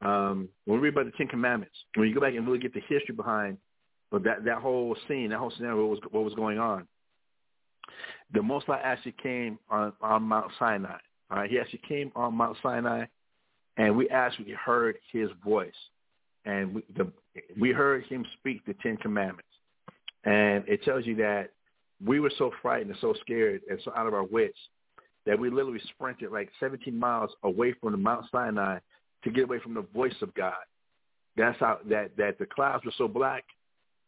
Um, 0.00 0.48
when 0.64 0.80
we 0.80 0.84
read 0.84 0.94
about 0.94 1.06
the 1.06 1.16
Ten 1.18 1.26
Commandments, 1.26 1.74
when 1.94 2.08
you 2.08 2.14
go 2.14 2.20
back 2.20 2.34
and 2.34 2.46
really 2.46 2.58
get 2.58 2.72
the 2.72 2.82
history 2.88 3.14
behind 3.14 3.58
that 4.12 4.44
that 4.44 4.58
whole 4.58 4.96
scene, 5.08 5.30
that 5.30 5.38
whole 5.38 5.50
scenario, 5.50 5.82
what 5.82 5.90
was 5.90 5.98
what 6.10 6.24
was 6.24 6.34
going 6.34 6.58
on, 6.58 6.86
the 8.32 8.42
Most 8.42 8.66
High 8.66 8.80
actually 8.80 9.14
came 9.22 9.58
on, 9.70 9.92
on 10.00 10.22
Mount 10.22 10.50
Sinai. 10.58 10.98
All 11.30 11.38
right, 11.38 11.50
he 11.50 11.58
actually 11.58 11.82
came 11.88 12.12
on 12.14 12.34
Mount 12.34 12.56
Sinai, 12.62 13.06
and 13.76 13.96
we 13.96 14.08
actually 14.08 14.52
heard 14.52 14.96
his 15.12 15.28
voice, 15.44 15.74
and 16.44 16.74
we, 16.74 16.82
the, 16.96 17.10
we 17.58 17.70
heard 17.70 18.04
him 18.04 18.24
speak 18.38 18.64
the 18.64 18.74
Ten 18.82 18.96
Commandments, 18.96 19.48
and 20.24 20.64
it 20.68 20.82
tells 20.84 21.04
you 21.06 21.16
that 21.16 21.50
we 22.04 22.20
were 22.20 22.32
so 22.38 22.50
frightened 22.62 22.90
and 22.90 23.00
so 23.00 23.14
scared 23.20 23.62
and 23.70 23.80
so 23.84 23.92
out 23.96 24.06
of 24.06 24.14
our 24.14 24.24
wits 24.24 24.58
that 25.24 25.38
we 25.38 25.50
literally 25.50 25.80
sprinted 25.90 26.30
like 26.30 26.48
17 26.60 26.96
miles 26.96 27.30
away 27.42 27.74
from 27.80 27.92
the 27.92 27.98
Mount 27.98 28.26
Sinai 28.30 28.78
to 29.24 29.30
get 29.30 29.44
away 29.44 29.58
from 29.58 29.74
the 29.74 29.82
voice 29.94 30.14
of 30.22 30.32
God. 30.34 30.54
That's 31.36 31.58
how 31.58 31.78
that 31.90 32.16
that 32.16 32.38
the 32.38 32.46
clouds 32.46 32.84
were 32.84 32.92
so 32.96 33.08
black, 33.08 33.44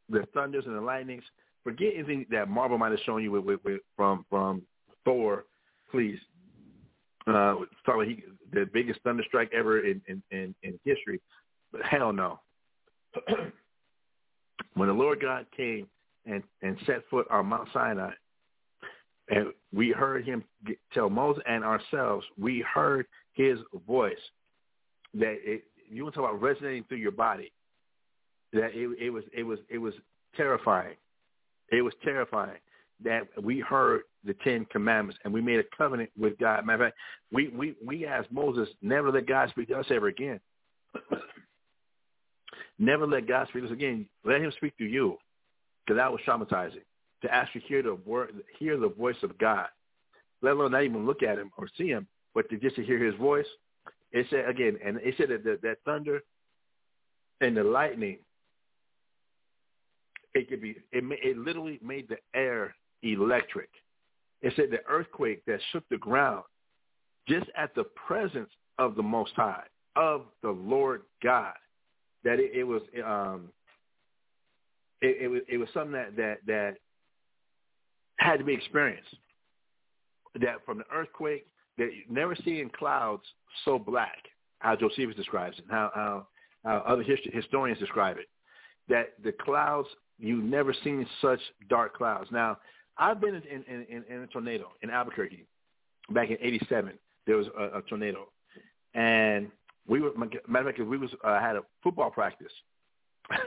the 0.09 0.25
thunders 0.33 0.65
and 0.67 0.77
the 0.77 0.81
lightnings. 0.81 1.25
Forget 1.69 1.93
anything 1.97 2.25
that 2.31 2.49
Marvel 2.49 2.79
might 2.79 2.93
have 2.93 3.01
shown 3.05 3.23
you 3.23 3.31
with, 3.31 3.45
with, 3.45 3.61
with 3.63 3.83
from 3.95 4.25
from 4.31 4.63
Thor, 5.05 5.45
please. 5.91 6.19
Uh, 7.27 7.57
talking 7.85 8.09
he, 8.09 8.25
the 8.59 8.65
biggest 8.73 9.05
thunderstrike 9.05 9.53
ever 9.53 9.81
in, 9.81 10.01
in, 10.09 10.23
in, 10.31 10.55
in 10.63 10.81
history, 10.87 11.21
but 11.71 11.83
hell 11.83 12.11
no. 12.11 12.41
when 14.77 14.89
the 14.89 14.95
Lord 14.95 15.21
God 15.21 15.45
came 15.55 15.87
and 16.25 16.43
and 16.63 16.79
set 16.87 17.03
foot 17.11 17.27
on 17.31 17.45
Mount 17.45 17.69
Sinai, 17.75 18.13
and 19.29 19.49
we 19.71 19.91
heard 19.91 20.25
him 20.25 20.43
tell 20.95 21.11
Moses 21.11 21.43
and 21.47 21.65
ourselves, 21.65 22.25
we 22.41 22.65
heard 22.73 23.05
his 23.35 23.59
voice. 23.87 24.17
That 25.13 25.37
it, 25.45 25.65
you 25.91 26.03
want 26.03 26.15
to 26.15 26.23
talk 26.23 26.31
about 26.31 26.41
resonating 26.41 26.85
through 26.85 26.97
your 26.97 27.13
body. 27.13 27.53
That 28.55 28.71
it, 28.73 28.89
it 28.99 29.11
was 29.11 29.25
it 29.35 29.43
was 29.43 29.59
it 29.69 29.77
was 29.77 29.93
terrifying. 30.35 30.97
It 31.71 31.83
was 31.83 31.95
terrifying 32.03 32.59
that 33.05 33.27
we 33.43 33.61
heard 33.61 34.03
the 34.25 34.35
Ten 34.45 34.65
Commandments 34.67 35.19
and 35.25 35.33
we 35.33 35.41
made 35.41 35.61
a 35.61 35.65
covenant 35.77 36.11
with 36.19 36.39
God. 36.39 36.65
Matter 36.67 36.85
of 36.85 36.89
fact, 36.91 36.99
we 37.33 37.49
we 37.49 37.75
we 37.85 38.07
asked 38.07 38.33
Moses 38.33 38.69
never 38.83 39.11
let 39.13 39.27
God 39.27 39.51
speak 39.51 39.69
to 39.69 39.79
us 39.79 39.87
ever 39.91 40.09
again. 40.09 40.41
never 42.79 43.07
let 43.07 43.29
God 43.29 43.47
speak 43.49 43.63
to 43.63 43.69
us 43.69 43.73
again. 43.73 44.07
Let 44.25 44.41
Him 44.41 44.53
speak 44.57 44.77
to 44.79 44.85
you, 44.85 45.19
because 45.85 45.99
that 45.99 46.11
was 46.11 46.21
traumatizing 46.27 46.83
to 47.23 47.35
ask 47.35 47.49
actually 47.49 47.63
hear 47.63 47.83
the 47.83 47.95
word, 47.95 48.33
hear 48.59 48.79
the 48.79 48.89
voice 48.89 49.17
of 49.23 49.37
God, 49.39 49.67
let 50.43 50.53
alone 50.53 50.73
not 50.73 50.85
even 50.85 51.07
look 51.07 51.23
at 51.23 51.39
him 51.39 51.51
or 51.57 51.67
see 51.77 51.89
him, 51.89 52.07
but 52.35 52.49
to 52.51 52.57
just 52.59 52.77
to 52.77 52.85
hear 52.85 53.03
his 53.03 53.15
voice. 53.17 53.47
It 54.13 54.27
said 54.31 54.49
again, 54.49 54.79
and 54.85 54.99
it 54.99 55.15
said 55.19 55.29
that 55.31 55.45
the, 55.45 55.59
that 55.63 55.79
thunder 55.85 56.21
and 57.41 57.57
the 57.57 57.65
lightning, 57.65 58.19
it 60.35 60.49
could 60.49 60.61
be, 60.61 60.77
it, 60.93 61.05
it 61.23 61.39
literally 61.39 61.79
made 61.83 62.09
the 62.09 62.19
air 62.35 62.75
electric. 63.03 63.71
It 64.43 64.53
said 64.57 64.71
the 64.71 64.85
earthquake 64.89 65.45
that 65.47 65.61
shook 65.73 65.89
the 65.89 65.99
ground 65.99 66.45
just 67.29 67.47
at 67.57 67.75
the 67.75 67.85
presence 67.85 68.51
of 68.79 68.95
the 68.95 69.03
Most 69.03 69.33
High, 69.35 69.65
of 69.97 70.23
the 70.43 70.51
Lord 70.51 71.03
God, 71.23 71.55
that 72.25 72.39
it, 72.41 72.53
it 72.55 72.65
was, 72.65 72.83
um, 73.05 73.49
it, 75.01 75.23
it 75.23 75.29
was, 75.29 75.43
it 75.49 75.59
was 75.59 75.69
something 75.75 75.93
that 75.93 76.17
that 76.17 76.39
that 76.47 76.77
had 78.17 78.39
to 78.39 78.45
be 78.45 78.55
experienced. 78.55 79.15
That 80.41 80.65
from 80.65 80.79
the 80.79 80.85
earthquake, 80.95 81.47
that 81.79 81.91
you 81.95 82.03
never 82.09 82.37
seeing 82.45 82.71
clouds 82.71 83.23
so 83.65 83.79
black, 83.79 84.19
how 84.61 84.77
Josephus 84.77 85.17
describes 85.17 85.59
it, 85.59 85.65
how, 85.71 85.91
how, 85.95 86.27
how 86.65 86.79
other 86.87 87.03
history, 87.03 87.33
historians 87.33 87.79
describe 87.79 88.19
it, 88.19 88.29
that 88.89 89.15
the 89.23 89.33
clouds, 89.33 89.89
you 90.19 90.43
never 90.43 90.75
seen 90.85 91.07
such 91.21 91.41
dark 91.69 91.97
clouds. 91.97 92.29
Now, 92.31 92.59
I've 92.97 93.21
been 93.21 93.35
in, 93.35 93.65
in, 93.69 93.87
in, 93.89 94.05
in 94.09 94.23
a 94.23 94.27
tornado 94.27 94.69
in 94.83 94.91
Albuquerque 94.91 95.47
back 96.11 96.31
in 96.31 96.39
87. 96.41 96.93
There 97.27 97.37
was 97.37 97.47
a, 97.59 97.79
a 97.79 97.83
tornado. 97.83 98.29
And 98.95 99.51
we 99.87 100.01
were, 100.01 100.11
matter 100.17 100.69
of 100.69 100.77
fact, 100.77 100.81
we 100.81 100.99
was, 100.99 101.11
uh, 101.25 101.41
had 101.41 101.57
a 101.57 101.63
football 101.83 102.11
practice. 102.11 102.53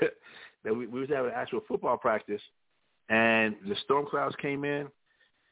that 0.64 0.76
we, 0.76 0.88
we 0.88 1.00
was 1.02 1.10
having 1.10 1.32
an 1.32 1.38
actual 1.38 1.62
football 1.68 1.98
practice 1.98 2.42
and 3.12 3.56
the 3.68 3.76
storm 3.84 4.08
clouds 4.10 4.36
came 4.42 4.64
in. 4.64 4.88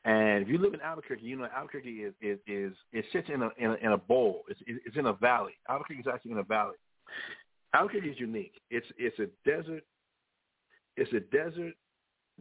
And 0.06 0.42
if 0.42 0.48
you 0.48 0.58
live 0.58 0.74
in 0.74 0.82
Albuquerque, 0.82 1.26
you 1.26 1.36
know 1.36 1.48
Albuquerque 1.54 1.90
is 1.90 2.14
is, 2.22 2.40
is 2.48 2.74
it 2.94 3.06
sits 3.12 3.28
in 3.32 3.44
a, 3.44 3.50
in 3.58 3.72
a 3.72 3.74
in 3.76 3.92
a 3.92 3.98
bowl. 3.98 4.44
It's 4.48 4.60
it's 4.66 4.96
in 4.96 5.06
a 5.08 5.14
valley. 5.14 5.54
Albuquerque 5.70 6.02
is 6.02 6.08
actually 6.08 6.32
in 6.32 6.38
a 6.38 6.44
valley. 6.44 6.78
Albuquerque 7.74 8.10
is 8.10 8.20
unique. 8.20 8.54
It's 8.72 8.88
it's 8.98 9.20
a 9.20 9.28
desert. 9.48 9.84
It's 11.00 11.14
a 11.14 11.20
desert, 11.20 11.74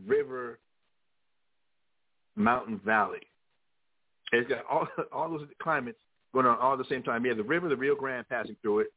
river, 0.06 0.59
mountain 2.36 2.80
valley. 2.84 3.20
It's 4.32 4.48
got 4.48 4.64
all 4.70 4.88
all 5.12 5.30
those 5.30 5.46
climates 5.62 5.98
going 6.34 6.46
on 6.46 6.59
all 6.59 6.72
at 6.72 6.78
the 6.78 6.84
same 6.88 7.02
time. 7.02 7.24
You 7.24 7.30
have 7.30 7.38
the 7.38 7.44
river, 7.44 7.68
the 7.68 7.76
Rio 7.76 7.94
Grande, 7.94 8.28
passing 8.28 8.56
through 8.62 8.80
it. 8.80 8.88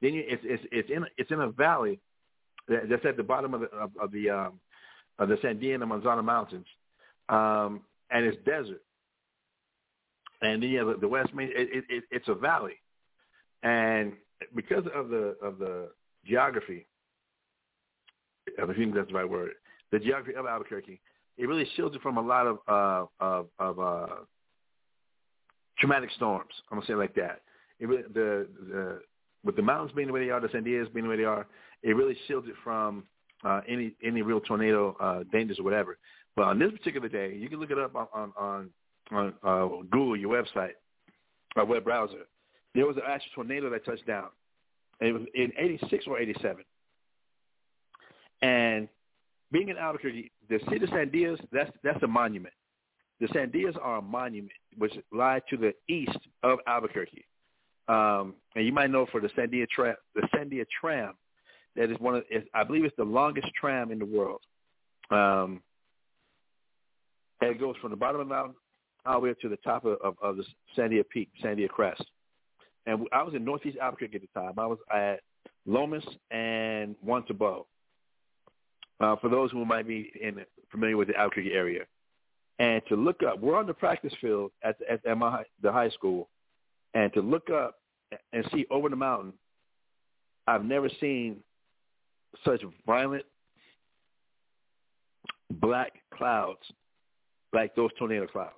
Then 0.00 0.14
you, 0.14 0.24
it's 0.26 0.42
it's 0.44 0.62
it's 0.72 0.90
in 0.90 1.04
it's 1.16 1.30
in 1.30 1.40
a 1.40 1.50
valley 1.50 2.00
that- 2.68 2.88
that's 2.88 3.04
at 3.04 3.16
the 3.16 3.22
bottom 3.22 3.54
of 3.54 3.60
the 3.62 3.66
of, 3.68 3.90
of 4.00 4.12
the 4.12 4.30
um, 4.30 4.60
of 5.18 5.28
the 5.28 5.36
Sandia 5.36 5.74
and 5.74 5.82
the 5.82 5.86
Manzano 5.86 6.24
Mountains, 6.24 6.66
um, 7.28 7.80
and 8.10 8.24
it's 8.24 8.36
desert. 8.44 8.82
And 10.42 10.62
then 10.62 10.68
you 10.70 10.78
have 10.78 10.88
the, 10.88 10.96
the 11.00 11.08
West 11.08 11.32
Mesa. 11.34 11.52
It, 11.58 11.68
it, 11.72 11.84
it, 11.88 12.04
it's 12.10 12.28
a 12.28 12.34
valley, 12.34 12.74
and 13.62 14.12
because 14.54 14.84
of 14.94 15.08
the 15.08 15.36
of 15.42 15.58
the 15.58 15.90
geography, 16.26 16.86
I 18.62 18.72
think 18.72 18.94
that's 18.94 19.08
the 19.08 19.14
right 19.14 19.28
word, 19.28 19.52
the 19.90 19.98
geography 19.98 20.36
of 20.36 20.46
Albuquerque, 20.46 21.00
it 21.36 21.48
really 21.48 21.66
shields 21.76 21.96
it 21.96 22.02
from 22.02 22.16
a 22.16 22.22
lot 22.22 22.46
of 22.46 22.58
uh, 22.68 23.06
of, 23.20 23.46
of 23.58 23.78
uh, 23.80 24.14
traumatic 25.78 26.10
storms. 26.16 26.52
I'm 26.70 26.78
gonna 26.78 26.86
say 26.86 26.94
it 26.94 26.98
like 26.98 27.14
that. 27.16 27.42
It 27.80 27.88
really, 27.88 28.02
the 28.02 28.46
the 28.68 29.00
with 29.44 29.56
the 29.56 29.62
mountains 29.62 29.92
being 29.94 30.06
the 30.06 30.12
way 30.12 30.24
they 30.24 30.30
are, 30.30 30.40
the 30.40 30.48
Sandias 30.48 30.92
being 30.92 31.04
the 31.04 31.10
way 31.10 31.16
they 31.16 31.24
are, 31.24 31.46
it 31.82 31.92
really 31.96 32.16
shields 32.26 32.48
it 32.48 32.54
from 32.62 33.04
uh, 33.44 33.60
any 33.68 33.92
any 34.04 34.22
real 34.22 34.40
tornado 34.40 34.96
uh, 35.00 35.24
dangers 35.32 35.58
or 35.58 35.64
whatever. 35.64 35.98
But 36.36 36.44
on 36.44 36.58
this 36.58 36.70
particular 36.72 37.08
day, 37.08 37.34
you 37.34 37.48
can 37.48 37.60
look 37.60 37.70
it 37.70 37.78
up 37.78 37.94
on 37.94 38.32
on 38.36 38.70
on, 39.12 39.34
uh, 39.42 39.66
Google, 39.90 40.16
your 40.16 40.30
website, 40.42 40.72
or 41.56 41.64
web 41.64 41.84
browser. 41.84 42.26
There 42.74 42.86
was 42.86 42.96
an 42.96 43.02
actual 43.06 43.30
tornado 43.34 43.70
that 43.70 43.84
touched 43.84 44.06
down, 44.06 44.28
it 45.00 45.12
was 45.12 45.22
in 45.34 45.52
'86 45.58 46.04
or 46.06 46.18
'87. 46.18 46.64
And 48.44 48.88
being 49.50 49.70
in 49.70 49.78
Albuquerque, 49.78 50.30
the 50.50 50.60
city 50.68 50.84
of 50.84 50.90
Sandias, 50.90 51.40
that's 51.50 51.70
that's 51.82 52.02
a 52.02 52.06
monument. 52.06 52.52
The 53.20 53.26
Sandias 53.28 53.76
are 53.80 53.98
a 53.98 54.02
monument 54.02 54.52
which 54.76 54.92
lie 55.12 55.40
to 55.48 55.56
the 55.56 55.72
east 55.88 56.18
of 56.42 56.58
Albuquerque. 56.66 57.24
Um, 57.88 58.34
and 58.54 58.66
you 58.66 58.72
might 58.72 58.90
know 58.90 59.06
for 59.10 59.20
the 59.20 59.28
Sandia 59.28 59.66
tram, 59.68 59.94
the 60.14 60.28
Sandia 60.34 60.66
tram, 60.80 61.14
that 61.76 61.90
is 61.90 61.98
one 62.00 62.16
of, 62.16 62.24
I 62.54 62.64
believe 62.64 62.84
it's 62.84 62.96
the 62.96 63.04
longest 63.04 63.48
tram 63.58 63.90
in 63.90 63.98
the 63.98 64.04
world. 64.04 64.40
Um, 65.10 65.62
and 67.40 67.50
it 67.50 67.60
goes 67.60 67.76
from 67.80 67.90
the 67.92 67.96
bottom 67.96 68.20
of 68.20 68.28
the 68.28 68.34
mountain 68.34 68.54
all 69.06 69.14
the 69.14 69.20
way 69.20 69.30
up 69.30 69.40
to 69.40 69.48
the 69.48 69.58
top 69.58 69.84
of, 69.84 69.98
of, 70.02 70.16
of 70.22 70.36
the 70.36 70.44
Sandia 70.76 71.04
Peak, 71.08 71.30
Sandia 71.42 71.68
Crest. 71.68 72.04
And 72.86 73.06
I 73.12 73.22
was 73.22 73.34
in 73.34 73.44
Northeast 73.44 73.78
Albuquerque 73.80 74.16
at 74.16 74.22
the 74.22 74.40
time. 74.40 74.54
I 74.58 74.66
was 74.66 74.78
at 74.92 75.20
Lomas 75.66 76.04
and 76.30 76.96
Juan 77.00 77.22
Tabo. 77.22 77.64
Uh, 79.00 79.16
for 79.16 79.28
those 79.28 79.50
who 79.50 79.64
might 79.64 79.86
be 79.86 80.12
in, 80.20 80.40
familiar 80.70 80.96
with 80.96 81.08
the 81.08 81.16
Albuquerque 81.16 81.52
area, 81.52 81.84
and 82.58 82.80
to 82.88 82.94
look 82.94 83.22
up, 83.22 83.40
we're 83.40 83.58
on 83.58 83.66
the 83.66 83.74
practice 83.74 84.12
field 84.20 84.52
at, 84.62 84.78
the, 84.78 85.08
at, 85.08 85.18
my, 85.18 85.42
the 85.62 85.72
high 85.72 85.90
school, 85.90 86.28
and 86.94 87.12
to 87.14 87.20
look 87.20 87.50
up 87.50 87.80
and 88.32 88.44
see 88.52 88.66
over 88.70 88.88
the 88.88 88.96
mountain, 88.96 89.32
I've 90.46 90.64
never 90.64 90.88
seen 91.00 91.38
such 92.44 92.62
violent 92.86 93.24
black 95.50 95.92
clouds 96.12 96.60
like 97.52 97.74
those 97.74 97.90
tornado 97.98 98.26
clouds. 98.26 98.52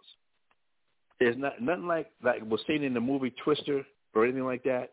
It's 1.21 1.39
not 1.39 1.61
nothing 1.61 1.87
like 1.87 2.11
like 2.23 2.43
was 2.49 2.61
seen 2.67 2.83
in 2.83 2.93
the 2.93 3.01
movie 3.01 3.33
Twister 3.43 3.85
or 4.15 4.25
anything 4.25 4.45
like 4.45 4.65
that. 4.65 4.93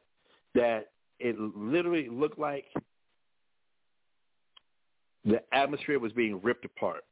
That 0.55 0.89
it 1.19 1.37
literally 1.39 2.07
looked 2.09 2.39
like 2.39 2.65
the 5.25 5.41
atmosphere 5.53 5.99
was 5.99 6.11
being 6.13 6.39
ripped 6.41 6.65
apart. 6.65 7.03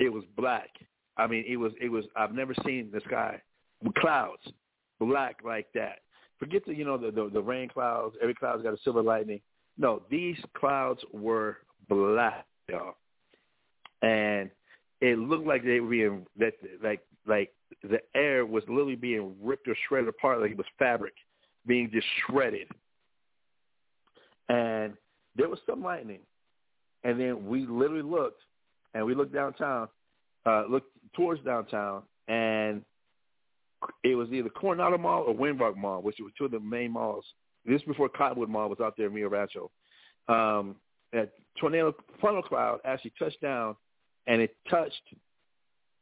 It 0.00 0.12
was 0.12 0.24
black. 0.36 0.70
I 1.16 1.26
mean, 1.26 1.44
it 1.46 1.56
was 1.56 1.72
it 1.80 1.88
was. 1.88 2.04
I've 2.16 2.34
never 2.34 2.54
seen 2.64 2.90
the 2.92 3.00
sky 3.06 3.40
with 3.82 3.94
clouds 3.94 4.42
black 4.98 5.36
like 5.44 5.66
that. 5.74 5.98
Forget 6.38 6.64
the 6.66 6.74
you 6.74 6.84
know 6.84 6.96
the, 6.96 7.10
the 7.10 7.30
the 7.32 7.42
rain 7.42 7.68
clouds. 7.68 8.16
Every 8.22 8.34
cloud's 8.34 8.62
got 8.62 8.74
a 8.74 8.78
silver 8.82 9.02
lightning. 9.02 9.40
No, 9.78 10.02
these 10.10 10.36
clouds 10.56 11.00
were 11.12 11.58
black, 11.88 12.46
y'all, 12.68 12.96
and 14.02 14.50
it 15.00 15.18
looked 15.18 15.46
like 15.46 15.64
they 15.64 15.80
were 15.80 15.90
being 15.90 16.26
that 16.38 16.54
like 16.82 17.00
like 17.26 17.52
the 17.82 18.00
air 18.14 18.46
was 18.46 18.62
literally 18.68 18.96
being 18.96 19.34
ripped 19.42 19.68
or 19.68 19.76
shredded 19.88 20.08
apart 20.08 20.40
like 20.40 20.52
it 20.52 20.56
was 20.56 20.66
fabric 20.78 21.14
being 21.66 21.90
just 21.92 22.06
shredded. 22.26 22.68
And 24.48 24.94
there 25.36 25.48
was 25.48 25.60
some 25.66 25.82
lightning, 25.82 26.20
and 27.04 27.18
then 27.18 27.46
we 27.46 27.66
literally 27.66 28.02
looked, 28.02 28.42
and 28.94 29.04
we 29.04 29.14
looked 29.14 29.34
downtown, 29.34 29.88
uh, 30.46 30.64
looked 30.68 30.90
towards 31.14 31.42
downtown, 31.44 32.02
and 32.28 32.82
it 34.04 34.14
was 34.14 34.28
either 34.32 34.48
Coronado 34.48 34.98
Mall 34.98 35.24
or 35.26 35.34
Winrock 35.34 35.76
Mall, 35.76 36.02
which 36.02 36.16
were 36.20 36.30
two 36.36 36.44
of 36.44 36.50
the 36.50 36.60
main 36.60 36.92
malls. 36.92 37.24
This 37.64 37.82
before 37.82 38.08
Cottonwood 38.08 38.48
Mall 38.48 38.68
was 38.68 38.80
out 38.80 38.94
there 38.96 39.06
in 39.06 39.14
Rio 39.14 39.28
Rancho. 39.28 39.70
Um, 40.28 40.76
that 41.12 41.32
tornado 41.58 41.94
funnel 42.20 42.42
cloud 42.42 42.80
actually 42.84 43.12
touched 43.18 43.40
down, 43.40 43.76
and 44.26 44.40
it 44.40 44.56
touched. 44.70 45.02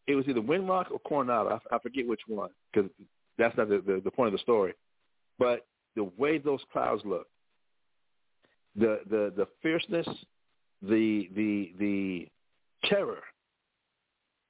It 0.06 0.14
was 0.14 0.26
either 0.28 0.40
Windmark 0.40 0.90
or 0.90 0.98
Coronado. 1.00 1.60
I, 1.70 1.76
I 1.76 1.78
forget 1.80 2.06
which 2.06 2.20
one 2.26 2.50
because 2.72 2.90
that's 3.38 3.56
not 3.56 3.68
the, 3.68 3.82
the 3.86 4.00
the 4.04 4.10
point 4.10 4.28
of 4.28 4.32
the 4.32 4.38
story. 4.38 4.74
But 5.38 5.66
the 5.96 6.04
way 6.16 6.38
those 6.38 6.60
clouds 6.72 7.02
looked, 7.04 7.30
the 8.76 9.00
the 9.08 9.32
the 9.36 9.46
fierceness, 9.62 10.08
the 10.82 11.28
the 11.34 11.72
the 11.78 12.28
terror 12.88 13.22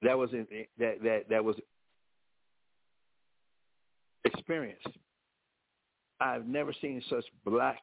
that 0.02 0.16
was 0.16 0.32
in 0.32 0.46
that 0.78 1.02
that 1.02 1.24
that 1.28 1.44
was 1.44 1.56
experienced. 4.24 4.88
I've 6.20 6.46
never 6.46 6.72
seen 6.80 7.02
such 7.08 7.24
black 7.44 7.82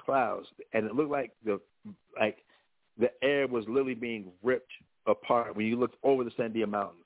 clouds, 0.00 0.46
and 0.72 0.86
it 0.86 0.94
looked 0.94 1.10
like 1.10 1.32
the 1.44 1.60
like 2.18 2.38
the 2.98 3.10
air 3.22 3.46
was 3.46 3.64
literally 3.68 3.94
being 3.94 4.32
ripped 4.42 4.72
apart 5.06 5.54
when 5.56 5.66
you 5.66 5.76
looked 5.76 5.96
over 6.02 6.24
the 6.24 6.30
Sandia 6.30 6.68
Mountains. 6.68 7.04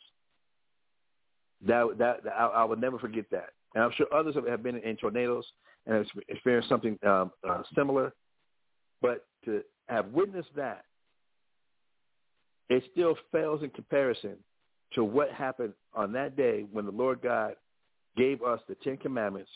That 1.67 1.99
that, 1.99 2.21
I, 2.33 2.47
I 2.47 2.65
would 2.65 2.81
never 2.81 2.99
forget 2.99 3.25
that, 3.31 3.51
and 3.75 3.83
I'm 3.83 3.93
sure 3.97 4.07
others 4.15 4.37
have 4.37 4.63
been 4.63 4.77
in 4.77 4.97
tornadoes 4.97 5.45
and 5.87 6.07
experienced 6.29 6.69
something 6.69 6.99
um, 7.07 7.33
uh, 7.49 7.63
similar. 7.75 8.13
But 9.01 9.27
to 9.45 9.63
have 9.89 10.09
witnessed 10.09 10.55
that, 10.57 10.85
it 12.69 12.83
still 12.93 13.17
fails 13.33 13.63
in 13.63 13.71
comparison 13.71 14.37
to 14.95 15.05
what 15.05 15.31
happened 15.31 15.73
on 15.95 16.13
that 16.13 16.37
day 16.37 16.65
when 16.73 16.85
the 16.85 16.93
Lord 16.93 17.21
God 17.23 17.55
gave 18.17 18.43
us 18.43 18.61
the 18.69 18.75
Ten 18.77 18.97
Commandments, 18.97 19.51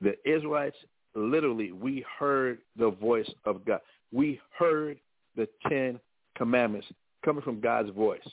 the 0.00 0.14
Israelites 0.24 0.76
literally 1.14 1.72
we 1.72 2.04
heard 2.18 2.58
the 2.76 2.90
voice 2.90 3.30
of 3.44 3.64
God. 3.64 3.80
We 4.12 4.40
heard 4.58 4.98
the 5.36 5.48
Ten 5.68 5.98
Commandments 6.36 6.86
coming 7.24 7.42
from 7.42 7.60
God's 7.60 7.90
voice. 7.90 8.26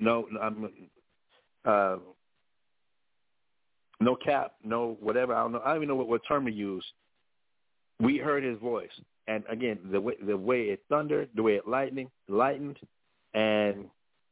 No, 0.00 0.26
I'm, 0.40 0.70
uh, 1.64 1.96
no 4.00 4.16
cap, 4.16 4.54
no 4.64 4.96
whatever. 5.00 5.34
I 5.34 5.42
don't 5.42 5.52
know. 5.52 5.62
I 5.64 5.68
don't 5.68 5.76
even 5.78 5.88
know 5.88 5.96
what, 5.96 6.08
what 6.08 6.22
term 6.26 6.46
to 6.46 6.52
use. 6.52 6.84
We 8.00 8.18
heard 8.18 8.44
His 8.44 8.58
voice, 8.58 8.90
and 9.28 9.44
again, 9.48 9.78
the 9.92 10.00
way 10.00 10.14
the 10.26 10.36
way 10.36 10.62
it 10.62 10.82
thundered, 10.88 11.28
the 11.36 11.42
way 11.42 11.54
it 11.54 11.68
lightning 11.68 12.10
lightened, 12.28 12.78
and 13.34 13.84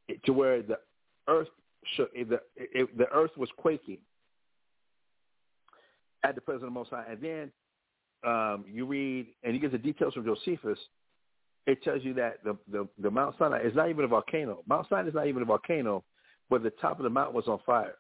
it, 0.09 0.25
to 0.25 0.33
where 0.33 0.63
the 0.63 0.79
earth 1.29 1.49
shook, 1.97 2.13
the 2.15 2.41
it, 2.57 2.97
the 2.99 3.09
earth 3.13 3.31
was 3.37 3.49
quaking 3.57 3.99
at 6.25 6.35
the 6.35 6.41
presence 6.41 6.65
of 6.65 6.69
the 6.69 6.73
Most 6.73 6.91
High. 6.91 7.05
And 7.11 7.21
then 7.21 7.53
um, 8.27 8.65
you 8.69 8.87
read, 8.87 9.27
and 9.45 9.55
you 9.55 9.61
get 9.61 9.71
the 9.71 9.79
details 9.79 10.15
from 10.15 10.25
Josephus. 10.25 10.79
It 11.67 11.83
tells 11.83 12.03
you 12.05 12.15
that 12.15 12.45
the, 12.45 12.57
the, 12.71 12.89
the 13.01 13.11
Mount 13.11 13.35
Sinai 13.39 13.61
is 13.63 13.75
not 13.75 13.91
even 13.91 14.05
a 14.05 14.09
volcano. 14.09 14.63
Mount 14.69 14.89
Sinai 14.89 15.09
is 15.09 15.15
not 15.15 15.27
even 15.27 15.43
a 15.43 15.45
volcano, 15.45 16.05
but 16.49 16.63
the 16.63 16.71
top 16.71 16.99
of 16.99 17.03
the 17.03 17.11
mountain 17.11 17.35
was 17.35 17.49
on 17.49 17.59
fire. 17.67 17.97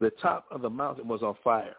The 0.00 0.10
top 0.22 0.44
of 0.50 0.60
the 0.60 0.70
mountain 0.70 1.08
was 1.08 1.22
on 1.22 1.34
fire. 1.42 1.76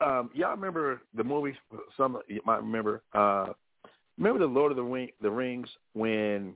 Um, 0.00 0.30
y'all 0.34 0.50
remember 0.50 1.02
the 1.14 1.24
movie? 1.24 1.56
Some 1.96 2.18
you 2.26 2.40
might 2.44 2.62
remember. 2.62 3.02
Uh, 3.12 3.48
remember 4.18 4.40
the 4.40 4.52
Lord 4.52 4.72
of 4.72 4.76
the, 4.76 4.82
Ring, 4.82 5.10
the 5.20 5.30
Rings 5.30 5.68
when 5.92 6.54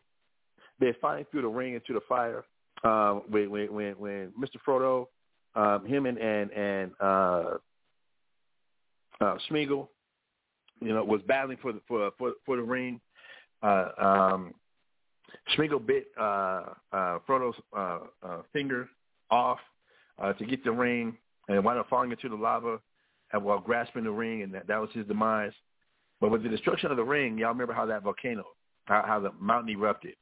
they're 0.81 0.97
fighting 1.01 1.27
through 1.31 1.43
the 1.43 1.49
ring 1.49 1.75
into 1.75 1.93
the 1.93 2.01
fire? 2.09 2.45
Um, 2.83 3.23
when, 3.29 3.51
when 3.51 3.73
when 3.73 3.93
when 3.95 4.33
Mr. 4.39 4.57
Frodo 4.67 5.07
um, 5.55 5.87
him 5.87 6.07
and 6.07 6.19
and 6.19 6.51
and 6.51 6.91
uh, 7.01 7.55
uh, 9.21 9.37
Smeagol, 9.51 9.89
you 10.81 10.93
know, 10.93 11.05
was 11.05 11.23
battling 11.27 11.59
for 11.63 11.73
the 11.73 11.81
for 11.87 12.11
for, 12.19 12.33
for 12.45 12.57
the 12.57 12.63
ring. 12.63 13.01
Uh, 13.63 13.89
um, 13.99 14.55
Smeagol 15.57 15.85
bit 15.87 16.09
uh, 16.19 16.65
uh, 16.93 17.19
Frodo's 17.27 17.55
uh, 17.77 17.99
uh, 18.23 18.39
finger 18.53 18.89
off 19.31 19.59
uh, 20.19 20.33
to 20.35 20.45
get 20.45 20.65
the 20.65 20.73
ring, 20.73 21.17
and 21.49 21.65
wound 21.65 21.79
up 21.79 21.89
falling 21.89 22.11
into 22.11 22.29
the 22.29 22.35
lava 22.35 22.81
while 23.43 23.59
grasping 23.59 24.05
the 24.05 24.11
ring, 24.11 24.43
and 24.43 24.53
that, 24.55 24.67
that 24.67 24.81
was 24.81 24.91
his 24.93 25.07
demise. 25.07 25.53
But 26.21 26.31
with 26.31 26.43
the 26.43 26.49
destruction 26.49 26.91
of 26.91 26.97
the 26.97 27.05
ring, 27.05 27.39
y'all 27.39 27.51
remember 27.51 27.73
how 27.73 27.87
that 27.87 28.03
volcano, 28.03 28.45
how, 28.85 29.05
how 29.07 29.21
the 29.21 29.33
mountain 29.41 29.75
erupted. 29.75 30.15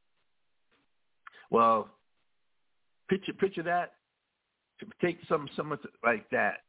Well, 1.50 1.88
picture 3.08 3.32
picture 3.34 3.62
that 3.64 3.92
take 5.00 5.18
some 5.28 5.48
something 5.54 5.78
like 6.02 6.28
that 6.30 6.60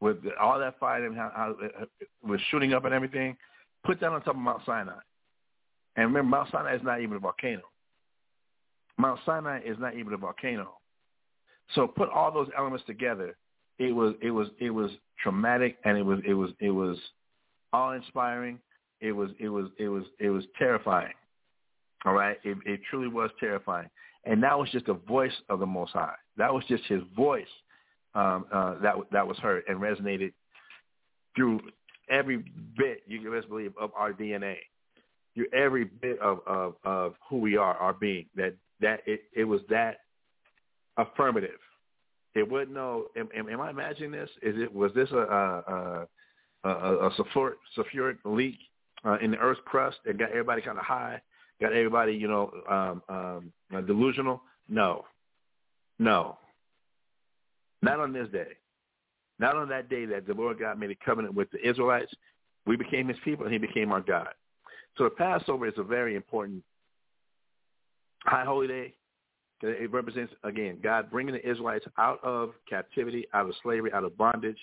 with 0.00 0.16
all 0.40 0.58
that 0.58 0.78
fire 0.78 1.04
and 1.04 1.16
how, 1.16 1.30
how 1.34 1.56
it 1.60 1.88
was 2.26 2.40
shooting 2.50 2.72
up 2.72 2.84
and 2.84 2.94
everything, 2.94 3.36
put 3.84 4.00
that 4.00 4.10
on 4.10 4.22
top 4.22 4.34
of 4.34 4.40
Mount 4.40 4.62
Sinai. 4.64 4.92
And 5.96 6.06
remember, 6.06 6.28
Mount 6.30 6.50
Sinai 6.50 6.74
is 6.74 6.82
not 6.82 7.00
even 7.00 7.16
a 7.16 7.20
volcano. 7.20 7.62
Mount 8.98 9.20
Sinai 9.24 9.60
is 9.64 9.76
not 9.78 9.94
even 9.94 10.12
a 10.12 10.16
volcano. 10.16 10.74
So 11.74 11.86
put 11.86 12.08
all 12.10 12.32
those 12.32 12.48
elements 12.56 12.84
together. 12.86 13.36
It 13.80 13.92
was 13.92 14.14
it 14.20 14.30
was 14.30 14.48
it 14.60 14.70
was 14.70 14.90
traumatic 15.22 15.78
and 15.84 15.96
it 15.96 16.04
was 16.04 16.20
it 16.26 16.34
was 16.34 16.50
it 16.60 16.70
was 16.70 16.98
awe 17.72 17.92
inspiring. 17.92 18.60
It 19.00 19.12
was 19.12 19.30
it 19.40 19.48
was 19.48 19.68
it 19.78 19.88
was 19.88 20.04
it 20.18 20.28
was 20.28 20.44
terrifying. 20.58 21.14
All 22.04 22.12
right, 22.12 22.36
it, 22.44 22.58
it 22.66 22.80
truly 22.88 23.08
was 23.08 23.30
terrifying. 23.40 23.88
And 24.24 24.42
that 24.42 24.58
was 24.58 24.70
just 24.70 24.84
the 24.84 24.94
voice 24.94 25.32
of 25.48 25.60
the 25.60 25.66
Most 25.66 25.92
High. 25.92 26.14
That 26.36 26.52
was 26.52 26.62
just 26.68 26.84
His 26.84 27.00
voice 27.16 27.48
um, 28.14 28.44
uh, 28.52 28.74
that 28.82 28.96
that 29.12 29.26
was 29.26 29.38
heard 29.38 29.62
and 29.66 29.80
resonated 29.80 30.34
through 31.34 31.60
every 32.10 32.44
bit 32.76 33.02
you 33.06 33.20
can 33.20 33.32
best 33.32 33.48
believe 33.48 33.72
of 33.80 33.92
our 33.96 34.12
DNA, 34.12 34.56
through 35.34 35.46
every 35.54 35.84
bit 35.84 36.18
of, 36.20 36.40
of, 36.46 36.74
of 36.84 37.14
who 37.30 37.38
we 37.38 37.56
are, 37.56 37.74
our 37.76 37.94
being. 37.94 38.26
That 38.36 38.56
that 38.82 39.00
it, 39.06 39.22
it 39.34 39.44
was 39.44 39.62
that 39.70 40.00
affirmative. 40.98 41.60
It 42.34 42.48
wouldn't 42.48 42.72
know. 42.72 43.06
Am, 43.16 43.28
am, 43.36 43.48
am 43.48 43.60
I 43.60 43.70
imagining 43.70 44.12
this? 44.12 44.30
Is 44.42 44.54
it 44.60 44.72
was 44.72 44.92
this 44.94 45.10
a 45.10 45.16
a, 45.16 46.06
a, 46.64 46.68
a, 46.68 47.08
a 47.08 47.10
sulfuric, 47.12 47.54
sulfuric 47.76 48.18
leak 48.24 48.58
uh, 49.04 49.18
in 49.20 49.32
the 49.32 49.38
Earth's 49.38 49.60
crust 49.64 49.98
that 50.04 50.18
got 50.18 50.30
everybody 50.30 50.62
kind 50.62 50.78
of 50.78 50.84
high, 50.84 51.20
got 51.60 51.72
everybody 51.72 52.12
you 52.12 52.28
know 52.28 52.50
um, 52.68 53.02
um, 53.08 53.52
uh, 53.74 53.80
delusional? 53.80 54.42
No, 54.68 55.04
no, 55.98 56.38
not 57.82 57.98
on 57.98 58.12
this 58.12 58.28
day. 58.28 58.52
Not 59.40 59.56
on 59.56 59.70
that 59.70 59.88
day 59.88 60.04
that 60.04 60.26
the 60.26 60.34
Lord 60.34 60.58
God 60.58 60.78
made 60.78 60.90
a 60.90 60.94
covenant 60.94 61.34
with 61.34 61.50
the 61.50 61.66
Israelites. 61.66 62.12
We 62.66 62.76
became 62.76 63.08
his 63.08 63.16
people 63.24 63.46
and 63.46 63.52
he 63.52 63.58
became 63.58 63.90
our 63.90 64.02
God. 64.02 64.28
So 64.98 65.04
the 65.04 65.10
Passover 65.10 65.66
is 65.66 65.72
a 65.78 65.82
very 65.82 66.14
important 66.14 66.62
high 68.24 68.44
holy 68.44 68.68
day. 68.68 68.94
It 69.62 69.92
represents, 69.92 70.32
again, 70.42 70.78
God 70.82 71.10
bringing 71.10 71.34
the 71.34 71.48
Israelites 71.48 71.84
out 71.98 72.22
of 72.24 72.52
captivity, 72.68 73.26
out 73.34 73.46
of 73.46 73.54
slavery, 73.62 73.92
out 73.92 74.04
of 74.04 74.16
bondage, 74.16 74.56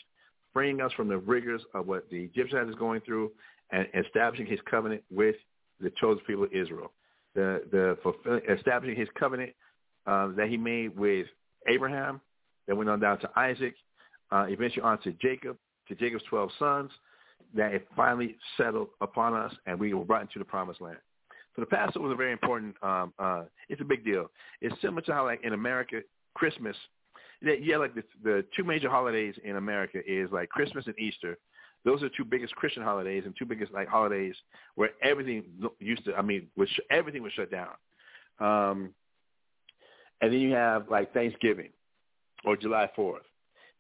freeing 0.54 0.82
us 0.82 0.92
from 0.94 1.08
the 1.08 1.18
rigors 1.18 1.62
of 1.74 1.88
what 1.88 2.10
the 2.10 2.18
Egyptians 2.18 2.70
is 2.70 2.76
going 2.76 3.02
through 3.02 3.32
and 3.72 3.88
establishing 3.94 4.46
his 4.46 4.60
covenant 4.70 5.04
with 5.12 5.36
the 5.80 5.92
chosen 6.00 6.24
people 6.26 6.46
of 6.46 6.54
Israel. 6.54 6.92
The, 7.36 7.64
the 7.72 7.98
fulfilling, 8.02 8.42
establishing 8.50 8.98
his 8.98 9.10
covenant 9.20 9.52
uh, 10.08 10.30
that 10.30 10.50
he 10.50 10.58
made 10.58 10.98
with 10.98 11.28
Abraham, 11.68 12.22
that 12.68 12.76
went 12.76 12.90
on 12.90 13.00
down 13.00 13.20
to 13.20 13.30
Isaac, 13.36 13.76
uh, 14.32 14.46
eventually 14.50 14.82
on 14.82 15.00
to 15.02 15.12
Jacob, 15.14 15.58
to 15.88 15.96
Jacob's 15.96 16.24
12 16.30 16.50
sons, 16.58 16.92
that 17.56 17.74
it 17.74 17.88
finally 17.96 18.36
settled 18.58 18.90
upon 19.02 19.34
us 19.34 19.54
and 19.66 19.80
we 19.80 19.94
were 19.94 20.04
brought 20.04 20.22
into 20.22 20.40
the 20.40 20.46
promised 20.46 20.82
land. 20.82 20.98
So 21.58 21.62
the 21.62 21.66
Passover 21.66 22.06
was 22.06 22.14
a 22.14 22.16
very 22.16 22.32
important, 22.32 22.76
um, 22.84 23.14
uh, 23.18 23.44
it's 23.68 23.82
a 23.82 23.84
big 23.84 24.06
deal. 24.06 24.30
It's 24.62 24.80
similar 24.80 25.02
to 25.02 25.14
how 25.14 25.26
like 25.26 25.44
in 25.44 25.54
America, 25.54 26.02
Christmas, 26.36 26.78
yeah, 27.42 27.78
like 27.78 27.96
the, 27.96 28.04
the 28.24 28.46
two 28.56 28.64
major 28.64 28.92
holidays 28.92 29.34
in 29.44 29.56
America 29.56 30.00
is 30.06 30.30
like 30.32 30.50
Christmas 30.50 30.86
and 30.86 30.98
Easter. 31.00 31.36
Those 31.84 32.04
are 32.04 32.10
two 32.10 32.26
biggest 32.26 32.56
Christian 32.56 32.84
holidays 32.84 33.24
and 33.26 33.36
two 33.36 33.46
biggest 33.46 33.72
like 33.74 33.88
holidays 33.88 34.36
where 34.76 34.92
everything 35.02 35.46
used 35.80 36.06
to, 36.06 36.16
I 36.16 36.22
mean, 36.22 36.48
was 36.56 36.70
everything 36.92 37.24
was 37.24 37.34
shut 37.34 37.50
down. 37.50 37.70
Um, 38.40 38.94
and 40.22 40.32
then 40.32 40.40
you 40.40 40.54
have 40.54 40.90
like 40.92 41.12
Thanksgiving 41.12 41.70
or 42.46 42.56
July 42.56 42.88
4th. 42.96 43.22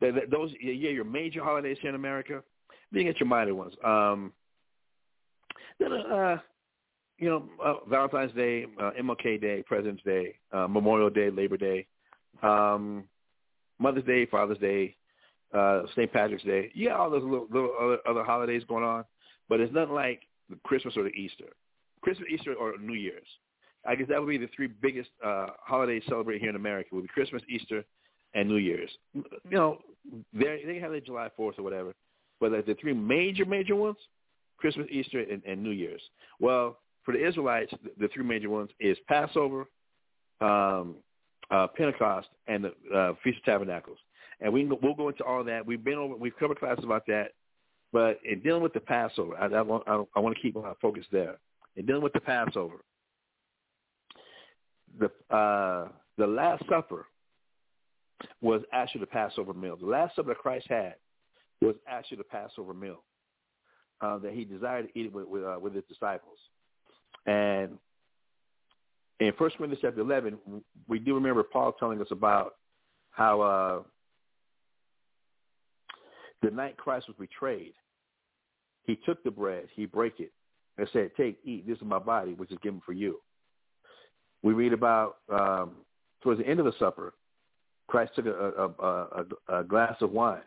Those, 0.02 0.52
yeah, 0.60 0.90
your 0.90 1.06
major 1.06 1.44
holidays 1.44 1.78
here 1.80 1.90
in 1.90 1.96
America. 1.96 2.42
Then 2.92 3.06
you 3.06 3.12
get 3.12 3.20
your 3.20 3.30
minor 3.30 3.54
ones. 3.54 3.74
Um, 3.84 4.34
then, 5.80 5.92
uh, 5.92 6.38
you 7.18 7.30
know, 7.30 7.44
uh, 7.64 7.76
Valentine's 7.90 8.34
Day, 8.34 8.66
uh, 8.80 8.92
MLK 9.00 9.42
Day, 9.42 9.64
President's 9.66 10.04
Day, 10.04 10.36
uh, 10.52 10.68
Memorial 10.68 11.10
Day, 11.10 11.30
Labor 11.30 11.58
Day, 11.58 11.88
um, 12.44 13.04
Mother's 13.80 14.04
Day, 14.06 14.26
Father's 14.26 14.58
Day, 14.60 14.96
uh, 15.54 15.84
St. 15.96 16.12
Patrick's 16.12 16.44
Day. 16.44 16.72
Yeah, 16.76 16.96
all 16.96 17.10
those 17.10 17.24
little, 17.24 17.48
little 17.52 17.74
other, 17.80 17.98
other 18.08 18.24
holidays 18.24 18.64
going 18.68 18.84
on, 18.84 19.04
but 19.50 19.60
it's 19.60 19.74
nothing 19.74 19.96
like 19.96 20.22
Christmas 20.64 20.96
or 20.96 21.04
the 21.04 21.10
Easter. 21.10 21.46
Christmas, 22.02 22.30
Easter, 22.32 22.54
or 22.54 22.78
New 22.78 22.94
Year's. 22.94 23.28
I 23.86 23.96
guess 23.96 24.08
that 24.10 24.20
would 24.20 24.30
be 24.30 24.38
the 24.38 24.50
three 24.56 24.68
biggest 24.68 25.10
uh, 25.26 25.48
holidays 25.62 26.04
celebrated 26.08 26.42
here 26.42 26.50
in 26.50 26.56
America. 26.56 26.90
Would 26.92 27.04
be 27.04 27.08
Christmas, 27.08 27.42
Easter, 27.50 27.84
and 28.34 28.48
New 28.48 28.58
Year's. 28.58 28.90
You 29.14 29.24
know, 29.50 29.80
they 30.34 30.64
they 30.66 30.80
have 30.80 30.92
their 30.92 31.00
July 31.00 31.30
Fourth 31.36 31.58
or 31.58 31.64
whatever, 31.64 31.94
but 32.40 32.52
like 32.52 32.66
the 32.66 32.76
three 32.76 32.94
major 32.94 33.46
major 33.46 33.76
ones, 33.76 33.98
Christmas, 34.58 34.88
Easter, 34.92 35.20
and, 35.20 35.42
and 35.46 35.64
New 35.64 35.72
Year's. 35.72 36.02
Well, 36.40 36.80
for 37.08 37.14
the 37.14 37.26
Israelites, 37.26 37.72
the, 37.98 38.10
three 38.10 38.26
major 38.26 38.50
ones 38.50 38.70
is 38.82 38.98
Passover, 39.08 39.66
um, 40.42 40.98
uh, 41.50 41.68
Pentecost, 41.68 42.28
and 42.48 42.66
the 42.66 42.74
uh, 42.94 43.14
Feast 43.24 43.38
of 43.38 43.46
Tabernacles. 43.46 43.98
And 44.42 44.52
we 44.52 44.66
we'll 44.66 44.94
go 44.94 45.08
into 45.08 45.24
all 45.24 45.42
that. 45.46 45.66
We've 45.66 45.82
been 45.82 45.98
over, 45.98 46.18
we've 46.18 46.38
covered 46.38 46.60
classes 46.60 46.84
about 46.84 47.06
that. 47.08 47.30
But 47.94 48.20
in 48.30 48.42
dealing 48.42 48.62
with 48.62 48.74
the 48.74 48.82
Passover, 48.82 49.38
I, 49.38 49.46
I, 49.46 49.62
want, 49.62 49.84
I, 49.88 50.04
I 50.18 50.20
want 50.20 50.36
to 50.36 50.42
keep 50.42 50.54
my 50.54 50.74
focus 50.82 51.06
there. 51.10 51.38
In 51.78 51.86
dealing 51.86 52.04
with 52.04 52.12
the 52.12 52.20
Passover, 52.20 52.84
the 55.00 55.10
uh, 55.34 55.88
the 56.18 56.28
Last 56.28 56.64
Supper 56.68 57.06
was 58.42 58.64
actually 58.74 59.02
the 59.02 59.08
Passover 59.08 59.54
meal. 59.54 59.78
The 59.78 59.86
Last 59.86 60.18
Supper 60.18 60.30
that 60.30 60.40
Christ 60.40 60.68
had 60.68 60.96
was 61.62 61.76
actually 61.88 62.18
the 62.18 62.26
Passover 62.26 62.74
meal 62.74 63.02
uh, 64.02 64.18
that 64.18 64.34
he 64.34 64.44
desired 64.44 64.90
to 64.90 65.00
eat 65.00 65.14
with 65.14 65.28
with, 65.30 65.46
uh, 65.46 65.58
with 65.62 65.74
his 65.74 65.86
disciples. 65.88 66.38
And 67.28 67.78
in 69.20 69.34
First 69.38 69.58
Corinthians 69.58 69.82
chapter 69.82 70.00
eleven, 70.00 70.38
we 70.88 71.00
do 71.00 71.14
remember 71.14 71.44
Paul 71.44 71.74
telling 71.74 72.02
us 72.02 72.08
about 72.12 72.56
how 73.12 73.42
uh, 73.42 73.82
the 76.42 76.52
night 76.52 76.78
Christ 76.78 77.08
was 77.08 77.18
betrayed, 77.20 77.74
he 78.86 78.98
took 79.06 79.24
the 79.24 79.32
bread, 79.32 79.66
he 79.76 79.86
broke 79.86 80.20
it, 80.20 80.32
and 80.78 80.88
said, 80.94 81.12
"Take, 81.18 81.40
eat. 81.44 81.68
This 81.68 81.78
is 81.78 81.84
my 81.84 82.00
body, 82.00 82.34
which 82.34 82.52
is 82.52 82.58
given 82.64 82.82
for 82.86 82.94
you." 82.94 83.20
We 84.44 84.54
read 84.54 84.72
about 84.72 85.18
um, 85.30 85.72
towards 86.22 86.40
the 86.40 86.48
end 86.48 86.60
of 86.60 86.66
the 86.66 86.74
supper, 86.80 87.14
Christ 87.88 88.14
took 88.16 88.28
a, 88.28 88.32
a, 88.32 88.86
a, 88.86 89.60
a 89.60 89.64
glass 89.64 89.96
of 90.02 90.12
wine 90.12 90.42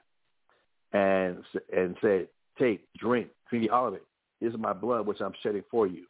and 0.93 1.39
and 1.76 1.97
said, 2.01 2.28
"Take, 2.59 2.87
drink, 2.97 3.28
drink 3.51 3.70
all 3.70 3.89
of 3.89 3.95
it. 3.95 4.05
This 4.41 4.55
is 4.55 4.59
my 4.59 4.72
blood, 4.72 5.07
which 5.07 5.20
I'm 5.20 5.35
shedding 5.43 5.64
for 5.70 5.87
you." 5.87 6.07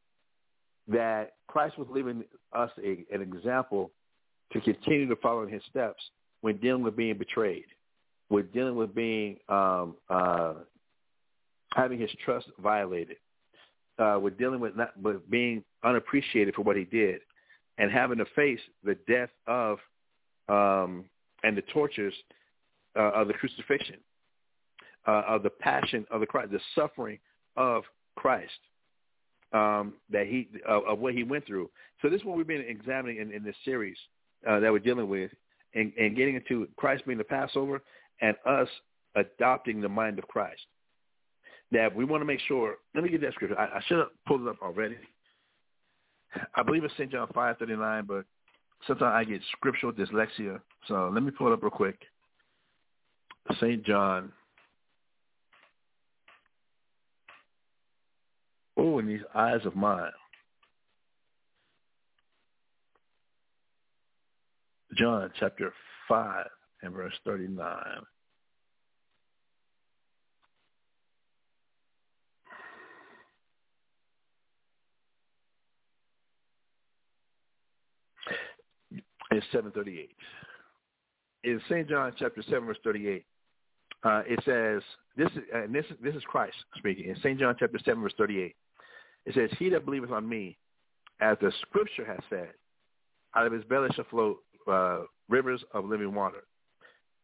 That 0.91 1.35
Christ 1.47 1.79
was 1.79 1.89
leaving 1.91 2.25
us 2.53 2.71
a, 2.83 3.05
an 3.13 3.23
example 3.23 3.91
to 4.53 4.61
continue 4.61 5.09
to 5.09 5.17
follow 5.17 5.43
in 5.43 5.49
His 5.49 5.63
steps 5.71 6.03
when 6.41 6.57
dealing 6.57 6.83
with 6.83 6.97
being 6.97 7.17
betrayed, 7.17 7.67
with 8.29 8.53
dealing 8.53 8.77
with 8.77 8.95
being 8.95 9.37
um, 9.49 9.97
uh, 10.09 10.55
having 11.75 11.99
His 11.99 12.11
trust 12.25 12.47
violated, 12.61 13.17
uh, 13.99 14.19
with 14.21 14.39
dealing 14.39 14.61
with 14.61 14.77
not 14.77 15.01
with 15.01 15.29
being 15.31 15.63
unappreciated 15.85 16.55
for 16.55 16.63
what 16.63 16.77
He 16.77 16.85
did, 16.85 17.21
and 17.79 17.91
having 17.91 18.19
to 18.19 18.27
face 18.37 18.61
the 18.85 18.97
death 19.07 19.31
of 19.47 19.79
um, 20.49 21.05
and 21.43 21.57
the 21.57 21.63
tortures 21.73 22.15
uh, 22.97 23.11
of 23.13 23.29
the 23.29 23.35
crucifixion, 23.35 23.97
uh, 25.07 25.23
of 25.29 25.43
the 25.43 25.51
passion 25.51 26.07
of 26.11 26.21
the 26.21 26.27
Christ, 26.27 26.51
the 26.51 26.61
suffering 26.75 27.19
of 27.57 27.85
Christ, 28.17 28.51
um, 29.53 29.95
that 30.11 30.27
he 30.27 30.49
of 30.67 30.99
what 30.99 31.15
he 31.15 31.23
went 31.23 31.47
through. 31.47 31.71
So 32.03 32.09
this 32.09 32.21
is 32.21 32.27
what 32.27 32.37
we've 32.37 32.47
been 32.47 32.65
examining 32.67 33.19
in, 33.19 33.33
in 33.33 33.43
this 33.43 33.57
series 33.65 33.97
uh, 34.49 34.61
that 34.61 34.73
we're 34.73 34.79
dealing 34.79 35.09
with, 35.09 35.31
and, 35.75 35.93
and 35.99 36.17
getting 36.17 36.37
into 36.37 36.69
Christ 36.77 37.05
being 37.07 37.19
the 37.19 37.25
Passover 37.25 37.83
and 38.21 38.37
us 38.47 38.69
adopting 39.17 39.81
the 39.81 39.89
mind 39.89 40.19
of 40.19 40.29
Christ. 40.29 40.61
That 41.73 41.95
we 41.95 42.05
want 42.05 42.21
to 42.21 42.25
make 42.25 42.41
sure. 42.49 42.77
Let 42.95 43.05
me 43.05 43.11
get 43.11 43.21
that 43.23 43.35
scripture. 43.35 43.59
I, 43.59 43.79
I 43.79 43.81
should 43.87 43.99
have 43.99 44.09
pulled 44.27 44.43
it 44.43 44.49
up 44.49 44.57
already. 44.63 44.97
I 46.55 46.63
believe 46.63 46.85
it's 46.85 46.95
St. 46.95 47.11
John 47.11 47.29
five 47.35 47.59
thirty 47.59 47.77
nine, 47.77 48.05
but 48.07 48.25
sometimes 48.87 49.13
I 49.15 49.25
get 49.25 49.41
scriptural 49.53 49.93
dyslexia. 49.93 50.61
So 50.89 51.11
let 51.13 51.23
me 51.23 51.31
pull 51.31 51.49
it 51.49 51.53
up 51.53 51.63
real 51.63 51.71
quick. 51.71 51.99
St. 53.61 53.85
John. 53.85 54.33
Oh, 58.83 58.99
and 58.99 59.07
these 59.07 59.21
eyes 59.35 59.61
of 59.67 59.77
mine. 59.77 60.11
John 64.97 65.31
chapter 65.39 65.75
5 66.09 66.47
and 66.81 66.95
verse 66.95 67.13
39. 67.27 67.77
It's 79.33 79.47
738. 79.53 80.09
In 81.45 81.61
St. 81.69 81.87
John 81.87 82.15
chapter 82.19 82.43
7, 82.43 82.65
verse 82.65 82.79
38, 82.83 83.27
uh, 84.03 84.23
it 84.27 84.41
says 84.45 84.83
this 85.17 85.31
is 85.33 85.43
and 85.53 85.75
this 85.75 85.85
this 86.03 86.15
is 86.15 86.23
Christ 86.25 86.57
speaking 86.79 87.11
in 87.11 87.17
Saint 87.23 87.39
John 87.39 87.55
chapter 87.59 87.79
seven 87.85 88.03
verse 88.03 88.15
thirty 88.17 88.41
eight. 88.41 88.57
It 89.27 89.35
says, 89.35 89.51
"He 89.59 89.69
that 89.71 89.85
believeth 89.85 90.11
on 90.11 90.29
me, 90.29 90.57
as 91.21 91.37
the 91.41 91.53
Scripture 91.63 92.05
has 92.05 92.21
said, 92.29 92.51
out 93.35 93.47
of 93.47 93.53
his 93.53 93.65
belly 93.65 93.91
shall 93.95 94.05
flow 94.05 94.39
uh, 94.67 95.05
rivers 95.29 95.63
of 95.73 95.85
living 95.85 96.15
water." 96.15 96.45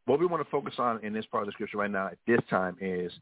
What 0.05 0.21
we 0.21 0.27
want 0.27 0.45
to 0.45 0.51
focus 0.51 0.75
on 0.79 1.05
in 1.05 1.13
this 1.13 1.27
part 1.27 1.43
of 1.43 1.47
the 1.47 1.53
Scripture 1.53 1.79
right 1.79 1.91
now 1.91 2.07
at 2.07 2.19
this 2.27 2.41
time 2.49 2.77
is 2.81 3.13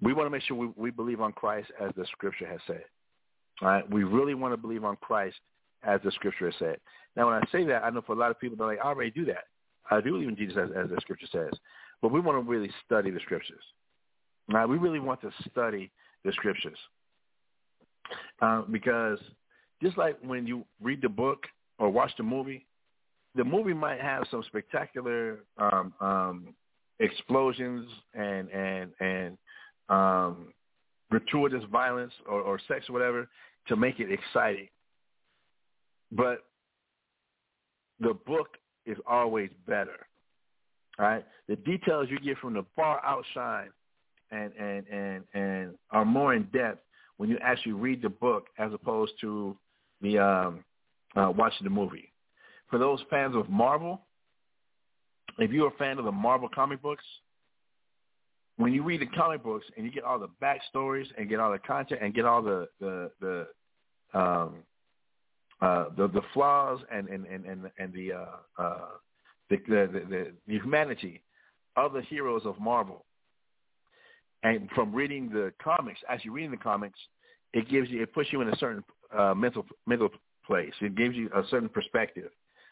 we 0.00 0.12
want 0.12 0.26
to 0.26 0.30
make 0.30 0.42
sure 0.42 0.56
we, 0.56 0.68
we 0.76 0.90
believe 0.90 1.20
on 1.20 1.32
Christ 1.32 1.70
as 1.80 1.92
the 1.96 2.04
Scripture 2.06 2.46
has 2.46 2.60
said. 2.66 2.84
Right, 3.62 3.88
we 3.90 4.04
really 4.04 4.34
want 4.34 4.52
to 4.52 4.56
believe 4.56 4.84
on 4.84 4.96
Christ 4.96 5.36
as 5.82 6.00
the 6.02 6.10
Scripture 6.12 6.46
has 6.46 6.54
said. 6.58 6.78
Now, 7.14 7.26
when 7.26 7.34
I 7.34 7.42
say 7.52 7.64
that, 7.66 7.84
I 7.84 7.90
know 7.90 8.00
for 8.00 8.12
a 8.12 8.18
lot 8.18 8.30
of 8.30 8.40
people 8.40 8.56
they're 8.56 8.66
like, 8.66 8.80
"I 8.80 8.88
already 8.88 9.10
do 9.10 9.24
that." 9.26 9.44
I 9.90 10.00
do 10.00 10.12
believe 10.12 10.28
in 10.28 10.36
Jesus 10.36 10.56
as, 10.56 10.70
as 10.76 10.88
the 10.88 11.00
Scripture 11.00 11.26
says, 11.32 11.52
but 12.00 12.12
we 12.12 12.20
want 12.20 12.42
to 12.42 12.48
really 12.48 12.70
study 12.86 13.10
the 13.10 13.20
Scriptures. 13.20 13.62
Right, 14.48 14.68
we 14.68 14.78
really 14.78 15.00
want 15.00 15.20
to 15.22 15.30
study 15.50 15.90
the 16.24 16.32
Scriptures 16.32 16.78
uh, 18.40 18.62
because 18.70 19.18
just 19.82 19.96
like 19.96 20.18
when 20.22 20.46
you 20.46 20.64
read 20.82 21.02
the 21.02 21.08
book 21.08 21.44
or 21.78 21.90
watch 21.90 22.10
the 22.16 22.22
movie, 22.22 22.66
the 23.34 23.44
movie 23.44 23.74
might 23.74 24.00
have 24.00 24.24
some 24.30 24.42
spectacular 24.46 25.40
um, 25.58 25.92
um, 26.00 26.54
explosions 26.98 27.88
and 28.14 28.48
and 28.50 28.90
and 29.00 29.38
um, 29.88 30.52
gratuitous 31.10 31.64
violence 31.70 32.12
or, 32.28 32.40
or 32.40 32.60
sex 32.68 32.88
or 32.88 32.92
whatever 32.92 33.28
to 33.68 33.76
make 33.76 34.00
it 34.00 34.08
exciting. 34.10 34.68
But 36.12 36.44
the 38.00 38.14
book 38.26 38.56
is 38.86 38.96
always 39.06 39.50
better. 39.66 40.06
Right? 40.98 41.24
The 41.48 41.56
details 41.56 42.08
you 42.10 42.18
get 42.18 42.38
from 42.38 42.54
the 42.54 42.64
far 42.76 43.02
outshine 43.04 43.70
and, 44.30 44.52
and, 44.58 44.86
and, 44.88 45.24
and 45.34 45.74
are 45.90 46.04
more 46.04 46.34
in 46.34 46.42
depth 46.52 46.80
when 47.20 47.28
you 47.28 47.36
actually 47.42 47.72
read 47.72 48.00
the 48.00 48.08
book 48.08 48.46
as 48.58 48.72
opposed 48.72 49.12
to 49.20 49.54
the 50.00 50.18
um, 50.18 50.64
uh, 51.14 51.30
watching 51.36 51.64
the 51.64 51.70
movie. 51.70 52.10
For 52.70 52.78
those 52.78 52.98
fans 53.10 53.36
of 53.36 53.50
Marvel, 53.50 54.00
if 55.36 55.50
you're 55.50 55.68
a 55.68 55.72
fan 55.72 55.98
of 55.98 56.06
the 56.06 56.12
Marvel 56.12 56.48
comic 56.48 56.80
books, 56.80 57.04
when 58.56 58.72
you 58.72 58.82
read 58.82 59.02
the 59.02 59.06
comic 59.06 59.42
books 59.42 59.66
and 59.76 59.84
you 59.84 59.92
get 59.92 60.02
all 60.02 60.18
the 60.18 60.30
backstories 60.42 61.08
and 61.18 61.28
get 61.28 61.40
all 61.40 61.52
the 61.52 61.58
content 61.58 62.00
and 62.02 62.14
get 62.14 62.24
all 62.24 62.40
the 62.40 62.66
the 62.80 63.10
the 63.20 64.18
um, 64.18 64.54
uh, 65.60 65.90
the, 65.98 66.08
the 66.08 66.22
flaws 66.32 66.80
and 66.90 67.06
and 67.10 67.26
and 67.26 67.44
and, 67.44 67.70
and 67.78 67.92
the, 67.92 68.14
uh, 68.14 68.62
uh, 68.62 68.86
the, 69.50 69.58
the 69.68 70.04
the 70.08 70.32
the 70.48 70.54
humanity 70.54 71.20
of 71.76 71.92
the 71.92 72.00
heroes 72.00 72.46
of 72.46 72.58
Marvel, 72.58 73.04
and 74.42 74.68
from 74.74 74.94
reading 74.94 75.28
the 75.28 75.52
comics, 75.62 76.00
actually 76.08 76.30
reading 76.30 76.50
the 76.50 76.56
comics, 76.56 76.98
it 77.52 77.68
gives 77.68 77.90
you 77.90 78.02
it 78.02 78.12
puts 78.12 78.32
you 78.32 78.40
in 78.40 78.48
a 78.48 78.56
certain 78.56 78.84
uh, 79.16 79.34
mental 79.34 79.64
mental 79.86 80.08
place. 80.46 80.72
It 80.80 80.94
gives 80.94 81.16
you 81.16 81.28
a 81.34 81.42
certain 81.50 81.68
perspective, 81.68 82.30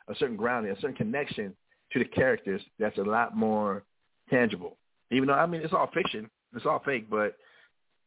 a 0.09 0.15
certain 0.17 0.37
grounding, 0.37 0.73
a 0.73 0.81
certain 0.81 0.97
connection 0.97 1.55
to 1.93 1.99
the 1.99 2.05
characters 2.05 2.63
that's 2.79 2.99
a 2.99 3.03
lot 3.03 3.37
more 3.37 3.85
tangible. 4.31 4.77
Even 5.11 5.29
though 5.29 5.35
I 5.35 5.47
mean 5.47 5.63
it's 5.63 5.73
all 5.73 5.91
fiction, 5.93 6.31
it's 6.55 6.67
all 6.67 6.83
fake, 6.85 7.09
but 7.11 7.37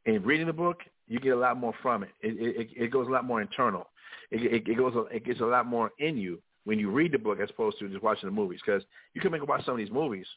in 0.05 0.23
reading 0.23 0.47
the 0.47 0.53
book, 0.53 0.77
you 1.07 1.19
get 1.19 1.33
a 1.33 1.39
lot 1.39 1.57
more 1.57 1.73
from 1.81 2.03
it. 2.03 2.09
It 2.21 2.57
it, 2.57 2.67
it 2.75 2.91
goes 2.91 3.07
a 3.07 3.11
lot 3.11 3.25
more 3.25 3.41
internal. 3.41 3.87
It, 4.31 4.41
it, 4.41 4.67
it 4.67 4.77
goes 4.77 4.93
it 5.11 5.25
gets 5.25 5.41
a 5.41 5.45
lot 5.45 5.65
more 5.65 5.91
in 5.99 6.17
you 6.17 6.41
when 6.63 6.79
you 6.79 6.89
read 6.89 7.11
the 7.11 7.19
book 7.19 7.39
as 7.39 7.49
opposed 7.49 7.79
to 7.79 7.89
just 7.89 8.03
watching 8.03 8.27
the 8.29 8.35
movies. 8.35 8.59
Because 8.65 8.83
you 9.13 9.21
can 9.21 9.31
make 9.31 9.45
watch 9.47 9.65
some 9.65 9.73
of 9.73 9.77
these 9.77 9.91
movies, 9.91 10.27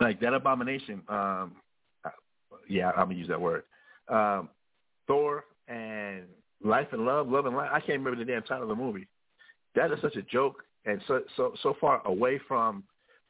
like 0.00 0.20
that 0.20 0.34
abomination. 0.34 1.02
Um, 1.08 1.52
yeah, 2.68 2.90
I'm 2.90 3.06
gonna 3.06 3.14
use 3.14 3.28
that 3.28 3.40
word. 3.40 3.64
Um, 4.08 4.48
Thor 5.06 5.44
and 5.68 6.24
Life 6.62 6.88
and 6.92 7.04
Love, 7.04 7.28
Love 7.28 7.46
and 7.46 7.56
Life. 7.56 7.70
I 7.72 7.80
can't 7.80 7.98
remember 7.98 8.16
the 8.16 8.30
damn 8.30 8.42
title 8.42 8.62
of 8.62 8.68
the 8.68 8.82
movie. 8.82 9.06
That 9.74 9.92
is 9.92 9.98
such 10.02 10.16
a 10.16 10.22
joke 10.22 10.64
and 10.86 11.00
so 11.06 11.22
so 11.36 11.52
so 11.62 11.76
far 11.80 12.04
away 12.06 12.40
from 12.48 12.84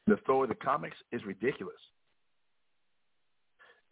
the 0.07 0.17
Thor 0.25 0.47
the 0.47 0.55
comics 0.55 0.97
is 1.11 1.23
ridiculous. 1.25 1.75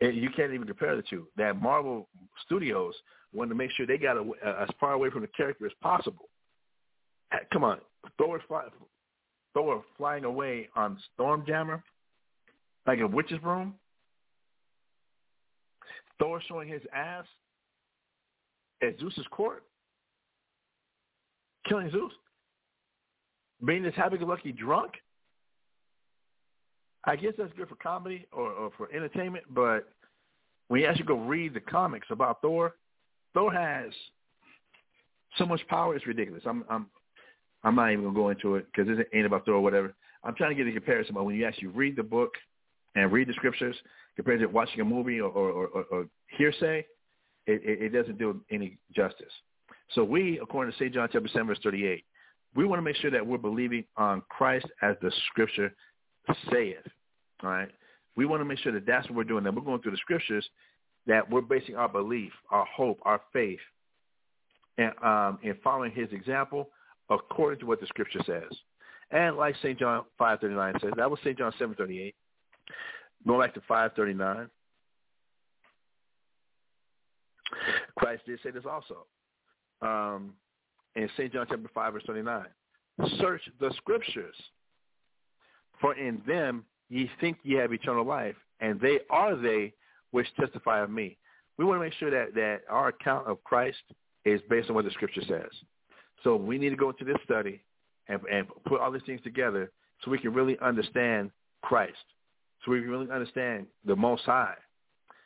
And 0.01 0.15
you 0.15 0.30
can't 0.30 0.53
even 0.53 0.65
compare 0.65 0.95
the 0.95 1.03
two. 1.03 1.27
That 1.35 1.61
Marvel 1.61 2.07
Studios 2.45 2.93
wanted 3.34 3.49
to 3.49 3.56
make 3.56 3.72
sure 3.72 3.85
they 3.85 3.97
got 3.97 4.18
a, 4.18 4.22
uh, 4.22 4.64
as 4.64 4.69
far 4.80 4.93
away 4.93 5.10
from 5.10 5.22
the 5.22 5.27
character 5.27 5.65
as 5.65 5.73
possible. 5.81 6.30
Come 7.51 7.64
on, 7.64 7.80
Thor, 8.18 8.41
fly, 8.47 8.64
Thor 9.53 9.84
flying 9.97 10.23
away 10.23 10.69
on 10.76 10.97
Stormjammer 11.18 11.81
like 12.88 12.99
a 12.99 13.07
witch's 13.07 13.39
broom. 13.39 13.76
Thor 16.19 16.41
showing 16.47 16.68
his 16.68 16.81
ass 16.93 17.26
at 18.84 18.99
Zeus's 18.99 19.26
court, 19.31 19.64
killing 21.68 21.89
Zeus, 21.91 22.11
being 23.65 23.84
this 23.84 23.95
happy-go-lucky 23.95 24.51
drunk. 24.51 24.91
I 27.06 27.15
guess 27.15 27.34
that's 27.38 27.53
good 27.53 27.69
for 27.69 27.76
comedy 27.76 28.27
or, 28.34 28.51
or 28.51 28.72
for 28.77 28.91
entertainment, 28.93 29.45
but 29.49 29.88
when 30.68 30.81
you 30.81 30.88
actually 30.88 31.06
go 31.06 31.19
read 31.19 31.53
the 31.53 31.60
comics 31.60 32.07
about 32.10 32.41
Thor, 32.41 32.76
Thor 33.34 33.51
has 33.53 33.91
so 35.38 35.45
much 35.45 35.61
power, 35.68 35.95
it's 35.95 36.07
ridiculous. 36.07 36.43
I'm 36.45 36.64
I'm 36.69 36.88
I'm 37.64 37.76
not 37.76 37.91
even 37.91 38.03
gonna 38.03 38.15
go 38.15 38.30
into 38.30 38.56
it 38.56 38.65
because 38.65 38.88
this 38.88 39.06
ain't 39.14 39.26
about 39.26 39.45
Thor 39.45 39.56
or 39.56 39.61
whatever. 39.61 39.93
I'm 40.23 40.35
trying 40.35 40.56
to 40.56 40.56
get 40.56 40.69
a 40.69 40.73
comparison, 40.73 41.15
but 41.15 41.23
when 41.23 41.35
you 41.35 41.45
actually 41.45 41.68
read 41.68 41.95
the 41.95 42.03
book 42.03 42.34
and 42.95 43.11
read 43.11 43.28
the 43.28 43.34
scriptures 43.34 43.76
compared 44.16 44.40
to 44.40 44.48
watching 44.48 44.82
a 44.82 44.86
movie 44.86 45.20
or, 45.20 45.30
or, 45.30 45.52
or, 45.52 45.84
or 45.91 46.06
hearsay, 46.38 46.86
it, 47.45 47.61
it, 47.64 47.90
doesn't 47.90 48.18
do 48.18 48.41
any 48.52 48.78
justice. 48.95 49.32
So 49.95 50.03
we, 50.03 50.40
according 50.41 50.72
to 50.72 50.78
St. 50.78 50.94
John 50.94 51.10
chapter 51.11 51.28
7, 51.30 51.48
verse 51.48 51.60
38, 51.64 52.03
we 52.56 52.66
want 52.66 52.80
to 52.80 52.84
make 52.84 52.95
sure 52.98 53.11
that 53.11 53.26
we're 53.26 53.38
believing 53.38 53.86
on 53.98 54.22
Christ 54.30 54.66
as 54.82 54.95
the 55.02 55.11
scripture 55.30 55.74
saith. 56.52 56.78
All 57.44 57.49
right? 57.49 57.70
We 58.16 58.26
want 58.26 58.41
to 58.41 58.45
make 58.45 58.60
sure 58.60 58.72
that 58.72 58.86
that's 58.86 59.07
what 59.07 59.16
we're 59.16 59.24
doing, 59.24 59.44
that 59.44 59.56
we're 59.56 59.61
going 59.61 59.82
through 59.82 59.91
the 59.91 59.98
scriptures, 59.98 60.48
that 61.07 61.30
we're 61.30 61.41
basing 61.41 61.76
our 61.76 61.90
belief, 61.90 62.32
our 62.52 62.66
hope, 62.66 62.99
our 63.03 63.22
faith, 63.34 63.60
and 64.78 64.91
um, 65.03 65.40
in 65.44 65.56
following 65.64 65.91
his 65.91 66.11
example 66.11 66.70
according 67.10 67.60
to 67.60 67.66
what 67.66 67.80
the 67.80 67.88
scripture 67.88 68.22
says. 68.26 68.57
And 69.11 69.38
like 69.38 69.56
St. 69.57 69.78
John 69.80 70.03
5.39 70.20 70.82
says, 70.82 70.91
that 70.98 71.10
was 71.10 71.20
St. 71.24 71.38
John 71.38 71.52
7.38. 71.60 72.14
Going 73.27 73.41
back 73.41 73.53
to 73.55 73.61
5.39, 73.61 74.49
Christ 77.97 78.25
did 78.25 78.39
say 78.43 78.51
this 78.51 78.63
also. 78.69 79.05
Um, 79.81 80.33
in 80.95 81.09
St. 81.15 81.31
John 81.31 81.45
chapter 81.49 81.69
5, 81.73 81.93
verse 81.93 82.03
29. 82.05 82.45
Search 83.19 83.41
the 83.59 83.71
scriptures, 83.77 84.35
for 85.79 85.95
in 85.95 86.21
them 86.27 86.65
ye 86.89 87.09
think 87.21 87.37
ye 87.43 87.55
have 87.55 87.71
eternal 87.71 88.05
life, 88.05 88.35
and 88.59 88.79
they 88.79 88.99
are 89.09 89.35
they 89.35 89.73
which 90.11 90.27
testify 90.39 90.81
of 90.81 90.89
me. 90.89 91.17
We 91.57 91.65
want 91.65 91.79
to 91.79 91.83
make 91.83 91.93
sure 91.93 92.11
that, 92.11 92.33
that 92.35 92.61
our 92.69 92.89
account 92.89 93.27
of 93.27 93.43
Christ 93.43 93.77
is 94.25 94.41
based 94.49 94.69
on 94.69 94.75
what 94.75 94.85
the 94.85 94.91
scripture 94.91 95.21
says. 95.27 95.49
So 96.23 96.35
we 96.35 96.57
need 96.57 96.69
to 96.69 96.75
go 96.75 96.89
into 96.89 97.05
this 97.05 97.17
study 97.23 97.61
and, 98.07 98.19
and 98.31 98.47
put 98.65 98.81
all 98.81 98.91
these 98.91 99.01
things 99.05 99.21
together 99.23 99.71
so 100.03 100.11
we 100.11 100.19
can 100.19 100.33
really 100.33 100.57
understand 100.61 101.31
Christ, 101.61 101.93
so 102.64 102.72
we 102.72 102.80
really 102.80 103.10
understand 103.11 103.68
the 103.86 103.95
Most 103.95 104.23
High. 104.23 104.56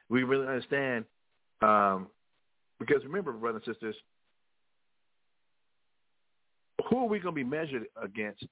We 0.09 0.23
really 0.23 0.47
understand, 0.47 1.05
um, 1.61 2.07
because 2.79 3.03
remember, 3.03 3.31
brothers 3.31 3.63
and 3.65 3.75
sisters, 3.75 3.95
who 6.89 6.97
are 6.97 7.07
we 7.07 7.19
going 7.19 7.33
to 7.33 7.43
be 7.43 7.43
measured 7.43 7.85
against 8.01 8.45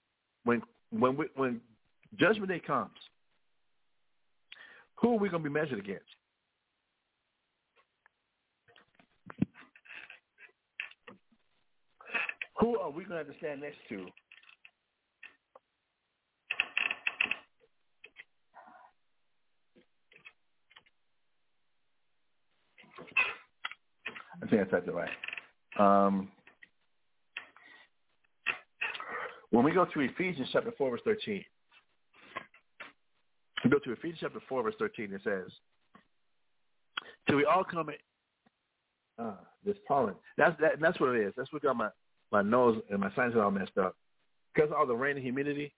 when 0.44 0.62
when 0.90 1.16
we, 1.16 1.26
when 1.36 1.62
judgment 2.20 2.50
day 2.50 2.60
comes? 2.60 2.92
Who 4.96 5.14
are 5.14 5.20
we 5.20 5.30
going 5.30 5.44
to 5.44 5.50
be 5.50 5.54
measured 5.54 5.80
against? 5.80 6.06
Who 12.60 12.78
are 12.78 12.92
we 12.92 13.04
going 13.06 13.26
to 13.26 13.32
stand 13.40 13.62
next 13.62 13.78
to? 13.90 14.06
I 24.44 24.48
think 24.48 24.68
I 24.68 24.70
said 24.72 24.84
it 24.88 24.92
right. 24.94 25.10
Um, 25.80 26.30
when 29.52 29.64
we 29.64 29.72
go 29.72 29.86
to 29.86 30.00
Ephesians 30.00 30.50
chapter 30.52 30.72
4, 30.78 30.92
verse 30.92 31.02
13, 31.06 31.44
we 33.64 33.70
go 33.70 33.80
to 33.80 33.92
Ephesians 33.92 34.20
chapter 34.22 34.40
4, 34.48 34.64
verse 34.64 34.76
13, 34.80 35.14
it 35.14 35.22
says, 35.24 35.52
till 37.28 37.38
we 37.38 37.46
all 37.46 37.64
come 37.64 37.90
in, 37.90 37.96
uh, 39.24 39.36
this 39.66 39.76
pollen. 39.88 40.16
That's 40.38 40.60
that, 40.60 40.80
that's 40.82 41.00
what 41.00 41.16
it 41.16 41.22
is. 41.28 41.34
That's 41.38 41.52
what 41.54 41.62
got 41.62 41.76
my, 41.76 41.90
my 42.32 42.42
nose 42.42 42.82
and 42.90 43.00
my 43.00 43.14
sinuses 43.16 43.40
all 43.40 43.52
messed 43.52 43.78
up. 43.78 43.96
Because 44.54 44.72
of 44.72 44.78
all 44.78 44.88
the 44.88 44.96
rain 44.96 45.16
and 45.16 45.24
humidity, 45.24 45.72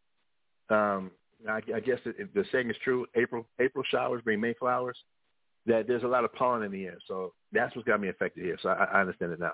um, 0.70 1.12
I, 1.50 1.58
I 1.76 1.80
guess 1.82 2.00
it, 2.06 2.16
it- 2.18 2.34
the 2.34 2.46
saying 2.52 2.70
is 2.70 2.78
true. 2.84 3.06
April 3.16 3.46
April 3.60 3.84
showers 3.90 4.22
bring 4.24 4.40
May 4.40 4.54
flowers. 4.54 4.98
That 5.66 5.88
there's 5.88 6.04
a 6.04 6.08
lot 6.08 6.24
of 6.24 6.34
pollen 6.34 6.64
in 6.64 6.72
the 6.72 6.86
air, 6.86 6.98
so 7.08 7.34
that's 7.54 7.76
what's 7.76 7.88
got 7.88 8.02
me 8.02 8.10
affected 8.10 8.44
here. 8.44 8.58
So 8.62 8.70
I, 8.70 8.86
I 8.86 9.02
understand 9.02 9.32
it 9.32 9.40
now. 9.40 9.54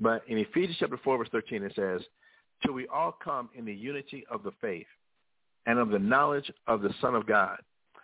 But 0.00 0.22
in 0.28 0.38
Ephesians 0.38 0.76
chapter 0.78 0.98
four, 1.02 1.18
verse 1.18 1.28
thirteen, 1.30 1.62
it 1.62 1.72
says, 1.74 2.00
"Till 2.62 2.72
we 2.72 2.86
all 2.88 3.12
come 3.12 3.48
in 3.56 3.64
the 3.64 3.74
unity 3.74 4.24
of 4.30 4.42
the 4.42 4.52
faith 4.60 4.86
and 5.66 5.78
of 5.78 5.88
the 5.88 5.98
knowledge 5.98 6.50
of 6.66 6.82
the 6.82 6.92
Son 7.00 7.14
of 7.14 7.26
God, 7.26 7.58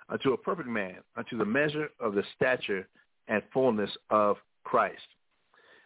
unto 0.08 0.32
a 0.32 0.36
perfect 0.36 0.68
man, 0.68 0.96
unto 1.16 1.36
the 1.36 1.44
measure 1.44 1.90
of 2.00 2.14
the 2.14 2.24
stature 2.36 2.86
and 3.28 3.42
fullness 3.52 3.90
of 4.10 4.36
Christ." 4.64 5.02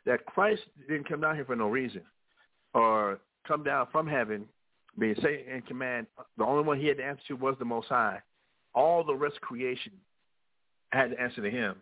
That 0.06 0.26
Christ 0.26 0.62
didn't 0.88 1.08
come 1.08 1.22
down 1.22 1.34
here 1.34 1.46
for 1.46 1.56
no 1.56 1.68
reason, 1.68 2.02
or 2.74 3.18
come 3.46 3.62
down 3.64 3.86
from 3.90 4.06
heaven 4.06 4.46
being 4.98 5.16
Satan 5.22 5.52
in 5.52 5.62
command, 5.62 6.06
the 6.36 6.44
only 6.44 6.62
one 6.62 6.78
he 6.78 6.86
had 6.86 6.98
to 6.98 7.04
answer 7.04 7.22
to 7.28 7.34
was 7.34 7.56
the 7.58 7.64
Most 7.64 7.88
High. 7.88 8.20
All 8.74 9.02
the 9.02 9.14
rest 9.14 9.36
of 9.36 9.42
creation 9.42 9.92
had 10.92 11.10
to 11.10 11.20
answer 11.20 11.42
to 11.42 11.50
him. 11.50 11.76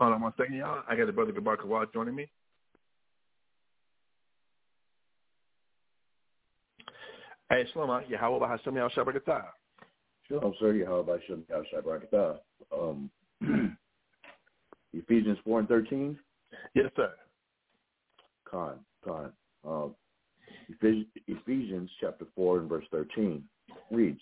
Hold 0.00 0.14
on 0.14 0.22
one 0.22 0.32
second, 0.38 0.54
y'all. 0.54 0.82
I 0.88 0.96
got 0.96 1.06
the 1.06 1.12
brother 1.12 1.32
Gabar 1.32 1.58
Kawad 1.58 1.92
joining 1.92 2.14
me. 2.14 2.26
Hey, 7.50 7.66
Shlomo, 7.74 8.08
Yahweh 8.08 8.48
Hashem 8.48 8.76
Yahweh 8.76 8.88
Shabbat 8.96 9.42
Shalom, 10.26 10.54
sir. 10.58 10.72
Yahweh 10.72 11.18
Shem 11.26 11.44
Yahshua 11.52 11.82
Barakatah. 11.84 12.38
Um, 12.72 13.10
Ephesians 14.94 15.36
4 15.44 15.58
and 15.58 15.68
13. 15.68 16.18
Yes, 16.74 16.86
sir. 16.96 17.12
Con, 18.50 18.76
con. 19.04 19.32
Um, 19.68 19.94
Ephesians 20.80 21.90
chapter 22.00 22.24
4 22.34 22.60
and 22.60 22.68
verse 22.70 22.86
13 22.90 23.44
reads, 23.90 24.20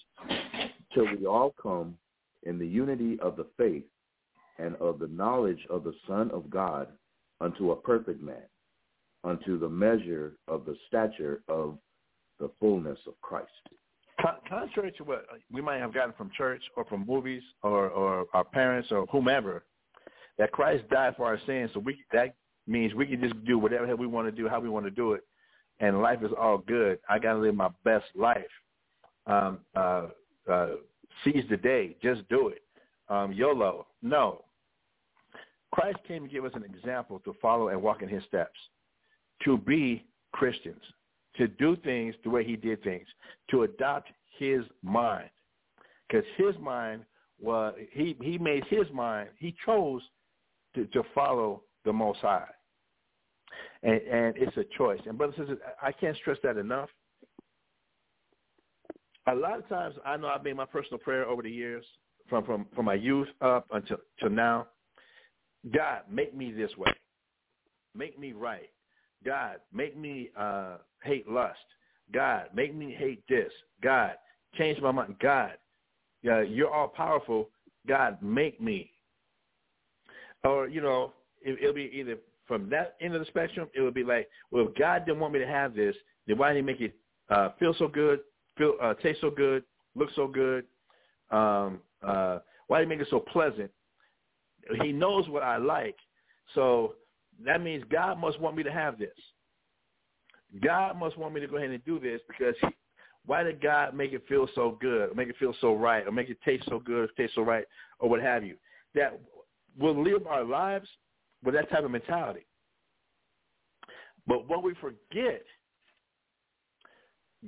Till 0.92 1.04
we 1.16 1.24
all 1.24 1.54
come 1.62 1.96
in 2.42 2.58
the 2.58 2.66
unity 2.66 3.16
of 3.20 3.36
the 3.36 3.46
faith 3.56 3.84
and 4.58 4.76
of 4.76 4.98
the 4.98 5.08
knowledge 5.08 5.60
of 5.70 5.84
the 5.84 5.94
Son 6.06 6.30
of 6.32 6.50
God 6.50 6.88
unto 7.40 7.70
a 7.70 7.76
perfect 7.76 8.22
man, 8.22 8.42
unto 9.24 9.58
the 9.58 9.68
measure 9.68 10.34
of 10.48 10.64
the 10.64 10.76
stature 10.86 11.42
of 11.48 11.78
the 12.40 12.50
fullness 12.60 12.98
of 13.06 13.20
Christ. 13.20 13.50
Contrary 14.48 14.92
to 14.98 15.04
what 15.04 15.26
we 15.52 15.60
might 15.60 15.78
have 15.78 15.94
gotten 15.94 16.12
from 16.18 16.30
church 16.36 16.62
or 16.76 16.84
from 16.86 17.06
movies 17.06 17.42
or, 17.62 17.88
or 17.88 18.26
our 18.34 18.42
parents 18.42 18.88
or 18.90 19.06
whomever, 19.06 19.64
that 20.38 20.50
Christ 20.50 20.88
died 20.90 21.14
for 21.16 21.26
our 21.26 21.38
sins, 21.46 21.70
so 21.72 21.80
we 21.80 21.98
that 22.12 22.34
means 22.66 22.94
we 22.94 23.06
can 23.06 23.20
just 23.20 23.44
do 23.44 23.58
whatever 23.58 23.94
we 23.96 24.06
want 24.06 24.26
to 24.26 24.32
do, 24.32 24.48
how 24.48 24.60
we 24.60 24.68
want 24.68 24.84
to 24.86 24.90
do 24.90 25.12
it, 25.12 25.22
and 25.80 26.02
life 26.02 26.18
is 26.22 26.30
all 26.38 26.58
good. 26.58 26.98
I 27.08 27.18
got 27.18 27.34
to 27.34 27.38
live 27.38 27.54
my 27.54 27.70
best 27.84 28.06
life. 28.14 28.42
Um, 29.26 29.58
uh, 29.76 30.06
uh, 30.50 30.68
seize 31.24 31.44
the 31.48 31.56
day, 31.56 31.96
just 32.02 32.28
do 32.28 32.48
it. 32.48 32.62
Um, 33.08 33.32
YOLO, 33.32 33.86
no. 34.02 34.44
Christ 35.72 35.98
came 36.06 36.24
to 36.24 36.28
give 36.28 36.44
us 36.44 36.52
an 36.54 36.64
example 36.64 37.20
to 37.20 37.34
follow 37.40 37.68
and 37.68 37.80
walk 37.80 38.02
in 38.02 38.08
his 38.08 38.24
steps, 38.24 38.58
to 39.44 39.58
be 39.58 40.06
Christians, 40.32 40.82
to 41.36 41.48
do 41.48 41.76
things 41.76 42.14
the 42.24 42.30
way 42.30 42.44
he 42.44 42.56
did 42.56 42.82
things, 42.82 43.06
to 43.50 43.62
adopt 43.62 44.08
his 44.38 44.62
mind. 44.82 45.30
Because 46.08 46.24
his 46.36 46.54
mind 46.60 47.04
was, 47.40 47.74
he, 47.92 48.16
he 48.22 48.38
made 48.38 48.64
his 48.64 48.86
mind, 48.92 49.28
he 49.38 49.54
chose 49.64 50.02
to, 50.74 50.86
to 50.86 51.02
follow 51.14 51.62
the 51.84 51.92
Most 51.92 52.20
High. 52.20 52.48
And, 53.82 54.00
and 54.02 54.34
it's 54.36 54.56
a 54.56 54.64
choice. 54.76 55.00
And 55.06 55.16
brothers 55.16 55.36
and 55.38 55.48
sisters, 55.48 55.64
I 55.82 55.92
can't 55.92 56.16
stress 56.16 56.38
that 56.42 56.56
enough. 56.56 56.88
A 59.26 59.34
lot 59.34 59.58
of 59.58 59.68
times, 59.68 59.94
I 60.06 60.16
know 60.16 60.28
I've 60.28 60.42
made 60.42 60.56
my 60.56 60.64
personal 60.64 60.98
prayer 60.98 61.26
over 61.26 61.42
the 61.42 61.50
years, 61.50 61.84
from 62.28 62.44
from, 62.44 62.66
from 62.74 62.86
my 62.86 62.94
youth 62.94 63.28
up 63.40 63.66
until 63.70 63.98
till 64.18 64.30
now. 64.30 64.66
God, 65.74 66.02
make 66.10 66.34
me 66.34 66.52
this 66.52 66.76
way. 66.76 66.92
Make 67.94 68.18
me 68.18 68.32
right. 68.32 68.70
God, 69.24 69.56
make 69.72 69.96
me 69.96 70.30
uh, 70.36 70.76
hate 71.02 71.28
lust. 71.28 71.58
God, 72.12 72.46
make 72.54 72.74
me 72.74 72.94
hate 72.96 73.22
this. 73.28 73.52
God, 73.82 74.12
change 74.56 74.80
my 74.80 74.92
mind. 74.92 75.16
God, 75.20 75.52
uh, 76.26 76.40
you're 76.40 76.72
all 76.72 76.88
powerful. 76.88 77.48
God, 77.86 78.18
make 78.22 78.60
me. 78.60 78.92
Or, 80.44 80.68
you 80.68 80.80
know, 80.80 81.12
it, 81.42 81.58
it'll 81.60 81.74
be 81.74 81.90
either 81.92 82.16
from 82.46 82.70
that 82.70 82.96
end 83.00 83.14
of 83.14 83.20
the 83.20 83.26
spectrum, 83.26 83.68
it 83.74 83.82
would 83.82 83.94
be 83.94 84.04
like, 84.04 84.28
well, 84.50 84.68
if 84.68 84.74
God 84.76 85.04
didn't 85.04 85.20
want 85.20 85.34
me 85.34 85.38
to 85.38 85.46
have 85.46 85.74
this, 85.74 85.94
then 86.26 86.38
why 86.38 86.52
didn't 86.52 86.66
he 86.66 86.72
make 86.72 86.80
it 86.80 86.96
uh, 87.28 87.50
feel 87.58 87.74
so 87.78 87.86
good, 87.86 88.20
feel 88.56 88.74
uh, 88.82 88.94
taste 88.94 89.20
so 89.20 89.30
good, 89.30 89.62
look 89.94 90.08
so 90.16 90.26
good? 90.26 90.64
Um, 91.30 91.80
uh, 92.02 92.38
why 92.68 92.78
did 92.78 92.88
he 92.88 92.96
make 92.96 93.06
it 93.06 93.10
so 93.10 93.20
pleasant? 93.20 93.70
He 94.82 94.92
knows 94.92 95.28
what 95.28 95.42
I 95.42 95.56
like, 95.56 95.96
so 96.54 96.94
that 97.44 97.62
means 97.62 97.84
God 97.90 98.18
must 98.18 98.40
want 98.40 98.56
me 98.56 98.62
to 98.62 98.72
have 98.72 98.98
this. 98.98 99.16
God 100.62 100.96
must 100.96 101.16
want 101.16 101.34
me 101.34 101.40
to 101.40 101.46
go 101.46 101.56
ahead 101.56 101.70
and 101.70 101.84
do 101.84 101.98
this 101.98 102.20
because 102.26 102.54
he, 102.60 102.68
why 103.26 103.42
did 103.42 103.60
God 103.60 103.94
make 103.94 104.12
it 104.12 104.24
feel 104.28 104.48
so 104.54 104.78
good, 104.80 105.10
or 105.10 105.14
make 105.14 105.28
it 105.28 105.36
feel 105.38 105.54
so 105.60 105.74
right, 105.74 106.06
or 106.06 106.12
make 106.12 106.30
it 106.30 106.38
taste 106.44 106.64
so 106.68 106.78
good, 106.78 107.10
taste 107.16 107.34
so 107.34 107.42
right, 107.42 107.64
or 107.98 108.08
what 108.08 108.20
have 108.20 108.44
you? 108.44 108.56
That 108.94 109.18
we'll 109.78 110.02
live 110.02 110.26
our 110.26 110.44
lives 110.44 110.88
with 111.44 111.54
that 111.54 111.70
type 111.70 111.84
of 111.84 111.90
mentality. 111.90 112.46
But 114.26 114.48
what 114.48 114.62
we 114.62 114.74
forget, 114.74 115.42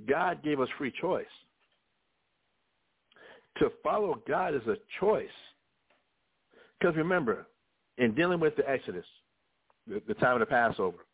God 0.09 0.43
gave 0.43 0.61
us 0.61 0.69
free 0.79 0.93
choice. 1.01 1.27
To 3.59 3.71
follow 3.83 4.23
God 4.29 4.55
is 4.55 4.67
a 4.67 4.77
choice. 5.01 5.29
Because 6.81 6.97
remember, 6.97 7.47
in 7.99 8.15
dealing 8.15 8.41
with 8.41 8.57
the 8.57 8.69
Exodus, 8.69 9.05
the, 9.87 10.03
the 10.09 10.15
time 10.15 10.35
of 10.35 10.41
the 10.41 10.47
Passover, 10.47 11.07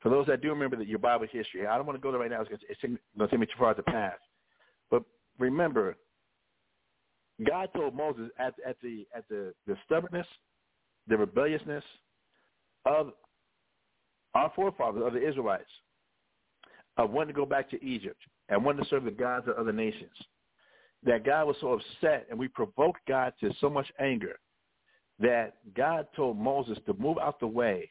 for 0.00 0.10
those 0.10 0.26
that 0.26 0.42
do 0.42 0.48
remember 0.48 0.76
that 0.76 0.88
your 0.88 0.98
Bible 0.98 1.26
history, 1.30 1.66
I 1.66 1.76
don't 1.76 1.86
want 1.86 1.98
to 1.98 2.02
go 2.02 2.10
there 2.10 2.20
right 2.20 2.30
now. 2.30 2.42
It's, 2.42 2.80
going 2.82 2.98
to 3.18 3.28
take 3.28 3.40
me 3.40 3.46
too 3.46 3.52
far 3.58 3.74
to 3.74 3.82
pass. 3.82 4.16
But 4.90 5.02
remember, 5.38 5.96
God 7.46 7.68
told 7.74 7.94
Moses 7.94 8.30
at, 8.38 8.54
at 8.66 8.76
the 8.82 9.06
at 9.14 9.28
the, 9.28 9.52
the 9.66 9.76
stubbornness, 9.86 10.26
the 11.06 11.16
rebelliousness 11.16 11.84
of 12.84 13.12
our 14.34 14.52
forefathers, 14.54 15.02
of 15.04 15.12
the 15.12 15.26
Israelites, 15.26 15.70
of 16.96 17.10
wanting 17.10 17.34
to 17.34 17.38
go 17.38 17.46
back 17.46 17.70
to 17.70 17.84
Egypt 17.84 18.20
and 18.48 18.64
wanting 18.64 18.82
to 18.82 18.90
serve 18.90 19.04
the 19.04 19.10
gods 19.10 19.46
of 19.48 19.56
other 19.56 19.72
nations, 19.72 20.10
that 21.04 21.24
God 21.24 21.46
was 21.46 21.56
so 21.60 21.72
upset 21.74 22.26
and 22.30 22.38
we 22.38 22.48
provoked 22.48 23.00
God 23.06 23.32
to 23.40 23.52
so 23.60 23.70
much 23.70 23.86
anger 24.00 24.38
that 25.20 25.54
God 25.76 26.06
told 26.14 26.38
Moses 26.38 26.78
to 26.86 26.94
move 26.94 27.18
out 27.18 27.40
the 27.40 27.46
way. 27.46 27.90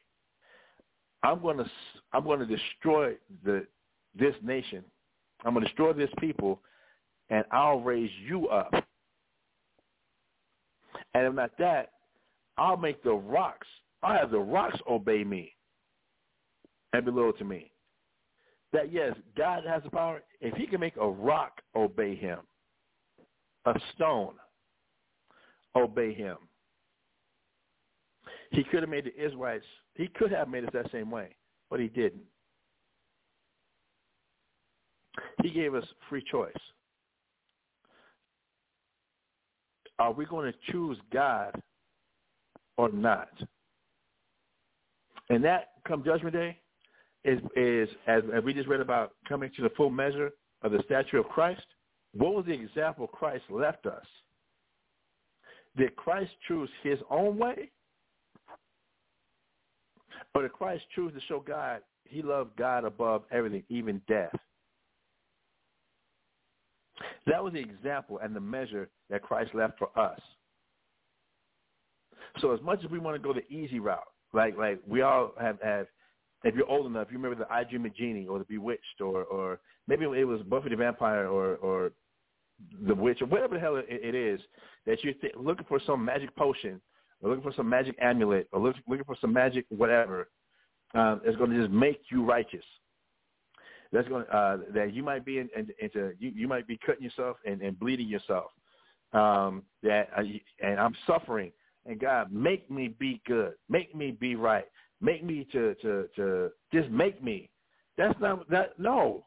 I'm 1.23 1.41
going 1.41 1.57
to 1.57 1.65
I'm 2.13 2.23
going 2.23 2.39
to 2.39 2.45
destroy 2.45 3.15
the 3.43 3.65
this 4.17 4.35
nation. 4.43 4.83
I'm 5.45 5.53
going 5.53 5.63
to 5.63 5.69
destroy 5.69 5.93
this 5.93 6.09
people, 6.19 6.61
and 7.29 7.43
I'll 7.51 7.79
raise 7.79 8.11
you 8.25 8.47
up. 8.47 8.73
And 11.13 11.25
if 11.25 11.33
not 11.33 11.51
that, 11.59 11.91
I'll 12.57 12.77
make 12.77 13.03
the 13.03 13.13
rocks. 13.13 13.67
I'll 14.03 14.17
have 14.17 14.31
the 14.31 14.39
rocks 14.39 14.79
obey 14.89 15.23
me 15.23 15.53
and 16.93 17.05
be 17.05 17.11
loyal 17.11 17.33
to 17.33 17.43
me. 17.43 17.71
That 18.73 18.91
yes, 18.91 19.15
God 19.37 19.63
has 19.65 19.83
the 19.83 19.89
power. 19.89 20.21
If 20.41 20.55
He 20.55 20.67
can 20.67 20.79
make 20.79 20.97
a 20.97 21.07
rock 21.07 21.61
obey 21.75 22.15
Him, 22.15 22.39
a 23.65 23.73
stone 23.95 24.33
obey 25.75 26.13
Him, 26.13 26.37
he 28.51 28.63
could 28.63 28.81
have 28.81 28.89
made 28.89 29.05
the 29.05 29.25
Israelites, 29.25 29.65
he 29.95 30.07
could 30.07 30.31
have 30.31 30.49
made 30.49 30.63
us 30.63 30.69
that 30.73 30.91
same 30.91 31.11
way, 31.11 31.35
but 31.69 31.79
he 31.79 31.87
didn't. 31.87 32.23
He 35.41 35.49
gave 35.49 35.73
us 35.73 35.85
free 36.09 36.23
choice. 36.29 36.53
Are 39.99 40.11
we 40.11 40.25
going 40.25 40.51
to 40.51 40.71
choose 40.71 40.97
God 41.11 41.59
or 42.77 42.89
not? 42.89 43.29
And 45.29 45.43
that, 45.43 45.69
come 45.87 46.03
Judgment 46.03 46.35
Day, 46.35 46.57
is, 47.25 47.39
is 47.55 47.89
as, 48.05 48.23
as 48.33 48.43
we 48.43 48.53
just 48.53 48.67
read 48.67 48.79
about 48.79 49.13
coming 49.27 49.51
to 49.55 49.61
the 49.63 49.71
full 49.71 49.89
measure 49.89 50.31
of 50.61 50.71
the 50.71 50.81
stature 50.85 51.17
of 51.17 51.27
Christ, 51.27 51.65
what 52.13 52.33
was 52.33 52.45
the 52.45 52.53
example 52.53 53.07
Christ 53.07 53.43
left 53.49 53.85
us? 53.85 54.05
Did 55.75 55.95
Christ 55.95 56.31
choose 56.47 56.69
his 56.83 56.99
own 57.09 57.37
way? 57.37 57.71
Or 60.35 60.43
did 60.43 60.53
Christ 60.53 60.83
choose 60.93 61.13
to 61.13 61.21
show 61.27 61.39
God 61.39 61.81
he 62.05 62.21
loved 62.21 62.55
God 62.57 62.85
above 62.85 63.23
everything, 63.31 63.63
even 63.69 64.01
death? 64.07 64.33
That 67.25 67.43
was 67.43 67.53
the 67.53 67.59
example 67.59 68.19
and 68.23 68.35
the 68.35 68.39
measure 68.39 68.89
that 69.09 69.21
Christ 69.21 69.53
left 69.53 69.77
for 69.77 69.89
us. 69.99 70.19
So 72.39 72.53
as 72.53 72.61
much 72.61 72.83
as 72.83 72.89
we 72.89 72.99
want 72.99 73.15
to 73.15 73.25
go 73.25 73.33
the 73.33 73.47
easy 73.53 73.79
route, 73.79 74.07
like 74.33 74.57
like 74.57 74.79
we 74.87 75.01
all 75.01 75.33
have, 75.39 75.57
have 75.61 75.87
if 76.43 76.55
you're 76.55 76.69
old 76.69 76.85
enough, 76.85 77.07
you 77.09 77.17
remember 77.17 77.43
the 77.43 77.51
I 77.51 77.63
Dream 77.63 77.85
of 77.85 77.95
Jeannie 77.95 78.27
or 78.27 78.39
the 78.39 78.45
Bewitched 78.45 79.01
or 79.01 79.23
or 79.25 79.59
maybe 79.87 80.05
it 80.05 80.27
was 80.27 80.41
Buffy 80.43 80.69
the 80.69 80.75
Vampire 80.75 81.27
or 81.27 81.55
or 81.55 81.91
the 82.85 82.95
Witch 82.95 83.21
or 83.21 83.27
whatever 83.27 83.55
the 83.55 83.59
hell 83.59 83.75
it, 83.75 83.85
it 83.89 84.15
is 84.15 84.39
that 84.85 85.03
you're 85.03 85.13
th- 85.13 85.33
looking 85.35 85.65
for 85.67 85.79
some 85.85 86.03
magic 86.03 86.35
potion 86.35 86.81
or 87.21 87.29
looking 87.29 87.43
for 87.43 87.55
some 87.55 87.69
magic 87.69 87.95
amulet 88.01 88.47
or 88.51 88.59
look, 88.59 88.75
looking 88.87 89.05
for 89.05 89.17
some 89.19 89.33
magic 89.33 89.65
whatever 89.69 90.29
um, 90.93 91.21
that's 91.23 91.37
going 91.37 91.51
to 91.51 91.59
just 91.59 91.71
make 91.71 92.01
you 92.11 92.23
righteous. 92.23 92.63
That's 93.91 94.07
going 94.07 94.25
to, 94.25 94.35
uh, 94.35 94.57
that 94.73 94.93
you 94.93 95.03
might 95.03 95.25
be 95.25 95.39
in, 95.39 95.49
in, 95.55 95.69
into 95.79 96.11
you, 96.19 96.31
you 96.35 96.47
might 96.47 96.67
be 96.67 96.77
cutting 96.85 97.03
yourself 97.03 97.37
and, 97.45 97.61
and 97.61 97.79
bleeding 97.79 98.07
yourself. 98.07 98.51
Um, 99.13 99.63
that 99.83 100.09
uh, 100.17 100.23
and 100.61 100.79
I'm 100.79 100.93
suffering 101.05 101.51
and 101.87 101.99
God 101.99 102.31
make 102.31 102.69
me 102.69 102.89
be 102.99 103.21
good, 103.25 103.53
make 103.69 103.95
me 103.95 104.11
be 104.11 104.35
right, 104.35 104.65
make 105.01 105.23
me 105.23 105.47
to 105.53 105.73
to 105.75 106.07
to 106.15 106.49
just 106.73 106.89
make 106.89 107.23
me. 107.23 107.49
That's 107.97 108.19
not 108.19 108.47
that 108.49 108.77
no. 108.77 109.25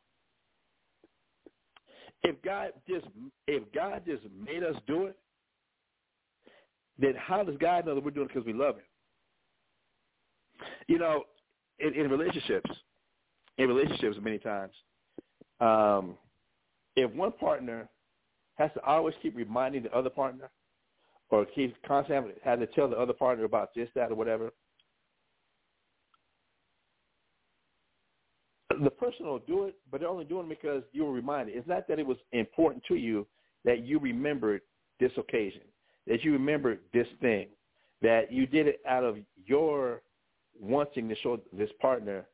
If 2.23 2.41
God 2.43 2.73
just 2.89 3.07
if 3.47 3.63
God 3.73 4.03
just 4.07 4.23
made 4.39 4.63
us 4.63 4.77
do 4.87 5.07
it, 5.07 5.17
then 7.01 7.15
how 7.17 7.43
does 7.43 7.57
God 7.59 7.87
know 7.87 7.95
that 7.95 8.05
we're 8.05 8.11
doing 8.11 8.27
it 8.27 8.35
because 8.35 8.47
we 8.47 8.53
love 8.53 8.77
Him? 8.77 8.85
You 10.89 10.99
know, 10.99 11.25
in, 11.79 11.95
in 11.95 12.11
relationships, 12.11 12.71
in 13.59 13.69
relationships, 13.69 14.17
many 14.21 14.39
times, 14.39 14.73
um, 15.61 16.17
if 16.97 17.11
one 17.15 17.33
partner 17.33 17.89
has 18.57 18.71
to 18.75 18.83
always 18.85 19.15
keep 19.23 19.37
reminding 19.37 19.85
the 19.85 19.97
other 19.97 20.11
partner, 20.11 20.51
or 21.31 21.47
keep 21.47 21.75
constantly 21.87 22.33
having 22.45 22.67
to 22.67 22.73
tell 22.75 22.89
the 22.89 22.97
other 22.97 23.13
partner 23.13 23.45
about 23.45 23.71
this, 23.75 23.89
that, 23.95 24.11
or 24.11 24.17
whatever, 24.17 24.51
the 28.83 28.91
person 28.91 29.27
will 29.27 29.39
do 29.41 29.65
it, 29.65 29.77
but 29.91 30.01
they're 30.01 30.09
only 30.09 30.25
doing 30.25 30.47
it 30.47 30.61
because 30.61 30.83
you 30.93 31.05
were 31.05 31.13
reminded. 31.13 31.57
It's 31.57 31.69
not 31.69 31.87
that 31.89 31.99
it 31.99 32.07
was 32.07 32.17
important 32.33 32.83
to 32.89 32.97
you 32.97 33.27
that 33.65 33.85
you 33.85 33.99
remembered 33.99 34.63
this 34.99 35.13
occasion, 35.17 35.63
that 36.11 36.23
you 36.23 36.33
remembered 36.33 36.81
this 36.93 37.07
thing, 37.23 37.47
that 38.03 38.31
you 38.31 38.47
did 38.47 38.67
it 38.67 38.81
out 38.87 39.05
of 39.05 39.17
your 39.47 40.03
wanting 40.61 41.09
to 41.09 41.15
show 41.17 41.41
this 41.53 41.71
partner 41.81 42.27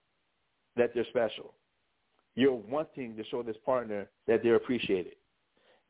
that 0.77 0.93
they're 0.94 1.07
special. 1.11 1.55
You're 2.35 2.55
wanting 2.55 3.16
to 3.16 3.24
show 3.27 3.44
this 3.44 3.57
partner 3.65 4.11
that 4.27 4.43
they're 4.43 4.57
appreciated. 4.57 5.15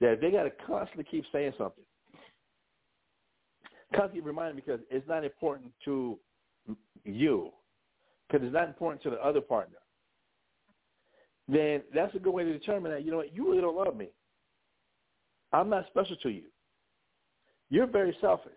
That 0.02 0.20
they 0.20 0.30
got 0.30 0.42
to 0.42 0.52
constantly 0.66 1.04
keep 1.04 1.24
saying 1.32 1.54
something. 1.56 1.84
Constantly 3.94 4.20
reminding 4.20 4.56
because 4.56 4.80
it's 4.90 5.08
not 5.08 5.24
important 5.24 5.72
to 5.84 6.18
you, 7.04 7.50
because 8.28 8.44
it's 8.44 8.52
not 8.54 8.68
important 8.68 9.02
to 9.04 9.10
the 9.10 9.24
other 9.24 9.40
partner 9.40 9.78
then 11.48 11.82
that's 11.94 12.14
a 12.14 12.18
good 12.18 12.32
way 12.32 12.42
to 12.44 12.52
determine 12.52 12.90
that, 12.90 13.04
you 13.04 13.10
know 13.10 13.18
what, 13.18 13.34
you 13.34 13.48
really 13.48 13.60
don't 13.60 13.76
love 13.76 13.96
me. 13.96 14.08
I'm 15.52 15.70
not 15.70 15.86
special 15.86 16.16
to 16.16 16.28
you. 16.28 16.42
You're 17.70 17.86
very 17.86 18.16
selfish. 18.20 18.52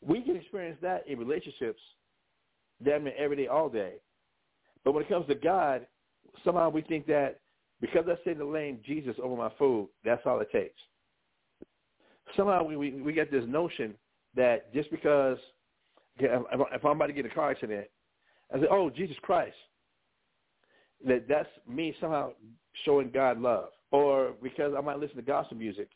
We 0.00 0.22
can 0.22 0.36
experience 0.36 0.78
that 0.82 1.06
in 1.06 1.18
relationships 1.18 1.80
damn 2.84 3.04
near 3.04 3.14
every 3.16 3.36
day, 3.36 3.46
all 3.46 3.68
day. 3.68 3.94
But 4.84 4.92
when 4.92 5.02
it 5.02 5.08
comes 5.08 5.26
to 5.28 5.34
God, 5.34 5.86
somehow 6.44 6.68
we 6.68 6.82
think 6.82 7.06
that 7.06 7.40
because 7.80 8.04
I 8.08 8.14
say 8.24 8.34
the 8.34 8.44
name 8.44 8.78
Jesus 8.84 9.16
over 9.22 9.36
my 9.36 9.50
food, 9.58 9.88
that's 10.04 10.22
all 10.26 10.40
it 10.40 10.50
takes. 10.52 10.78
Somehow 12.36 12.64
we, 12.64 12.76
we, 12.76 12.90
we 13.02 13.12
get 13.12 13.30
this 13.30 13.44
notion 13.46 13.94
that 14.34 14.72
just 14.74 14.90
because 14.90 15.38
if 16.18 16.84
I'm 16.84 16.96
about 16.96 17.06
to 17.06 17.12
get 17.12 17.26
a 17.26 17.30
car 17.30 17.50
accident, 17.50 17.86
I 18.52 18.60
say, 18.60 18.66
oh, 18.70 18.90
Jesus 18.90 19.16
Christ 19.22 19.56
that 21.04 21.26
that's 21.28 21.48
me 21.68 21.94
somehow 22.00 22.30
showing 22.84 23.10
God 23.10 23.40
love, 23.40 23.68
or 23.90 24.32
because 24.42 24.72
I 24.76 24.80
might 24.80 24.98
listen 24.98 25.16
to 25.16 25.22
gospel 25.22 25.56
music, 25.56 25.88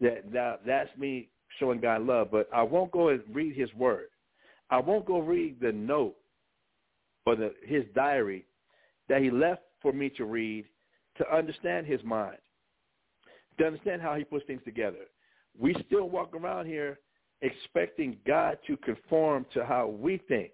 that 0.00 0.32
that 0.32 0.60
that's 0.66 0.90
me 0.98 1.28
showing 1.58 1.80
God 1.80 2.02
love. 2.02 2.30
But 2.30 2.48
I 2.52 2.62
won't 2.62 2.90
go 2.92 3.08
and 3.08 3.22
read 3.32 3.56
His 3.56 3.72
Word. 3.74 4.08
I 4.70 4.78
won't 4.78 5.06
go 5.06 5.20
read 5.20 5.60
the 5.60 5.72
note 5.72 6.16
or 7.26 7.36
the 7.36 7.54
His 7.64 7.84
diary 7.94 8.46
that 9.08 9.22
He 9.22 9.30
left 9.30 9.62
for 9.82 9.92
me 9.92 10.10
to 10.10 10.24
read 10.24 10.64
to 11.16 11.34
understand 11.34 11.86
His 11.86 12.02
mind, 12.04 12.38
to 13.58 13.66
understand 13.66 14.02
how 14.02 14.14
He 14.14 14.24
puts 14.24 14.46
things 14.46 14.62
together. 14.64 15.06
We 15.58 15.74
still 15.86 16.08
walk 16.08 16.34
around 16.34 16.66
here 16.66 16.98
expecting 17.42 18.16
God 18.26 18.58
to 18.66 18.76
conform 18.78 19.46
to 19.54 19.64
how 19.64 19.88
we 19.88 20.20
think, 20.28 20.52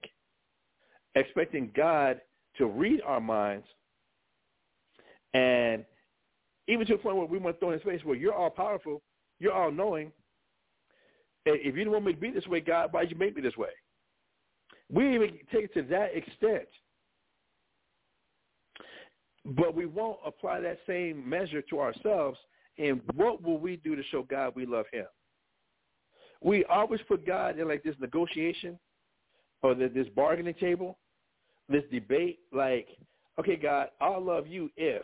expecting 1.14 1.70
God 1.74 2.20
to 2.58 2.66
read 2.66 3.00
our 3.04 3.20
minds 3.20 3.66
and 5.34 5.84
even 6.68 6.86
to 6.86 6.94
the 6.94 6.98
point 6.98 7.16
where 7.16 7.26
we 7.26 7.38
want 7.38 7.56
to 7.56 7.60
throw 7.60 7.70
in 7.70 7.78
his 7.78 7.82
face 7.82 8.04
where 8.04 8.16
you're 8.16 8.34
all 8.34 8.50
powerful, 8.50 9.02
you're 9.44 9.52
all 9.52 9.70
knowing. 9.70 10.10
If 11.46 11.76
you 11.76 11.84
don't 11.84 11.92
want 11.92 12.06
me 12.06 12.14
to 12.14 12.18
be 12.18 12.30
this 12.30 12.46
way, 12.46 12.60
God, 12.60 12.92
why 12.92 13.02
did 13.02 13.10
you 13.10 13.18
make 13.18 13.36
me 13.36 13.42
this 13.42 13.56
way? 13.56 13.68
We 14.90 15.14
even 15.14 15.38
take 15.52 15.66
it 15.66 15.74
to 15.74 15.82
that 15.82 16.16
extent. 16.16 16.66
But 19.44 19.74
we 19.74 19.86
won't 19.86 20.18
apply 20.24 20.60
that 20.60 20.78
same 20.86 21.28
measure 21.28 21.60
to 21.62 21.80
ourselves. 21.80 22.38
And 22.78 23.00
what 23.14 23.42
will 23.42 23.58
we 23.58 23.76
do 23.76 23.94
to 23.94 24.02
show 24.04 24.22
God 24.22 24.54
we 24.56 24.66
love 24.66 24.86
him? 24.92 25.04
We 26.40 26.64
always 26.64 27.00
put 27.06 27.26
God 27.26 27.58
in 27.58 27.68
like 27.68 27.82
this 27.82 27.94
negotiation 28.00 28.78
or 29.62 29.74
this 29.74 30.08
bargaining 30.16 30.54
table 30.54 30.98
this 31.68 31.84
debate 31.90 32.40
like, 32.52 32.88
okay, 33.38 33.56
God, 33.56 33.88
I'll 34.00 34.22
love 34.22 34.46
you 34.46 34.70
if 34.76 35.02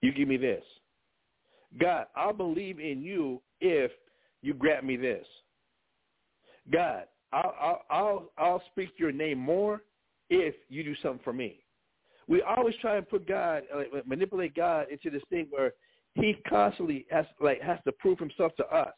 you 0.00 0.12
give 0.12 0.28
me 0.28 0.36
this. 0.36 0.62
God, 1.78 2.06
I'll 2.16 2.32
believe 2.32 2.80
in 2.80 3.02
you 3.02 3.40
if 3.60 3.92
you 4.42 4.54
grant 4.54 4.84
me 4.84 4.96
this. 4.96 5.26
God, 6.72 7.04
I'll, 7.32 7.54
I'll, 7.60 7.82
I'll, 7.90 8.32
I'll 8.38 8.62
speak 8.72 8.90
your 8.96 9.12
name 9.12 9.38
more 9.38 9.82
if 10.28 10.54
you 10.68 10.82
do 10.82 10.94
something 11.02 11.20
for 11.22 11.32
me. 11.32 11.64
We 12.28 12.42
always 12.42 12.74
try 12.80 12.96
and 12.96 13.08
put 13.08 13.26
God, 13.26 13.64
like, 13.74 14.06
manipulate 14.06 14.54
God 14.54 14.86
into 14.90 15.10
this 15.10 15.22
thing 15.30 15.46
where 15.50 15.72
he 16.14 16.36
constantly 16.48 17.06
has, 17.10 17.26
like, 17.40 17.60
has 17.60 17.78
to 17.86 17.92
prove 17.92 18.18
himself 18.18 18.52
to 18.56 18.66
us. 18.66 18.94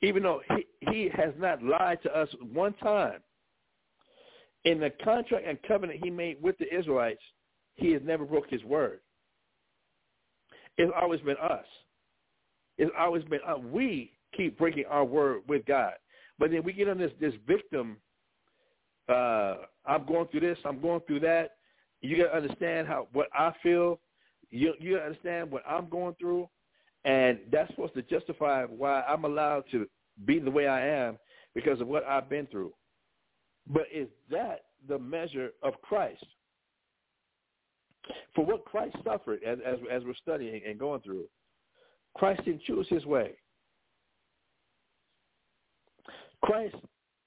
Even 0.00 0.22
though 0.22 0.42
he, 0.56 0.90
he 0.90 1.10
has 1.14 1.32
not 1.38 1.62
lied 1.62 1.98
to 2.04 2.16
us 2.16 2.28
one 2.52 2.72
time 2.74 3.20
in 4.64 4.80
the 4.80 4.90
contract 5.02 5.46
and 5.46 5.58
covenant 5.66 6.00
he 6.02 6.10
made 6.10 6.40
with 6.42 6.56
the 6.58 6.72
Israelites, 6.76 7.22
he 7.74 7.92
has 7.92 8.02
never 8.04 8.24
broke 8.24 8.48
his 8.48 8.62
word. 8.64 9.00
It's 10.78 10.92
always 10.98 11.20
been 11.20 11.36
us. 11.42 11.64
It's 12.78 12.92
always 12.96 13.24
been 13.24 13.40
us. 13.46 13.58
We 13.64 14.12
keep 14.34 14.56
breaking 14.56 14.84
our 14.88 15.04
word 15.04 15.42
with 15.48 15.66
God. 15.66 15.94
But 16.38 16.52
then 16.52 16.62
we 16.62 16.72
get 16.72 16.88
on 16.88 16.98
this 16.98 17.10
this 17.20 17.34
victim. 17.46 17.96
Uh, 19.08 19.56
I'm 19.84 20.06
going 20.06 20.28
through 20.28 20.40
this. 20.40 20.58
I'm 20.64 20.80
going 20.80 21.00
through 21.06 21.20
that. 21.20 21.56
You 22.00 22.16
got 22.16 22.30
to 22.30 22.36
understand 22.36 22.86
how 22.86 23.08
what 23.12 23.28
I 23.34 23.52
feel. 23.62 23.98
You 24.50 24.74
you 24.78 24.94
got 24.94 25.00
to 25.00 25.06
understand 25.06 25.50
what 25.50 25.64
I'm 25.68 25.88
going 25.88 26.14
through, 26.20 26.48
and 27.04 27.40
that's 27.50 27.68
supposed 27.70 27.94
to 27.94 28.02
justify 28.02 28.64
why 28.64 29.02
I'm 29.02 29.24
allowed 29.24 29.64
to 29.72 29.86
be 30.24 30.38
the 30.38 30.50
way 30.50 30.68
I 30.68 30.86
am 30.86 31.18
because 31.54 31.80
of 31.80 31.88
what 31.88 32.04
I've 32.04 32.30
been 32.30 32.46
through. 32.46 32.72
But 33.66 33.86
is 33.92 34.08
that 34.30 34.60
the 34.88 34.98
measure 34.98 35.50
of 35.62 35.74
Christ? 35.82 36.24
For 38.34 38.44
what 38.44 38.64
Christ 38.64 38.96
suffered, 39.04 39.42
as, 39.44 39.58
as, 39.66 39.78
as 39.90 40.04
we're 40.04 40.14
studying 40.14 40.62
and 40.66 40.78
going 40.78 41.00
through, 41.00 41.24
Christ 42.16 42.44
didn't 42.44 42.62
choose 42.62 42.86
his 42.88 43.04
way. 43.06 43.32
Christ 46.42 46.76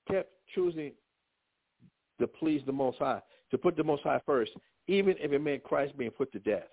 kept 0.10 0.32
choosing 0.56 0.92
to 2.20 2.28
please 2.28 2.62
the 2.66 2.72
Most 2.72 2.98
High, 3.00 3.22
to 3.52 3.58
put 3.58 3.76
the 3.76 3.84
Most 3.84 4.04
High 4.04 4.22
first, 4.26 4.52
even 4.88 5.16
if 5.20 5.32
it 5.32 5.40
meant 5.40 5.64
Christ 5.64 5.98
being 5.98 6.12
put 6.12 6.32
to 6.32 6.40
death. 6.40 6.68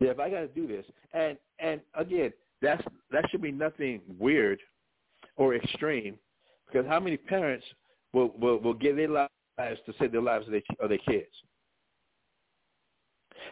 Yeah, 0.00 0.10
if 0.10 0.18
I 0.18 0.28
got 0.28 0.40
to 0.40 0.48
do 0.48 0.66
this, 0.66 0.84
and 1.14 1.38
and 1.58 1.80
again, 1.94 2.32
that's 2.60 2.82
that 3.10 3.24
should 3.30 3.40
be 3.40 3.52
nothing 3.52 4.02
weird 4.18 4.60
or 5.36 5.54
extreme, 5.54 6.18
because 6.66 6.86
how 6.86 7.00
many 7.00 7.16
parents 7.16 7.64
will 8.12 8.34
will, 8.38 8.58
will 8.58 8.74
give 8.74 8.96
their 8.96 9.08
lives 9.08 9.30
to 9.58 9.92
save 9.98 10.12
the 10.12 10.20
lives 10.20 10.46
of 10.46 10.52
their, 10.52 10.62
of 10.80 10.88
their 10.88 10.98
kids? 10.98 11.30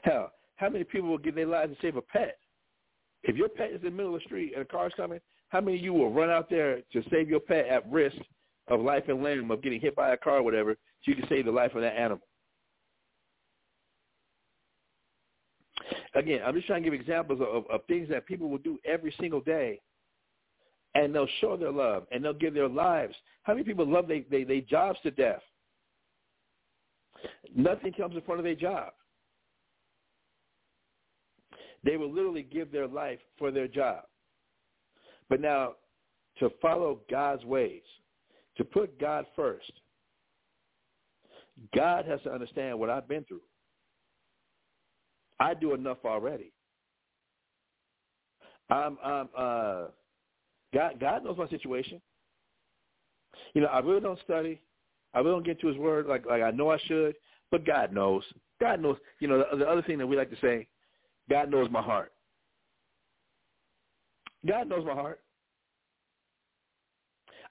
Hell, 0.03 0.33
how 0.57 0.69
many 0.69 0.85
people 0.85 1.09
will 1.09 1.19
give 1.19 1.35
their 1.35 1.47
lives 1.47 1.75
to 1.75 1.83
save 1.83 1.97
a 1.97 2.03
pet? 2.03 2.39
If 3.23 3.37
your 3.37 3.49
pet 3.49 3.71
is 3.71 3.77
in 3.77 3.85
the 3.85 3.91
middle 3.91 4.15
of 4.15 4.21
the 4.21 4.25
street 4.25 4.53
and 4.55 4.63
a 4.63 4.65
car 4.65 4.87
is 4.87 4.93
coming, 4.97 5.21
how 5.49 5.61
many 5.61 5.77
of 5.77 5.85
you 5.85 5.93
will 5.93 6.13
run 6.13 6.31
out 6.31 6.49
there 6.49 6.81
to 6.93 7.03
save 7.11 7.29
your 7.29 7.41
pet 7.41 7.67
at 7.67 7.91
risk 7.91 8.17
of 8.69 8.81
life 8.81 9.05
and 9.09 9.23
limb 9.23 9.51
of 9.51 9.63
getting 9.63 9.81
hit 9.81 9.95
by 9.95 10.13
a 10.13 10.17
car 10.17 10.39
or 10.39 10.43
whatever 10.43 10.75
so 10.75 11.11
you 11.11 11.17
can 11.17 11.29
save 11.29 11.45
the 11.45 11.51
life 11.51 11.75
of 11.75 11.83
that 11.83 11.99
animal? 11.99 12.27
Again, 16.15 16.41
I'm 16.45 16.55
just 16.55 16.67
trying 16.67 16.83
to 16.83 16.91
give 16.91 16.99
examples 16.99 17.41
of, 17.41 17.65
of 17.71 17.81
things 17.87 18.09
that 18.09 18.27
people 18.27 18.49
will 18.49 18.59
do 18.59 18.79
every 18.85 19.15
single 19.21 19.41
day 19.41 19.81
and 20.95 21.15
they'll 21.15 21.29
show 21.41 21.57
their 21.57 21.71
love, 21.71 22.07
and 22.11 22.25
they'll 22.25 22.33
give 22.33 22.55
their 22.55 22.69
lives. 22.69 23.15
How 23.43 23.55
many 23.55 23.65
people 23.65 23.87
love 23.87 24.09
they 24.09 24.27
they, 24.31 24.45
they 24.45 24.61
jobs 24.61 24.99
to 25.03 25.11
death? 25.11 25.43
Nothing 27.55 27.93
comes 27.93 28.15
in 28.15 28.23
front 28.23 28.41
of 28.41 28.45
their 28.45 28.55
job. 28.55 28.93
They 31.83 31.97
will 31.97 32.13
literally 32.13 32.43
give 32.43 32.71
their 32.71 32.87
life 32.87 33.19
for 33.39 33.51
their 33.51 33.69
job. 33.69 34.05
But 35.29 35.41
now, 35.41 35.75
to 36.39 36.51
follow 36.61 37.01
God's 37.11 37.45
ways, 37.45 37.83
to 38.57 38.65
put 38.65 38.99
God 39.01 39.27
first, 39.35 39.73
God 41.75 42.05
has 42.07 42.21
to 42.23 42.33
understand 42.33 42.79
what 42.79 42.91
I've 42.91 43.09
been 43.09 43.25
through. 43.25 43.43
I 45.39 45.55
do 45.55 45.75
enough 45.75 45.99
already. 46.05 46.53
I'm, 48.69 48.99
I'm, 49.03 49.29
uh, 49.37 49.85
God, 50.73 51.01
God 51.01 51.25
knows 51.25 51.39
my 51.39 51.49
situation. 51.49 52.01
You 53.55 53.63
know, 53.63 53.69
I 53.69 53.81
really 53.81 54.01
don't 54.01 54.19
study. 54.21 54.61
I 55.15 55.19
really 55.19 55.33
don't 55.33 55.47
get 55.47 55.61
to 55.61 55.69
His 55.69 55.77
Word 55.77 56.07
like 56.07 56.27
like 56.27 56.43
I 56.43 56.51
know 56.51 56.71
I 56.71 56.79
should. 56.87 57.15
But 57.51 57.67
God 57.67 57.93
knows. 57.93 58.23
God 58.61 58.81
knows. 58.81 58.97
You 59.19 59.29
know, 59.29 59.45
the, 59.51 59.59
the 59.59 59.69
other 59.69 59.83
thing 59.83 59.99
that 59.99 60.07
we 60.07 60.17
like 60.17 60.31
to 60.31 60.41
say, 60.41 60.69
God 61.29 61.51
knows 61.51 61.69
my 61.71 61.83
heart. 61.83 62.13
God 64.47 64.69
knows 64.69 64.85
my 64.87 64.95
heart. 64.95 65.21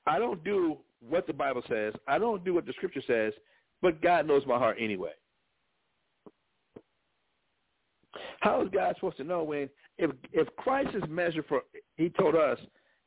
I 0.07 0.18
don't 0.18 0.44
do 0.44 0.77
what 1.07 1.27
the 1.27 1.34
Bible 1.34 1.61
says. 1.69 1.94
I 2.07 2.18
don't 2.18 2.44
do 2.44 2.53
what 2.53 2.65
the 2.65 2.73
Scripture 2.73 3.03
says, 3.06 3.34
but 3.81 4.02
God 4.02 4.26
knows 4.26 4.44
my 4.48 4.57
heart 4.57 4.77
anyway. 4.80 5.11
How 8.40 8.61
is 8.61 8.69
God 8.73 8.95
supposed 8.95 9.18
to 9.18 9.23
know 9.23 9.44
when 9.44 9.69
if 9.98 10.11
if 10.31 10.48
Christ 10.56 10.95
is 10.95 11.03
measured 11.10 11.45
for? 11.48 11.61
He 11.98 12.10
told 12.10 12.36
us 12.36 12.57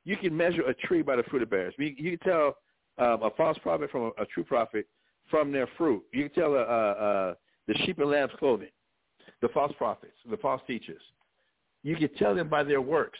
you 0.04 0.16
can 0.16 0.36
measure 0.36 0.62
a 0.62 0.74
tree 0.74 1.02
by 1.02 1.16
the 1.16 1.22
fruit 1.24 1.42
it 1.42 1.50
bears. 1.50 1.74
You, 1.78 1.94
you 1.96 2.18
can 2.18 2.28
tell 2.30 2.56
um, 2.98 3.22
a 3.22 3.30
false 3.36 3.58
prophet 3.62 3.90
from 3.90 4.12
a, 4.18 4.22
a, 4.22 4.26
true 4.26 4.44
prophet 4.44 4.86
from 5.30 5.52
their 5.52 5.68
fruit. 5.78 6.02
You 6.12 6.28
can 6.28 6.42
tell 6.42 6.54
uh, 6.54 6.58
uh, 6.58 7.34
the 7.66 7.74
sheep 7.84 7.98
and 7.98 8.10
lambs 8.10 8.32
clothing, 8.38 8.68
the 9.40 9.48
false 9.48 9.72
prophets, 9.78 10.12
the 10.28 10.36
false 10.36 10.60
teachers. 10.66 11.02
You 11.82 11.96
can 11.96 12.10
tell 12.16 12.34
them 12.34 12.48
by 12.48 12.62
their 12.62 12.80
works. 12.80 13.18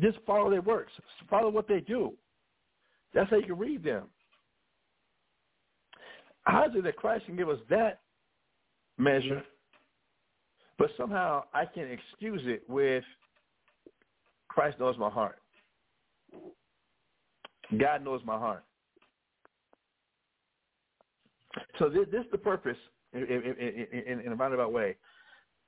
Just 0.00 0.18
follow 0.26 0.50
their 0.50 0.62
works. 0.62 0.92
Follow 1.28 1.50
what 1.50 1.68
they 1.68 1.80
do. 1.80 2.14
That's 3.14 3.30
how 3.30 3.36
you 3.36 3.46
can 3.46 3.58
read 3.58 3.82
them. 3.82 4.04
How 6.42 6.64
is 6.64 6.72
it 6.74 6.84
that 6.84 6.96
Christ 6.96 7.26
can 7.26 7.36
give 7.36 7.48
us 7.48 7.58
that 7.68 8.00
measure, 8.98 9.42
but 10.78 10.90
somehow 10.96 11.44
I 11.52 11.64
can 11.66 11.90
excuse 11.90 12.42
it 12.44 12.62
with 12.68 13.04
Christ 14.48 14.78
knows 14.80 14.96
my 14.98 15.10
heart. 15.10 15.38
God 17.78 18.04
knows 18.04 18.20
my 18.24 18.38
heart. 18.38 18.64
So 21.78 21.88
this, 21.88 22.06
this 22.12 22.24
is 22.24 22.30
the 22.30 22.38
purpose, 22.38 22.76
in, 23.12 23.22
in, 23.22 24.20
in, 24.20 24.32
a 24.32 24.34
roundabout 24.36 24.72
way. 24.72 24.96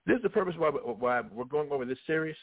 This 0.06 0.16
is 0.16 0.22
the 0.22 0.30
purpose 0.30 0.54
why, 0.56 0.70
why 0.70 1.22
we're 1.32 1.44
going 1.44 1.70
over 1.70 1.84
this 1.84 1.98
series. 2.06 2.36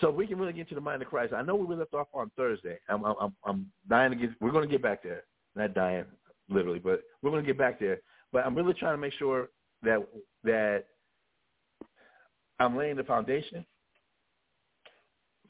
So 0.00 0.10
we 0.10 0.26
can 0.26 0.38
really 0.38 0.52
get 0.52 0.68
to 0.70 0.74
the 0.74 0.80
mind 0.80 1.02
of 1.02 1.08
Christ. 1.08 1.32
I 1.34 1.42
know 1.42 1.54
we 1.54 1.76
left 1.76 1.94
off 1.94 2.08
on 2.14 2.30
Thursday. 2.36 2.78
I'm, 2.88 3.04
I'm, 3.04 3.34
I'm 3.44 3.66
dying 3.88 4.10
to 4.12 4.16
get. 4.16 4.30
We're 4.40 4.50
going 4.50 4.66
to 4.66 4.70
get 4.70 4.82
back 4.82 5.02
there. 5.02 5.24
Not 5.54 5.74
dying, 5.74 6.04
literally, 6.48 6.78
but 6.78 7.02
we're 7.22 7.30
going 7.30 7.44
to 7.44 7.46
get 7.46 7.58
back 7.58 7.78
there. 7.78 8.00
But 8.32 8.46
I'm 8.46 8.54
really 8.54 8.74
trying 8.74 8.94
to 8.94 9.00
make 9.00 9.12
sure 9.12 9.50
that 9.82 9.98
that 10.42 10.84
I'm 12.58 12.76
laying 12.76 12.96
the 12.96 13.04
foundation 13.04 13.66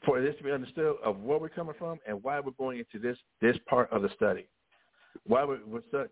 for 0.05 0.21
this 0.21 0.35
to 0.37 0.43
be 0.43 0.51
understood 0.51 0.95
of 1.03 1.19
where 1.21 1.37
we're 1.37 1.49
coming 1.49 1.75
from 1.77 1.99
and 2.07 2.21
why 2.23 2.39
we're 2.39 2.51
going 2.51 2.79
into 2.79 3.05
this 3.05 3.17
this 3.41 3.57
part 3.67 3.91
of 3.91 4.01
the 4.01 4.09
study. 4.15 4.47
Why 5.25 5.45
we're, 5.45 5.59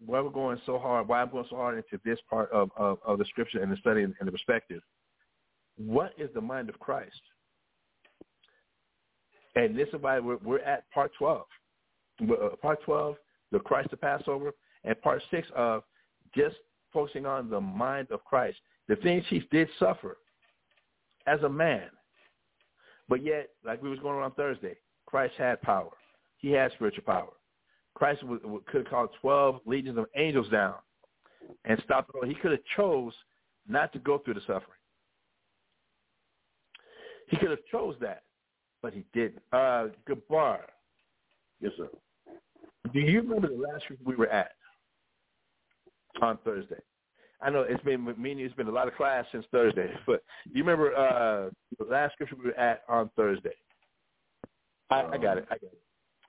why 0.06 0.22
we're 0.22 0.30
going 0.30 0.60
so 0.66 0.80
hard, 0.80 1.08
why 1.08 1.22
I'm 1.22 1.30
going 1.30 1.46
so 1.50 1.58
hard 1.58 1.78
into 1.78 2.02
this 2.06 2.20
part 2.30 2.50
of, 2.52 2.72
of, 2.78 3.00
of 3.06 3.20
the 3.20 3.26
scripture 3.26 3.62
and 3.62 3.72
the 3.72 3.78
study 3.78 4.04
and, 4.04 4.14
and 4.20 4.28
the 4.28 4.32
perspective. 4.32 4.82
What 5.76 6.14
is 6.18 6.30
the 6.34 6.42
mind 6.42 6.70
of 6.70 6.80
Christ? 6.80 7.20
And 9.56 9.78
this 9.78 9.90
is 9.90 9.96
why 10.02 10.20
we're, 10.20 10.38
we're 10.38 10.60
at 10.60 10.90
part 10.92 11.12
12. 11.18 11.46
Uh, 12.22 12.56
part 12.62 12.82
12, 12.86 13.16
the 13.52 13.60
Christ 13.60 13.92
the 13.92 13.98
Passover, 13.98 14.52
and 14.86 15.00
part 15.02 15.22
6 15.30 15.48
of 15.56 15.84
just 16.34 16.56
focusing 16.94 17.26
on 17.26 17.50
the 17.50 17.60
mind 17.60 18.08
of 18.10 18.24
Christ. 18.24 18.58
The 18.88 18.96
things 18.98 19.26
he 19.30 19.44
did 19.52 19.68
suffer 19.80 20.18
as 21.28 21.42
a 21.44 21.50
man– 21.50 21.90
but 23.10 23.24
yet, 23.24 23.50
like 23.66 23.82
we 23.82 23.90
was 23.90 24.00
going 24.00 24.18
on, 24.18 24.24
on 24.24 24.32
Thursday, 24.32 24.76
Christ 25.06 25.34
had 25.38 25.62
power. 25.62 25.92
He 26.38 26.52
had 26.52 26.72
spiritual 26.74 27.04
power. 27.06 27.34
Christ 27.96 28.24
would, 28.24 28.42
could 28.66 28.82
have 28.82 28.90
called 28.90 29.10
12 29.22 29.62
legions 29.66 29.98
of 29.98 30.06
angels 30.16 30.50
down 30.50 30.76
and 31.66 31.82
stopped 31.84 32.10
it 32.10 32.18
all. 32.18 32.28
He 32.28 32.36
could 32.36 32.52
have 32.52 32.64
chose 32.76 33.14
not 33.68 33.94
to 33.94 34.00
go 34.00 34.18
through 34.18 34.36
the 34.36 34.42
suffering. 34.42 34.80
He 37.30 37.38
could 37.38 37.52
have 37.52 37.66
chose 37.72 37.96
that, 38.02 38.24
but 38.82 38.94
he 38.94 39.06
didn't. 39.14 39.42
Uh, 39.52 39.88
Gabar. 40.08 40.60
Yes, 41.62 41.72
sir. 41.78 41.90
Do 42.92 43.00
you 43.00 43.22
remember 43.22 43.48
the 43.48 43.56
last 43.56 43.90
week 43.90 44.00
we 44.04 44.16
were 44.16 44.28
at 44.28 44.52
on 46.22 46.38
Thursday? 46.44 46.82
I 47.44 47.50
know 47.50 47.62
it's 47.62 47.84
been 47.84 48.06
meaning 48.18 48.46
it's 48.46 48.56
been 48.56 48.68
a 48.68 48.72
lot 48.72 48.88
of 48.88 48.96
class 48.96 49.26
since 49.32 49.46
Thursday, 49.52 49.92
but 50.08 50.24
you 50.52 50.64
remember 50.64 50.96
uh, 50.96 51.50
the 51.78 51.92
last 51.92 52.14
scripture 52.14 52.36
we 52.38 52.46
were 52.46 52.60
at 52.60 52.84
on 52.88 53.10
Thursday? 53.18 53.54
I, 54.90 55.04
I 55.04 55.18
got 55.18 55.38
it. 55.38 55.48
I 55.52 55.56
got 55.56 55.64
it. 55.64 55.82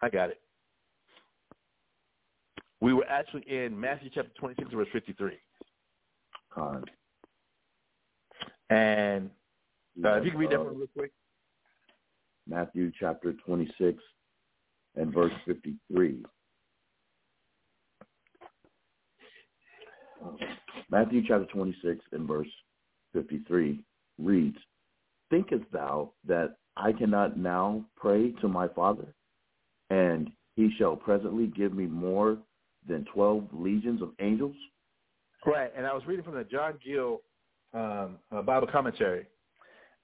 I 0.03 0.09
got 0.09 0.31
it. 0.31 0.41
We 2.81 2.93
were 2.93 3.07
actually 3.07 3.43
in 3.43 3.79
Matthew 3.79 4.11
chapter 4.13 4.31
26, 4.39 4.71
verse 4.73 4.89
53. 4.93 5.33
Con. 6.53 6.85
And 8.71 9.31
uh, 10.05 10.15
if 10.15 10.25
you 10.25 10.33
can 10.33 10.41
read 10.41 10.51
that 10.51 10.59
one 10.59 10.77
real 10.77 10.89
quick. 10.97 11.13
Matthew 12.49 12.91
chapter 12.99 13.35
26 13.47 14.03
and 14.97 15.15
verse 15.15 15.33
53. 15.47 16.25
Matthew 20.91 21.23
chapter 21.27 21.47
26 21.47 22.01
and 22.13 22.29
verse 22.29 22.49
53 23.13 23.81
reads, 24.19 24.57
Thinkest 25.31 25.65
thou 25.73 26.13
that 26.27 26.57
I 26.77 26.93
cannot 26.93 27.37
now 27.39 27.85
pray 27.97 28.33
to 28.41 28.49
my 28.49 28.69
Father, 28.69 29.15
and 29.91 30.31
he 30.57 30.71
shall 30.79 30.97
presently 30.97 31.47
give 31.47 31.73
me 31.75 31.87
more 31.87 32.39
than 32.87 33.07
12 33.15 33.49
legions 33.53 34.03
of 34.03 34.11
angels? 34.21 34.55
Right, 35.47 35.73
and 35.77 35.87
I 35.87 35.93
was 35.93 36.03
reading 36.07 36.25
from 36.25 36.35
the 36.35 36.45
John 36.45 36.75
Gill 36.85 37.21
um, 37.75 38.19
uh, 38.35 38.43
Bible 38.43 38.67
commentary, 38.67 39.27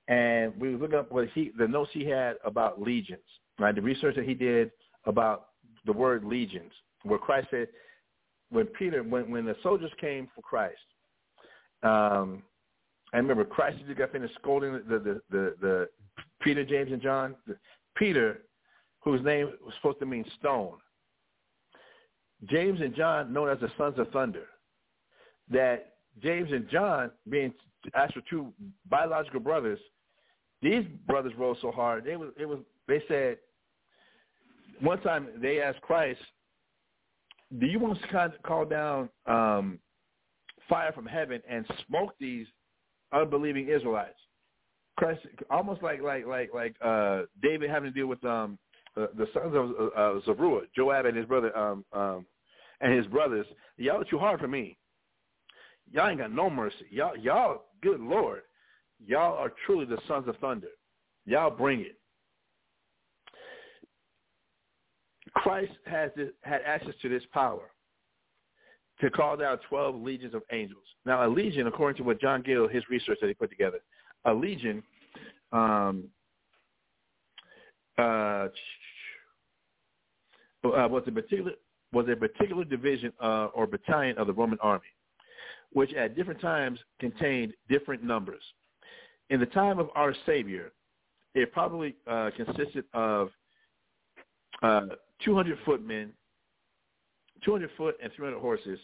and 0.08 0.58
we 0.60 0.74
were 0.74 0.78
looking 0.78 0.98
up 0.98 1.10
what 1.12 1.28
he 1.34 1.52
the 1.56 1.68
notes 1.68 1.90
he 1.92 2.04
had 2.04 2.34
about 2.44 2.80
legions, 2.80 3.20
right? 3.58 3.74
The 3.74 3.80
research 3.80 4.16
that 4.16 4.24
he 4.24 4.34
did 4.34 4.70
about 5.06 5.46
the 5.86 5.92
word 5.92 6.24
legions, 6.24 6.72
where 7.04 7.18
Christ 7.18 7.48
said, 7.50 7.68
when 8.50 8.66
Peter, 8.66 9.02
when 9.02 9.30
when 9.30 9.44
the 9.44 9.56
soldiers 9.62 9.90
came 10.00 10.28
for 10.34 10.42
Christ, 10.42 10.78
um, 11.82 12.42
I 13.12 13.16
remember 13.16 13.44
Christ 13.44 13.78
just 13.86 13.98
got 13.98 14.12
finished 14.12 14.34
scolding 14.34 14.72
the 14.72 14.98
the 14.98 15.20
the, 15.30 15.54
the 15.60 15.88
Peter, 16.42 16.64
James, 16.64 16.92
and 16.92 17.02
John. 17.02 17.34
Peter, 17.96 18.42
whose 19.00 19.22
name 19.24 19.52
was 19.64 19.74
supposed 19.76 19.98
to 20.00 20.06
mean 20.06 20.24
stone. 20.38 20.74
James 22.48 22.80
and 22.80 22.94
John, 22.94 23.32
known 23.32 23.50
as 23.50 23.60
the 23.60 23.70
sons 23.76 23.98
of 23.98 24.08
thunder. 24.10 24.46
That 25.50 25.94
James 26.22 26.50
and 26.52 26.68
John, 26.70 27.10
being 27.28 27.52
actual 27.94 28.22
two 28.28 28.52
biological 28.88 29.40
brothers, 29.40 29.78
these 30.62 30.84
brothers 31.06 31.32
rose 31.36 31.56
so 31.60 31.70
hard. 31.70 32.04
They 32.04 32.16
was 32.16 32.30
it 32.38 32.46
was 32.46 32.60
they 32.88 33.02
said 33.08 33.38
one 34.80 35.00
time 35.02 35.28
they 35.40 35.60
asked 35.60 35.80
Christ, 35.82 36.20
do 37.58 37.66
you 37.66 37.78
want 37.78 37.98
to 38.00 38.32
call 38.44 38.64
down 38.64 39.08
um, 39.26 39.78
fire 40.68 40.92
from 40.92 41.06
heaven 41.06 41.42
and 41.48 41.66
smoke 41.86 42.14
these 42.20 42.46
unbelieving 43.12 43.68
Israelites? 43.68 44.18
Christ, 44.96 45.20
almost 45.50 45.82
like 45.82 46.02
like 46.02 46.26
like 46.26 46.52
like 46.54 46.76
uh, 46.84 47.22
David 47.42 47.70
having 47.70 47.92
to 47.92 47.98
deal 47.98 48.06
with 48.06 48.22
um, 48.24 48.58
uh, 48.96 49.06
the 49.16 49.26
sons 49.32 49.54
of 49.54 49.70
uh, 49.96 50.20
Zeruiah, 50.24 50.66
Joab 50.76 51.06
and 51.06 51.16
his 51.16 51.26
brother 51.26 51.56
um, 51.56 51.84
um, 51.92 52.26
and 52.80 52.92
his 52.92 53.06
brothers. 53.06 53.46
Y'all 53.78 54.00
are 54.00 54.04
too 54.04 54.18
hard 54.18 54.40
for 54.40 54.48
me. 54.48 54.76
Y'all 55.92 56.08
ain't 56.08 56.18
got 56.18 56.32
no 56.32 56.50
mercy. 56.50 56.86
Y'all, 56.90 57.16
y'all, 57.16 57.64
good 57.82 58.00
Lord, 58.00 58.42
y'all 59.04 59.36
are 59.36 59.52
truly 59.64 59.86
the 59.86 59.98
sons 60.06 60.28
of 60.28 60.36
thunder. 60.36 60.68
Y'all 61.24 61.50
bring 61.50 61.80
it. 61.80 61.99
Christ 65.34 65.72
has 65.86 66.10
this, 66.16 66.30
had 66.42 66.62
access 66.66 66.94
to 67.02 67.08
this 67.08 67.22
power 67.32 67.70
to 69.00 69.10
call 69.10 69.36
down 69.36 69.58
12 69.68 69.96
legions 69.96 70.34
of 70.34 70.42
angels. 70.52 70.82
Now, 71.06 71.26
a 71.26 71.28
legion, 71.28 71.66
according 71.66 71.96
to 71.98 72.02
what 72.02 72.20
John 72.20 72.42
Gill, 72.42 72.68
his 72.68 72.82
research 72.90 73.18
that 73.20 73.28
he 73.28 73.34
put 73.34 73.50
together, 73.50 73.78
a 74.24 74.34
legion 74.34 74.82
um, 75.52 76.04
uh, 77.98 78.48
uh, 80.64 80.88
was 80.88 81.02
a 81.06 81.12
particular 81.12 81.52
was 81.92 82.06
a 82.08 82.14
particular 82.14 82.64
division 82.64 83.12
uh, 83.20 83.46
or 83.46 83.66
battalion 83.66 84.16
of 84.16 84.28
the 84.28 84.32
Roman 84.32 84.58
army, 84.60 84.84
which 85.72 85.92
at 85.94 86.14
different 86.14 86.40
times 86.40 86.78
contained 87.00 87.52
different 87.68 88.04
numbers. 88.04 88.42
In 89.30 89.40
the 89.40 89.46
time 89.46 89.80
of 89.80 89.90
our 89.96 90.14
Savior, 90.24 90.70
it 91.34 91.52
probably 91.52 91.96
uh, 92.06 92.30
consisted 92.36 92.84
of 92.94 93.30
uh, 94.62 94.82
200 95.24 95.58
footmen, 95.64 96.12
200 97.44 97.70
foot 97.76 97.96
and 98.02 98.12
300 98.14 98.38
horses. 98.38 98.78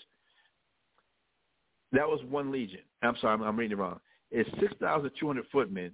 That 1.93 2.09
was 2.09 2.21
one 2.29 2.51
legion. 2.51 2.81
I'm 3.03 3.17
sorry, 3.21 3.35
I'm, 3.35 3.43
I'm 3.43 3.57
reading 3.57 3.79
it 3.79 3.81
wrong. 3.81 4.01
It's 4.31 4.51
6,200 4.61 5.45
footmen 5.53 5.93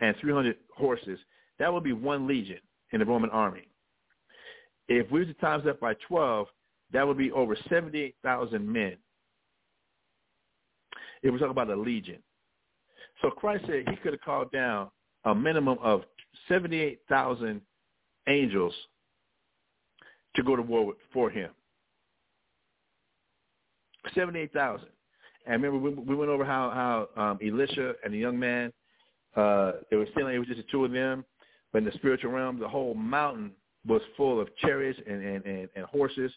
and 0.00 0.16
300 0.20 0.56
horses. 0.76 1.18
That 1.58 1.72
would 1.72 1.84
be 1.84 1.92
one 1.92 2.26
legion 2.26 2.58
in 2.92 3.00
the 3.00 3.06
Roman 3.06 3.30
army. 3.30 3.68
If 4.88 5.10
we 5.10 5.20
were 5.20 5.26
to 5.26 5.34
times 5.34 5.64
that 5.64 5.80
by 5.80 5.94
12, 6.08 6.46
that 6.92 7.06
would 7.06 7.18
be 7.18 7.32
over 7.32 7.56
78,000 7.68 8.70
men. 8.70 8.96
If 11.22 11.32
we're 11.32 11.38
talking 11.38 11.50
about 11.50 11.70
a 11.70 11.76
legion. 11.76 12.18
So 13.22 13.30
Christ 13.30 13.64
said 13.66 13.84
he 13.88 13.96
could 13.96 14.12
have 14.12 14.20
called 14.20 14.52
down 14.52 14.90
a 15.24 15.34
minimum 15.34 15.78
of 15.80 16.02
78,000 16.48 17.60
angels 18.28 18.74
to 20.36 20.42
go 20.42 20.56
to 20.56 20.62
war 20.62 20.86
with, 20.86 20.96
for 21.12 21.30
him. 21.30 21.50
78,000. 24.14 24.86
And 25.46 25.62
remember, 25.62 25.78
we, 25.78 25.94
we 25.94 26.14
went 26.14 26.30
over 26.30 26.44
how, 26.44 27.08
how 27.16 27.22
um, 27.22 27.38
Elisha 27.44 27.94
and 28.04 28.12
the 28.12 28.18
young 28.18 28.38
man, 28.38 28.72
uh, 29.36 29.72
they 29.90 29.96
were 29.96 30.06
still, 30.12 30.26
it 30.28 30.38
was 30.38 30.48
just 30.48 30.58
the 30.58 30.66
two 30.70 30.84
of 30.84 30.92
them. 30.92 31.24
But 31.72 31.78
in 31.78 31.84
the 31.86 31.92
spiritual 31.92 32.30
realm, 32.30 32.58
the 32.58 32.68
whole 32.68 32.94
mountain 32.94 33.52
was 33.86 34.00
full 34.16 34.40
of 34.40 34.48
chariots 34.56 34.98
and, 35.06 35.22
and, 35.22 35.44
and, 35.44 35.68
and 35.74 35.84
horses 35.86 36.30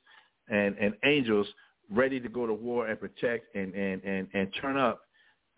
and, 0.49 0.75
and 0.77 0.93
angels 1.05 1.47
ready 1.89 2.19
to 2.19 2.27
go 2.27 2.45
to 2.45 2.53
war 2.53 2.87
and 2.87 2.99
protect 2.99 3.55
and, 3.55 3.73
and, 3.73 4.03
and, 4.03 4.27
and 4.33 4.49
turn 4.61 4.77
up 4.77 5.01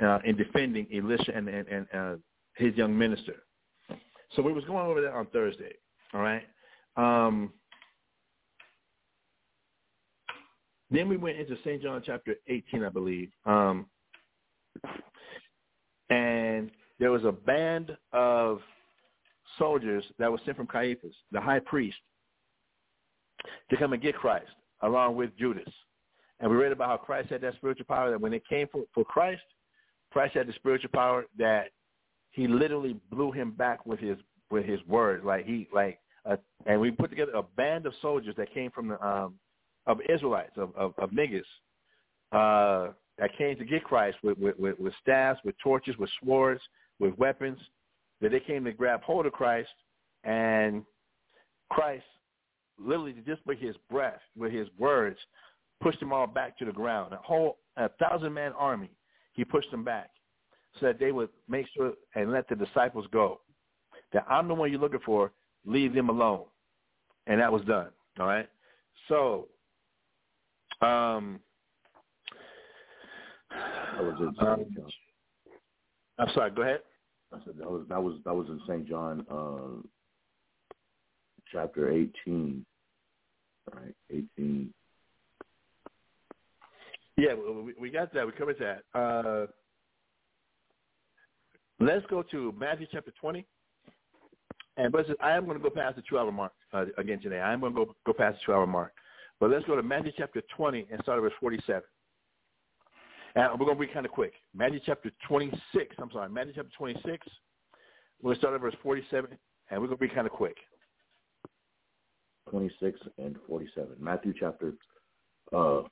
uh, 0.03 0.19
in 0.25 0.35
defending 0.35 0.87
Elisha 0.93 1.35
and, 1.35 1.47
and, 1.47 1.67
and 1.67 1.87
uh, 1.93 2.15
his 2.55 2.75
young 2.75 2.95
minister. 2.97 3.35
So 4.35 4.41
we 4.41 4.53
was 4.53 4.63
going 4.65 4.85
over 4.85 5.01
that 5.01 5.13
on 5.13 5.25
Thursday, 5.27 5.73
all 6.13 6.21
right? 6.21 6.43
Um, 6.95 7.51
then 10.91 11.07
we 11.07 11.17
went 11.17 11.37
into 11.37 11.55
St. 11.63 11.81
John 11.81 12.01
chapter 12.05 12.35
18, 12.47 12.83
I 12.83 12.89
believe. 12.89 13.29
Um, 13.45 13.85
and 16.09 16.71
there 16.99 17.11
was 17.11 17.23
a 17.25 17.31
band 17.31 17.95
of 18.11 18.59
soldiers 19.57 20.03
that 20.17 20.31
was 20.31 20.41
sent 20.45 20.57
from 20.57 20.67
Caiaphas, 20.67 21.13
the 21.31 21.41
high 21.41 21.59
priest, 21.59 21.97
to 23.69 23.77
come 23.77 23.93
and 23.93 24.01
get 24.01 24.15
Christ 24.15 24.49
along 24.81 25.15
with 25.15 25.35
Judas. 25.37 25.71
And 26.39 26.49
we 26.49 26.57
read 26.57 26.71
about 26.71 26.89
how 26.89 26.97
Christ 26.97 27.29
had 27.29 27.41
that 27.41 27.55
spiritual 27.55 27.85
power 27.85 28.09
that 28.11 28.19
when 28.19 28.33
it 28.33 28.47
came 28.47 28.67
for, 28.71 28.83
for 28.93 29.03
Christ, 29.03 29.41
Christ 30.11 30.35
had 30.35 30.47
the 30.47 30.53
spiritual 30.53 30.89
power 30.93 31.25
that 31.37 31.67
he 32.31 32.47
literally 32.47 32.99
blew 33.11 33.31
him 33.31 33.51
back 33.51 33.85
with 33.85 33.99
his 33.99 34.17
with 34.49 34.65
his 34.65 34.79
words. 34.87 35.23
Like 35.23 35.45
he 35.45 35.67
like 35.73 35.99
uh, 36.29 36.37
and 36.65 36.79
we 36.79 36.91
put 36.91 37.09
together 37.09 37.33
a 37.33 37.43
band 37.43 37.85
of 37.85 37.93
soldiers 38.01 38.35
that 38.37 38.53
came 38.53 38.71
from 38.71 38.87
the 38.89 39.05
um 39.05 39.35
of 39.89 39.99
Israelites, 40.07 40.53
of, 40.55 40.73
of, 40.75 40.93
of 40.97 41.09
niggas, 41.09 41.43
uh, 42.31 42.93
that 43.17 43.35
came 43.37 43.57
to 43.57 43.65
get 43.65 43.83
Christ 43.83 44.17
with, 44.23 44.37
with, 44.37 44.57
with, 44.57 44.79
with 44.79 44.93
staffs, 45.01 45.39
with 45.43 45.55
torches, 45.61 45.97
with 45.97 46.09
swords, 46.23 46.61
with 46.99 47.17
weapons, 47.17 47.59
that 48.21 48.31
they 48.31 48.39
came 48.39 48.63
to 48.65 48.71
grab 48.71 49.01
hold 49.01 49.25
of 49.25 49.33
Christ 49.33 49.69
and 50.23 50.83
Christ 51.69 52.05
literally 52.77 53.15
just 53.25 53.45
with 53.45 53.59
his 53.59 53.75
breath, 53.89 54.21
with 54.37 54.53
his 54.53 54.67
words, 54.77 55.17
pushed 55.81 55.99
them 55.99 56.13
all 56.13 56.27
back 56.27 56.57
to 56.59 56.65
the 56.65 56.71
ground. 56.71 57.13
A 57.13 57.17
whole 57.17 57.57
a 57.75 57.89
thousand 57.99 58.33
man 58.33 58.53
army, 58.57 58.91
he 59.33 59.43
pushed 59.43 59.71
them 59.71 59.83
back 59.83 60.11
so 60.79 60.85
that 60.85 60.99
they 60.99 61.11
would 61.11 61.29
make 61.47 61.65
sure 61.75 61.93
and 62.15 62.31
let 62.31 62.47
the 62.47 62.55
disciples 62.55 63.07
go. 63.11 63.41
That 64.13 64.25
I'm 64.29 64.47
the 64.47 64.53
one 64.53 64.71
you're 64.71 64.79
looking 64.79 64.99
for, 65.05 65.31
leave 65.65 65.93
them 65.93 66.09
alone. 66.09 66.45
And 67.27 67.39
that 67.41 67.51
was 67.51 67.63
done. 67.63 67.89
All 68.19 68.27
right. 68.27 68.49
So 69.07 69.47
um 70.81 71.39
That 73.51 74.03
was 74.03 74.15
in 74.19 74.27
um, 74.27 74.35
St. 74.35 74.75
John. 74.75 74.91
I'm 76.17 76.29
sorry, 76.33 76.51
go 76.51 76.61
ahead. 76.61 76.81
I 77.33 77.37
said 77.45 77.57
that 77.57 77.69
was 77.69 77.85
that 77.89 78.01
was 78.01 78.19
that 78.25 78.33
was 78.33 78.47
in 78.47 78.59
St. 78.67 78.87
John 78.87 79.25
uh, 79.31 79.87
chapter 81.51 81.91
eighteen. 81.91 82.65
Right, 83.73 83.95
eighteen. 84.09 84.73
Yeah, 87.19 87.33
we, 87.33 87.73
we 87.79 87.89
got 87.89 88.13
that. 88.13 88.25
We 88.25 88.31
covered 88.31 88.57
that. 88.59 88.97
Uh, 88.97 89.47
let's 91.79 92.05
go 92.05 92.23
to 92.31 92.53
Matthew 92.57 92.87
chapter 92.89 93.11
20. 93.19 93.45
And 94.77 94.93
but 94.93 95.05
I 95.21 95.31
am 95.31 95.43
going 95.43 95.57
to 95.57 95.63
go 95.63 95.69
past 95.69 95.97
the 95.97 96.01
two-hour 96.09 96.31
mark 96.31 96.53
uh, 96.73 96.85
again 96.97 97.19
today. 97.19 97.41
I 97.41 97.51
am 97.51 97.59
going 97.59 97.73
to 97.73 97.85
go 97.85 97.95
go 98.05 98.13
past 98.13 98.37
the 98.39 98.45
two-hour 98.45 98.65
mark. 98.65 98.93
But 99.39 99.51
let's 99.51 99.65
go 99.65 99.75
to 99.75 99.83
Matthew 99.83 100.11
chapter 100.17 100.41
20 100.55 100.87
and 100.91 101.01
start 101.01 101.17
at 101.17 101.21
verse 101.21 101.33
47. 101.39 101.81
And 103.35 103.59
we're 103.59 103.65
going 103.65 103.77
to 103.77 103.87
be 103.87 103.93
kind 103.93 104.05
of 104.05 104.11
quick. 104.11 104.33
Matthew 104.55 104.79
chapter 104.85 105.11
26. 105.27 105.95
I'm 105.99 106.11
sorry, 106.11 106.29
Matthew 106.29 106.53
chapter 106.55 106.71
26. 106.77 107.05
We're 108.21 108.29
going 108.29 108.35
to 108.35 108.39
start 108.39 108.55
at 108.55 108.61
verse 108.61 108.75
47, 108.83 109.29
and 109.69 109.81
we're 109.81 109.87
going 109.87 109.97
to 109.97 110.07
be 110.07 110.13
kind 110.13 110.27
of 110.27 110.33
quick. 110.33 110.57
26 112.49 112.99
and 113.17 113.35
47. 113.47 113.95
Matthew 113.99 114.33
chapter 114.37 114.73
uh, 115.55 115.83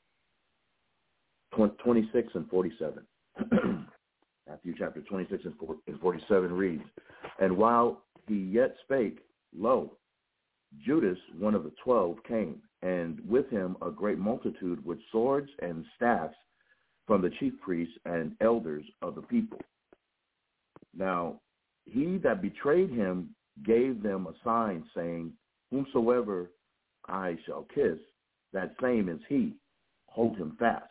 26 1.55 2.27
and 2.33 2.49
47. 2.49 3.03
Matthew 4.47 4.73
chapter 4.77 5.01
26 5.01 5.43
and 5.45 5.99
47 5.99 6.53
reads, 6.53 6.83
And 7.39 7.55
while 7.55 8.01
he 8.27 8.35
yet 8.35 8.75
spake, 8.83 9.19
lo, 9.55 9.93
Judas, 10.85 11.17
one 11.39 11.55
of 11.55 11.63
the 11.63 11.71
twelve, 11.83 12.17
came, 12.27 12.61
and 12.81 13.19
with 13.27 13.49
him 13.49 13.75
a 13.81 13.89
great 13.89 14.17
multitude 14.17 14.83
with 14.85 14.99
swords 15.11 15.49
and 15.61 15.85
staffs 15.95 16.35
from 17.05 17.21
the 17.21 17.31
chief 17.39 17.53
priests 17.61 17.97
and 18.05 18.35
elders 18.41 18.83
of 19.01 19.15
the 19.15 19.21
people. 19.21 19.59
Now, 20.95 21.39
he 21.85 22.17
that 22.23 22.41
betrayed 22.41 22.89
him 22.89 23.29
gave 23.65 24.03
them 24.03 24.27
a 24.27 24.33
sign, 24.43 24.83
saying, 24.95 25.31
Whomsoever 25.71 26.51
I 27.07 27.37
shall 27.45 27.67
kiss, 27.73 27.97
that 28.53 28.75
same 28.81 29.09
is 29.09 29.19
he. 29.27 29.53
Hold 30.07 30.37
him 30.37 30.55
fast. 30.59 30.83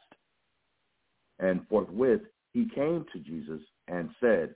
And 1.39 1.67
forthwith 1.69 2.23
he 2.53 2.69
came 2.75 3.05
to 3.13 3.19
Jesus 3.19 3.61
and 3.89 4.09
said, 4.21 4.55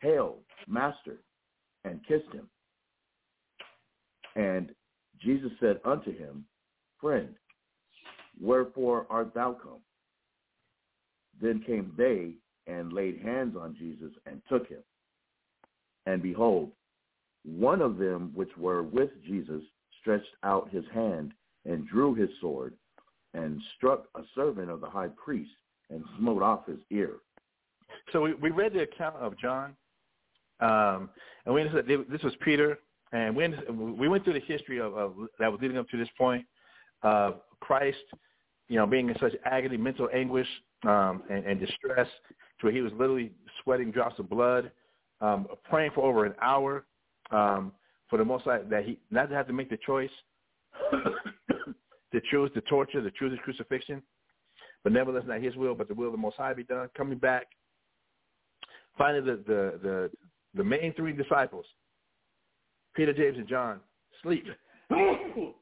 Hail, 0.00 0.38
Master, 0.66 1.18
and 1.84 2.00
kissed 2.06 2.32
him. 2.32 2.48
And 4.36 4.70
Jesus 5.22 5.50
said 5.60 5.80
unto 5.84 6.16
him, 6.16 6.44
Friend, 7.00 7.28
wherefore 8.40 9.06
art 9.10 9.34
thou 9.34 9.56
come? 9.62 9.80
Then 11.40 11.62
came 11.66 11.92
they 11.96 12.34
and 12.66 12.92
laid 12.92 13.20
hands 13.20 13.56
on 13.58 13.74
Jesus 13.78 14.12
and 14.26 14.42
took 14.48 14.68
him. 14.68 14.82
And 16.06 16.22
behold, 16.22 16.72
one 17.44 17.80
of 17.80 17.96
them 17.96 18.32
which 18.34 18.50
were 18.56 18.82
with 18.82 19.10
Jesus 19.26 19.62
stretched 20.00 20.34
out 20.42 20.70
his 20.70 20.84
hand 20.92 21.32
and 21.64 21.86
drew 21.86 22.14
his 22.14 22.28
sword 22.40 22.74
and 23.34 23.60
struck 23.76 24.06
a 24.14 24.22
servant 24.34 24.70
of 24.70 24.80
the 24.80 24.88
high 24.88 25.08
priest 25.22 25.50
and 25.90 26.04
smote 26.18 26.42
off 26.42 26.66
his 26.66 26.78
ear. 26.90 27.14
So 28.12 28.22
we, 28.22 28.34
we 28.34 28.50
read 28.50 28.72
the 28.72 28.82
account 28.82 29.16
of 29.16 29.38
John, 29.38 29.74
um, 30.60 31.10
and 31.44 31.54
we 31.54 31.62
this 31.64 32.22
was 32.22 32.34
Peter, 32.40 32.78
and 33.12 33.34
we 33.34 33.48
we 33.74 34.08
went 34.08 34.24
through 34.24 34.34
the 34.34 34.40
history 34.40 34.78
of, 34.78 34.96
of 34.96 35.14
that 35.38 35.50
was 35.50 35.60
leading 35.60 35.78
up 35.78 35.88
to 35.90 35.96
this 35.96 36.08
point. 36.16 36.44
Uh, 37.02 37.32
Christ, 37.60 37.98
you 38.68 38.76
know, 38.76 38.86
being 38.86 39.08
in 39.08 39.16
such 39.20 39.34
agony, 39.44 39.76
mental 39.76 40.08
anguish, 40.12 40.46
um, 40.84 41.22
and, 41.30 41.44
and 41.44 41.60
distress, 41.60 42.08
to 42.60 42.66
where 42.66 42.72
he 42.72 42.80
was 42.80 42.92
literally 42.92 43.32
sweating 43.62 43.90
drops 43.90 44.18
of 44.18 44.28
blood, 44.28 44.70
um, 45.20 45.46
praying 45.68 45.90
for 45.94 46.04
over 46.04 46.24
an 46.24 46.34
hour 46.40 46.84
um, 47.30 47.72
for 48.08 48.18
the 48.18 48.24
most 48.24 48.44
High 48.44 48.60
that 48.70 48.84
he 48.84 48.98
not 49.10 49.28
to 49.28 49.34
have 49.34 49.46
to 49.46 49.52
make 49.52 49.70
the 49.70 49.78
choice 49.84 50.10
to 50.92 52.20
choose 52.30 52.50
the 52.54 52.60
torture, 52.62 53.02
to 53.02 53.10
choose 53.18 53.32
the 53.32 53.38
crucifixion, 53.38 54.02
but 54.82 54.92
nevertheless 54.92 55.24
not 55.26 55.42
his 55.42 55.56
will, 55.56 55.74
but 55.74 55.88
the 55.88 55.94
will 55.94 56.06
of 56.06 56.12
the 56.12 56.18
Most 56.18 56.36
High 56.36 56.54
be 56.54 56.64
done. 56.64 56.88
Coming 56.96 57.18
back, 57.18 57.46
finally 58.96 59.20
the 59.20 59.36
the 59.46 59.78
the, 59.82 60.10
the 60.54 60.64
main 60.64 60.94
three 60.94 61.12
disciples, 61.12 61.66
Peter, 62.94 63.12
James, 63.12 63.38
and 63.38 63.48
John, 63.48 63.80
sleep, 64.22 64.46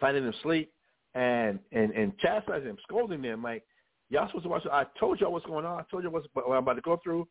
finding 0.00 0.24
them 0.24 0.34
sleep, 0.42 0.72
and 1.14 1.58
and 1.72 1.92
and 1.92 2.16
chastising 2.18 2.66
them, 2.68 2.76
scolding 2.82 3.22
them 3.22 3.42
like 3.42 3.64
y'all 4.08 4.26
supposed 4.28 4.44
to 4.44 4.48
watch. 4.50 4.66
I 4.70 4.84
told 4.98 5.20
y'all 5.20 5.32
what's 5.32 5.46
going 5.46 5.66
on. 5.66 5.78
I 5.78 5.84
told 5.90 6.04
you 6.04 6.10
what's 6.10 6.26
what 6.32 6.46
I'm 6.46 6.62
about 6.62 6.74
to 6.74 6.80
go 6.80 6.98
through. 7.02 7.28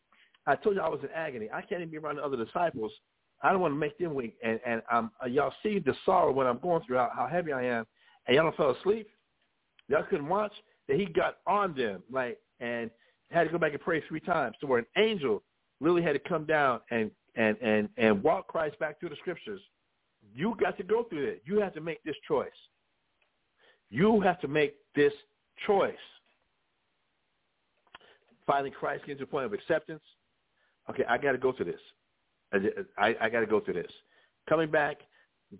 I 0.47 0.55
told 0.55 0.75
you 0.75 0.81
I 0.81 0.89
was 0.89 1.01
in 1.03 1.09
agony. 1.13 1.49
I 1.53 1.61
can't 1.61 1.81
even 1.81 1.89
be 1.89 1.97
around 1.97 2.15
the 2.15 2.23
other 2.23 2.37
disciples 2.43 2.91
I 3.41 3.51
don't 3.51 3.61
want 3.61 3.73
to 3.73 3.79
make 3.79 3.97
them 3.97 4.13
weak. 4.13 4.35
And 4.43 4.59
and 4.65 4.81
um, 4.91 5.11
y'all 5.27 5.53
see 5.63 5.79
the 5.79 5.93
sorrow 6.05 6.31
when 6.31 6.47
I'm 6.47 6.59
going 6.59 6.83
through 6.85 6.97
how, 6.97 7.27
heavy 7.31 7.53
I 7.53 7.63
am, 7.63 7.85
and 8.27 8.35
y'all 8.35 8.45
don't 8.45 8.57
fell 8.57 8.71
asleep. 8.71 9.07
Y'all 9.87 10.03
couldn't 10.09 10.27
watch. 10.27 10.53
That 10.87 10.97
he 10.97 11.05
got 11.05 11.37
on 11.47 11.75
them 11.75 12.01
like 12.11 12.39
and 12.59 12.89
had 13.31 13.43
to 13.43 13.49
go 13.49 13.57
back 13.57 13.73
and 13.73 13.81
pray 13.81 14.03
three 14.07 14.19
times. 14.19 14.55
So 14.59 14.67
where 14.67 14.79
an 14.79 14.85
angel 14.97 15.43
really 15.79 16.01
had 16.01 16.13
to 16.13 16.19
come 16.19 16.45
down 16.45 16.81
and 16.91 17.11
and 17.35 17.57
and 17.61 17.89
and 17.97 18.21
walk 18.23 18.47
Christ 18.47 18.77
back 18.79 18.99
through 18.99 19.09
the 19.09 19.15
scriptures. 19.17 19.61
You 20.33 20.55
got 20.59 20.77
to 20.77 20.83
go 20.83 21.03
through 21.03 21.25
it. 21.25 21.43
You 21.45 21.59
have 21.59 21.73
to 21.73 21.81
make 21.81 22.03
this 22.03 22.15
choice. 22.27 22.49
You 23.89 24.21
have 24.21 24.39
to 24.41 24.47
make 24.47 24.75
this 24.95 25.13
choice. 25.65 25.93
Finally, 28.45 28.71
Christ 28.71 29.05
gets 29.05 29.19
to 29.19 29.23
a 29.23 29.27
point 29.27 29.45
of 29.45 29.53
acceptance. 29.53 30.01
Okay, 30.89 31.03
I 31.07 31.17
got 31.17 31.33
to 31.33 31.37
go 31.37 31.51
through 31.51 31.65
this. 31.65 32.81
I, 32.97 33.15
I 33.21 33.29
got 33.29 33.41
to 33.41 33.45
go 33.45 33.59
through 33.59 33.75
this. 33.75 33.91
Coming 34.47 34.71
back, 34.71 34.97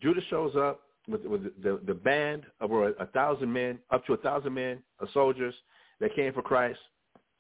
Judas 0.02 0.24
shows 0.30 0.56
up 0.56 0.82
with, 1.08 1.24
with 1.26 1.44
the, 1.62 1.80
the 1.86 1.94
band 1.94 2.44
of 2.60 2.72
over 2.72 2.90
a 2.90 3.06
thousand 3.08 3.52
men, 3.52 3.80
up 3.92 4.06
to 4.06 4.14
a 4.14 4.18
thousand 4.18 4.54
men, 4.54 4.82
of 5.00 5.08
soldiers 5.14 5.54
that 6.00 6.16
came 6.16 6.34
for 6.34 6.42
Christ, 6.42 6.80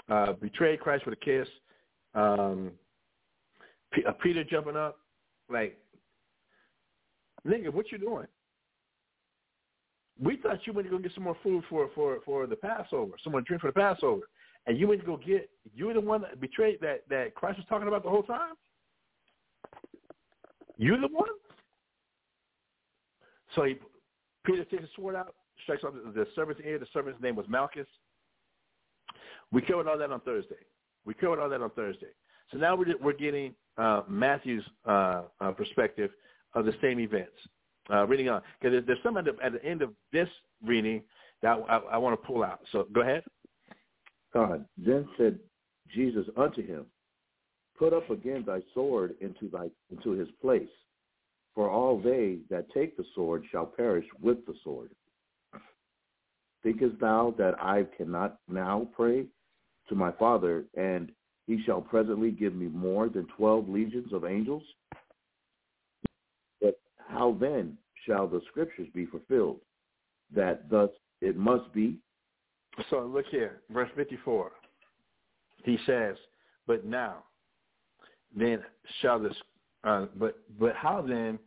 uh, 0.09 0.33
betrayed 0.33 0.79
Christ 0.79 1.05
with 1.05 1.13
a 1.13 1.25
kiss. 1.25 1.47
Um, 2.13 2.71
P- 3.91 4.03
uh, 4.07 4.11
Peter 4.21 4.43
jumping 4.43 4.75
up, 4.75 4.99
like, 5.51 5.77
nigga, 7.47 7.73
what 7.73 7.91
you 7.91 7.97
doing? 7.97 8.27
We 10.21 10.37
thought 10.37 10.59
you 10.65 10.73
went 10.73 10.87
to 10.87 10.91
go 10.91 10.99
get 10.99 11.13
some 11.13 11.23
more 11.23 11.37
food 11.41 11.63
for 11.69 11.89
for 11.95 12.19
for 12.25 12.45
the 12.45 12.55
Passover, 12.55 13.13
someone 13.23 13.43
drink 13.47 13.61
for 13.61 13.67
the 13.67 13.73
Passover, 13.73 14.23
and 14.67 14.77
you 14.77 14.87
went 14.87 14.99
to 15.01 15.05
go 15.05 15.17
get. 15.17 15.49
You 15.73 15.87
were 15.87 15.93
the 15.93 16.01
one 16.01 16.21
that 16.21 16.41
betrayed 16.41 16.79
that 16.81 17.03
that 17.09 17.35
Christ 17.35 17.57
was 17.57 17.65
talking 17.69 17.87
about 17.87 18.03
the 18.03 18.09
whole 18.09 18.23
time. 18.23 18.55
You 20.77 20.99
the 20.99 21.07
one. 21.07 21.29
So 23.55 23.63
he, 23.63 23.77
Peter 24.45 24.63
takes 24.65 24.83
his 24.83 24.91
sword 24.95 25.15
out, 25.15 25.33
strikes 25.63 25.83
off 25.83 25.93
the, 25.93 26.11
the 26.11 26.27
servant's 26.35 26.61
ear. 26.65 26.79
The 26.79 26.87
servant's 26.93 27.21
name 27.21 27.35
was 27.35 27.45
Malchus. 27.49 27.87
We 29.51 29.61
covered 29.61 29.87
all 29.87 29.97
that 29.97 30.11
on 30.11 30.21
Thursday. 30.21 30.55
We 31.05 31.13
covered 31.13 31.39
all 31.39 31.49
that 31.49 31.61
on 31.61 31.71
Thursday. 31.71 32.07
So 32.51 32.57
now 32.57 32.75
we're 32.75 32.97
we're 33.01 33.13
getting 33.13 33.53
uh, 33.77 34.01
Matthew's 34.07 34.63
uh, 34.85 35.23
uh, 35.39 35.51
perspective 35.51 36.11
of 36.53 36.65
the 36.65 36.73
same 36.81 36.99
events. 36.99 37.31
Uh, 37.91 38.05
reading 38.05 38.29
on, 38.29 38.41
because 38.59 38.73
there's, 38.73 38.85
there's 38.85 38.99
some 39.03 39.17
at 39.17 39.25
the, 39.25 39.35
at 39.43 39.53
the 39.53 39.65
end 39.65 39.81
of 39.81 39.91
this 40.13 40.29
reading 40.63 41.01
that 41.41 41.57
I, 41.67 41.77
I 41.77 41.97
want 41.97 42.19
to 42.19 42.27
pull 42.27 42.43
out. 42.43 42.59
So 42.71 42.87
go 42.93 43.01
ahead. 43.01 43.23
God 44.33 44.65
then 44.77 45.07
said 45.17 45.39
Jesus 45.93 46.25
unto 46.37 46.65
him, 46.65 46.85
Put 47.77 47.93
up 47.93 48.09
again 48.09 48.43
thy 48.45 48.59
sword 48.73 49.15
into 49.21 49.49
thy 49.49 49.69
into 49.89 50.11
his 50.11 50.27
place, 50.41 50.69
for 51.55 51.69
all 51.69 51.99
they 51.99 52.39
that 52.49 52.71
take 52.73 52.97
the 52.97 53.05
sword 53.15 53.43
shall 53.51 53.65
perish 53.65 54.05
with 54.21 54.45
the 54.45 54.53
sword. 54.63 54.91
Thinkest 56.61 56.99
thou 56.99 57.33
that 57.37 57.55
I 57.59 57.85
cannot 57.95 58.37
now 58.49 58.87
pray 58.95 59.25
to 59.87 59.95
my 59.95 60.11
Father, 60.11 60.65
and 60.77 61.11
he 61.47 61.63
shall 61.65 61.81
presently 61.81 62.31
give 62.31 62.53
me 62.53 62.67
more 62.67 63.07
than 63.07 63.25
twelve 63.37 63.69
legions 63.69 64.11
of 64.13 64.25
angels? 64.25 64.63
How 67.09 67.35
then 67.39 67.75
shall 68.05 68.27
the 68.27 68.41
scriptures 68.49 68.87
be 68.93 69.07
fulfilled, 69.07 69.59
that 70.33 70.69
thus 70.69 70.89
it 71.21 71.35
must 71.35 71.73
be? 71.73 71.97
So 72.89 73.01
look 73.01 73.25
here, 73.31 73.61
verse 73.71 73.89
54. 73.95 74.51
He 75.63 75.77
says, 75.85 76.15
but 76.67 76.85
now, 76.85 77.23
then 78.35 78.63
shall 79.01 79.19
the, 79.19 79.33
uh, 79.83 80.05
but, 80.17 80.39
but 80.59 80.75
how 80.75 81.01
then 81.01 81.39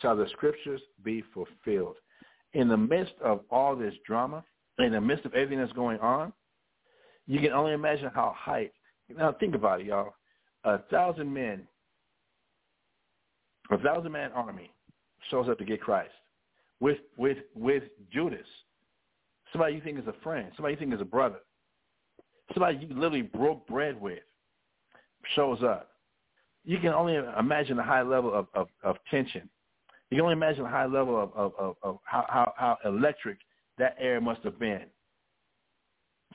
shall 0.00 0.16
the 0.16 0.26
scriptures 0.32 0.80
be 1.04 1.22
fulfilled? 1.34 1.96
In 2.54 2.68
the 2.68 2.76
midst 2.76 3.12
of 3.22 3.42
all 3.50 3.76
this 3.76 3.94
drama, 4.06 4.42
in 4.78 4.92
the 4.92 5.00
midst 5.00 5.26
of 5.26 5.34
everything 5.34 5.58
that's 5.58 5.72
going 5.74 6.00
on, 6.00 6.32
you 7.26 7.40
can 7.40 7.52
only 7.52 7.72
imagine 7.72 8.10
how 8.12 8.34
hype. 8.36 8.72
Now 9.14 9.32
think 9.38 9.54
about 9.54 9.82
it, 9.82 9.86
y'all. 9.86 10.14
A 10.64 10.78
thousand 10.90 11.32
men, 11.32 11.68
a 13.70 13.78
thousand 13.78 14.12
man 14.12 14.32
army 14.32 14.72
shows 15.30 15.48
up 15.48 15.58
to 15.58 15.64
get 15.64 15.80
Christ 15.80 16.12
with 16.80 16.98
with 17.16 17.38
with 17.54 17.84
Judas, 18.12 18.46
somebody 19.52 19.74
you 19.74 19.80
think 19.80 19.98
is 19.98 20.06
a 20.06 20.14
friend, 20.22 20.50
somebody 20.56 20.74
you 20.74 20.78
think 20.80 20.94
is 20.94 21.00
a 21.00 21.04
brother, 21.04 21.38
somebody 22.54 22.78
you 22.78 22.88
literally 22.88 23.22
broke 23.22 23.66
bread 23.68 24.00
with, 24.00 24.22
shows 25.36 25.62
up. 25.62 25.88
You 26.64 26.78
can 26.78 26.92
only 26.92 27.18
imagine 27.38 27.76
the 27.76 27.82
high 27.82 28.02
level 28.02 28.34
of, 28.34 28.46
of, 28.54 28.68
of 28.82 28.96
tension. 29.10 29.48
You 30.10 30.16
can 30.16 30.22
only 30.22 30.34
imagine 30.34 30.64
the 30.64 30.68
high 30.68 30.86
level 30.86 31.22
of, 31.22 31.32
of, 31.34 31.52
of, 31.58 31.76
of 31.82 31.98
how, 32.04 32.26
how, 32.28 32.52
how 32.56 32.76
electric 32.84 33.38
that 33.78 33.96
air 33.98 34.20
must 34.20 34.42
have 34.42 34.58
been 34.58 34.82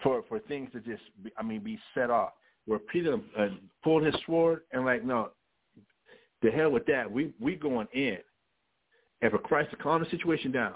for 0.01 0.23
for 0.27 0.39
things 0.39 0.69
to 0.73 0.79
just 0.79 1.03
be, 1.23 1.31
I 1.37 1.43
mean 1.43 1.61
be 1.61 1.79
set 1.93 2.09
off. 2.09 2.33
Where 2.65 2.79
Peter 2.79 3.17
uh, 3.37 3.47
pulled 3.83 4.05
his 4.05 4.15
sword 4.25 4.61
and 4.71 4.85
like 4.85 5.03
no, 5.03 5.31
the 6.41 6.51
hell 6.51 6.71
with 6.71 6.85
that. 6.87 7.09
We 7.11 7.33
we 7.39 7.55
going 7.55 7.87
in. 7.93 8.17
And 9.21 9.31
for 9.31 9.37
Christ 9.37 9.71
to 9.71 9.77
calm 9.77 10.03
the 10.03 10.09
situation 10.09 10.51
down, 10.51 10.75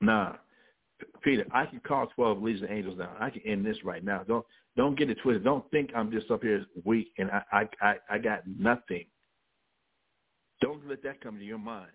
nah, 0.00 0.34
Peter, 1.22 1.44
I 1.52 1.66
can 1.66 1.80
call 1.80 2.06
twelve 2.14 2.42
legions 2.42 2.64
of 2.64 2.70
angels 2.70 2.98
down. 2.98 3.16
I 3.18 3.30
can 3.30 3.42
end 3.42 3.66
this 3.66 3.78
right 3.84 4.04
now. 4.04 4.22
Don't 4.26 4.46
don't 4.76 4.96
get 4.96 5.10
it 5.10 5.18
twisted. 5.22 5.44
Don't 5.44 5.68
think 5.70 5.90
I'm 5.94 6.10
just 6.10 6.30
up 6.30 6.42
here 6.42 6.64
weak 6.84 7.12
and 7.18 7.30
I 7.30 7.42
I 7.52 7.68
I, 7.80 7.94
I 8.10 8.18
got 8.18 8.42
nothing. 8.46 9.04
Don't 10.60 10.88
let 10.88 11.02
that 11.02 11.20
come 11.20 11.38
to 11.38 11.44
your 11.44 11.58
mind. 11.58 11.90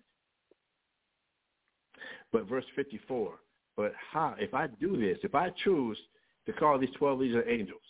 But 2.32 2.46
verse 2.46 2.64
54, 2.76 3.34
but 3.76 3.92
how, 4.12 4.34
if 4.38 4.52
I 4.52 4.66
do 4.66 4.98
this, 4.98 5.18
if 5.22 5.34
I 5.34 5.50
choose 5.64 5.98
to 6.46 6.52
call 6.52 6.78
these 6.78 6.90
12 6.98 7.18
legions 7.18 7.42
of 7.44 7.48
angels, 7.48 7.80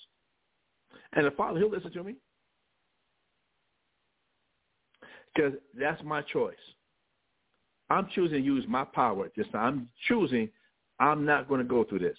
and 1.14 1.26
the 1.26 1.30
Father, 1.32 1.58
he'll 1.58 1.70
listen 1.70 1.92
to 1.92 2.04
me. 2.04 2.16
Because 5.38 5.54
that's 5.78 6.02
my 6.02 6.20
choice. 6.22 6.56
I'm 7.90 8.08
choosing 8.12 8.38
to 8.38 8.44
use 8.44 8.64
my 8.66 8.84
power 8.84 9.30
this 9.36 9.46
time. 9.52 9.64
I'm 9.64 9.88
choosing 10.08 10.50
I'm 10.98 11.24
not 11.24 11.48
going 11.48 11.60
to 11.60 11.64
go 11.64 11.84
through 11.84 12.00
this. 12.00 12.18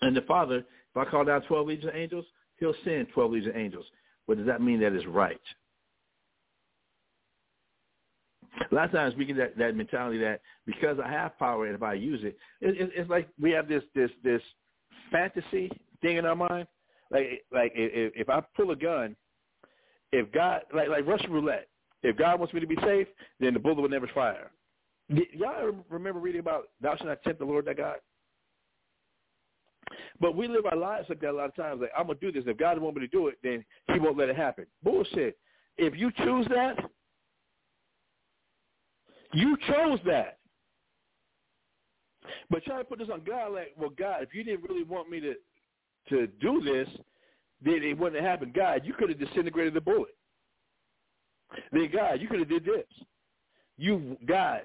And 0.00 0.16
the 0.16 0.22
Father, 0.22 0.56
if 0.56 0.96
I 0.96 1.04
call 1.04 1.24
down 1.24 1.42
12 1.42 1.66
legions 1.66 1.88
of 1.90 1.94
angels, 1.94 2.24
he'll 2.58 2.74
send 2.84 3.06
12 3.14 3.30
legions 3.30 3.54
of 3.54 3.60
angels. 3.60 3.84
But 4.26 4.38
does 4.38 4.46
that 4.46 4.60
mean 4.60 4.80
that 4.80 4.94
is 4.94 5.06
right? 5.06 5.40
A 8.68 8.74
lot 8.74 8.86
of 8.86 8.90
times 8.90 9.14
we 9.14 9.24
get 9.24 9.36
that, 9.36 9.56
that 9.58 9.76
mentality 9.76 10.18
that 10.18 10.40
because 10.66 10.98
I 11.02 11.08
have 11.08 11.38
power 11.38 11.66
and 11.66 11.74
if 11.76 11.82
I 11.84 11.94
use 11.94 12.20
it, 12.24 12.36
it, 12.60 12.80
it, 12.80 12.90
it's 12.96 13.08
like 13.08 13.28
we 13.40 13.52
have 13.52 13.68
this 13.68 13.84
this 13.94 14.10
this 14.24 14.42
fantasy 15.12 15.70
thing 16.02 16.16
in 16.16 16.26
our 16.26 16.34
mind. 16.34 16.66
Like 17.12 17.44
like 17.52 17.72
if, 17.76 18.12
if 18.16 18.28
I 18.28 18.42
pull 18.56 18.72
a 18.72 18.76
gun, 18.76 19.14
if 20.12 20.30
God 20.32 20.62
like 20.74 20.88
like 20.88 21.06
Russian 21.06 21.32
roulette, 21.32 21.68
if 22.02 22.16
God 22.16 22.38
wants 22.38 22.54
me 22.54 22.60
to 22.60 22.66
be 22.66 22.76
safe, 22.84 23.08
then 23.40 23.54
the 23.54 23.60
bullet 23.60 23.80
will 23.80 23.88
never 23.88 24.08
fire. 24.08 24.50
Y'all 25.08 25.72
remember 25.88 26.20
reading 26.20 26.40
about 26.40 26.68
thou 26.80 26.96
shalt 26.96 27.08
not 27.08 27.22
tempt 27.22 27.38
the 27.38 27.44
Lord 27.44 27.64
thy 27.66 27.74
God? 27.74 27.96
But 30.20 30.36
we 30.36 30.48
live 30.48 30.66
our 30.66 30.76
lives 30.76 31.08
like 31.08 31.20
that 31.20 31.30
a 31.30 31.32
lot 31.32 31.48
of 31.48 31.56
times. 31.56 31.80
Like 31.80 31.90
I'm 31.96 32.06
gonna 32.06 32.18
do 32.20 32.32
this. 32.32 32.44
If 32.46 32.58
God 32.58 32.78
wants 32.78 32.96
me 32.96 33.06
to 33.06 33.10
do 33.10 33.28
it, 33.28 33.38
then 33.42 33.64
He 33.92 33.98
won't 33.98 34.18
let 34.18 34.28
it 34.28 34.36
happen. 34.36 34.66
Bullshit. 34.82 35.38
If 35.76 35.96
you 35.96 36.10
choose 36.18 36.46
that, 36.50 36.76
you 39.32 39.56
chose 39.68 40.00
that. 40.06 40.38
But 42.50 42.64
try 42.64 42.78
to 42.78 42.84
put 42.84 42.98
this 42.98 43.08
on 43.12 43.22
God 43.24 43.52
like, 43.52 43.74
well, 43.76 43.90
God, 43.96 44.22
if 44.22 44.34
you 44.34 44.44
didn't 44.44 44.68
really 44.68 44.84
want 44.84 45.10
me 45.10 45.20
to 45.20 45.34
to 46.10 46.26
do 46.40 46.60
this, 46.62 46.88
then 47.62 47.82
it 47.82 47.98
wouldn't 47.98 48.22
have 48.22 48.30
happened. 48.30 48.54
God, 48.54 48.82
you 48.84 48.92
could 48.94 49.08
have 49.08 49.18
disintegrated 49.18 49.74
the 49.74 49.80
bullet. 49.80 50.14
Then 51.72 51.90
God, 51.92 52.20
you 52.20 52.28
could 52.28 52.40
have 52.40 52.48
did 52.48 52.64
this. 52.64 52.86
You 53.76 54.16
God, 54.26 54.62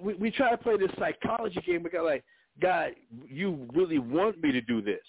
we, 0.00 0.14
we 0.14 0.30
try 0.30 0.50
to 0.50 0.58
play 0.58 0.76
this 0.76 0.90
psychology 0.98 1.60
game 1.66 1.82
because 1.82 2.00
like, 2.04 2.24
God, 2.60 2.92
you 3.26 3.68
really 3.74 3.98
want 3.98 4.42
me 4.42 4.52
to 4.52 4.60
do 4.60 4.82
this. 4.82 5.04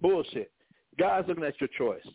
Bullshit. 0.00 0.50
God's 0.98 1.28
looking 1.28 1.44
at 1.44 1.60
your 1.60 1.68
choice. 1.76 2.06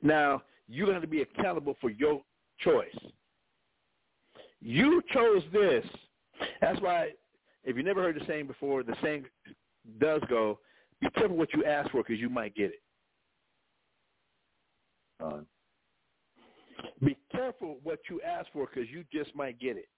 Now, 0.00 0.42
you're 0.68 0.86
going 0.86 1.00
to 1.00 1.06
be 1.06 1.22
accountable 1.22 1.76
for 1.80 1.90
your 1.90 2.22
choice. 2.60 2.96
You 4.60 5.02
chose 5.12 5.42
this. 5.52 5.84
That's 6.60 6.80
why, 6.80 7.10
if 7.64 7.76
you 7.76 7.82
never 7.82 8.02
heard 8.02 8.16
the 8.16 8.24
saying 8.26 8.46
before, 8.46 8.82
the 8.82 8.96
saying 9.02 9.24
does 10.00 10.22
go, 10.28 10.58
be 11.02 11.10
careful 11.10 11.36
what 11.36 11.52
you 11.52 11.64
ask 11.64 11.90
for 11.90 12.02
because 12.02 12.20
you 12.20 12.30
might 12.30 12.54
get 12.54 12.70
it. 12.70 12.82
Uh, 15.22 15.40
be 17.04 17.16
careful 17.30 17.78
what 17.82 17.98
you 18.08 18.20
ask 18.22 18.46
for 18.52 18.66
because 18.66 18.88
you 18.88 19.04
just 19.12 19.34
might 19.34 19.58
get 19.58 19.76
it. 19.76 19.88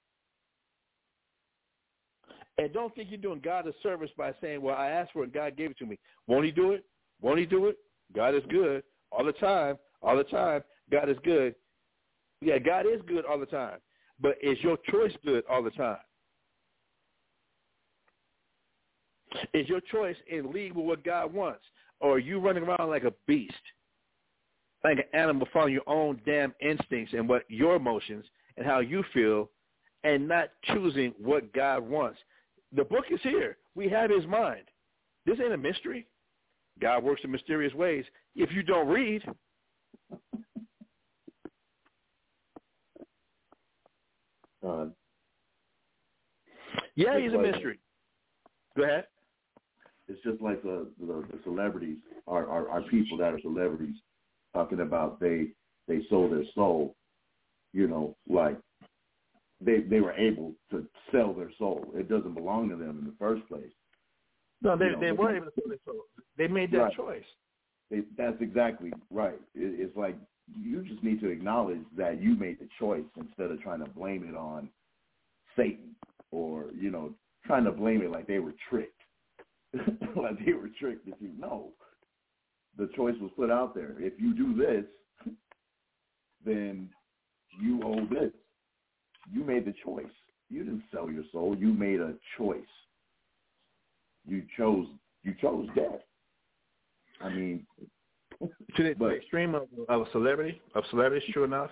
And 2.56 2.72
don't 2.72 2.94
think 2.94 3.10
you're 3.10 3.20
doing 3.20 3.40
God 3.44 3.66
a 3.66 3.72
service 3.82 4.10
by 4.16 4.32
saying, 4.40 4.62
well, 4.62 4.76
I 4.76 4.88
asked 4.88 5.12
for 5.12 5.20
it 5.22 5.24
and 5.24 5.32
God 5.32 5.56
gave 5.56 5.72
it 5.72 5.78
to 5.78 5.86
me. 5.86 5.98
Won't 6.26 6.46
he 6.46 6.50
do 6.50 6.72
it? 6.72 6.84
Won't 7.20 7.38
he 7.38 7.46
do 7.46 7.66
it? 7.66 7.76
God 8.14 8.34
is 8.34 8.42
good 8.48 8.82
all 9.12 9.24
the 9.24 9.32
time, 9.32 9.76
all 10.02 10.16
the 10.16 10.24
time. 10.24 10.62
God 10.90 11.08
is 11.10 11.16
good. 11.24 11.54
Yeah, 12.40 12.58
God 12.58 12.86
is 12.86 13.00
good 13.06 13.24
all 13.24 13.38
the 13.38 13.46
time. 13.46 13.78
But 14.20 14.36
is 14.42 14.56
your 14.60 14.78
choice 14.90 15.12
good 15.24 15.44
all 15.50 15.62
the 15.62 15.70
time? 15.70 15.98
Is 19.52 19.68
your 19.68 19.80
choice 19.80 20.16
in 20.28 20.52
league 20.52 20.74
with 20.74 20.86
what 20.86 21.04
God 21.04 21.32
wants? 21.32 21.62
Or 22.00 22.14
are 22.14 22.18
you 22.18 22.38
running 22.38 22.64
around 22.64 22.90
like 22.90 23.04
a 23.04 23.14
beast? 23.26 23.54
Like 24.82 24.98
an 24.98 25.18
animal 25.18 25.48
following 25.52 25.74
your 25.74 25.88
own 25.88 26.20
damn 26.26 26.54
instincts 26.60 27.14
and 27.14 27.28
what 27.28 27.44
your 27.48 27.76
emotions 27.76 28.24
and 28.56 28.66
how 28.66 28.80
you 28.80 29.04
feel 29.12 29.50
and 30.04 30.28
not 30.28 30.50
choosing 30.64 31.14
what 31.18 31.52
God 31.54 31.80
wants. 31.88 32.18
The 32.74 32.84
book 32.84 33.06
is 33.10 33.20
here. 33.22 33.56
We 33.74 33.88
have 33.88 34.10
his 34.10 34.26
mind. 34.26 34.64
This 35.24 35.38
ain't 35.42 35.54
a 35.54 35.58
mystery. 35.58 36.06
God 36.80 37.02
works 37.02 37.22
in 37.24 37.30
mysterious 37.30 37.72
ways. 37.72 38.04
If 38.34 38.52
you 38.52 38.62
don't 38.62 38.88
read, 38.88 39.22
Uh, 44.66 44.86
yeah, 46.96 47.18
he's 47.18 47.32
a 47.32 47.38
mystery. 47.38 47.78
Go 48.76 48.84
ahead. 48.84 49.06
It's 50.08 50.22
just 50.22 50.40
like 50.42 50.62
the, 50.62 50.86
the, 51.00 51.24
the 51.32 51.38
celebrities, 51.44 51.96
are, 52.26 52.48
our, 52.48 52.68
our 52.68 52.82
people 52.82 53.16
that 53.18 53.32
are 53.32 53.40
celebrities, 53.40 53.96
talking 54.52 54.80
about 54.80 55.18
they 55.20 55.48
they 55.88 56.00
sold 56.08 56.32
their 56.32 56.44
soul. 56.54 56.94
You 57.72 57.88
know, 57.88 58.16
like 58.28 58.58
they 59.60 59.80
they 59.80 60.00
were 60.00 60.12
able 60.12 60.54
to 60.70 60.86
sell 61.10 61.32
their 61.32 61.50
soul. 61.58 61.84
It 61.94 62.08
doesn't 62.08 62.34
belong 62.34 62.68
to 62.70 62.76
them 62.76 62.98
in 63.00 63.06
the 63.06 63.14
first 63.18 63.46
place. 63.48 63.72
No, 64.62 64.76
they 64.76 64.86
You 64.86 64.92
know, 64.92 65.00
they 65.00 65.06
they- 65.06 65.12
were 65.12 65.36
able 65.36 65.46
to 65.46 65.52
sell 65.54 65.68
their 65.68 65.78
soul. 65.84 66.04
They 66.36 66.48
made 66.48 66.70
that 66.72 66.78
Right. 66.78 66.94
choice. 66.94 67.24
They, 67.90 68.02
that's 68.16 68.40
exactly 68.40 68.92
right. 69.10 69.40
It, 69.54 69.80
it's 69.80 69.96
like 69.96 70.16
you 70.60 70.82
just 70.82 71.02
need 71.02 71.20
to 71.20 71.28
acknowledge 71.28 71.80
that 71.96 72.20
you 72.20 72.34
made 72.34 72.58
the 72.58 72.68
choice 72.78 73.04
instead 73.16 73.50
of 73.50 73.60
trying 73.62 73.82
to 73.84 73.90
blame 73.90 74.24
it 74.28 74.36
on 74.36 74.68
Satan 75.56 75.94
or 76.30 76.66
you 76.74 76.90
know 76.90 77.14
trying 77.46 77.64
to 77.64 77.72
blame 77.72 78.02
it 78.02 78.10
like 78.10 78.26
they 78.26 78.38
were 78.38 78.54
tricked, 78.70 79.00
like 80.16 80.44
they 80.44 80.52
were 80.52 80.70
tricked. 80.78 81.08
If 81.08 81.14
you 81.20 81.30
know, 81.38 81.68
the 82.78 82.88
choice 82.96 83.14
was 83.20 83.30
put 83.36 83.50
out 83.50 83.74
there. 83.74 83.94
If 83.98 84.14
you 84.18 84.34
do 84.34 84.54
this, 84.54 84.84
then 86.44 86.90
you 87.60 87.80
owe 87.84 88.06
this. 88.06 88.32
You 89.32 89.44
made 89.44 89.64
the 89.64 89.74
choice. 89.84 90.06
You 90.50 90.64
didn't 90.64 90.84
sell 90.92 91.10
your 91.10 91.24
soul. 91.32 91.56
You 91.56 91.72
made 91.72 92.00
a 92.00 92.14
choice. 92.36 92.60
You 94.26 94.42
chose. 94.56 94.86
You 95.22 95.34
chose 95.40 95.68
death. 95.74 96.00
I 97.20 97.30
mean, 97.30 97.66
to 98.76 98.82
the, 98.82 98.94
But- 98.98 99.14
extreme 99.14 99.54
of, 99.54 99.68
of 99.88 100.06
celebrity, 100.12 100.60
of 100.74 100.84
celebrities, 100.90 101.28
true 101.32 101.44
enough. 101.44 101.70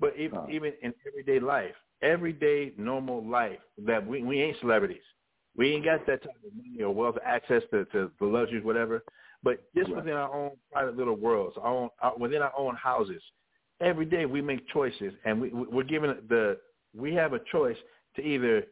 But 0.00 0.16
even, 0.18 0.40
even 0.50 0.72
in 0.82 0.92
everyday 1.06 1.38
life, 1.38 1.74
everyday 2.02 2.72
normal 2.76 3.24
life, 3.24 3.58
that 3.78 4.04
we 4.04 4.22
we 4.22 4.42
ain't 4.42 4.58
celebrities. 4.60 5.02
We 5.56 5.72
ain't 5.74 5.84
got 5.84 6.06
that 6.06 6.22
type 6.22 6.36
of 6.46 6.52
money 6.56 6.82
or 6.82 6.90
wealth, 6.92 7.16
access 7.24 7.62
to, 7.70 7.84
to 7.86 8.10
the 8.18 8.26
luxuries, 8.26 8.64
whatever. 8.64 9.04
But 9.42 9.62
just 9.74 9.88
Right. 9.88 9.96
within 9.96 10.14
our 10.14 10.32
own 10.34 10.52
private 10.72 10.96
little 10.96 11.14
worlds, 11.16 11.56
our 11.60 11.72
own, 11.72 11.90
our, 12.00 12.16
within 12.16 12.42
our 12.42 12.52
own 12.56 12.74
houses, 12.76 13.22
every 13.80 14.06
day 14.06 14.26
we 14.26 14.40
make 14.40 14.66
choices, 14.68 15.12
and 15.24 15.40
we 15.40 15.48
we- 15.50 15.66
we're 15.66 15.82
given 15.84 16.10
the 16.28 16.58
we 16.94 17.12
have 17.14 17.32
a 17.34 17.40
choice 17.50 17.76
to 18.16 18.22
either 18.22 18.66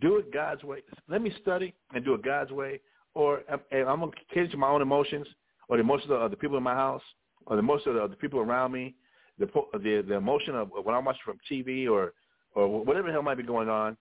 do 0.00 0.16
it 0.16 0.30
God's 0.32 0.62
way. 0.64 0.82
Let 1.08 1.22
me 1.22 1.30
study 1.42 1.74
and 1.94 2.04
do 2.04 2.14
it 2.14 2.22
God's 2.22 2.52
way, 2.52 2.80
or 3.14 3.42
uh, 3.48 3.58
I'm 3.72 4.00
gonna 4.00 4.12
cater 4.32 4.48
to 4.48 4.56
my 4.56 4.68
own 4.68 4.82
emotions 4.82 5.26
or 5.68 5.76
the 5.76 5.82
emotions 5.82 6.10
of 6.10 6.30
the 6.30 6.36
people 6.36 6.56
in 6.56 6.62
my 6.62 6.74
house, 6.74 7.02
or 7.46 7.56
the 7.56 7.60
emotions 7.60 7.96
of 7.98 8.10
the 8.10 8.16
people 8.16 8.40
around 8.40 8.72
me, 8.72 8.94
the 9.38 9.46
the 9.74 10.02
the 10.06 10.14
emotion 10.14 10.54
of 10.54 10.70
what 10.70 10.94
I'm 10.94 11.04
watching 11.04 11.22
from 11.24 11.38
TV 11.50 11.88
or 11.88 12.12
or 12.54 12.84
whatever 12.84 13.08
the 13.08 13.12
hell 13.12 13.22
might 13.22 13.36
be 13.36 13.42
going 13.42 13.68
on, 13.68 13.96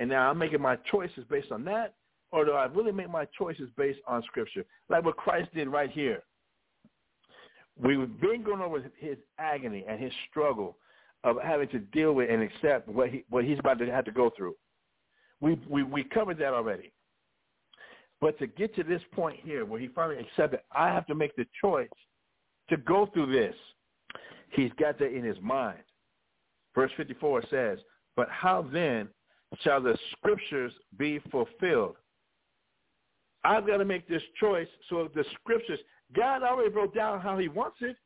and 0.00 0.08
now 0.08 0.30
I'm 0.30 0.38
making 0.38 0.62
my 0.62 0.76
choices 0.90 1.24
based 1.28 1.52
on 1.52 1.62
that, 1.66 1.94
or 2.32 2.46
do 2.46 2.52
I 2.52 2.64
really 2.64 2.90
make 2.90 3.10
my 3.10 3.26
choices 3.36 3.68
based 3.76 4.00
on 4.08 4.22
Scripture, 4.22 4.64
like 4.88 5.04
what 5.04 5.18
Christ 5.18 5.54
did 5.54 5.68
right 5.68 5.90
here? 5.90 6.22
We've 7.78 8.08
been 8.18 8.42
going 8.42 8.62
over 8.62 8.82
his 8.98 9.18
agony 9.38 9.84
and 9.86 10.00
his 10.00 10.12
struggle 10.30 10.78
of 11.22 11.36
having 11.44 11.68
to 11.68 11.78
deal 11.78 12.14
with 12.14 12.30
and 12.30 12.42
accept 12.42 12.88
what 12.88 13.10
he 13.10 13.24
what 13.28 13.44
he's 13.44 13.58
about 13.58 13.78
to 13.78 13.86
have 13.92 14.06
to 14.06 14.10
go 14.10 14.30
through. 14.34 14.54
We 15.40 15.60
we 15.68 15.82
we 15.82 16.02
covered 16.02 16.38
that 16.38 16.54
already. 16.54 16.92
But 18.22 18.38
to 18.38 18.46
get 18.46 18.74
to 18.76 18.82
this 18.82 19.02
point 19.12 19.38
here 19.42 19.66
where 19.66 19.80
he 19.80 19.88
finally 19.88 20.18
accepted, 20.18 20.60
I 20.72 20.88
have 20.88 21.06
to 21.06 21.14
make 21.14 21.36
the 21.36 21.46
choice 21.60 21.88
to 22.70 22.78
go 22.78 23.06
through 23.12 23.32
this. 23.32 23.54
He's 24.50 24.70
got 24.78 24.98
that 24.98 25.14
in 25.14 25.24
his 25.24 25.38
mind. 25.42 25.82
Verse 26.74 26.90
54 26.96 27.44
says, 27.50 27.78
But 28.16 28.28
how 28.30 28.66
then 28.72 29.08
shall 29.62 29.80
the 29.80 29.96
scriptures 30.12 30.72
be 30.98 31.20
fulfilled? 31.30 31.96
I've 33.44 33.66
got 33.66 33.78
to 33.78 33.84
make 33.84 34.08
this 34.08 34.22
choice 34.38 34.68
so 34.88 35.08
the 35.14 35.24
scriptures, 35.40 35.78
God 36.14 36.42
already 36.42 36.70
wrote 36.70 36.94
down 36.94 37.20
how 37.20 37.38
he 37.38 37.48
wants 37.48 37.78
it. 37.80 37.96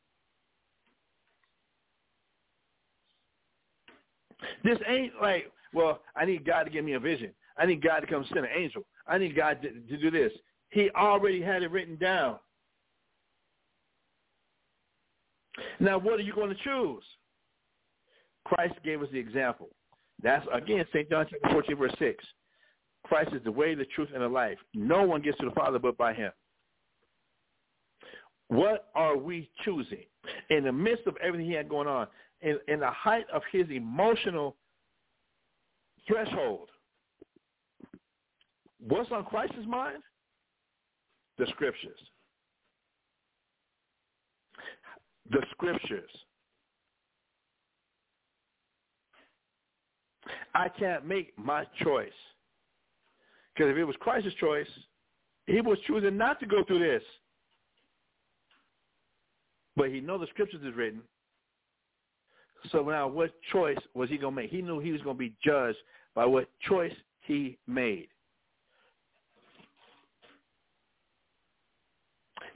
This 4.62 4.78
ain't 4.86 5.12
like, 5.20 5.50
well, 5.72 6.00
I 6.14 6.24
need 6.24 6.44
God 6.44 6.64
to 6.64 6.70
give 6.70 6.84
me 6.84 6.92
a 6.92 7.00
vision. 7.00 7.30
I 7.56 7.66
need 7.66 7.82
God 7.82 8.00
to 8.00 8.06
come 8.06 8.24
send 8.32 8.44
an 8.44 8.52
angel. 8.56 8.84
I 9.06 9.18
need 9.18 9.36
God 9.36 9.60
to, 9.62 9.70
to 9.70 9.96
do 9.96 10.10
this. 10.10 10.32
He 10.70 10.90
already 10.90 11.40
had 11.40 11.62
it 11.62 11.70
written 11.70 11.96
down. 11.96 12.38
Now, 15.78 15.98
what 15.98 16.18
are 16.18 16.22
you 16.22 16.34
going 16.34 16.50
to 16.50 16.62
choose? 16.62 17.04
Christ 18.44 18.74
gave 18.84 19.02
us 19.02 19.08
the 19.12 19.18
example. 19.18 19.68
That's, 20.24 20.44
again, 20.52 20.84
St. 20.90 21.08
John 21.10 21.26
chapter 21.30 21.50
14, 21.50 21.76
verse 21.76 21.94
6. 21.98 22.24
Christ 23.04 23.34
is 23.34 23.44
the 23.44 23.52
way, 23.52 23.74
the 23.74 23.84
truth, 23.84 24.08
and 24.14 24.22
the 24.22 24.28
life. 24.28 24.56
No 24.72 25.02
one 25.02 25.20
gets 25.20 25.36
to 25.38 25.44
the 25.44 25.54
Father 25.54 25.78
but 25.78 25.98
by 25.98 26.14
him. 26.14 26.32
What 28.48 28.88
are 28.94 29.18
we 29.18 29.50
choosing? 29.64 30.04
In 30.48 30.64
the 30.64 30.72
midst 30.72 31.06
of 31.06 31.16
everything 31.22 31.46
he 31.46 31.52
had 31.52 31.68
going 31.68 31.86
on, 31.86 32.06
in, 32.40 32.58
in 32.68 32.80
the 32.80 32.90
height 32.90 33.26
of 33.32 33.42
his 33.52 33.66
emotional 33.70 34.56
threshold, 36.08 36.70
what's 38.80 39.12
on 39.12 39.24
Christ's 39.26 39.66
mind? 39.68 40.02
The 41.36 41.46
scriptures. 41.50 41.98
The 45.30 45.42
scriptures. 45.50 46.10
I 50.54 50.68
can't 50.68 51.06
make 51.06 51.36
my 51.38 51.64
choice. 51.82 52.12
Because 53.54 53.70
if 53.70 53.76
it 53.76 53.84
was 53.84 53.96
Christ's 54.00 54.34
choice, 54.34 54.66
he 55.46 55.60
was 55.60 55.78
choosing 55.86 56.16
not 56.16 56.40
to 56.40 56.46
go 56.46 56.64
through 56.64 56.80
this. 56.80 57.02
But 59.76 59.90
he 59.90 60.00
know 60.00 60.18
the 60.18 60.26
scriptures 60.28 60.62
is 60.64 60.74
written. 60.74 61.02
So 62.72 62.82
now 62.82 63.08
what 63.08 63.32
choice 63.52 63.78
was 63.94 64.08
he 64.08 64.16
going 64.16 64.34
to 64.34 64.42
make? 64.42 64.50
He 64.50 64.62
knew 64.62 64.80
he 64.80 64.92
was 64.92 65.02
going 65.02 65.16
to 65.16 65.18
be 65.18 65.34
judged 65.44 65.78
by 66.14 66.24
what 66.24 66.48
choice 66.68 66.94
he 67.26 67.58
made. 67.66 68.08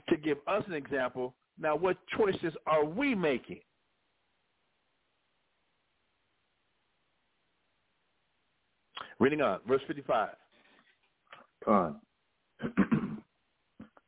To 0.09 0.17
give 0.17 0.37
us 0.47 0.63
an 0.67 0.73
example, 0.73 1.35
now 1.59 1.75
what 1.75 1.97
choices 2.17 2.53
are 2.65 2.83
we 2.83 3.13
making? 3.13 3.59
Reading 9.19 9.41
on, 9.41 9.59
verse 9.67 9.81
55. 9.85 10.29
Con. 11.65 11.97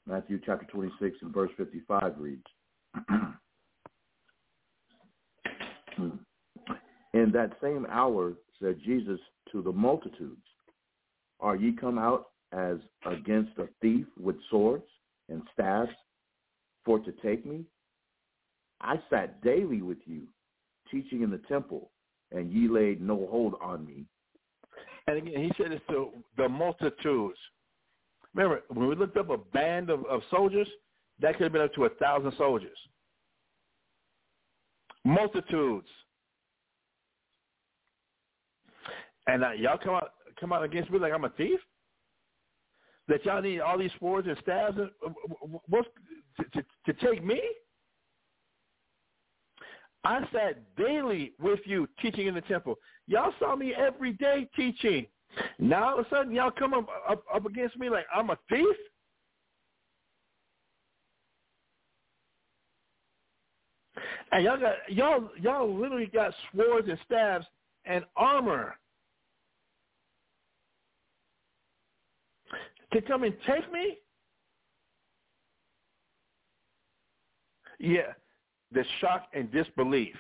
Matthew 0.07 0.39
chapter 0.45 0.65
26 0.71 1.17
and 1.21 1.33
verse 1.33 1.51
55 1.57 2.13
reads, 2.17 2.45
In 7.13 7.29
that 7.33 7.57
same 7.61 7.85
hour 7.89 8.35
said 8.61 8.79
Jesus 8.85 9.19
to 9.51 9.61
the 9.61 9.73
multitudes, 9.73 10.45
Are 11.41 11.57
ye 11.57 11.75
come 11.75 11.97
out 11.97 12.27
as 12.53 12.77
against 13.05 13.57
a 13.57 13.67
thief 13.81 14.05
with 14.17 14.37
swords 14.49 14.85
and 15.27 15.41
staffs 15.53 15.91
for 16.85 16.99
to 16.99 17.11
take 17.21 17.45
me? 17.45 17.65
I 18.79 18.95
sat 19.09 19.41
daily 19.41 19.81
with 19.81 19.99
you, 20.05 20.29
teaching 20.89 21.21
in 21.21 21.31
the 21.31 21.41
temple, 21.49 21.91
and 22.31 22.49
ye 22.49 22.69
laid 22.69 23.01
no 23.01 23.27
hold 23.29 23.55
on 23.61 23.85
me. 23.85 24.05
And 25.17 25.27
he 25.27 25.51
said 25.57 25.71
this 25.71 25.81
to 25.89 26.09
the 26.37 26.47
multitudes. 26.47 27.37
Remember, 28.33 28.63
when 28.69 28.87
we 28.87 28.95
looked 28.95 29.17
up 29.17 29.29
a 29.29 29.37
band 29.37 29.89
of, 29.89 30.05
of 30.05 30.21
soldiers, 30.29 30.67
that 31.19 31.33
could 31.33 31.43
have 31.43 31.51
been 31.51 31.61
up 31.61 31.73
to 31.75 31.85
a 31.85 31.89
thousand 31.89 32.33
soldiers. 32.37 32.77
Multitudes. 35.03 35.87
And 39.27 39.43
uh, 39.43 39.51
y'all 39.51 39.77
come 39.77 39.95
out 39.95 40.11
come 40.39 40.51
out 40.51 40.63
against 40.63 40.89
me 40.89 40.99
like 40.99 41.13
I'm 41.13 41.25
a 41.25 41.29
thief? 41.29 41.59
That 43.07 43.23
y'all 43.25 43.41
need 43.41 43.59
all 43.59 43.77
these 43.77 43.91
swords 43.99 44.27
and 44.27 44.37
staves 44.41 44.77
and, 44.77 44.89
uh, 45.05 45.57
what's, 45.67 45.87
to, 46.37 46.61
to, 46.61 46.93
to 46.93 47.05
take 47.05 47.23
me? 47.23 47.41
I 50.03 50.21
sat 50.33 50.75
daily 50.77 51.33
with 51.39 51.59
you 51.65 51.87
teaching 52.01 52.27
in 52.27 52.33
the 52.33 52.41
temple. 52.41 52.75
Y'all 53.07 53.33
saw 53.39 53.55
me 53.55 53.73
every 53.75 54.13
day 54.13 54.49
teaching. 54.55 55.05
Now 55.59 55.91
all 55.91 55.99
of 55.99 56.05
a 56.05 56.09
sudden 56.09 56.33
y'all 56.33 56.51
come 56.51 56.73
up, 56.73 56.87
up, 57.07 57.23
up 57.33 57.45
against 57.45 57.77
me 57.77 57.89
like 57.89 58.05
I'm 58.13 58.29
a 58.31 58.37
thief? 58.49 58.75
And 64.31 64.43
y'all 64.43 64.59
got 64.59 64.75
y'all 64.89 65.29
y'all 65.39 65.73
literally 65.77 66.07
got 66.07 66.33
swords 66.53 66.87
and 66.89 66.97
staves 67.05 67.45
and 67.85 68.03
armor 68.15 68.75
to 72.93 73.01
come 73.01 73.23
and 73.23 73.35
take 73.45 73.71
me? 73.71 73.97
Yeah, 77.79 78.13
the 78.71 78.83
shock 78.99 79.27
and 79.33 79.51
disbelief. 79.51 80.15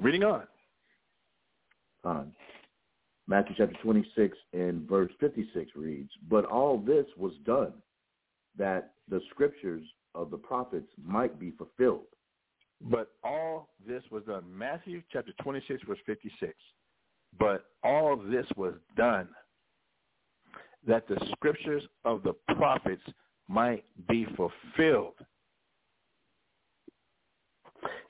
Reading 0.00 0.24
on. 0.24 0.44
On. 2.04 2.32
Matthew 3.26 3.54
chapter 3.56 3.76
26 3.82 4.36
and 4.52 4.88
verse 4.88 5.12
56 5.20 5.70
reads, 5.76 6.10
But 6.28 6.44
all 6.46 6.78
this 6.78 7.06
was 7.16 7.32
done 7.44 7.72
that 8.58 8.94
the 9.08 9.20
scriptures 9.30 9.82
of 10.14 10.30
the 10.30 10.36
prophets 10.36 10.88
might 11.04 11.38
be 11.38 11.52
fulfilled. 11.52 12.06
But 12.80 13.12
all 13.22 13.68
this 13.86 14.02
was 14.10 14.24
done. 14.24 14.44
Matthew 14.52 15.02
chapter 15.12 15.32
26 15.42 15.82
verse 15.86 15.98
56. 16.06 16.54
But 17.38 17.66
all 17.84 18.16
this 18.16 18.46
was 18.56 18.74
done 18.96 19.28
that 20.86 21.06
the 21.06 21.18
scriptures 21.32 21.82
of 22.04 22.22
the 22.22 22.32
prophets 22.56 23.02
might 23.48 23.84
be 24.08 24.26
fulfilled. 24.36 25.14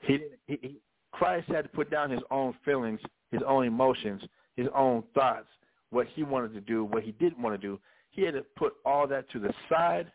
He, 0.01 0.19
he, 0.47 0.77
Christ 1.11 1.47
had 1.49 1.63
to 1.63 1.69
put 1.69 1.91
down 1.91 2.09
his 2.09 2.21
own 2.31 2.53
feelings, 2.65 2.99
his 3.31 3.41
own 3.45 3.65
emotions, 3.65 4.21
his 4.55 4.67
own 4.75 5.03
thoughts, 5.13 5.47
what 5.89 6.07
he 6.07 6.23
wanted 6.23 6.53
to 6.53 6.61
do, 6.61 6.83
what 6.85 7.03
he 7.03 7.11
didn't 7.13 7.41
want 7.41 7.59
to 7.59 7.67
do. 7.67 7.79
He 8.09 8.23
had 8.23 8.33
to 8.33 8.45
put 8.57 8.73
all 8.85 9.07
that 9.07 9.29
to 9.31 9.39
the 9.39 9.53
side 9.69 10.11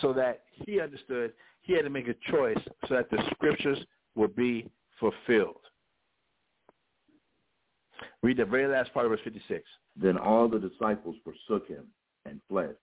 so 0.00 0.12
that 0.12 0.42
he 0.50 0.80
understood 0.80 1.32
he 1.62 1.72
had 1.72 1.82
to 1.82 1.90
make 1.90 2.08
a 2.08 2.14
choice 2.30 2.58
so 2.88 2.94
that 2.94 3.10
the 3.10 3.22
scriptures 3.32 3.78
would 4.14 4.34
be 4.36 4.68
fulfilled. 5.00 5.60
Read 8.22 8.36
the 8.36 8.44
very 8.44 8.66
last 8.66 8.92
part 8.92 9.06
of 9.06 9.10
verse 9.10 9.20
56. 9.24 9.64
Then 9.96 10.16
all 10.18 10.48
the 10.48 10.58
disciples 10.58 11.16
forsook 11.24 11.68
him 11.68 11.86
and 12.24 12.40
fled. 12.48 12.76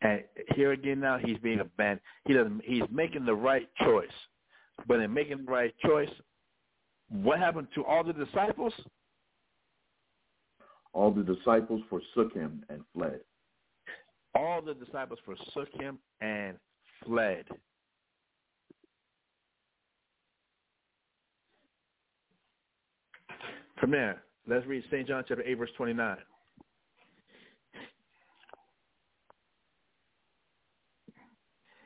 And 0.00 0.22
here 0.54 0.72
again 0.72 1.00
now 1.00 1.18
he's 1.18 1.38
being 1.38 1.60
abandoned. 1.60 2.00
He 2.24 2.34
doesn't 2.34 2.62
he's 2.64 2.84
making 2.90 3.24
the 3.24 3.34
right 3.34 3.68
choice. 3.82 4.08
But 4.86 5.00
in 5.00 5.12
making 5.12 5.44
the 5.44 5.50
right 5.50 5.74
choice, 5.84 6.10
what 7.08 7.38
happened 7.38 7.68
to 7.74 7.84
all 7.84 8.04
the 8.04 8.12
disciples? 8.12 8.72
All 10.92 11.10
the 11.10 11.22
disciples 11.22 11.82
forsook 11.90 12.32
him 12.32 12.64
and 12.68 12.80
fled. 12.94 13.20
All 14.34 14.62
the 14.62 14.74
disciples 14.74 15.18
forsook 15.24 15.68
him 15.80 15.98
and 16.20 16.56
fled. 17.04 17.44
From 23.80 23.90
there, 23.92 24.22
let's 24.46 24.66
read 24.66 24.82
St. 24.90 25.06
John 25.06 25.24
chapter 25.26 25.42
8, 25.44 25.54
verse 25.54 25.70
29. 25.76 26.16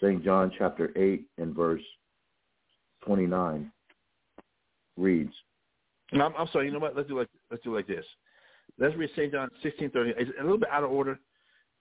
St. 0.02 0.24
John 0.24 0.50
chapter 0.58 0.90
8 0.96 1.24
and 1.38 1.54
verse 1.54 1.82
29 3.04 3.70
reads. 4.96 5.32
No, 6.12 6.26
I'm, 6.26 6.34
I'm, 6.36 6.48
sorry. 6.52 6.66
You 6.66 6.72
know 6.72 6.78
what? 6.78 6.96
Let's 6.96 7.08
do 7.08 7.18
like 7.18 7.28
let's 7.50 7.62
do 7.62 7.74
like 7.74 7.86
this. 7.86 8.04
Let's 8.78 8.96
read 8.96 9.10
St. 9.16 9.32
John 9.32 9.48
16:30. 9.64 10.14
It's 10.18 10.30
a 10.38 10.42
little 10.42 10.58
bit 10.58 10.68
out 10.70 10.84
of 10.84 10.90
order. 10.90 11.18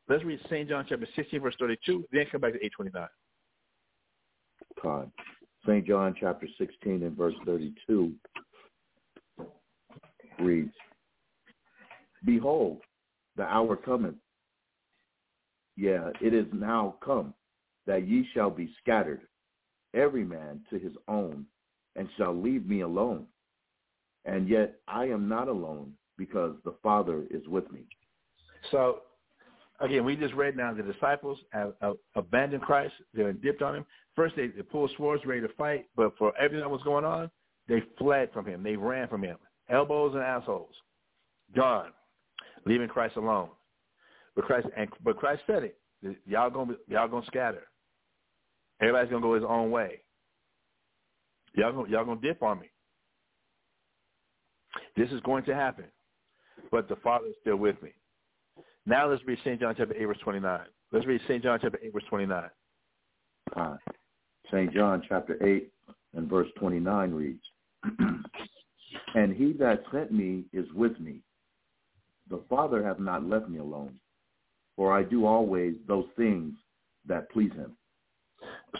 Let's 0.08 0.24
read 0.24 0.40
St. 0.50 0.70
John 0.70 0.86
chapter 0.88 1.08
16 1.16 1.42
verse 1.42 1.56
32. 1.60 2.06
Then 2.12 2.26
come 2.32 2.42
back 2.42 2.54
to 2.54 2.64
829. 2.64 3.08
God. 4.82 5.12
St. 5.66 5.86
John 5.86 6.16
chapter 6.20 6.48
16 6.58 7.04
and 7.04 7.16
verse 7.16 7.36
32 7.46 8.14
reads, 10.40 10.74
Behold, 12.26 12.80
the 13.36 13.44
hour 13.44 13.76
cometh. 13.76 14.16
Yeah, 15.78 16.10
it 16.20 16.34
is 16.34 16.48
now 16.52 16.96
come 17.04 17.36
that 17.88 18.08
ye 18.08 18.28
shall 18.34 18.50
be 18.50 18.74
scattered, 18.82 19.22
every 19.94 20.24
man 20.24 20.62
to 20.70 20.80
his 20.80 20.94
own, 21.08 21.46
and 21.96 22.08
shall 22.18 22.34
leave 22.34 22.66
me 22.68 22.82
alone. 22.82 23.26
And 24.26 24.48
yet 24.48 24.80
I 24.88 25.06
am 25.06 25.28
not 25.28 25.48
alone, 25.48 25.94
because 26.18 26.56
the 26.64 26.76
Father 26.84 27.24
is 27.32 27.46
with 27.48 27.72
me. 27.72 27.82
So, 28.70 29.00
again, 29.80 30.06
we 30.06 30.16
just 30.16 30.36
read 30.36 30.56
now 30.56 30.74
the 30.74 30.84
disciples 30.84 31.40
have, 31.52 31.74
abandoned 32.16 32.62
Christ. 32.62 32.94
They're 33.14 33.34
dipped 33.34 33.62
on 33.62 33.76
him. 33.76 33.86
First, 34.16 34.36
they, 34.36 34.48
they 34.48 34.62
pulled 34.62 34.92
swords, 34.98 35.26
ready 35.26 35.42
to 35.42 35.50
fight, 35.58 35.88
but 35.96 36.16
for 36.18 36.38
everything 36.38 36.60
that 36.60 36.70
was 36.70 36.84
going 36.84 37.06
on, 37.06 37.32
they 37.68 37.82
fled 37.98 38.30
from 38.34 38.46
him. 38.46 38.62
They 38.62 38.76
ran 38.76 39.08
from 39.08 39.24
him. 39.24 39.38
Elbows 39.70 40.14
and 40.14 40.24
assholes. 40.24 40.76
Gone. 41.56 41.92
Leaving 42.66 42.88
Christ 42.88 43.16
alone. 43.16 43.50
But 44.36 44.46
Christ 44.46 44.68
and 44.78 44.90
but 45.04 45.18
Christ 45.18 45.42
said 45.48 45.64
it. 45.64 45.78
Y'all 46.26 46.50
gonna 46.50 46.76
y'all 46.88 47.08
gonna 47.08 47.26
scatter. 47.26 47.64
Everybody's 48.82 49.12
gonna 49.12 49.22
go 49.22 49.36
his 49.36 49.44
own 49.48 49.72
way. 49.72 50.02
Y'all 51.56 51.72
gonna 51.72 51.90
y'all 51.90 52.06
gonna 52.06 52.22
dip 52.22 52.42
on 52.42 52.60
me. 52.60 52.68
This 54.96 55.10
is 55.12 55.22
going 55.22 55.44
to 55.46 55.56
happen. 55.56 55.86
But 56.72 56.88
the 56.88 56.96
Father 56.98 57.28
is 57.28 57.36
still 57.42 57.58
with 57.58 57.82
me. 57.82 57.92
Now 58.86 59.10
let's 59.10 59.24
read 59.26 59.40
St. 59.44 59.60
John 59.60 59.76
chapter 59.78 59.96
8, 59.96 60.06
verse 60.06 60.18
29. 60.24 60.60
Let's 60.92 61.06
read 61.06 61.22
St. 61.28 61.44
John 61.44 61.60
chapter 61.62 61.80
8, 61.84 61.94
verse 61.94 62.04
29. 62.10 62.50
Uh, 63.56 63.76
St. 64.52 64.74
John 64.74 65.04
chapter 65.08 65.38
8 65.46 65.72
and 66.16 66.30
verse 66.30 66.48
29 66.58 67.12
reads, 67.12 67.44
And 69.16 69.36
he 69.36 69.54
that 69.54 69.84
sent 69.92 70.12
me 70.12 70.46
is 70.54 70.66
with 70.74 71.00
me. 71.00 71.22
The 72.30 72.42
Father 72.50 72.84
hath 72.84 73.00
not 73.00 73.26
left 73.26 73.50
me 73.50 73.60
alone, 73.60 74.00
for 74.76 74.98
I 74.98 75.04
do 75.04 75.26
always 75.26 75.76
those 75.88 76.06
things 76.16 76.54
that 77.08 77.30
please 77.32 77.52
him. 77.54 77.76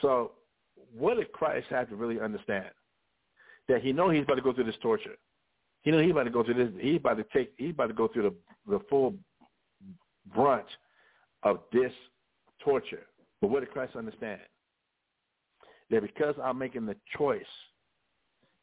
So 0.02 0.32
what 0.98 1.18
did 1.18 1.32
Christ 1.32 1.68
have 1.70 1.90
to 1.90 1.96
really 1.96 2.20
understand? 2.20 2.66
That 3.68 3.82
he 3.82 3.92
know 3.92 4.10
he's 4.10 4.24
about 4.24 4.36
to 4.36 4.42
go 4.42 4.54
through 4.54 4.66
this 4.66 4.76
torture. 4.82 5.16
He 5.84 5.92
know 5.92 6.00
he's 6.00 6.12
about 6.12 6.24
to 6.24 6.30
go 6.30 6.44
through 6.44 6.56
this. 6.56 6.70
He's 6.80 6.98
about 6.98 7.18
to 7.18 7.26
take. 7.34 7.54
He's 7.58 7.72
about 7.72 7.88
to 7.88 7.94
go 7.94 8.08
through 8.08 8.24
the 8.24 8.72
the 8.72 8.80
full 8.90 9.16
brunt 10.34 10.66
of 11.44 11.60
this 11.72 11.92
torture. 12.60 13.06
But 13.40 13.50
what 13.50 13.62
did 13.62 13.72
Christ 13.72 13.96
understand? 13.96 14.42
That 15.90 16.02
because 16.02 16.36
I'm 16.42 16.58
making 16.58 16.86
the 16.86 16.96
choice 17.18 17.42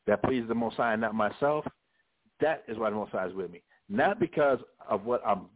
that 0.06 0.22
pleases 0.22 0.48
the 0.48 0.54
Most 0.54 0.76
High 0.76 0.92
and 0.92 1.02
not 1.02 1.14
myself, 1.14 1.64
that 2.40 2.64
is 2.68 2.78
why 2.78 2.90
the 2.90 2.96
Most 2.96 3.12
High 3.12 3.26
is 3.26 3.34
with 3.34 3.50
me. 3.50 3.62
Not 3.88 4.20
because 4.20 4.58
of 4.88 5.04
what 5.04 5.22
I'm. 5.26 5.46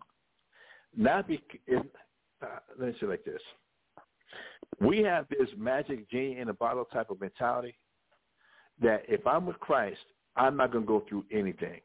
Not 0.97 1.29
because. 1.29 1.87
Uh, 2.43 2.47
let 2.79 2.89
me 2.89 2.95
say 3.01 3.07
like 3.07 3.25
this 3.25 3.41
we 4.81 4.99
have 5.01 5.27
this 5.29 5.49
magic 5.57 6.11
genie 6.11 6.39
in 6.39 6.49
a 6.49 6.55
bottle 6.55 6.85
type 6.87 7.11
of 7.11 7.21
mentality 7.21 7.77
that 8.81 9.03
if 9.09 9.27
I'm 9.27 9.47
with 9.47 9.59
Christ, 9.61 10.01
I'm 10.37 10.57
not 10.57 10.73
going 10.73 10.85
to 10.85 10.89
go 10.89 11.05
through 11.09 11.25
anything. 11.33 11.81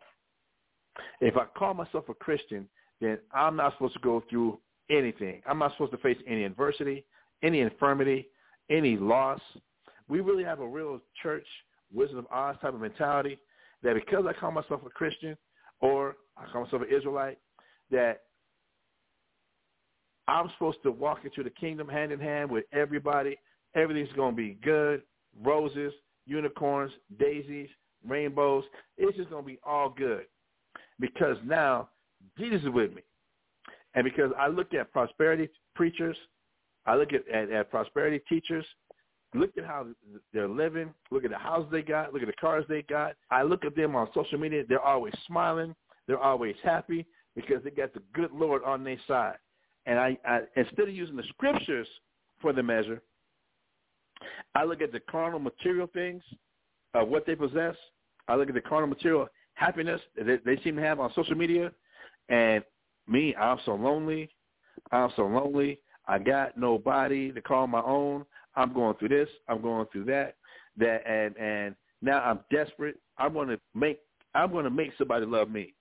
If 1.21 1.37
I 1.37 1.45
call 1.57 1.73
myself 1.73 2.09
a 2.09 2.13
Christian, 2.13 2.67
then 3.01 3.19
I'm 3.33 3.55
not 3.55 3.73
supposed 3.73 3.93
to 3.93 3.99
go 3.99 4.23
through 4.29 4.59
anything. 4.89 5.41
I'm 5.47 5.59
not 5.59 5.71
supposed 5.73 5.91
to 5.91 5.97
face 5.97 6.17
any 6.25 6.43
adversity, 6.43 7.05
any 7.43 7.59
infirmity, 7.61 8.29
any 8.69 8.97
loss. 8.97 9.41
We 10.07 10.21
really 10.21 10.43
have 10.43 10.59
a 10.59 10.67
real 10.67 10.99
church, 11.21 11.45
Wizard 11.93 12.17
of 12.17 12.25
Oz 12.31 12.55
type 12.61 12.73
of 12.73 12.81
mentality 12.81 13.37
that 13.83 13.93
because 13.93 14.25
I 14.25 14.33
call 14.33 14.51
myself 14.51 14.81
a 14.85 14.89
Christian 14.89 15.37
or 15.81 16.15
I 16.37 16.45
call 16.51 16.63
myself 16.63 16.81
an 16.81 16.95
Israelite, 16.95 17.37
that 17.91 18.23
I'm 20.27 20.49
supposed 20.53 20.79
to 20.83 20.91
walk 20.91 21.19
into 21.23 21.43
the 21.43 21.49
kingdom 21.49 21.87
hand 21.87 22.11
in 22.11 22.19
hand 22.19 22.51
with 22.51 22.65
everybody. 22.73 23.37
Everything's 23.75 24.11
going 24.15 24.31
to 24.33 24.37
be 24.37 24.57
good. 24.63 25.01
Roses, 25.41 25.93
unicorns, 26.25 26.91
daisies, 27.19 27.69
rainbows. 28.05 28.63
It's 28.97 29.15
just 29.17 29.29
going 29.29 29.43
to 29.43 29.47
be 29.47 29.59
all 29.65 29.89
good 29.89 30.25
because 30.99 31.37
now 31.45 31.89
Jesus 32.37 32.61
is 32.63 32.69
with 32.69 32.93
me. 32.93 33.01
And 33.95 34.03
because 34.03 34.31
I 34.37 34.47
look 34.47 34.73
at 34.73 34.91
prosperity 34.91 35.49
preachers, 35.75 36.17
I 36.85 36.95
look 36.95 37.13
at, 37.13 37.27
at, 37.29 37.49
at 37.51 37.71
prosperity 37.71 38.21
teachers, 38.27 38.65
look 39.33 39.51
at 39.57 39.65
how 39.65 39.87
they're 40.33 40.47
living, 40.47 40.93
look 41.09 41.23
at 41.23 41.31
the 41.31 41.37
houses 41.37 41.69
they 41.71 41.81
got, 41.81 42.13
look 42.13 42.21
at 42.21 42.27
the 42.27 42.33
cars 42.33 42.65
they 42.67 42.81
got. 42.83 43.15
I 43.31 43.43
look 43.43 43.65
at 43.65 43.75
them 43.75 43.95
on 43.95 44.07
social 44.13 44.37
media. 44.37 44.63
They're 44.67 44.81
always 44.81 45.13
smiling. 45.25 45.73
They're 46.05 46.19
always 46.19 46.55
happy 46.63 47.05
because 47.35 47.63
they 47.63 47.69
got 47.69 47.93
the 47.93 48.01
good 48.13 48.31
Lord 48.31 48.63
on 48.63 48.83
their 48.83 48.97
side 49.07 49.37
and 49.87 49.97
I, 49.97 50.17
I 50.25 50.41
instead 50.55 50.87
of 50.87 50.93
using 50.93 51.15
the 51.15 51.23
scriptures 51.29 51.87
for 52.41 52.53
the 52.53 52.61
measure, 52.61 53.01
I 54.53 54.65
look 54.65 54.81
at 54.81 54.91
the 54.91 54.99
carnal 54.99 55.39
material 55.39 55.87
things, 55.91 56.21
uh, 56.93 57.03
what 57.03 57.25
they 57.25 57.35
possess. 57.35 57.75
I 58.27 58.35
look 58.35 58.49
at 58.49 58.53
the 58.53 58.61
carnal 58.61 58.87
material 58.87 59.27
happiness 59.55 60.01
that 60.17 60.41
they 60.45 60.57
seem 60.63 60.75
to 60.75 60.81
have 60.81 60.99
on 60.99 61.11
social 61.15 61.35
media, 61.35 61.71
and 62.29 62.63
me, 63.07 63.33
I'm 63.35 63.57
so 63.65 63.73
lonely. 63.73 64.29
I'm 64.91 65.11
so 65.15 65.25
lonely. 65.25 65.79
I 66.07 66.19
got 66.19 66.57
nobody 66.57 67.31
to 67.31 67.41
call 67.41 67.65
my 67.67 67.81
own. 67.81 68.25
I'm 68.55 68.73
going 68.73 68.95
through 68.97 69.09
this. 69.09 69.29
I'm 69.47 69.61
going 69.61 69.87
through 69.91 70.05
that. 70.05 70.35
That 70.77 71.07
and 71.07 71.35
and 71.37 71.75
now 72.01 72.19
I'm 72.19 72.39
desperate. 72.51 72.99
I 73.17 73.27
want 73.27 73.49
to 73.49 73.59
make. 73.73 73.99
I'm 74.35 74.51
going 74.51 74.65
to 74.65 74.69
make 74.69 74.91
somebody 74.97 75.25
love 75.25 75.49
me. 75.49 75.73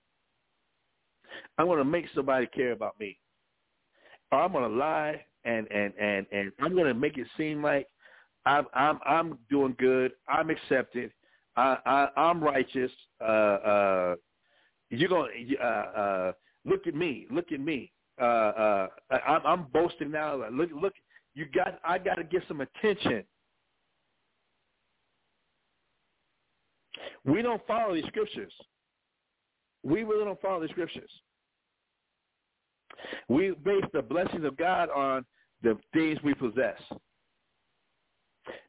I'm 1.57 1.67
going 1.67 1.77
to 1.77 1.85
make 1.85 2.05
somebody 2.15 2.47
care 2.47 2.71
about 2.71 2.99
me. 2.99 3.17
Or 4.31 4.41
I'm 4.41 4.51
to 4.69 4.75
lie 4.75 5.23
and 5.45 5.71
and 5.71 5.93
and 5.99 6.25
and 6.31 6.51
I'm 6.59 6.75
to 6.87 6.93
make 6.93 7.17
it 7.17 7.27
seem 7.37 7.63
like 7.63 7.87
I'm 8.45 8.65
I'm 8.73 8.99
I'm 9.05 9.37
doing 9.49 9.75
good. 9.79 10.11
I'm 10.27 10.49
accepted. 10.49 11.11
I, 11.55 11.77
I 11.85 12.21
I'm 12.21 12.43
righteous. 12.43 12.91
Uh, 13.21 13.23
uh, 13.23 14.15
you're 14.89 15.09
to 15.09 15.57
uh, 15.57 15.65
uh, 15.65 16.31
look 16.65 16.87
at 16.87 16.95
me. 16.95 17.27
Look 17.31 17.51
at 17.51 17.59
me. 17.59 17.91
Uh, 18.21 18.25
uh, 18.25 18.87
I'm, 19.11 19.41
I'm 19.45 19.65
boasting 19.73 20.11
now. 20.11 20.47
Look, 20.49 20.69
look. 20.73 20.93
You 21.35 21.45
got. 21.53 21.79
I 21.83 21.97
got 21.97 22.15
to 22.15 22.23
get 22.23 22.43
some 22.47 22.61
attention. 22.61 23.23
We 27.25 27.41
don't 27.41 27.65
follow 27.67 27.93
these 27.93 28.05
scriptures. 28.05 28.53
We 29.83 30.03
really 30.03 30.25
don't 30.25 30.41
follow 30.41 30.61
the 30.61 30.69
scriptures. 30.69 31.11
We 33.29 33.51
base 33.63 33.83
the 33.93 34.01
blessings 34.01 34.45
of 34.45 34.57
God 34.57 34.89
on 34.89 35.25
the 35.63 35.77
things 35.93 36.19
we 36.23 36.33
possess. 36.33 36.79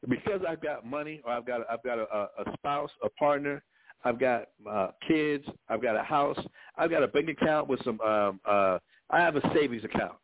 Because 0.07 0.41
I've 0.47 0.61
got 0.61 0.85
money, 0.85 1.21
or 1.25 1.31
I've 1.31 1.45
got 1.45 1.61
I've 1.69 1.83
got 1.83 1.99
a, 1.99 2.03
a 2.03 2.53
spouse, 2.57 2.91
a 3.03 3.09
partner, 3.11 3.63
I've 4.03 4.19
got 4.19 4.49
uh, 4.69 4.91
kids, 5.07 5.45
I've 5.69 5.81
got 5.81 5.95
a 5.95 6.03
house, 6.03 6.39
I've 6.77 6.89
got 6.89 7.03
a 7.03 7.07
bank 7.07 7.29
account 7.29 7.67
with 7.67 7.83
some. 7.83 7.99
Um, 8.01 8.41
uh, 8.45 8.79
I 9.09 9.19
have 9.21 9.35
a 9.35 9.41
savings 9.53 9.83
account. 9.83 10.17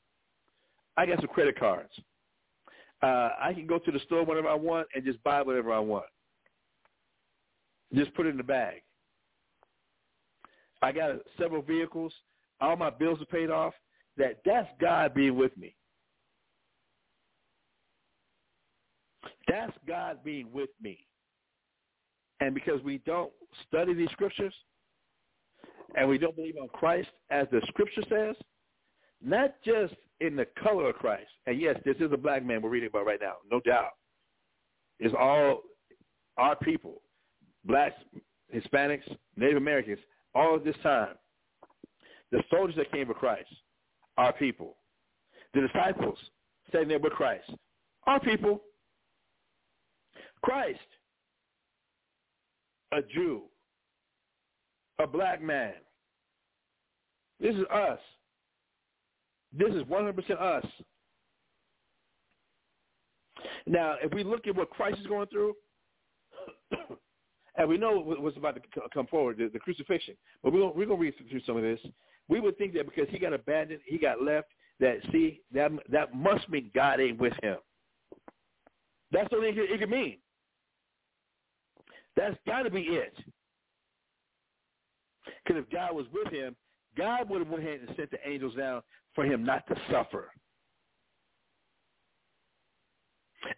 I 0.98 1.06
got 1.06 1.20
some 1.20 1.28
credit 1.28 1.58
cards. 1.60 1.92
Uh, 3.02 3.30
I 3.40 3.54
can 3.54 3.68
go 3.68 3.80
to 3.80 3.92
the 3.92 4.00
store 4.00 4.24
whenever 4.26 4.48
I 4.48 4.56
want 4.56 4.88
and 4.96 5.04
just 5.04 5.22
buy 5.24 5.42
whatever 5.42 5.74
I 5.74 5.80
want. 5.80 6.06
Just 7.94 8.14
put 8.14 8.26
it 8.26 8.30
in 8.30 8.38
the 8.38 8.44
bag. 8.44 8.82
I 10.82 10.92
got 10.92 11.16
several 11.40 11.62
vehicles. 11.62 12.14
All 12.62 12.76
my 12.76 12.90
bills 12.90 13.22
are 13.22 13.26
paid 13.26 13.50
off. 13.50 13.74
That 14.18 14.40
that's 14.46 14.70
God 14.80 15.14
being 15.14 15.36
with 15.36 15.56
me. 15.58 15.76
That's 19.48 19.74
God 19.88 20.20
being 20.24 20.52
with 20.52 20.70
me. 20.82 21.06
And 22.40 22.54
because 22.54 22.82
we 22.84 23.00
don't 23.06 23.32
study 23.68 23.94
these 23.94 24.10
scriptures 24.12 24.54
and 25.96 26.10
we 26.10 26.18
don't 26.18 26.36
believe 26.36 26.56
on 26.62 26.68
Christ 26.70 27.10
as 27.30 27.48
the 27.52 27.62
scripture 27.68 28.04
says, 28.10 28.36
not 29.24 29.56
just 29.64 29.94
in 30.20 30.36
the 30.36 30.46
color 30.62 30.90
of 30.90 30.96
Christ. 30.96 31.30
And 31.46 31.60
yes, 31.60 31.76
this 31.86 31.96
is 32.00 32.12
a 32.12 32.18
black 32.18 32.46
man 32.46 32.62
we're 32.62 32.70
reading 32.70 32.90
about 32.90 33.06
right 33.06 33.20
now, 33.22 33.36
no 33.52 33.60
doubt. 33.62 33.92
It's 35.00 35.16
all 35.18 35.62
our 36.38 36.56
people, 36.56 37.02
blacks, 37.66 37.96
Hispanics, 38.54 39.04
Native 39.36 39.58
Americans, 39.58 40.00
all 40.34 40.60
this 40.60 40.76
time. 40.84 41.16
The 42.32 42.44
soldiers 42.50 42.76
that 42.78 42.92
came 42.92 43.08
with 43.08 43.18
Christ, 43.18 43.50
our 44.18 44.34
people. 44.34 44.76
The 45.54 45.62
disciples 45.62 46.18
standing 46.70 46.90
there 46.90 47.00
with 47.00 47.14
Christ, 47.14 47.50
our 48.08 48.20
people. 48.20 48.62
Christ, 50.44 50.80
a 52.92 53.02
Jew, 53.02 53.44
a 55.00 55.08
black 55.08 55.42
man. 55.42 55.74
This 57.40 57.56
is 57.56 57.64
us. 57.74 58.00
This 59.58 59.74
is 59.74 59.82
100% 59.84 60.40
us. 60.40 60.66
Now, 63.66 63.96
if 64.04 64.14
we 64.14 64.24
look 64.24 64.46
at 64.48 64.56
what 64.56 64.70
Christ 64.70 65.00
is 65.00 65.08
going 65.08 65.28
through, 65.28 65.56
and 67.58 67.70
we 67.70 67.78
know 67.78 68.00
what's 68.00 68.38
about 68.38 68.56
to 68.56 68.62
come 68.94 69.08
forward, 69.08 69.38
the, 69.38 69.50
the 69.52 69.60
crucifixion, 69.60 70.16
but 70.44 70.52
we're 70.52 70.60
going, 70.60 70.88
to 70.88 70.96
read 70.96 71.14
through 71.30 71.42
some 71.46 71.58
of 71.58 71.64
this. 71.64 71.80
We 72.28 72.40
would 72.40 72.58
think 72.58 72.74
that 72.74 72.86
because 72.86 73.08
he 73.10 73.20
got 73.20 73.34
abandoned, 73.34 73.82
he 73.86 73.98
got 73.98 74.22
left, 74.22 74.48
that, 74.80 74.98
see, 75.12 75.42
that, 75.54 75.72
that 75.90 76.14
must 76.14 76.50
mean 76.50 76.72
God 76.76 77.00
ain't 77.00 77.20
with 77.20 77.34
him. 77.42 77.58
That's 79.12 79.32
what 79.32 79.44
it, 79.44 79.56
it 79.58 79.80
could 79.80 79.90
mean. 79.90 80.18
That's 82.18 82.36
got 82.46 82.64
to 82.64 82.70
be 82.70 82.82
it. 82.82 83.14
Because 85.44 85.64
if 85.64 85.70
God 85.70 85.96
was 85.96 86.06
with 86.14 86.32
him, 86.32 86.56
God 86.98 87.30
would 87.30 87.40
have 87.40 87.48
went 87.48 87.64
ahead 87.64 87.82
and 87.88 87.96
sent 87.96 88.12
the 88.12 88.18
angels 88.28 88.56
down 88.56 88.82
for 89.14 89.26
him 89.26 89.46
not 89.46 89.66
to 89.68 89.76
suffer. 89.92 90.32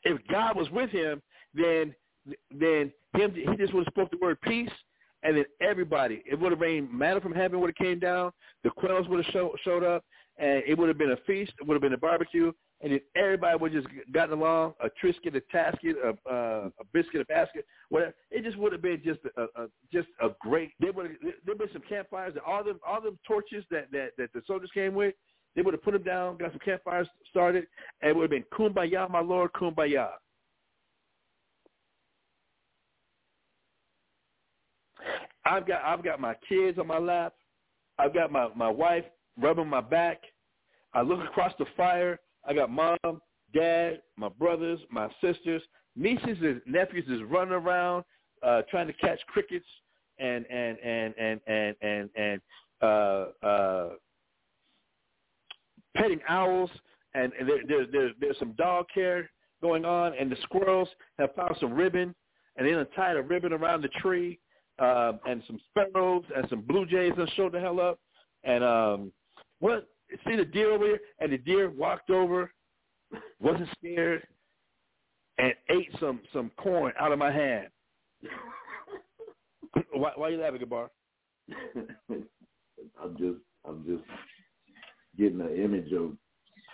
If 0.04 0.20
God 0.28 0.56
was 0.58 0.70
with 0.72 0.90
him, 0.90 1.22
then 1.54 1.96
then 2.52 2.92
him 3.14 3.34
he 3.34 3.56
just 3.58 3.74
would 3.74 3.86
have 3.86 3.94
spoke 3.94 4.12
the 4.12 4.18
word 4.22 4.40
peace, 4.42 4.72
and 5.24 5.38
then 5.38 5.46
everybody 5.62 6.24
it 6.30 6.40
would 6.40 6.52
have 6.52 6.62
rained 6.62 6.92
manna 6.92 7.22
from 7.22 7.34
heaven 7.34 7.60
would 7.60 7.70
have 7.70 7.86
came 7.86 8.00
down, 8.00 8.32
the 8.64 8.70
quails 8.70 9.08
would 9.08 9.24
have 9.24 9.34
show, 9.34 9.56
showed 9.64 9.84
up, 9.84 10.04
and 10.38 10.64
it 10.68 10.78
would 10.78 10.88
have 10.88 10.98
been 10.98 11.12
a 11.12 11.18
feast, 11.26 11.54
it 11.60 11.68
would 11.68 11.76
have 11.76 11.82
been 11.82 11.94
a 11.94 11.98
barbecue, 11.98 12.52
and 12.82 12.92
then 12.92 13.00
everybody 13.16 13.58
would 13.58 13.72
just 13.72 13.88
gotten 14.12 14.38
along, 14.38 14.74
a 14.82 14.90
Trisket, 15.04 15.36
a 15.36 15.42
Tasket, 15.56 15.96
a, 16.04 16.32
uh, 16.32 16.70
a 16.80 16.84
biscuit, 16.94 17.22
a 17.22 17.26
basket, 17.26 17.66
whatever. 17.90 18.14
It 18.30 18.44
just 18.44 18.58
would 18.58 18.72
have 18.72 18.82
been 18.82 19.02
just 19.04 19.20
a, 19.36 19.44
a 19.62 19.68
just 19.92 20.08
a 20.22 20.30
great. 20.42 20.72
There 20.80 20.92
would 20.92 21.08
have 21.08 21.16
there 21.46 21.56
been 21.56 21.70
some 21.74 21.82
campfires, 21.90 22.36
all 22.46 22.64
the 22.64 22.78
all 22.86 23.02
the 23.02 23.18
torches 23.28 23.66
that 23.72 23.92
that 23.92 24.10
that 24.18 24.32
the 24.34 24.42
soldiers 24.46 24.70
came 24.74 24.94
with. 24.94 25.16
They 25.56 25.64
would 25.64 25.74
have 25.74 25.82
put 25.82 25.94
them 25.94 26.04
down, 26.04 26.38
got 26.38 26.52
some 26.52 26.60
campfires 26.64 27.08
started, 27.32 27.66
and 28.02 28.12
it 28.12 28.16
would 28.16 28.24
have 28.24 28.30
been 28.30 28.46
kumbaya, 28.54 29.10
my 29.10 29.22
lord, 29.22 29.52
kumbaya. 29.54 30.10
I've 35.48 35.68
got 35.68 35.84
I've 35.84 36.04
got 36.04 36.20
my 36.20 36.36
kids 36.48 36.78
on 36.78 36.88
my 36.88 37.00
lap. 37.00 37.34
I've 37.98 38.14
got 38.14 38.32
my 38.32 38.50
my 38.56 38.70
wife 38.70 39.06
rubbing 39.40 39.68
my 39.68 39.82
back. 39.82 40.22
I 40.94 41.02
look 41.02 41.20
across 41.24 41.54
the 41.60 41.66
fire. 41.76 42.20
I 42.48 42.54
got 42.54 42.70
mom, 42.70 43.22
dad, 43.54 44.02
my 44.16 44.30
brothers, 44.30 44.80
my 44.90 45.10
sisters, 45.22 45.62
nieces 45.96 46.38
and 46.42 46.62
nephews 46.66 47.06
is 47.08 47.22
running 47.30 47.54
around 47.54 48.04
uh, 48.44 48.62
trying 48.70 48.88
to 48.88 48.94
catch 48.94 49.20
crickets 49.28 49.66
and 50.20 50.46
and 50.50 50.78
and 50.80 51.14
and 51.18 51.42
and 51.48 51.76
and 51.82 52.10
and 52.16 52.42
uh, 52.82 53.26
uh, 53.46 53.90
petting 55.96 56.20
owls, 56.30 56.70
and, 57.14 57.34
and 57.40 57.50
there, 57.50 57.60
there, 57.68 57.86
there, 57.92 58.12
there's 58.20 58.38
some 58.40 58.54
dog 58.54 58.86
care 58.94 59.30
going 59.62 59.86
on, 59.86 60.14
and 60.14 60.32
the 60.32 60.38
squirrels 60.44 60.88
have 61.18 61.34
found 61.36 61.56
some 61.60 61.74
ribbon, 61.74 62.14
and 62.56 62.68
they 62.68 62.96
tied 62.96 63.18
a 63.18 63.22
ribbon 63.22 63.52
around 63.52 63.82
the 63.82 63.90
tree, 64.00 64.40
uh, 64.80 65.14
and 65.28 65.42
some 65.48 65.60
sparrows 65.70 66.24
and 66.36 66.48
some 66.50 66.62
blue 66.62 66.86
jays 66.86 67.14
done 67.16 67.28
showed 67.36 67.54
the 67.54 67.60
hell 67.60 67.80
up, 67.80 68.00
and 68.44 68.64
um, 68.64 69.12
what 69.60 69.88
see 70.28 70.36
the 70.36 70.46
deer 70.46 70.72
over 70.72 70.86
here, 70.86 71.00
and 71.20 71.32
the 71.32 71.38
deer 71.38 71.70
walked 71.70 72.10
over, 72.10 72.52
wasn't 73.40 73.70
scared, 73.78 74.26
and 75.38 75.54
ate 75.70 75.90
some 76.00 76.22
some 76.34 76.52
corn 76.58 76.94
out 77.00 77.12
of 77.12 77.20
my 77.20 77.32
hand. 77.32 77.68
why, 79.94 80.12
why 80.16 80.28
are 80.28 80.32
you 80.32 80.42
laughing, 80.42 80.62
Gabar? 80.62 80.90
I'm 82.10 83.18
just 83.18 83.40
I'm 83.68 83.86
just 83.86 84.04
getting 85.18 85.42
an 85.42 85.56
image 85.56 85.92
of 85.94 86.12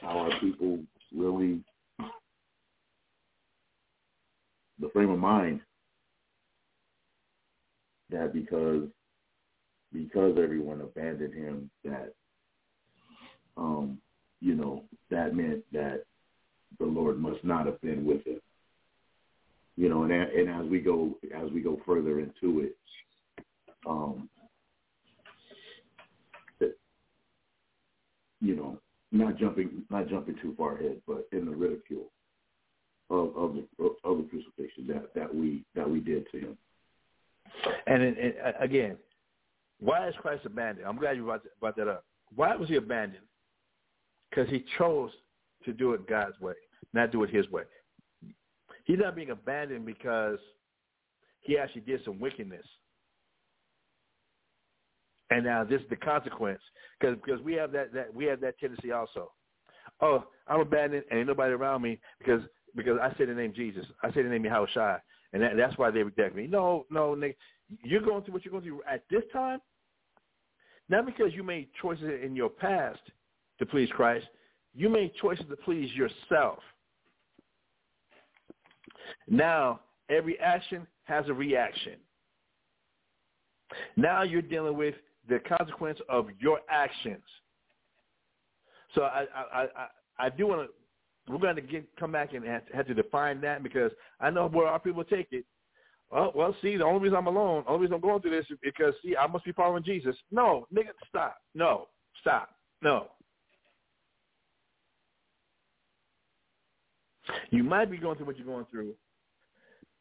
how 0.01 0.19
our 0.19 0.39
people 0.39 0.79
really 1.15 1.61
the 4.79 4.89
frame 4.89 5.09
of 5.09 5.19
mind 5.19 5.61
that 8.09 8.33
because 8.33 8.83
because 9.91 10.37
everyone 10.41 10.81
abandoned 10.81 11.33
him 11.33 11.69
that 11.83 12.13
um, 13.57 13.99
you 14.39 14.55
know, 14.55 14.83
that 15.09 15.35
meant 15.35 15.63
that 15.71 16.03
the 16.79 16.85
Lord 16.85 17.19
must 17.19 17.43
not 17.43 17.65
have 17.65 17.79
been 17.81 18.05
with 18.05 18.25
him. 18.25 18.41
You 19.75 19.89
know, 19.89 20.03
and 20.03 20.11
and 20.11 20.49
as 20.49 20.69
we 20.69 20.79
go 20.79 21.15
as 21.35 21.49
we 21.51 21.61
go 21.61 21.79
further 21.85 22.19
into 22.19 22.59
it, 22.61 22.77
um, 23.87 24.29
you 28.41 28.55
know, 28.55 28.77
not 29.11 29.37
jumping 29.37 29.83
not 29.89 30.09
jumping 30.09 30.35
too 30.41 30.53
far 30.57 30.77
ahead, 30.77 31.01
but 31.07 31.27
in 31.31 31.45
the 31.45 31.55
ridicule 31.55 32.11
of 33.09 33.35
of 33.35 33.55
the, 33.55 33.85
of 34.03 34.17
the 34.17 34.27
crucifixion 34.29 34.85
that 34.87 35.13
that 35.15 35.33
we 35.33 35.63
that 35.73 35.89
we 35.89 35.99
did 35.99 36.29
to 36.31 36.39
him. 36.39 36.57
And, 37.93 38.17
and 38.17 38.33
again, 38.59 38.97
why 39.79 40.07
is 40.07 40.15
Christ 40.21 40.45
abandoned? 40.45 40.87
I'm 40.87 40.97
glad 40.97 41.17
you 41.17 41.23
brought, 41.23 41.41
brought 41.59 41.75
that 41.75 41.87
up. 41.87 42.05
Why 42.35 42.55
was 42.55 42.69
he 42.69 42.75
abandoned? 42.75 43.23
because 44.33 44.49
he 44.49 44.65
chose 44.77 45.11
to 45.65 45.73
do 45.73 45.93
it 45.93 46.07
God's 46.07 46.39
way, 46.39 46.53
not 46.93 47.11
do 47.11 47.23
it 47.23 47.29
his 47.29 47.49
way. 47.49 47.63
He's 48.85 48.99
not 48.99 49.15
being 49.15 49.29
abandoned 49.29 49.85
because 49.85 50.39
he 51.41 51.57
actually 51.57 51.81
did 51.81 52.03
some 52.03 52.19
wickedness. 52.19 52.65
And 55.29 55.45
now 55.45 55.63
this 55.63 55.81
is 55.81 55.89
the 55.89 55.95
consequence, 55.95 56.61
because 56.99 57.17
because 57.23 57.41
we 57.41 57.53
have 57.53 57.71
that, 57.71 57.93
that 57.93 58.13
we 58.13 58.25
have 58.25 58.41
that 58.41 58.59
tendency 58.59 58.91
also. 58.91 59.31
Oh, 60.01 60.25
I'm 60.47 60.59
abandoned 60.59 61.03
and 61.09 61.19
ain't 61.19 61.27
nobody 61.27 61.53
around 61.53 61.81
me 61.81 61.99
because 62.19 62.41
because 62.75 62.99
I 63.01 63.15
say 63.17 63.25
the 63.25 63.33
name 63.33 63.53
Jesus. 63.55 63.85
I 64.03 64.11
say 64.13 64.21
the 64.21 64.29
name 64.29 64.43
Yahushua, 64.43 64.99
and 65.31 65.41
that, 65.41 65.57
that's 65.57 65.77
why 65.77 65.91
they 65.91 66.03
reject 66.03 66.35
me. 66.35 66.45
No, 66.47 66.85
no, 66.91 67.15
nigga, 67.15 67.35
you're 67.83 68.01
going 68.01 68.23
through 68.23 68.33
what 68.33 68.45
you're 68.45 68.51
going 68.51 68.63
through 68.63 68.81
at 68.89 69.03
this 69.09 69.23
time, 69.31 69.59
not 70.89 71.05
because 71.05 71.33
you 71.33 71.43
made 71.43 71.69
choices 71.81 72.21
in 72.23 72.35
your 72.35 72.49
past 72.49 72.99
to 73.59 73.65
please 73.65 73.89
Christ. 73.91 74.27
You 74.73 74.89
made 74.89 75.13
choices 75.21 75.45
to 75.49 75.55
please 75.55 75.91
yourself. 75.93 76.59
Now, 79.27 79.81
every 80.09 80.39
action 80.39 80.87
has 81.03 81.27
a 81.29 81.33
reaction. 81.33 81.95
Now 83.95 84.23
you're 84.23 84.41
dealing 84.41 84.77
with 84.77 84.95
the 85.27 85.39
consequence 85.39 85.99
of 86.09 86.27
your 86.39 86.59
actions. 86.69 87.23
So 88.95 89.03
I 89.03 89.25
I 89.53 89.61
I, 89.63 89.87
I 90.19 90.29
do 90.29 90.47
want 90.47 90.67
to. 90.67 91.31
We're 91.31 91.39
going 91.39 91.55
to 91.55 91.61
get 91.61 91.87
come 91.97 92.11
back 92.11 92.33
and 92.33 92.45
have 92.45 92.65
to, 92.67 92.75
have 92.75 92.87
to 92.87 92.93
define 92.93 93.39
that 93.41 93.63
because 93.63 93.91
I 94.19 94.29
know 94.29 94.47
where 94.47 94.67
our 94.67 94.79
people 94.79 95.03
take 95.03 95.27
it. 95.31 95.45
Well, 96.11 96.31
well, 96.35 96.55
see, 96.61 96.77
the 96.77 96.85
only 96.85 97.01
reason 97.01 97.17
I'm 97.17 97.27
alone, 97.27 97.63
the 97.65 97.71
only 97.71 97.83
reason 97.83 97.95
I'm 97.95 98.01
going 98.01 98.21
through 98.21 98.31
this 98.31 98.45
is 98.49 98.57
because 98.61 98.93
see, 99.03 99.15
I 99.15 99.25
must 99.27 99.45
be 99.45 99.51
following 99.51 99.83
Jesus. 99.83 100.15
No, 100.31 100.67
nigga, 100.73 100.89
stop. 101.09 101.37
No, 101.55 101.87
stop. 102.21 102.49
No. 102.81 103.07
You 107.51 107.63
might 107.63 107.89
be 107.89 107.97
going 107.97 108.17
through 108.17 108.27
what 108.27 108.37
you're 108.37 108.45
going 108.45 108.65
through 108.69 108.93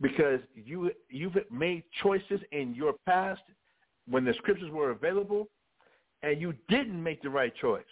because 0.00 0.40
you 0.54 0.90
you've 1.08 1.36
made 1.50 1.84
choices 2.02 2.40
in 2.50 2.74
your 2.74 2.94
past 3.06 3.42
when 4.08 4.24
the 4.24 4.34
scriptures 4.34 4.70
were 4.70 4.90
available 4.90 5.48
and 6.22 6.40
you 6.40 6.52
didn't 6.68 7.00
make 7.00 7.22
the 7.22 7.30
right 7.30 7.54
choice. 7.56 7.84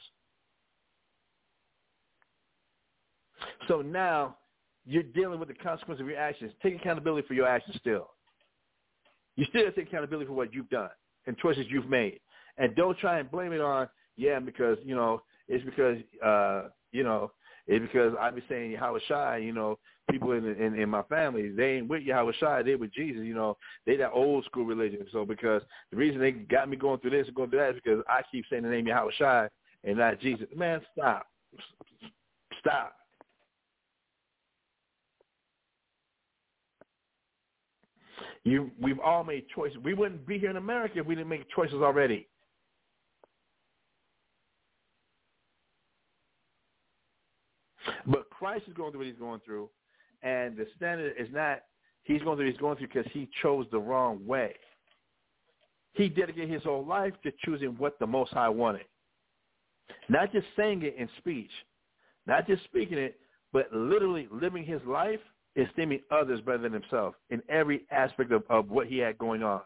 So 3.68 3.80
now 3.80 4.36
you're 4.86 5.02
dealing 5.02 5.38
with 5.38 5.48
the 5.48 5.54
consequence 5.54 6.00
of 6.00 6.06
your 6.06 6.18
actions. 6.18 6.52
Take 6.62 6.76
accountability 6.76 7.26
for 7.26 7.34
your 7.34 7.46
actions 7.46 7.76
still. 7.80 8.10
You 9.36 9.44
still 9.46 9.64
have 9.64 9.74
to 9.74 9.80
take 9.80 9.88
accountability 9.88 10.26
for 10.26 10.32
what 10.34 10.52
you've 10.52 10.70
done 10.70 10.90
and 11.26 11.36
choices 11.38 11.66
you've 11.68 11.88
made. 11.88 12.20
And 12.58 12.74
don't 12.74 12.98
try 12.98 13.18
and 13.18 13.30
blame 13.30 13.52
it 13.52 13.60
on, 13.60 13.88
yeah, 14.16 14.38
because, 14.38 14.78
you 14.84 14.94
know, 14.94 15.22
it's 15.48 15.64
because, 15.64 15.98
uh, 16.24 16.68
you 16.92 17.04
know, 17.04 17.32
it's 17.66 17.82
because 17.82 18.14
I 18.20 18.30
be 18.30 18.42
saying 18.48 18.76
Yahawashi, 18.76 19.44
you 19.44 19.52
know, 19.52 19.78
people 20.10 20.32
in, 20.32 20.44
in 20.44 20.74
in 20.78 20.88
my 20.88 21.02
family, 21.04 21.50
they 21.50 21.76
ain't 21.76 21.88
with 21.88 22.02
Yahawashi, 22.02 22.64
they 22.64 22.74
with 22.74 22.92
Jesus, 22.92 23.22
you 23.22 23.34
know, 23.34 23.56
they 23.86 23.96
that 23.96 24.10
old 24.10 24.44
school 24.44 24.64
religion. 24.64 25.06
So 25.12 25.24
because 25.24 25.62
the 25.90 25.96
reason 25.96 26.20
they 26.20 26.32
got 26.32 26.68
me 26.68 26.76
going 26.76 26.98
through 26.98 27.10
this 27.10 27.26
and 27.28 27.36
going 27.36 27.50
through 27.50 27.60
that 27.60 27.76
is 27.76 27.80
because 27.82 28.02
I 28.08 28.22
keep 28.30 28.44
saying 28.50 28.64
the 28.64 28.68
name 28.68 28.86
Yahawashi 28.86 29.48
and 29.84 29.98
not 29.98 30.20
Jesus. 30.20 30.46
Man, 30.56 30.80
stop. 30.92 31.26
Stop. 32.58 32.94
You, 38.44 38.70
we've 38.80 39.00
all 39.00 39.22
made 39.22 39.44
choices. 39.54 39.78
We 39.84 39.94
wouldn't 39.94 40.26
be 40.26 40.38
here 40.38 40.50
in 40.50 40.56
America 40.56 40.98
if 40.98 41.06
we 41.06 41.14
didn't 41.14 41.28
make 41.28 41.48
choices 41.50 41.82
already. 41.82 42.26
But 48.06 48.30
Christ 48.30 48.64
is 48.66 48.74
going 48.74 48.92
through 48.92 49.00
what 49.00 49.06
he's 49.06 49.18
going 49.18 49.40
through, 49.44 49.68
and 50.22 50.56
the 50.56 50.66
standard 50.76 51.14
is 51.18 51.28
not 51.32 51.60
he's 52.04 52.22
going 52.22 52.36
through 52.38 52.50
he's 52.50 52.60
going 52.60 52.76
through 52.76 52.88
because 52.88 53.10
he 53.12 53.28
chose 53.42 53.66
the 53.70 53.78
wrong 53.78 54.26
way. 54.26 54.54
He 55.92 56.08
dedicated 56.08 56.50
his 56.50 56.62
whole 56.62 56.84
life 56.84 57.12
to 57.24 57.32
choosing 57.44 57.70
what 57.70 57.98
the 57.98 58.06
Most 58.06 58.32
High 58.32 58.48
wanted, 58.48 58.86
not 60.08 60.32
just 60.32 60.46
saying 60.56 60.82
it 60.82 60.94
in 60.96 61.08
speech, 61.18 61.50
not 62.26 62.46
just 62.46 62.64
speaking 62.64 62.98
it, 62.98 63.18
but 63.52 63.72
literally 63.72 64.28
living 64.30 64.64
his 64.64 64.80
life, 64.86 65.20
esteeming 65.56 66.00
others 66.10 66.40
better 66.40 66.58
than 66.58 66.72
himself 66.72 67.14
in 67.30 67.42
every 67.48 67.82
aspect 67.90 68.32
of, 68.32 68.44
of 68.48 68.70
what 68.70 68.86
he 68.86 68.98
had 68.98 69.18
going 69.18 69.42
on. 69.42 69.60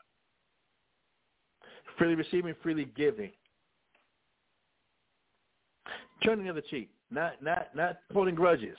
Freely 1.99 2.15
receiving, 2.15 2.55
freely 2.63 2.87
giving. 2.97 3.31
Turning 6.23 6.45
the 6.45 6.51
other 6.51 6.63
cheek 6.63 6.91
not 7.15 7.43
not 7.43 7.69
not 7.75 7.99
holding 8.13 8.35
grudges, 8.35 8.77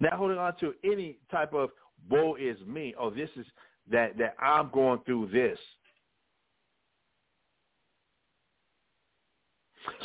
not 0.00 0.14
holding 0.14 0.38
on 0.38 0.56
to 0.58 0.74
any 0.84 1.18
type 1.30 1.52
of 1.52 1.70
woe 2.10 2.36
is 2.36 2.58
me. 2.66 2.94
Oh, 2.98 3.10
this 3.10 3.30
is 3.36 3.46
that 3.90 4.16
that 4.18 4.34
I'm 4.40 4.70
going 4.70 5.00
through 5.04 5.28
this. 5.32 5.58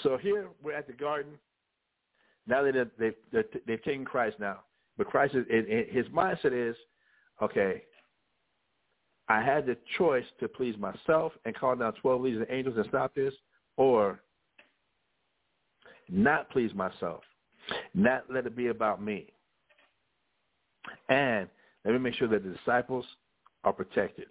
So 0.04 0.18
here 0.18 0.48
we're 0.64 0.74
at 0.74 0.88
the 0.88 0.94
garden. 0.94 1.34
Now 2.48 2.64
that 2.64 2.92
they've 3.00 3.14
they've, 3.32 3.46
they've 3.66 3.84
taken 3.84 4.06
Christ 4.06 4.38
now, 4.40 4.60
but 5.02 5.10
Christ 5.10 5.34
is 5.34 5.48
his 5.90 6.06
mindset 6.10 6.54
is, 6.54 6.76
okay. 7.42 7.84
I 9.30 9.42
had 9.42 9.66
the 9.66 9.76
choice 9.98 10.26
to 10.40 10.48
please 10.48 10.78
myself 10.78 11.34
and 11.44 11.56
call 11.56 11.76
down 11.76 11.94
twelve 11.94 12.22
legions 12.22 12.44
of 12.44 12.52
angels 12.52 12.78
and 12.78 12.86
stop 12.88 13.16
this, 13.16 13.34
or 13.78 14.22
not 16.08 16.52
please 16.52 16.72
myself, 16.76 17.24
not 17.96 18.26
let 18.32 18.46
it 18.46 18.56
be 18.56 18.68
about 18.68 19.02
me. 19.02 19.34
And 21.10 21.50
let 21.84 21.94
me 21.94 21.98
make 21.98 22.14
sure 22.14 22.28
that 22.28 22.44
the 22.44 22.52
disciples 22.52 23.06
are 23.64 23.74
protected. 23.74 24.28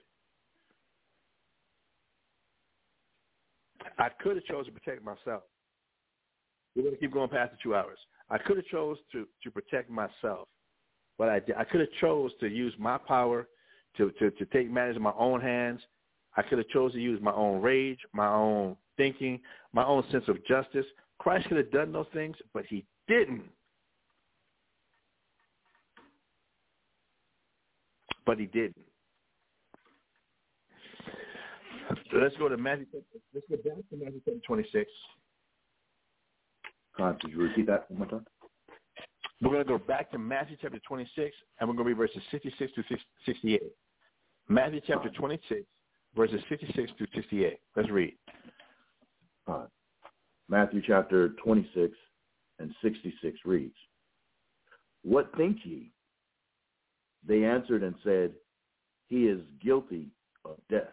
I 3.99 4.09
could 4.23 4.37
have 4.37 4.45
chosen 4.45 4.73
to 4.73 4.79
protect 4.79 5.05
myself. 5.05 5.43
We're 6.77 6.83
going 6.83 6.95
to 6.95 7.01
keep 7.01 7.13
going 7.13 7.29
past 7.29 7.51
the 7.51 7.59
two 7.61 7.75
hours. 7.75 7.99
I 8.31 8.39
could 8.39 8.57
have 8.59 8.67
chose 8.67 8.99
to, 9.11 9.27
to 9.43 9.51
protect 9.51 9.91
myself, 9.91 10.47
but 11.21 11.29
I, 11.29 11.43
I 11.59 11.65
could 11.65 11.81
have 11.81 11.93
chose 12.01 12.31
to 12.41 12.49
use 12.49 12.73
my 12.79 12.97
power 12.97 13.47
to, 13.99 14.11
to, 14.13 14.31
to 14.31 14.45
take 14.47 14.71
matters 14.71 14.97
in 14.97 15.03
my 15.03 15.13
own 15.19 15.43
hands. 15.43 15.83
I 16.35 16.41
could 16.41 16.57
have 16.57 16.69
chose 16.69 16.93
to 16.93 16.99
use 16.99 17.21
my 17.21 17.35
own 17.35 17.61
rage, 17.61 17.99
my 18.15 18.27
own 18.27 18.75
thinking, 18.97 19.39
my 19.75 19.85
own 19.85 20.03
sense 20.11 20.25
of 20.29 20.43
justice, 20.47 20.87
Christ 21.19 21.47
could 21.49 21.59
have 21.59 21.71
done 21.71 21.93
those 21.93 22.07
things, 22.15 22.37
but 22.55 22.65
he 22.65 22.87
didn't. 23.07 23.43
But 28.25 28.39
he 28.39 28.47
didn't. 28.47 28.77
So 32.11 32.17
let's 32.17 32.37
go 32.37 32.49
to 32.49 32.57
Matthew. 32.57 32.87
Let's 33.35 33.47
go 33.51 33.57
back 33.57 33.85
to 33.91 33.97
Matthew 34.03 34.41
26. 34.47 34.91
God, 36.97 37.21
could 37.21 37.31
you 37.31 37.43
repeat 37.43 37.67
that 37.67 37.91
one 37.91 37.99
more 37.99 38.09
time? 38.09 38.27
We're 39.43 39.51
going 39.51 39.65
to 39.65 39.69
go 39.69 39.79
back 39.79 40.11
to 40.11 40.19
Matthew 40.19 40.57
chapter 40.61 40.79
26, 40.87 41.35
and 41.59 41.69
we're 41.69 41.75
going 41.75 41.89
to 41.89 41.95
be 41.95 41.99
verses 41.99 42.23
66 42.31 42.73
to 42.75 42.83
68. 43.25 43.63
Matthew 44.49 44.81
chapter 44.87 45.09
26, 45.09 45.63
verses 46.15 46.41
56 46.49 46.91
to 46.99 47.07
68. 47.15 47.59
Let's 47.75 47.91
read. 47.91 48.15
Right. 49.47 49.69
Matthew 50.49 50.83
chapter 50.87 51.31
26 51.43 51.95
and 52.59 52.75
66 52.83 53.39
reads, 53.45 53.75
What 55.05 55.31
think 55.37 55.59
ye? 55.65 55.91
They 57.27 57.45
answered 57.45 57.83
and 57.83 57.95
said, 58.05 58.33
He 59.07 59.27
is 59.27 59.41
guilty 59.63 60.09
of 60.45 60.57
death. 60.69 60.93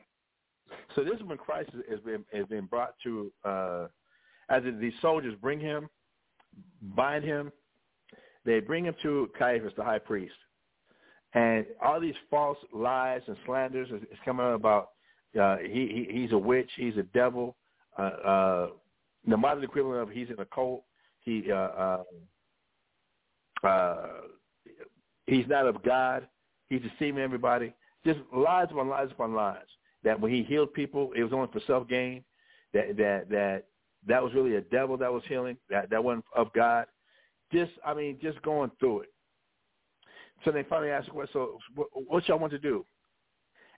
So 0.95 1.03
this 1.03 1.15
is 1.15 1.23
when 1.23 1.37
Christ 1.37 1.71
has 1.89 1.99
been, 1.99 2.23
has 2.31 2.45
been 2.45 2.65
brought 2.65 2.93
to, 3.03 3.31
uh, 3.43 3.87
as 4.49 4.63
these 4.79 4.93
soldiers 5.01 5.33
bring 5.41 5.59
him, 5.59 5.89
bind 6.81 7.23
him, 7.23 7.51
they 8.47 8.61
bring 8.61 8.85
him 8.85 8.95
to 9.03 9.29
Caiaphas, 9.37 9.73
the 9.75 9.83
high 9.83 9.99
priest. 9.99 10.33
And 11.33 11.65
all 11.83 11.99
these 11.99 12.15
false 12.31 12.57
lies 12.73 13.21
and 13.27 13.35
slanders 13.45 13.89
is, 13.89 14.01
is 14.03 14.17
coming 14.23 14.45
out 14.45 14.53
about 14.53 14.89
uh, 15.39 15.57
he, 15.57 16.07
he 16.09 16.21
he's 16.21 16.31
a 16.31 16.37
witch, 16.37 16.69
he's 16.77 16.95
a 16.95 17.03
devil, 17.03 17.57
uh, 17.99 18.01
uh, 18.01 18.67
the 19.27 19.35
modern 19.35 19.63
equivalent 19.63 20.01
of 20.01 20.09
he's 20.09 20.29
in 20.29 20.39
a 20.39 20.45
cult. 20.45 20.83
He 21.19 21.51
uh, 21.51 21.55
uh, 21.55 22.03
uh, 23.63 24.07
he's 25.25 25.45
not 25.47 25.67
of 25.67 25.83
God. 25.83 26.25
He's 26.69 26.81
deceiving 26.81 27.21
everybody. 27.21 27.73
Just 28.05 28.19
lies 28.33 28.67
upon 28.71 28.87
lies 28.87 29.09
upon 29.11 29.33
lies. 29.33 29.57
That 30.05 30.19
when 30.19 30.31
he 30.31 30.43
healed 30.43 30.73
people, 30.73 31.11
it 31.15 31.23
was 31.23 31.33
only 31.33 31.49
for 31.51 31.59
self 31.67 31.89
gain. 31.89 32.23
That 32.73 32.95
that 32.95 33.29
that 33.29 33.63
that 34.07 34.23
was 34.23 34.33
really 34.33 34.55
a 34.55 34.61
devil 34.61 34.95
that 34.97 35.11
was 35.11 35.23
healing. 35.27 35.57
That 35.69 35.89
that 35.89 36.01
wasn't 36.01 36.23
of 36.33 36.53
God. 36.53 36.85
Just 37.51 37.71
I 37.85 37.93
mean, 37.93 38.17
just 38.21 38.41
going 38.41 38.71
through 38.79 39.01
it. 39.01 39.13
So 40.45 40.51
they 40.51 40.63
finally 40.63 40.91
asked, 40.91 41.13
"What? 41.13 41.29
So 41.33 41.57
what, 41.75 41.87
what 41.93 42.27
y'all 42.27 42.39
want 42.39 42.51
to 42.51 42.59
do?" 42.59 42.85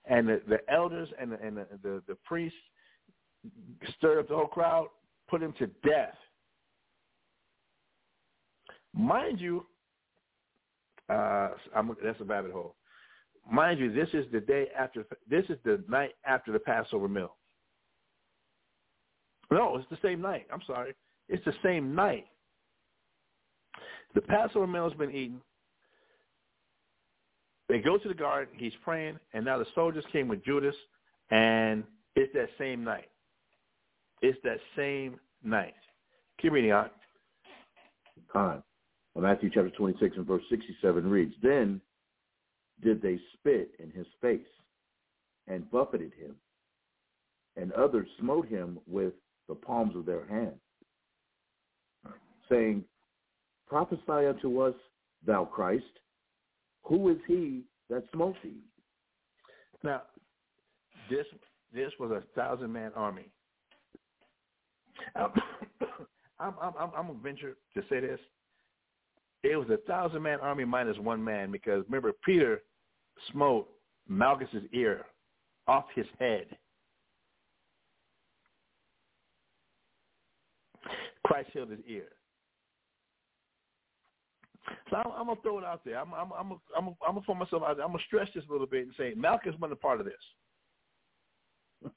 And 0.05 0.27
the, 0.27 0.41
the 0.47 0.59
elders 0.71 1.09
and 1.19 1.31
the, 1.31 1.39
and 1.41 1.57
the, 1.57 1.67
the 1.83 2.03
the 2.07 2.15
priests 2.25 2.57
stirred 3.97 4.19
up 4.19 4.27
the 4.27 4.35
whole 4.35 4.47
crowd 4.47 4.87
put 5.29 5.41
him 5.41 5.53
to 5.59 5.67
death. 5.87 6.15
Mind 8.93 9.39
you, 9.39 9.65
Uh, 11.09 11.49
I'm, 11.75 11.95
that's 12.03 12.19
a 12.21 12.23
rabbit 12.23 12.51
hole. 12.51 12.75
Mind 13.51 13.79
you, 13.79 13.91
this 13.91 14.09
is 14.13 14.25
the 14.31 14.39
day 14.39 14.67
after. 14.77 15.05
This 15.27 15.45
is 15.49 15.57
the 15.63 15.83
night 15.89 16.11
after 16.25 16.51
the 16.51 16.59
Passover 16.59 17.07
meal. 17.07 17.35
No, 19.51 19.77
it's 19.77 19.89
the 19.89 19.97
same 20.03 20.21
night. 20.21 20.45
I'm 20.53 20.61
sorry. 20.67 20.93
It's 21.27 21.43
the 21.45 21.53
same 21.63 21.95
night. 21.95 22.27
The 24.15 24.21
Passover 24.21 24.67
meal 24.67 24.89
has 24.89 24.97
been 24.97 25.11
eaten. 25.11 25.41
They 27.67 27.79
go 27.79 27.97
to 27.97 28.07
the 28.07 28.15
garden. 28.15 28.53
He's 28.57 28.73
praying, 28.83 29.19
and 29.33 29.45
now 29.45 29.59
the 29.59 29.67
soldiers 29.75 30.03
came 30.11 30.27
with 30.27 30.43
Judas, 30.43 30.75
and 31.29 31.83
it's 32.15 32.33
that 32.33 32.49
same 32.57 32.83
night. 32.83 33.09
It's 34.21 34.39
that 34.43 34.59
same 34.75 35.19
night. 35.43 35.75
Keep 36.41 36.53
reading 36.53 36.71
on. 36.71 36.89
Time. 38.33 38.63
Matthew 39.15 39.49
chapter 39.53 39.69
26 39.71 40.17
and 40.17 40.25
verse 40.25 40.43
67 40.49 41.09
reads, 41.09 41.33
Then 41.43 41.81
did 42.81 43.01
they 43.01 43.19
spit 43.33 43.71
in 43.79 43.91
his 43.91 44.07
face 44.21 44.39
and 45.47 45.69
buffeted 45.69 46.13
him, 46.13 46.35
and 47.57 47.71
others 47.73 48.07
smote 48.19 48.47
him 48.47 48.79
with 48.87 49.13
the 49.47 49.55
palms 49.55 49.95
of 49.95 50.05
their 50.05 50.25
hands, 50.27 50.61
saying, 52.49 52.85
Prophesy 53.69 54.27
unto 54.27 54.61
us, 54.61 54.73
thou 55.25 55.45
Christ, 55.45 55.83
who 56.83 57.09
is 57.09 57.17
he 57.27 57.63
that 57.89 58.03
smote 58.13 58.35
thee? 58.43 58.63
Now, 59.83 60.01
this 61.09 61.25
this 61.73 61.91
was 61.99 62.11
a 62.11 62.23
thousand 62.35 62.73
man 62.73 62.91
army. 62.95 63.25
Um, 65.15 65.31
I'm, 66.39 66.53
I'm, 66.61 66.73
I'm, 66.79 66.89
I'm 66.97 67.07
gonna 67.07 67.19
venture 67.21 67.57
to 67.75 67.81
say 67.89 67.99
this. 67.99 68.19
It 69.43 69.55
was 69.55 69.69
a 69.69 69.77
thousand 69.87 70.23
man 70.23 70.39
army 70.41 70.65
minus 70.65 70.97
one 70.97 71.23
man 71.23 71.51
because 71.51 71.83
remember 71.85 72.11
Peter 72.25 72.63
smote 73.31 73.69
Malchus's 74.07 74.63
ear 74.73 75.05
off 75.67 75.85
his 75.95 76.07
head. 76.19 76.47
Christ 81.25 81.49
healed 81.53 81.69
his 81.69 81.79
ear. 81.87 82.07
So 84.89 84.95
I'm, 84.95 85.11
I'm 85.11 85.27
gonna 85.27 85.41
throw 85.41 85.59
it 85.59 85.65
out 85.65 85.81
there. 85.85 85.99
I'm 85.99 86.13
I'm 86.13 86.31
I'm 86.31 86.51
I'm 86.77 86.87
I'm 87.07 87.13
gonna 87.15 87.21
throw 87.25 87.35
myself 87.35 87.63
out 87.65 87.77
there. 87.77 87.85
I'm 87.85 87.91
gonna 87.91 88.03
stretch 88.07 88.33
this 88.33 88.43
a 88.49 88.51
little 88.51 88.67
bit 88.67 88.85
and 88.85 88.93
say 88.97 89.13
Malchus 89.15 89.55
wasn't 89.59 89.73
a 89.73 89.75
part 89.75 89.99
of 89.99 90.05
this. 90.05 90.15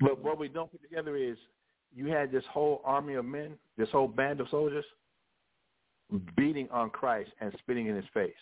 but 0.00 0.22
what 0.22 0.38
we 0.38 0.48
don't 0.48 0.70
put 0.70 0.82
together 0.82 1.16
is 1.16 1.36
you 1.94 2.06
had 2.06 2.32
this 2.32 2.44
whole 2.50 2.80
army 2.84 3.14
of 3.14 3.24
men, 3.24 3.52
this 3.76 3.88
whole 3.90 4.08
band 4.08 4.40
of 4.40 4.48
soldiers, 4.50 4.84
beating 6.36 6.68
on 6.70 6.90
Christ 6.90 7.30
and 7.40 7.52
spitting 7.58 7.86
in 7.86 7.96
his 7.96 8.04
face. 8.12 8.32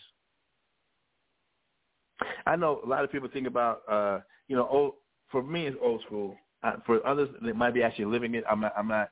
I 2.45 2.55
know 2.55 2.81
a 2.83 2.87
lot 2.87 3.03
of 3.03 3.11
people 3.11 3.29
think 3.31 3.47
about, 3.47 3.81
uh, 3.89 4.19
you 4.47 4.55
know, 4.55 4.67
old, 4.67 4.93
for 5.31 5.41
me 5.41 5.67
it's 5.67 5.77
old 5.81 6.01
school. 6.05 6.35
Uh, 6.63 6.73
for 6.85 7.05
others, 7.07 7.29
that 7.41 7.55
might 7.55 7.73
be 7.73 7.81
actually 7.81 8.05
living 8.05 8.35
it. 8.35 8.43
I'm 8.49 8.61
not. 8.61 8.73
I'm 8.77 8.87
not. 8.87 9.09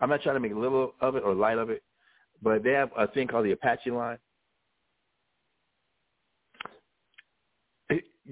I'm 0.00 0.08
not 0.08 0.22
trying 0.22 0.36
to 0.36 0.40
make 0.40 0.54
little 0.54 0.94
of 1.00 1.16
it 1.16 1.24
or 1.24 1.34
light 1.34 1.58
of 1.58 1.70
it, 1.70 1.82
but 2.42 2.62
they 2.62 2.72
have 2.72 2.90
a 2.96 3.08
thing 3.08 3.26
called 3.26 3.46
the 3.46 3.52
Apache 3.52 3.90
line. 3.90 4.18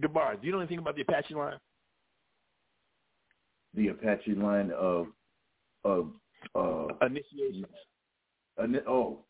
Gabar, 0.01 0.41
do 0.41 0.47
you 0.47 0.53
know 0.53 0.59
anything 0.59 0.79
about 0.79 0.97
the 0.97 1.03
Apache 1.03 1.35
line? 1.35 1.59
The 3.75 3.89
Apache 3.89 4.35
line 4.35 4.71
of 4.73 5.07
of 5.85 6.11
uh, 6.55 6.87
initiations. 7.05 7.67
oh, 8.87 9.21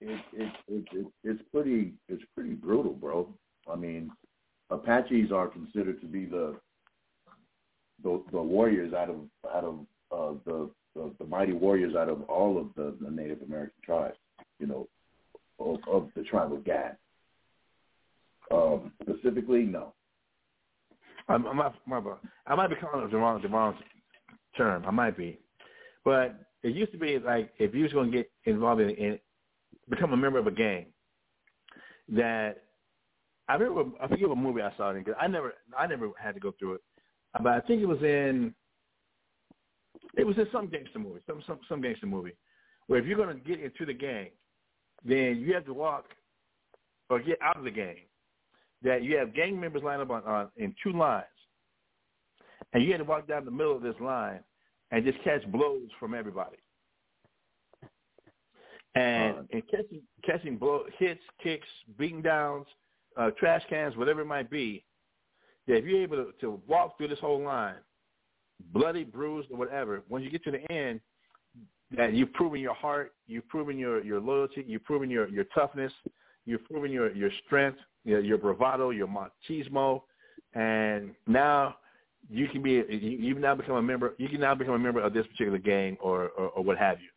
it, 0.00 0.20
it, 0.32 0.52
it, 0.68 0.84
it, 0.92 1.06
it's 1.24 1.42
pretty 1.52 1.92
it's 2.08 2.22
pretty 2.34 2.54
brutal, 2.54 2.92
bro. 2.92 3.28
I 3.70 3.76
mean, 3.76 4.10
Apaches 4.70 5.30
are 5.30 5.48
considered 5.48 6.00
to 6.00 6.06
be 6.06 6.24
the 6.24 6.56
the, 8.02 8.22
the 8.32 8.40
warriors 8.40 8.94
out 8.94 9.10
of 9.10 9.16
out 9.54 9.64
of 9.64 9.86
uh, 10.12 10.32
the, 10.44 10.70
the 10.94 11.12
the 11.18 11.24
mighty 11.24 11.52
warriors 11.52 11.94
out 11.94 12.08
of 12.08 12.22
all 12.22 12.58
of 12.58 12.68
the, 12.76 12.94
the 13.00 13.10
Native 13.10 13.42
American 13.42 13.74
tribes, 13.84 14.16
you 14.58 14.66
know, 14.66 14.88
of, 15.58 15.78
of 15.90 16.08
the 16.16 16.22
tribe 16.22 16.52
of 16.52 16.64
Gad. 16.64 16.96
Um, 18.50 18.92
specifically, 19.02 19.62
no. 19.62 19.92
I'm, 21.28 21.46
I'm 21.46 21.56
not, 21.56 21.74
my, 21.86 22.00
I 22.46 22.54
might 22.56 22.68
be 22.68 22.76
calling 22.76 23.06
it 23.06 23.10
the 23.10 23.16
wrong 23.16 23.40
the 23.40 23.48
wrong 23.48 23.76
term. 24.56 24.84
I 24.86 24.90
might 24.90 25.16
be, 25.16 25.38
but 26.04 26.34
it 26.62 26.74
used 26.74 26.92
to 26.92 26.98
be 26.98 27.18
like 27.18 27.52
if 27.58 27.74
you 27.74 27.84
was 27.84 27.92
going 27.92 28.10
to 28.10 28.16
get 28.18 28.30
involved 28.44 28.80
in, 28.80 28.90
in 28.90 29.18
become 29.88 30.12
a 30.12 30.16
member 30.16 30.38
of 30.38 30.48
a 30.48 30.50
gang, 30.50 30.86
that 32.08 32.64
I 33.48 33.54
remember 33.54 33.96
I 34.02 34.08
forget 34.08 34.28
what 34.28 34.38
movie 34.38 34.62
I 34.62 34.72
saw 34.76 34.90
it 34.90 34.96
in 34.96 35.04
because 35.04 35.18
I 35.20 35.28
never 35.28 35.54
I 35.78 35.86
never 35.86 36.10
had 36.18 36.34
to 36.34 36.40
go 36.40 36.52
through 36.58 36.74
it, 36.74 36.80
but 37.40 37.52
I 37.52 37.60
think 37.60 37.80
it 37.80 37.86
was 37.86 38.02
in 38.02 38.52
it 40.16 40.26
was 40.26 40.36
in 40.38 40.46
some 40.52 40.68
gangster 40.68 40.98
movie, 40.98 41.20
some 41.26 41.42
some 41.46 41.60
some 41.68 41.80
gangster 41.80 42.06
movie, 42.06 42.32
where 42.86 42.98
if 42.98 43.06
you're 43.06 43.16
going 43.16 43.36
to 43.36 43.48
get 43.48 43.60
into 43.60 43.86
the 43.86 43.94
gang, 43.94 44.28
then 45.04 45.38
you 45.38 45.54
have 45.54 45.64
to 45.66 45.74
walk 45.74 46.06
or 47.08 47.20
get 47.20 47.40
out 47.42 47.56
of 47.56 47.64
the 47.64 47.70
gang. 47.70 47.96
That 48.82 49.02
you 49.02 49.16
have 49.18 49.34
gang 49.34 49.60
members 49.60 49.82
lined 49.82 50.00
up 50.00 50.10
on, 50.10 50.24
on 50.24 50.48
in 50.56 50.74
two 50.82 50.92
lines, 50.92 51.26
and 52.72 52.82
you 52.82 52.92
had 52.92 52.98
to 52.98 53.04
walk 53.04 53.28
down 53.28 53.44
the 53.44 53.50
middle 53.50 53.76
of 53.76 53.82
this 53.82 53.96
line 54.00 54.40
and 54.90 55.04
just 55.04 55.22
catch 55.22 55.44
blows 55.52 55.88
from 55.98 56.14
everybody. 56.14 56.56
And, 58.94 59.36
uh, 59.36 59.42
and 59.52 59.62
catching 59.70 60.02
catching 60.24 60.56
blow, 60.56 60.84
hits, 60.98 61.20
kicks, 61.42 61.68
beating 61.98 62.22
downs, 62.22 62.66
uh, 63.16 63.30
trash 63.38 63.62
cans, 63.68 63.96
whatever 63.96 64.22
it 64.22 64.26
might 64.26 64.50
be, 64.50 64.84
that 65.66 65.76
if 65.76 65.84
you're 65.84 66.02
able 66.02 66.16
to, 66.16 66.32
to 66.40 66.60
walk 66.66 66.96
through 66.96 67.08
this 67.08 67.18
whole 67.20 67.42
line, 67.42 67.76
bloody, 68.72 69.04
bruised, 69.04 69.50
or 69.50 69.56
whatever, 69.56 70.02
when 70.08 70.22
you 70.22 70.30
get 70.30 70.44
to 70.44 70.50
the 70.50 70.70
end, 70.72 71.00
that 71.96 72.14
you've 72.14 72.32
proven 72.34 72.60
your 72.60 72.74
heart, 72.74 73.14
you've 73.26 73.48
proven 73.48 73.76
your, 73.78 74.02
your 74.04 74.20
loyalty, 74.20 74.64
you've 74.66 74.84
proven 74.84 75.10
your, 75.10 75.28
your 75.28 75.44
toughness, 75.54 75.92
you've 76.46 76.64
proven 76.64 76.90
your, 76.90 77.12
your 77.14 77.30
strength, 77.44 77.78
your, 78.04 78.20
your 78.20 78.38
bravado, 78.38 78.90
your 78.90 79.08
machismo, 79.08 80.02
and 80.54 81.14
now 81.26 81.76
you 82.28 82.48
can 82.48 82.62
be 82.62 82.72
you, 82.72 82.84
you've 82.98 83.38
now 83.38 83.54
become 83.54 83.76
a 83.76 83.82
member 83.82 84.14
you 84.18 84.28
can 84.28 84.40
now 84.40 84.54
become 84.54 84.74
a 84.74 84.78
member 84.78 85.00
of 85.00 85.14
this 85.14 85.26
particular 85.28 85.58
gang 85.58 85.96
or, 86.00 86.28
or, 86.30 86.48
or 86.50 86.62
what 86.62 86.78
have 86.78 86.98
you. 87.00 87.08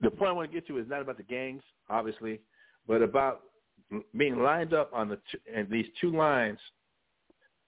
The 0.00 0.10
point 0.10 0.30
I 0.30 0.32
want 0.32 0.50
to 0.50 0.54
get 0.54 0.66
to 0.68 0.78
is 0.78 0.86
not 0.88 1.02
about 1.02 1.16
the 1.18 1.22
gangs, 1.24 1.62
obviously, 1.88 2.40
but 2.86 3.02
about 3.02 3.42
being 4.16 4.38
lined 4.38 4.72
up 4.72 4.90
on 4.94 5.08
the 5.08 5.16
two, 5.30 5.38
and 5.54 5.68
these 5.68 5.86
two 6.00 6.10
lines 6.10 6.58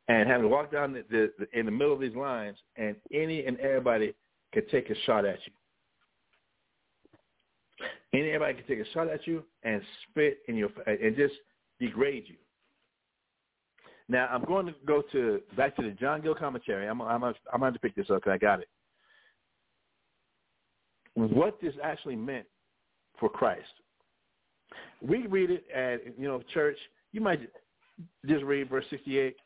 and 0.08 0.28
having 0.28 0.42
to 0.42 0.48
walk 0.48 0.72
down 0.72 0.92
the, 0.92 1.04
the, 1.10 1.32
the, 1.38 1.58
in 1.58 1.66
the 1.66 1.72
middle 1.72 1.92
of 1.92 2.00
these 2.00 2.16
lines, 2.16 2.56
and 2.76 2.96
any 3.12 3.46
and 3.46 3.58
everybody 3.60 4.14
could 4.52 4.68
take 4.70 4.90
a 4.90 4.94
shot 5.06 5.24
at 5.24 5.38
you. 5.46 5.52
Any 8.12 8.30
and 8.30 8.34
everybody 8.34 8.54
can 8.62 8.66
take 8.66 8.86
a 8.86 8.90
shot 8.92 9.08
at 9.08 9.26
you 9.26 9.44
and 9.62 9.80
spit 10.10 10.38
in 10.48 10.56
your 10.56 10.70
and 10.86 11.16
just 11.16 11.34
degrade 11.80 12.24
you. 12.26 12.36
Now 14.08 14.28
I'm 14.30 14.44
going 14.44 14.66
to 14.66 14.74
go 14.86 15.02
to 15.12 15.40
back 15.56 15.76
to 15.76 15.82
the 15.82 15.90
John 15.92 16.20
Gill 16.20 16.34
commentary. 16.34 16.88
I'm 16.88 17.00
I'm 17.00 17.22
I'm 17.24 17.60
going 17.60 17.72
to 17.72 17.78
pick 17.78 17.94
this 17.94 18.10
up 18.10 18.16
because 18.16 18.32
I 18.32 18.38
got 18.38 18.60
it. 18.60 18.68
What 21.14 21.60
this 21.60 21.74
actually 21.82 22.16
meant 22.16 22.46
for 23.18 23.28
Christ. 23.28 23.68
We 25.00 25.26
read 25.26 25.50
it 25.50 25.64
at 25.74 26.18
you 26.18 26.26
know 26.26 26.42
church. 26.52 26.76
You 27.12 27.20
might 27.20 27.40
just 28.26 28.44
read 28.44 28.68
verse 28.68 28.84
68. 28.90 29.36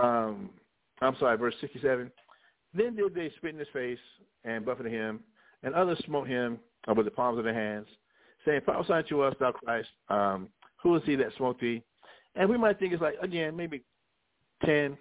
Um, 0.00 0.50
I'm 1.00 1.16
sorry, 1.18 1.36
verse 1.36 1.54
67. 1.60 2.10
Then 2.74 2.96
did 2.96 3.14
they 3.14 3.30
spit 3.36 3.54
in 3.54 3.58
his 3.58 3.68
face 3.72 3.98
and 4.44 4.64
buffeted 4.64 4.92
him, 4.92 5.20
and 5.62 5.74
others 5.74 6.02
smote 6.06 6.28
him 6.28 6.58
with 6.94 7.06
the 7.06 7.10
palms 7.10 7.38
of 7.38 7.44
their 7.44 7.54
hands, 7.54 7.86
saying, 8.44 8.60
Prophesy 8.62 9.08
to 9.08 9.22
us, 9.22 9.34
thou 9.40 9.52
Christ, 9.52 9.88
um, 10.08 10.48
who 10.82 10.94
is 10.96 11.02
he 11.04 11.16
that 11.16 11.32
smote 11.36 11.60
thee? 11.60 11.82
And 12.34 12.48
we 12.48 12.58
might 12.58 12.78
think 12.78 12.92
it's 12.92 13.02
like, 13.02 13.16
again, 13.22 13.56
maybe 13.56 13.82
10, 14.64 14.96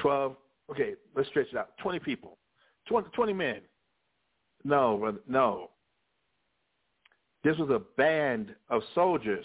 12, 0.00 0.36
okay, 0.70 0.94
let's 1.14 1.28
stretch 1.28 1.48
it 1.52 1.56
out, 1.56 1.70
20 1.82 1.98
people, 2.00 2.38
20, 2.88 3.08
20 3.10 3.32
men. 3.32 3.60
No, 4.64 5.18
no. 5.28 5.70
This 7.44 7.56
was 7.58 7.68
a 7.68 7.82
band 7.98 8.54
of 8.70 8.82
soldiers. 8.94 9.44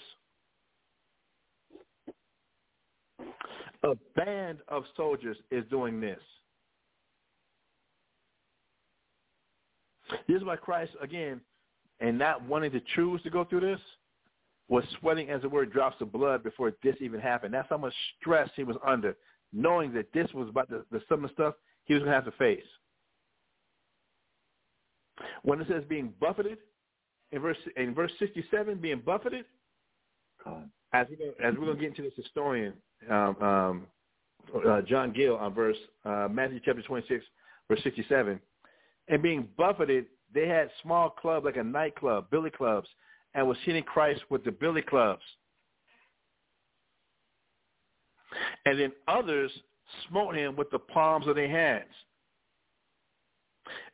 A 3.83 3.95
band 4.15 4.59
of 4.67 4.83
soldiers 4.97 5.37
is 5.51 5.63
doing 5.69 6.01
this. 6.01 6.19
This 10.27 10.37
is 10.37 10.43
why 10.43 10.55
Christ, 10.55 10.91
again, 11.01 11.39
and 11.99 12.17
not 12.17 12.43
wanting 12.43 12.71
to 12.71 12.81
choose 12.95 13.21
to 13.23 13.29
go 13.29 13.43
through 13.43 13.61
this, 13.61 13.79
was 14.67 14.83
sweating 14.99 15.29
as 15.29 15.43
it 15.43 15.51
were 15.51 15.65
drops 15.65 15.99
of 16.01 16.11
blood 16.11 16.43
before 16.43 16.73
this 16.83 16.95
even 16.99 17.19
happened. 17.19 17.53
That's 17.53 17.69
how 17.69 17.77
much 17.77 17.93
stress 18.19 18.49
he 18.55 18.63
was 18.63 18.77
under, 18.85 19.15
knowing 19.51 19.93
that 19.93 20.11
this 20.13 20.27
was 20.33 20.47
about 20.49 20.69
the, 20.69 20.85
the 20.91 21.01
some 21.09 21.23
of 21.23 21.29
the 21.29 21.33
stuff 21.33 21.55
he 21.85 21.93
was 21.95 22.01
going 22.01 22.11
to 22.11 22.15
have 22.15 22.25
to 22.25 22.31
face. 22.31 22.63
When 25.41 25.59
it 25.59 25.67
says 25.67 25.83
being 25.89 26.13
buffeted, 26.19 26.59
in 27.31 27.41
verse 27.41 27.57
in 27.75 27.93
verse 27.93 28.11
67, 28.19 28.77
being 28.77 29.01
buffeted, 29.05 29.45
Con. 30.43 30.71
as 30.93 31.07
we 31.09 31.15
go, 31.15 31.31
as 31.43 31.55
we're 31.55 31.65
going 31.65 31.77
to 31.77 31.81
get 31.81 31.89
into 31.89 32.03
this 32.03 32.13
historian, 32.15 32.73
um, 33.09 33.41
um, 33.41 33.87
uh, 34.67 34.81
John 34.81 35.13
Gill 35.13 35.37
on 35.37 35.53
verse 35.53 35.77
uh, 36.05 36.27
Matthew 36.29 36.59
chapter 36.63 36.81
26, 36.81 37.23
verse 37.67 37.79
67, 37.83 38.39
and 39.07 39.21
being 39.21 39.47
buffeted, 39.57 40.05
they 40.33 40.47
had 40.47 40.69
small 40.83 41.09
club 41.09 41.45
like 41.45 41.57
a 41.57 41.63
nightclub, 41.63 42.29
billy 42.29 42.51
clubs, 42.51 42.87
and 43.33 43.47
was 43.47 43.57
hitting 43.63 43.83
Christ 43.83 44.21
with 44.29 44.43
the 44.43 44.51
billy 44.51 44.81
clubs. 44.81 45.23
And 48.65 48.79
then 48.79 48.91
others 49.07 49.51
smote 50.07 50.35
him 50.35 50.55
with 50.55 50.69
the 50.71 50.79
palms 50.79 51.27
of 51.27 51.35
their 51.35 51.49
hands. 51.49 51.89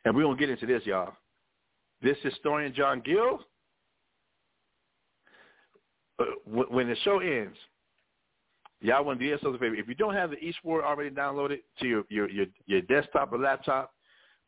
And 0.03 0.13
going 0.13 0.35
to 0.35 0.39
get 0.39 0.49
into 0.49 0.65
this, 0.65 0.85
y'all. 0.85 1.13
This 2.01 2.17
historian, 2.21 2.73
John 2.73 3.01
Gill, 3.03 3.39
uh, 6.19 6.25
when 6.45 6.87
the 6.87 6.95
show 7.03 7.19
ends, 7.19 7.57
y'all 8.81 9.03
want 9.03 9.19
to 9.19 9.25
do 9.25 9.29
yourselves 9.29 9.55
a 9.55 9.59
favor. 9.59 9.75
If 9.75 9.87
you 9.87 9.95
don't 9.95 10.13
have 10.13 10.31
the 10.31 10.37
E-Sword 10.37 10.83
already 10.83 11.09
downloaded 11.09 11.59
to 11.79 11.87
your, 11.87 12.03
your, 12.09 12.29
your, 12.29 12.45
your 12.65 12.81
desktop 12.81 13.31
or 13.33 13.39
laptop, 13.39 13.91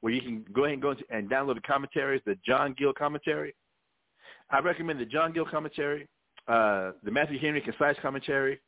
where 0.01 0.13
you 0.13 0.21
can 0.21 0.45
go 0.53 0.63
ahead 0.65 0.73
and 0.73 0.81
go 0.81 0.91
into, 0.91 1.03
and 1.09 1.29
download 1.29 1.55
the 1.55 1.61
commentaries, 1.61 2.21
the 2.25 2.37
John 2.45 2.75
Gill 2.77 2.93
commentary, 2.93 3.55
I 4.49 4.59
recommend 4.59 4.99
the 4.99 5.05
John 5.05 5.33
Gill 5.33 5.45
commentary, 5.45 6.07
uh, 6.47 6.91
the 7.03 7.11
Matthew 7.11 7.39
Henry 7.39 7.61
concise 7.61 7.95
commentary, 8.01 8.59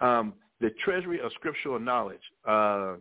um, 0.00 0.34
the 0.60 0.70
Treasury 0.84 1.20
of 1.20 1.32
Scriptural 1.32 1.80
Knowledge 1.80 2.20
uh, 2.46 2.94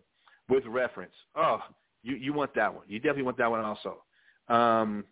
with 0.50 0.66
reference. 0.66 1.14
Oh, 1.36 1.60
you, 2.04 2.16
you 2.16 2.34
want 2.34 2.56
that 2.56 2.74
one. 2.74 2.84
You 2.88 3.00
definitely 3.00 3.24
want 3.24 3.38
that 3.38 3.52
one 3.52 3.62
also. 3.62 4.04
Um, 4.48 5.06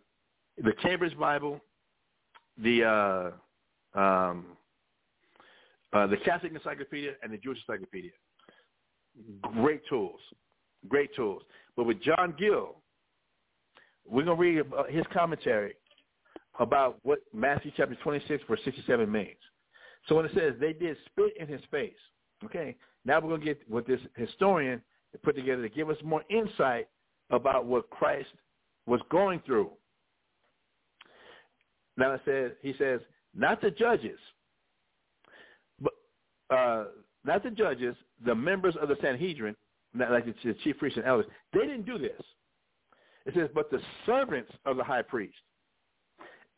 the 0.62 0.72
Cambridge 0.72 1.16
Bible, 1.18 1.60
the 2.58 3.32
uh, 3.96 3.98
um, 3.98 4.46
uh, 5.92 6.06
the 6.06 6.16
Catholic 6.18 6.52
Encyclopedia, 6.52 7.12
and 7.22 7.32
the 7.32 7.38
Jewish 7.38 7.58
Encyclopedia. 7.68 8.10
Great 9.40 9.82
tools. 9.88 10.20
Great 10.88 11.14
tools. 11.14 11.42
But 11.76 11.84
with 11.84 12.02
John 12.02 12.34
Gill, 12.38 12.76
we're 14.06 14.24
going 14.24 14.36
to 14.36 14.40
read 14.40 14.58
about 14.58 14.90
his 14.90 15.04
commentary 15.12 15.74
about 16.58 16.98
what 17.02 17.20
Matthew 17.32 17.70
chapter 17.76 17.96
26, 18.02 18.44
verse 18.48 18.60
67 18.64 19.10
means. 19.10 19.28
So 20.08 20.16
when 20.16 20.26
it 20.26 20.32
says 20.34 20.54
they 20.60 20.72
did 20.72 20.96
spit 21.06 21.36
in 21.38 21.46
his 21.46 21.60
face, 21.70 21.92
okay, 22.44 22.76
now 23.04 23.20
we're 23.20 23.28
going 23.28 23.40
to 23.40 23.46
get 23.46 23.60
what 23.68 23.86
this 23.86 24.00
historian 24.16 24.82
put 25.22 25.36
together 25.36 25.62
to 25.62 25.68
give 25.68 25.90
us 25.90 25.96
more 26.04 26.22
insight 26.28 26.88
about 27.30 27.66
what 27.66 27.88
Christ 27.90 28.28
was 28.86 29.00
going 29.10 29.40
through. 29.46 29.70
Now 31.96 32.12
it 32.14 32.22
says, 32.24 32.52
he 32.60 32.74
says, 32.78 33.00
not 33.34 33.60
the 33.60 33.70
judges, 33.70 34.18
uh, 36.52 36.84
not 37.24 37.42
the 37.42 37.50
judges, 37.50 37.96
the 38.24 38.34
members 38.34 38.74
of 38.80 38.88
the 38.88 38.96
Sanhedrin, 39.00 39.56
not 39.94 40.10
like 40.10 40.24
the, 40.26 40.54
chief 40.64 40.78
priests 40.78 40.96
and 40.96 41.06
elders, 41.06 41.26
they 41.52 41.60
didn't 41.60 41.86
do 41.86 41.98
this. 41.98 42.20
It 43.26 43.34
says, 43.34 43.48
but 43.54 43.70
the 43.70 43.80
servants 44.04 44.50
of 44.64 44.76
the 44.76 44.84
high 44.84 45.02
priest 45.02 45.36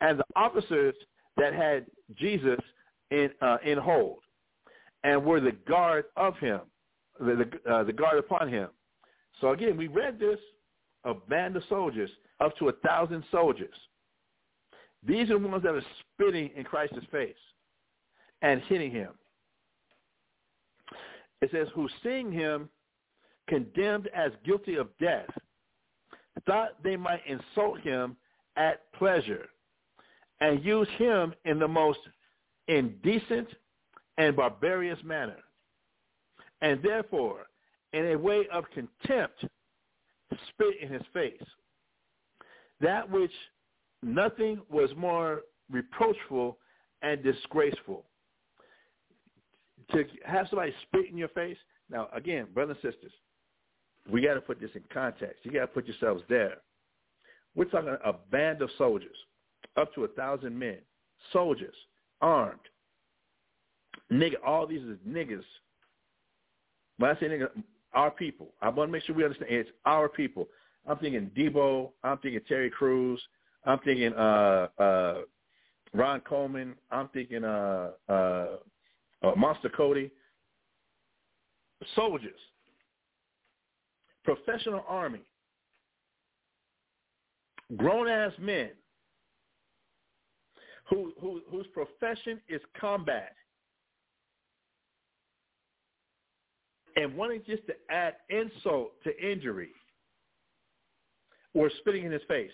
and 0.00 0.18
the 0.18 0.24
officers 0.36 0.94
that 1.36 1.52
had 1.52 1.86
Jesus 2.16 2.60
in 3.10 3.30
uh, 3.42 3.58
in 3.64 3.78
hold 3.78 4.18
and 5.02 5.24
were 5.24 5.40
the 5.40 5.52
guard 5.68 6.06
of 6.16 6.36
him, 6.38 6.60
the 7.20 7.46
the, 7.64 7.72
uh, 7.72 7.84
the 7.84 7.92
guard 7.92 8.18
upon 8.18 8.48
him. 8.48 8.68
So 9.40 9.50
again, 9.50 9.76
we 9.76 9.88
read 9.88 10.18
this: 10.18 10.38
a 11.04 11.14
band 11.14 11.56
of 11.56 11.62
soldiers, 11.68 12.10
up 12.40 12.56
to 12.58 12.68
a 12.68 12.72
thousand 12.72 13.24
soldiers. 13.30 13.74
These 15.06 15.30
are 15.30 15.38
the 15.38 15.46
ones 15.46 15.62
that 15.64 15.74
are 15.74 15.82
spitting 16.14 16.50
in 16.56 16.64
Christ's 16.64 17.04
face 17.12 17.34
and 18.40 18.62
hitting 18.62 18.90
him. 18.90 19.10
It 21.44 21.50
says, 21.50 21.68
who 21.74 21.90
seeing 22.02 22.32
him 22.32 22.70
condemned 23.48 24.08
as 24.14 24.32
guilty 24.46 24.76
of 24.76 24.88
death, 24.98 25.28
thought 26.46 26.82
they 26.82 26.96
might 26.96 27.20
insult 27.26 27.80
him 27.80 28.16
at 28.56 28.90
pleasure 28.94 29.48
and 30.40 30.64
use 30.64 30.88
him 30.96 31.34
in 31.44 31.58
the 31.58 31.68
most 31.68 31.98
indecent 32.68 33.48
and 34.16 34.34
barbarous 34.34 34.98
manner. 35.04 35.36
And 36.62 36.82
therefore, 36.82 37.44
in 37.92 38.06
a 38.06 38.16
way 38.16 38.48
of 38.50 38.64
contempt, 38.70 39.44
spit 40.48 40.80
in 40.80 40.90
his 40.90 41.02
face. 41.12 41.42
That 42.80 43.10
which 43.10 43.32
nothing 44.02 44.62
was 44.70 44.88
more 44.96 45.42
reproachful 45.70 46.56
and 47.02 47.22
disgraceful. 47.22 48.06
To 49.92 50.04
have 50.24 50.46
somebody 50.48 50.72
spit 50.82 51.10
in 51.10 51.16
your 51.16 51.28
face. 51.28 51.56
Now, 51.90 52.08
again, 52.14 52.46
brothers 52.54 52.76
and 52.82 52.92
sisters, 52.92 53.12
we 54.10 54.22
got 54.22 54.34
to 54.34 54.40
put 54.40 54.60
this 54.60 54.70
in 54.74 54.82
context. 54.92 55.44
You 55.44 55.52
got 55.52 55.60
to 55.60 55.66
put 55.66 55.86
yourselves 55.86 56.22
there. 56.28 56.58
We're 57.54 57.66
talking 57.66 57.96
a 58.04 58.12
band 58.12 58.62
of 58.62 58.70
soldiers, 58.78 59.16
up 59.76 59.94
to 59.94 60.04
a 60.04 60.08
thousand 60.08 60.58
men, 60.58 60.78
soldiers, 61.32 61.74
armed. 62.20 62.58
Nigga, 64.12 64.34
all 64.44 64.66
these 64.66 64.82
is 64.82 64.98
niggas. 65.06 65.44
When 66.98 67.10
I 67.10 67.20
say 67.20 67.26
nigga, 67.26 67.48
our 67.94 68.10
people. 68.10 68.48
I 68.60 68.68
want 68.68 68.88
to 68.88 68.92
make 68.92 69.04
sure 69.04 69.14
we 69.14 69.24
understand 69.24 69.50
it's 69.50 69.70
our 69.86 70.08
people. 70.08 70.48
I'm 70.86 70.98
thinking 70.98 71.30
Debo. 71.36 71.90
I'm 72.02 72.18
thinking 72.18 72.40
Terry 72.46 72.70
Crews. 72.70 73.20
I'm 73.64 73.78
thinking 73.80 74.12
uh, 74.14 74.68
uh, 74.78 75.14
Ron 75.94 76.20
Coleman. 76.20 76.74
I'm 76.90 77.08
thinking 77.08 77.44
uh, 77.44 77.90
uh, 79.24 79.32
Monster 79.36 79.68
Kody. 79.68 80.10
Soldiers. 81.94 82.38
Professional 84.24 84.84
army. 84.88 85.20
Grown-ass 87.76 88.32
men 88.38 88.70
who, 90.88 91.12
who, 91.20 91.40
whose 91.50 91.66
profession 91.68 92.40
is 92.48 92.60
combat. 92.78 93.34
And 96.96 97.16
wanting 97.16 97.42
just 97.46 97.66
to 97.66 97.74
add 97.90 98.14
insult 98.30 98.92
to 99.02 99.10
injury 99.20 99.70
or 101.54 101.70
spitting 101.80 102.04
in 102.04 102.12
his 102.12 102.22
face. 102.28 102.52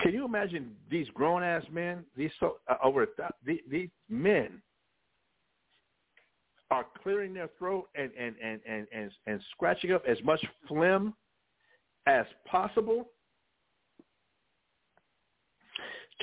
Can 0.00 0.14
you 0.14 0.24
imagine 0.24 0.76
these 0.90 1.08
grown 1.14 1.42
ass 1.42 1.64
men? 1.72 2.04
These 2.16 2.30
so 2.38 2.58
uh, 2.68 2.76
over 2.84 3.06
thou- 3.16 3.30
these, 3.44 3.60
these 3.70 3.88
men 4.08 4.62
are 6.70 6.86
clearing 7.02 7.34
their 7.34 7.48
throat 7.58 7.88
and 7.94 8.10
and, 8.18 8.36
and, 8.42 8.60
and 8.68 8.86
and 8.92 9.10
and 9.26 9.40
scratching 9.52 9.92
up 9.92 10.04
as 10.06 10.18
much 10.22 10.44
phlegm 10.68 11.14
as 12.06 12.26
possible 12.46 13.08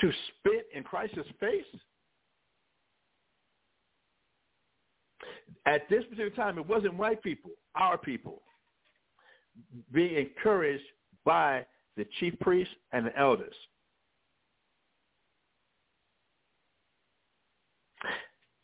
to 0.00 0.10
spit 0.28 0.66
in 0.74 0.82
Christ's 0.82 1.18
face. 1.38 1.64
At 5.66 5.88
this 5.88 6.04
particular 6.04 6.30
time, 6.30 6.58
it 6.58 6.66
wasn't 6.66 6.94
white 6.94 7.22
people, 7.22 7.50
our 7.74 7.98
people, 7.98 8.42
being 9.92 10.16
encouraged 10.16 10.84
by 11.24 11.66
the 11.96 12.06
chief 12.20 12.38
priests 12.40 12.74
and 12.92 13.06
the 13.06 13.18
elders. 13.18 13.54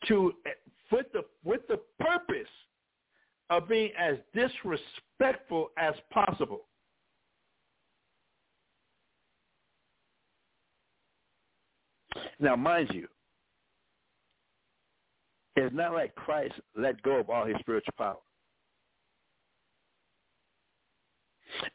To 0.09 0.33
with 0.91 1.07
the 1.13 1.23
with 1.45 1.61
the 1.69 1.79
purpose 2.01 2.49
of 3.51 3.69
being 3.69 3.91
as 3.99 4.17
disrespectful 4.35 5.71
as 5.79 5.95
possible. 6.13 6.63
Now, 12.41 12.57
mind 12.57 12.91
you, 12.93 13.07
it's 15.55 15.75
not 15.75 15.93
like 15.93 16.15
Christ 16.15 16.55
let 16.77 17.01
go 17.03 17.21
of 17.21 17.31
all 17.31 17.45
his 17.47 17.57
spiritual 17.61 17.95
power. 17.97 18.17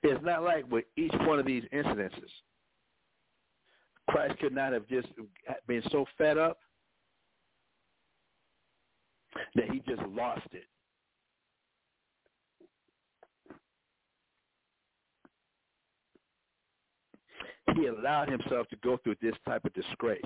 It's 0.04 0.24
not 0.24 0.44
like 0.44 0.70
with 0.72 0.86
each 0.96 1.14
one 1.22 1.40
of 1.40 1.46
these 1.46 1.64
incidences, 1.74 2.32
Christ 4.10 4.40
could 4.40 4.54
not 4.54 4.74
have 4.74 4.88
just 4.88 5.08
been 5.68 5.84
so 5.92 6.06
fed 6.18 6.38
up 6.38 6.60
that 9.56 9.70
he 9.72 9.82
just 9.88 10.02
lost 10.10 10.48
it. 10.52 10.64
He 17.76 17.88
allowed 17.88 18.30
himself 18.30 18.68
to 18.70 18.76
go 18.78 18.98
through 19.04 19.18
this 19.22 19.36
type 19.46 19.66
of 19.66 19.74
disgrace. 19.74 20.22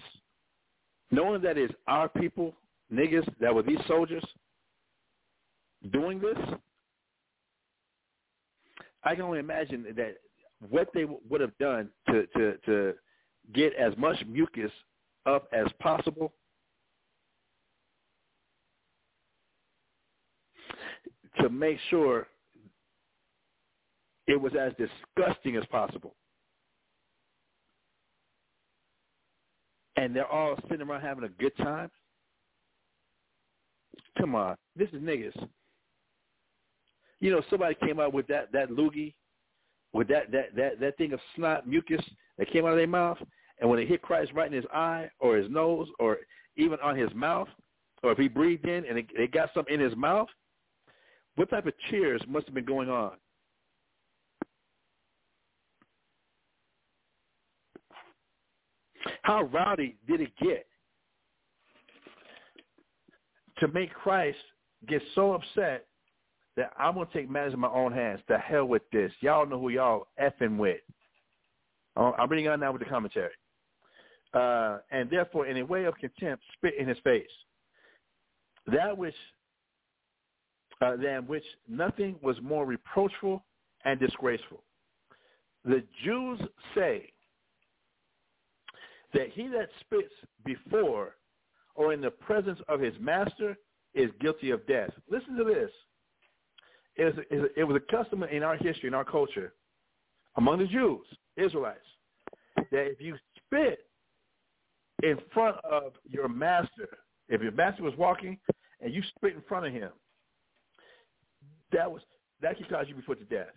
Knowing 1.09 1.41
that 1.41 1.57
it's 1.57 1.73
our 1.87 2.07
people, 2.07 2.55
niggas, 2.93 3.27
that 3.41 3.53
were 3.53 3.63
these 3.63 3.79
soldiers 3.87 4.23
doing 5.91 6.21
this, 6.21 6.37
I 9.03 9.15
can 9.15 9.23
only 9.23 9.39
imagine 9.39 9.85
that 9.95 10.17
what 10.69 10.89
they 10.93 11.05
would 11.29 11.41
have 11.41 11.57
done 11.57 11.89
to, 12.07 12.27
to, 12.37 12.57
to 12.65 12.93
get 13.53 13.73
as 13.75 13.93
much 13.97 14.17
mucus 14.27 14.71
up 15.25 15.47
as 15.53 15.67
possible 15.79 16.33
to 21.39 21.49
make 21.49 21.77
sure 21.89 22.27
it 24.27 24.39
was 24.39 24.53
as 24.59 24.73
disgusting 24.77 25.55
as 25.55 25.65
possible. 25.71 26.15
And 29.95 30.15
they're 30.15 30.27
all 30.27 30.55
sitting 30.69 30.87
around 30.87 31.01
having 31.01 31.23
a 31.25 31.29
good 31.29 31.55
time. 31.57 31.91
Come 34.17 34.35
on, 34.35 34.57
this 34.75 34.89
is 34.89 35.01
niggas. 35.01 35.47
You 37.21 37.29
know, 37.29 37.41
somebody 37.49 37.75
came 37.75 37.99
out 37.99 38.13
with 38.13 38.27
that 38.27 38.51
that 38.51 38.69
loogie, 38.69 39.13
with 39.93 40.07
that 40.09 40.31
that 40.31 40.55
that 40.55 40.79
that 40.79 40.97
thing 40.97 41.13
of 41.13 41.19
snot 41.35 41.67
mucus 41.67 42.01
that 42.37 42.51
came 42.51 42.65
out 42.65 42.71
of 42.71 42.77
their 42.77 42.87
mouth, 42.87 43.19
and 43.59 43.69
when 43.69 43.79
it 43.79 43.87
hit 43.87 44.01
Christ 44.01 44.31
right 44.33 44.47
in 44.47 44.53
his 44.53 44.65
eye 44.73 45.09
or 45.19 45.37
his 45.37 45.49
nose 45.49 45.87
or 45.99 46.17
even 46.57 46.79
on 46.83 46.97
his 46.97 47.13
mouth, 47.13 47.47
or 48.03 48.11
if 48.11 48.17
he 48.17 48.27
breathed 48.27 48.65
in 48.65 48.85
and 48.85 48.97
it, 48.97 49.05
it 49.13 49.31
got 49.31 49.51
something 49.53 49.73
in 49.73 49.79
his 49.79 49.95
mouth, 49.95 50.27
what 51.35 51.49
type 51.49 51.67
of 51.67 51.73
cheers 51.89 52.21
must 52.27 52.47
have 52.47 52.55
been 52.55 52.65
going 52.65 52.89
on? 52.89 53.11
How 59.21 59.43
rowdy 59.43 59.97
did 60.07 60.21
it 60.21 60.31
get 60.41 60.65
to 63.59 63.67
make 63.67 63.93
Christ 63.93 64.39
get 64.87 65.01
so 65.13 65.33
upset 65.33 65.85
that 66.57 66.71
I'm 66.77 66.95
to 66.95 67.05
take 67.13 67.29
matters 67.29 67.53
in 67.53 67.59
my 67.59 67.69
own 67.69 67.93
hands? 67.93 68.21
The 68.27 68.37
hell 68.37 68.65
with 68.65 68.83
this. 68.91 69.11
Y'all 69.21 69.45
know 69.45 69.59
who 69.59 69.69
y'all 69.69 70.07
effing 70.21 70.57
with. 70.57 70.81
Uh, 71.95 72.11
I'm 72.17 72.29
reading 72.29 72.47
on 72.47 72.59
now 72.59 72.71
with 72.71 72.81
the 72.81 72.89
commentary. 72.89 73.31
Uh, 74.33 74.79
and 74.91 75.09
therefore, 75.09 75.47
in 75.47 75.57
a 75.57 75.65
way 75.65 75.85
of 75.85 75.95
contempt, 75.95 76.43
spit 76.53 76.73
in 76.77 76.87
his 76.87 76.97
face. 77.03 77.25
That 78.67 78.97
which, 78.97 79.15
uh, 80.81 80.95
than 80.95 81.27
which 81.27 81.43
nothing 81.67 82.15
was 82.21 82.37
more 82.41 82.65
reproachful 82.65 83.43
and 83.83 83.99
disgraceful. 83.99 84.63
The 85.65 85.83
Jews 86.03 86.39
say 86.75 87.11
that 89.13 89.29
he 89.33 89.47
that 89.47 89.69
spits 89.81 90.13
before 90.45 91.15
or 91.75 91.93
in 91.93 92.01
the 92.01 92.11
presence 92.11 92.59
of 92.67 92.79
his 92.79 92.93
master 92.99 93.57
is 93.93 94.09
guilty 94.19 94.51
of 94.51 94.65
death. 94.67 94.91
Listen 95.09 95.35
to 95.37 95.43
this. 95.43 95.69
It 96.95 97.15
was, 97.15 97.49
it 97.55 97.63
was 97.63 97.77
a 97.77 97.91
custom 97.91 98.23
in 98.23 98.43
our 98.43 98.57
history, 98.57 98.87
in 98.87 98.93
our 98.93 99.05
culture, 99.05 99.53
among 100.35 100.59
the 100.59 100.67
Jews, 100.67 101.05
Israelites, 101.37 101.79
that 102.57 102.87
if 102.87 102.99
you 102.99 103.15
spit 103.37 103.85
in 105.03 105.17
front 105.33 105.57
of 105.63 105.93
your 106.09 106.27
master, 106.27 106.97
if 107.29 107.41
your 107.41 107.51
master 107.51 107.83
was 107.83 107.93
walking 107.97 108.37
and 108.81 108.93
you 108.93 109.01
spit 109.15 109.33
in 109.33 109.41
front 109.47 109.65
of 109.65 109.73
him, 109.73 109.89
that 111.71 111.89
was 111.89 112.01
that 112.41 112.57
could 112.57 112.69
cause 112.69 112.85
you 112.87 112.95
to 112.95 112.99
be 112.99 113.05
put 113.05 113.19
to 113.19 113.25
death. 113.25 113.53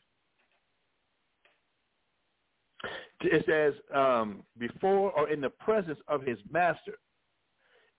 It 3.22 3.44
says 3.46 3.74
um, 3.94 4.42
before 4.58 5.10
or 5.12 5.30
in 5.30 5.40
the 5.40 5.48
presence 5.48 5.98
of 6.08 6.22
his 6.22 6.38
master 6.50 6.98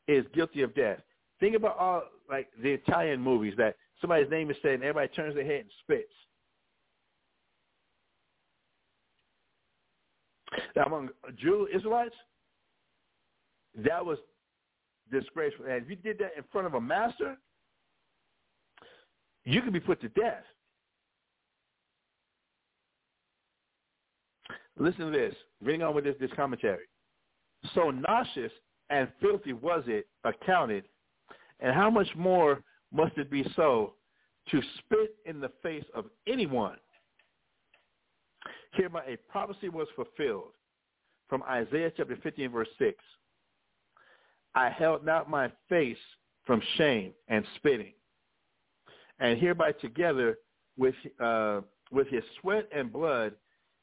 is 0.07 0.23
guilty 0.33 0.61
of 0.61 0.75
death. 0.75 0.99
Think 1.39 1.55
about 1.55 1.77
all 1.77 2.03
like 2.29 2.47
the 2.61 2.71
Italian 2.71 3.19
movies 3.19 3.53
that 3.57 3.75
somebody's 4.01 4.29
name 4.29 4.49
is 4.51 4.57
said 4.61 4.73
and 4.73 4.83
everybody 4.83 5.07
turns 5.09 5.35
their 5.35 5.45
head 5.45 5.61
and 5.61 5.69
spits. 5.83 6.11
Now, 10.75 10.83
among 10.83 11.09
Jew 11.37 11.67
Israelites, 11.73 12.15
that 13.75 14.05
was 14.05 14.17
disgraceful. 15.11 15.65
And 15.65 15.83
if 15.83 15.89
you 15.89 15.95
did 15.95 16.17
that 16.19 16.31
in 16.37 16.43
front 16.51 16.67
of 16.67 16.73
a 16.75 16.81
master, 16.81 17.37
you 19.43 19.61
could 19.61 19.73
be 19.73 19.79
put 19.79 20.01
to 20.01 20.09
death. 20.09 20.43
Listen 24.77 25.11
to 25.11 25.17
this. 25.17 25.35
Reading 25.61 25.83
on 25.83 25.95
with 25.95 26.03
this, 26.03 26.15
this 26.19 26.31
commentary. 26.35 26.85
So 27.73 27.91
nauseous 27.91 28.51
and 28.89 29.07
filthy 29.21 29.53
was 29.53 29.83
it 29.87 30.07
accounted, 30.23 30.85
and 31.59 31.73
how 31.73 31.89
much 31.89 32.07
more 32.15 32.61
must 32.91 33.17
it 33.17 33.29
be 33.29 33.45
so 33.55 33.93
to 34.51 34.61
spit 34.79 35.15
in 35.25 35.39
the 35.39 35.51
face 35.61 35.85
of 35.93 36.05
anyone? 36.27 36.77
Hereby 38.73 39.03
a 39.05 39.17
prophecy 39.31 39.69
was 39.69 39.87
fulfilled 39.95 40.51
from 41.29 41.43
Isaiah 41.43 41.91
chapter 41.95 42.17
15, 42.21 42.51
verse 42.51 42.67
6. 42.77 42.97
I 44.53 44.69
held 44.69 45.05
not 45.05 45.29
my 45.29 45.51
face 45.69 45.97
from 46.45 46.61
shame 46.77 47.13
and 47.27 47.45
spitting. 47.55 47.93
And 49.19 49.39
hereby 49.39 49.71
together 49.73 50.37
with, 50.77 50.95
uh, 51.19 51.61
with 51.91 52.07
his 52.09 52.23
sweat 52.39 52.67
and 52.75 52.91
blood, 52.91 53.33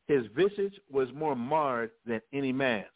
his 0.07 0.24
visage 0.37 0.79
was 0.91 1.09
more 1.15 1.37
marred 1.37 1.91
than 2.07 2.20
any 2.33 2.53
man's, 2.53 2.87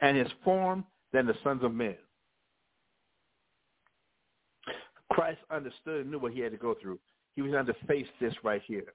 and 0.00 0.16
his 0.16 0.28
form 0.42 0.84
than 1.12 1.26
the 1.26 1.34
sons 1.42 1.62
of 1.62 1.72
men. 1.72 1.96
Christ 5.14 5.38
understood 5.48 6.00
and 6.00 6.10
knew 6.10 6.18
what 6.18 6.32
he 6.32 6.40
had 6.40 6.50
to 6.50 6.58
go 6.58 6.74
through. 6.82 6.98
He 7.36 7.42
was 7.42 7.52
going 7.52 7.66
to 7.66 7.74
face 7.86 8.06
this 8.20 8.34
right 8.42 8.60
here. 8.66 8.92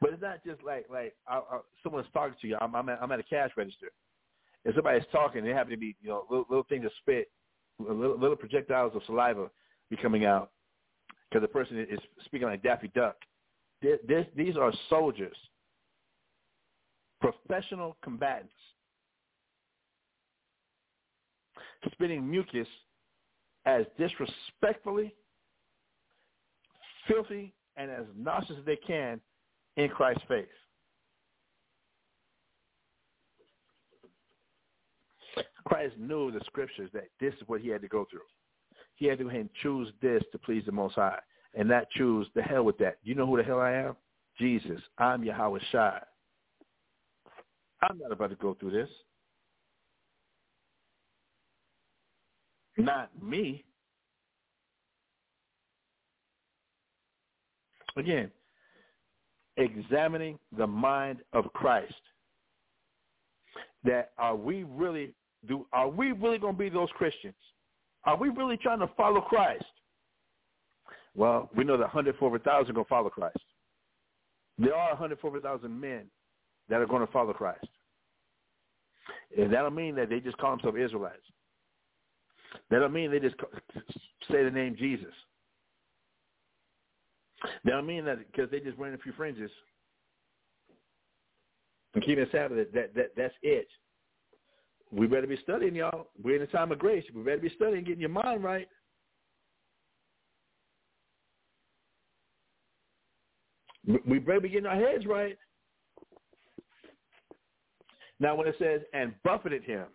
But 0.00 0.12
it's 0.12 0.22
not 0.22 0.44
just 0.44 0.62
like 0.62 0.86
like 0.88 1.16
I, 1.26 1.38
I, 1.38 1.58
someone's 1.82 2.06
talking 2.12 2.36
to 2.40 2.46
you. 2.46 2.56
I'm 2.60 2.76
I'm 2.76 2.88
at, 2.88 3.02
I'm 3.02 3.10
at 3.10 3.18
a 3.18 3.24
cash 3.24 3.50
register. 3.56 3.90
If 4.64 4.76
somebody's 4.76 5.02
talking, 5.10 5.42
they 5.42 5.50
happen 5.50 5.72
to 5.72 5.76
be 5.76 5.96
you 6.00 6.10
know 6.10 6.24
little, 6.30 6.46
little 6.48 6.66
things 6.68 6.84
of 6.84 6.92
spit, 7.00 7.28
little, 7.80 8.16
little 8.16 8.36
projectiles 8.36 8.92
of 8.94 9.02
saliva 9.04 9.50
be 9.90 9.96
coming 9.96 10.24
out 10.26 10.52
because 11.28 11.42
the 11.42 11.48
person 11.48 11.84
is 11.90 11.98
speaking 12.24 12.46
like 12.46 12.62
Daffy 12.62 12.90
Duck. 12.94 13.16
This, 13.82 14.26
these 14.36 14.56
are 14.56 14.72
soldiers, 14.88 15.36
professional 17.20 17.96
combatants, 18.02 18.54
spitting 21.92 22.30
mucus 22.30 22.68
as 23.66 23.84
disrespectfully, 23.98 25.14
filthy, 27.08 27.52
and 27.76 27.90
as 27.90 28.04
nauseous 28.16 28.56
as 28.58 28.64
they 28.64 28.76
can 28.76 29.20
in 29.76 29.88
Christ's 29.88 30.22
face. 30.28 30.46
Christ 35.66 35.94
knew 35.98 36.30
the 36.30 36.40
scriptures 36.46 36.90
that 36.92 37.08
this 37.20 37.32
is 37.34 37.42
what 37.46 37.60
he 37.60 37.68
had 37.68 37.80
to 37.80 37.88
go 37.88 38.06
through. 38.10 38.20
He 38.96 39.06
had 39.06 39.18
to 39.18 39.48
choose 39.62 39.88
this 40.02 40.22
to 40.32 40.38
please 40.38 40.62
the 40.66 40.72
Most 40.72 40.94
High 40.94 41.18
and 41.54 41.68
not 41.68 41.88
choose 41.90 42.26
the 42.34 42.42
hell 42.42 42.62
with 42.62 42.78
that. 42.78 42.98
You 43.02 43.14
know 43.14 43.26
who 43.26 43.36
the 43.36 43.42
hell 43.42 43.60
I 43.60 43.72
am? 43.72 43.96
Jesus. 44.38 44.80
I'm 44.98 45.24
Yahweh 45.24 45.60
Shai. 45.72 46.00
I'm 47.82 47.98
not 47.98 48.12
about 48.12 48.30
to 48.30 48.36
go 48.36 48.54
through 48.54 48.72
this. 48.72 48.88
Not 52.76 53.10
me. 53.22 53.64
Again, 57.96 58.30
examining 59.56 60.38
the 60.56 60.66
mind 60.66 61.18
of 61.32 61.52
Christ. 61.52 61.94
That 63.84 64.12
are 64.18 64.34
we 64.34 64.64
really 64.64 65.14
do 65.46 65.66
are 65.72 65.88
we 65.88 66.12
really 66.12 66.38
going 66.38 66.54
to 66.54 66.58
be 66.58 66.68
those 66.68 66.88
Christians? 66.96 67.34
Are 68.04 68.16
we 68.16 68.30
really 68.30 68.56
trying 68.56 68.80
to 68.80 68.90
follow 68.96 69.20
Christ? 69.20 69.64
Well, 71.14 71.50
we 71.56 71.64
know 71.64 71.76
that 71.76 71.94
104,000 71.94 72.70
are 72.70 72.72
going 72.72 72.84
to 72.84 72.88
follow 72.88 73.08
Christ. 73.08 73.38
There 74.58 74.74
are 74.74 74.90
104,000 74.90 75.80
men 75.80 76.06
that 76.68 76.80
are 76.80 76.86
going 76.86 77.06
to 77.06 77.12
follow 77.12 77.32
Christ. 77.32 77.66
And 79.36 79.52
that 79.52 79.62
don't 79.62 79.74
mean 79.74 79.94
that 79.96 80.08
they 80.10 80.20
just 80.20 80.38
call 80.38 80.50
themselves 80.52 80.78
Israelites. 80.78 81.22
That 82.70 82.80
don't 82.80 82.92
mean 82.92 83.10
they 83.10 83.20
just 83.20 83.36
say 84.30 84.44
the 84.44 84.50
name 84.50 84.76
Jesus. 84.78 85.12
That 87.64 87.72
don't 87.72 87.86
mean 87.86 88.04
that 88.06 88.18
because 88.30 88.50
they 88.50 88.60
just 88.60 88.78
wearing 88.78 88.94
a 88.94 88.98
few 88.98 89.12
fringes 89.12 89.50
and 91.94 92.04
keeping 92.04 92.26
Sabbath, 92.32 92.56
that, 92.56 92.72
that, 92.74 92.94
that 92.94 93.10
that's 93.16 93.34
it. 93.42 93.68
We 94.90 95.06
better 95.06 95.26
be 95.26 95.38
studying, 95.42 95.74
y'all. 95.74 96.08
We're 96.22 96.36
in 96.36 96.42
a 96.42 96.46
time 96.46 96.72
of 96.72 96.78
grace. 96.78 97.04
We 97.14 97.22
better 97.22 97.38
be 97.38 97.52
studying, 97.56 97.84
getting 97.84 98.00
your 98.00 98.10
mind 98.10 98.44
right. 98.44 98.68
We 104.06 104.18
better 104.18 104.40
be 104.40 104.48
getting 104.48 104.66
our 104.66 104.76
heads 104.76 105.06
right. 105.06 105.36
Now, 108.20 108.34
when 108.36 108.46
it 108.46 108.54
says, 108.58 108.80
and 108.92 109.14
buffeted 109.24 109.64
him, 109.64 109.86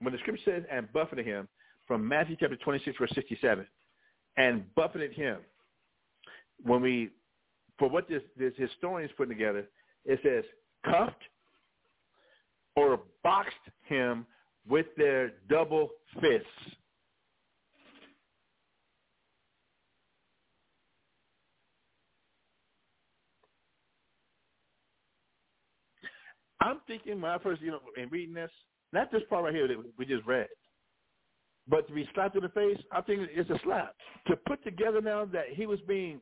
when 0.00 0.12
the 0.12 0.18
scripture 0.20 0.42
says, 0.44 0.62
and 0.70 0.90
buffeted 0.92 1.26
him, 1.26 1.48
from 1.86 2.06
Matthew 2.06 2.36
chapter 2.38 2.56
26, 2.56 2.96
verse 2.98 3.12
67, 3.14 3.66
and 4.36 4.74
buffeted 4.74 5.12
him, 5.12 5.38
when 6.62 6.80
we 6.80 7.10
for 7.78 7.88
what 7.88 8.08
this, 8.08 8.22
this 8.38 8.52
historian's 8.56 9.12
putting 9.16 9.36
together, 9.36 9.68
it 10.04 10.20
says 10.22 10.44
cuffed 10.84 11.22
or 12.76 13.00
boxed 13.22 13.54
him 13.82 14.26
with 14.68 14.86
their 14.96 15.32
double 15.48 15.90
fists. 16.20 16.46
I'm 26.60 26.80
thinking 26.86 27.20
when 27.20 27.30
I 27.30 27.38
first, 27.38 27.60
you 27.60 27.72
know, 27.72 27.80
in 28.00 28.08
reading 28.08 28.34
this, 28.34 28.50
not 28.92 29.12
this 29.12 29.22
part 29.28 29.44
right 29.44 29.54
here 29.54 29.68
that 29.68 29.76
we 29.98 30.06
just 30.06 30.24
read, 30.24 30.46
but 31.68 31.88
to 31.88 31.94
be 31.94 32.08
slapped 32.14 32.36
in 32.36 32.42
the 32.42 32.48
face, 32.50 32.78
I 32.92 33.00
think 33.00 33.28
it's 33.32 33.50
a 33.50 33.58
slap. 33.64 33.94
To 34.26 34.36
put 34.36 34.62
together 34.64 35.00
now 35.00 35.24
that 35.26 35.48
he 35.50 35.66
was 35.66 35.80
being 35.88 36.20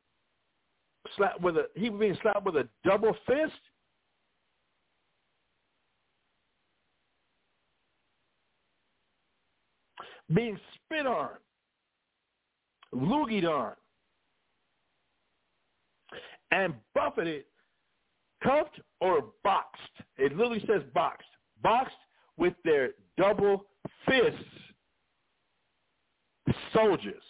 slapped 1.17 1.41
with 1.41 1.57
a 1.57 1.67
he 1.75 1.91
was 1.91 2.01
being 2.01 2.19
slapped 2.23 2.45
with 2.45 2.57
a 2.57 2.69
double 2.85 3.17
fist. 3.27 3.53
Being 10.33 10.59
spit 10.75 11.07
on, 11.07 11.31
loogied 12.95 13.45
on, 13.45 13.73
and 16.53 16.73
buffeted, 16.95 17.45
cuffed 18.43 18.81
or 19.01 19.25
boxed. 19.45 19.83
It 20.17 20.35
literally 20.35 20.65
says 20.67 20.83
boxed. 20.95 21.29
Boxed 21.63 21.97
with 22.39 22.55
their 22.65 22.91
double 23.19 23.67
fists. 24.07 24.62
Soldiers. 26.73 27.23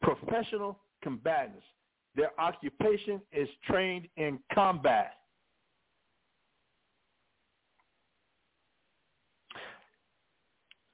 Professional 0.00 0.78
combatants. 1.02 1.64
Their 2.16 2.30
occupation 2.40 3.20
is 3.32 3.48
trained 3.66 4.08
in 4.16 4.38
combat. 4.52 5.14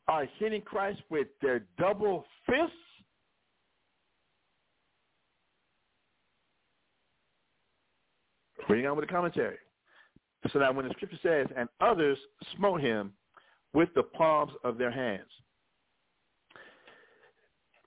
Are 0.08 0.26
hitting 0.38 0.62
Christ 0.62 1.00
with 1.10 1.28
their 1.42 1.66
double 1.78 2.24
fists? 2.46 2.72
Reading 8.68 8.86
on 8.86 8.96
with 8.96 9.06
the 9.06 9.12
commentary. 9.12 9.56
So 10.52 10.58
that 10.58 10.74
when 10.74 10.86
the 10.86 10.94
scripture 10.94 11.18
says, 11.22 11.46
and 11.56 11.68
others 11.80 12.18
smote 12.56 12.80
him 12.80 13.12
with 13.74 13.88
the 13.94 14.02
palms 14.02 14.52
of 14.64 14.78
their 14.78 14.90
hands. 14.90 15.28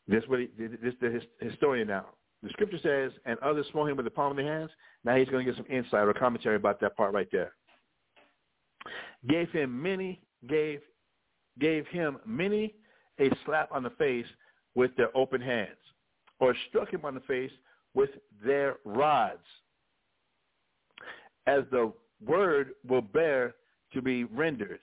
This 0.08 0.24
what 0.28 0.40
he, 0.40 0.50
this 0.58 0.94
the 1.02 1.22
historian 1.40 1.88
now. 1.88 2.06
The 2.42 2.50
scripture 2.50 2.80
says, 2.82 3.12
and 3.26 3.38
others 3.40 3.66
smote 3.72 3.90
him 3.90 3.98
with 3.98 4.06
the 4.06 4.12
palm 4.12 4.32
of 4.32 4.38
their 4.38 4.60
hands. 4.60 4.72
Now 5.04 5.16
he's 5.16 5.28
going 5.28 5.46
to 5.46 5.52
get 5.52 5.58
some 5.58 5.72
insight 5.72 6.08
or 6.08 6.14
commentary 6.14 6.56
about 6.56 6.80
that 6.82 6.96
part 6.96 7.14
right 7.14 7.28
there. 7.32 7.54
Gave 9.28 9.52
him 9.52 9.82
many, 9.82 10.22
gave 10.48 10.80
gave 11.60 11.86
him 11.88 12.18
many 12.26 12.74
a 13.20 13.30
slap 13.46 13.70
on 13.72 13.84
the 13.84 13.90
face 13.92 14.26
with 14.76 14.96
their 14.96 15.16
open 15.16 15.42
hands, 15.42 15.78
or 16.40 16.56
struck 16.70 16.92
him 16.92 17.04
on 17.04 17.14
the 17.14 17.20
face 17.22 17.52
with 17.94 18.10
their 18.44 18.78
rods, 18.86 19.44
as 21.48 21.64
the 21.72 21.92
word 22.26 22.72
will 22.88 23.02
bear 23.02 23.56
to 23.94 24.02
be 24.02 24.24
rendered. 24.24 24.80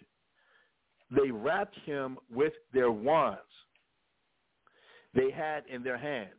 They 1.10 1.30
wrapped 1.30 1.76
him 1.84 2.18
with 2.30 2.52
their 2.72 2.90
wands 2.90 3.40
they 5.14 5.30
had 5.30 5.64
in 5.72 5.82
their 5.82 5.96
hands 5.96 6.34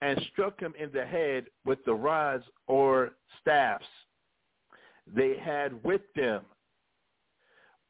and 0.00 0.20
struck 0.32 0.60
him 0.60 0.74
in 0.78 0.90
the 0.92 1.04
head 1.04 1.46
with 1.64 1.84
the 1.84 1.94
rods 1.94 2.44
or 2.66 3.12
staffs 3.40 3.84
they 5.14 5.36
had 5.36 5.82
with 5.84 6.02
them, 6.14 6.42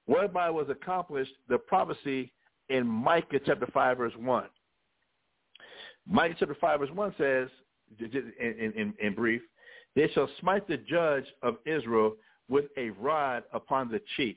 whereby 0.06 0.50
was 0.50 0.68
accomplished 0.68 1.32
the 1.48 1.58
prophecy 1.58 2.32
in 2.68 2.86
Micah 2.86 3.40
chapter 3.44 3.66
5, 3.72 3.98
verse 3.98 4.12
1. 4.18 4.44
Micah 6.06 6.34
chapter 6.38 6.56
5, 6.60 6.80
verse 6.80 6.90
1 6.92 7.14
says, 7.18 7.48
in, 7.98 8.72
in, 8.76 8.94
in 9.00 9.14
brief, 9.14 9.42
they 9.94 10.08
shall 10.08 10.28
smite 10.40 10.68
the 10.68 10.76
judge 10.76 11.24
of 11.42 11.56
Israel 11.64 12.14
with 12.48 12.66
a 12.76 12.90
rod 12.90 13.44
upon 13.52 13.90
the 13.90 14.00
cheek. 14.16 14.36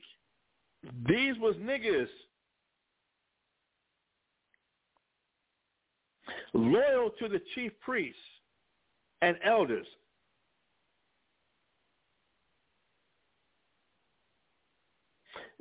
These 0.82 1.38
was 1.38 1.54
niggas. 1.56 2.08
Loyal 6.52 7.10
to 7.18 7.28
the 7.28 7.40
chief 7.54 7.72
priests 7.80 8.20
and 9.22 9.36
elders. 9.44 9.86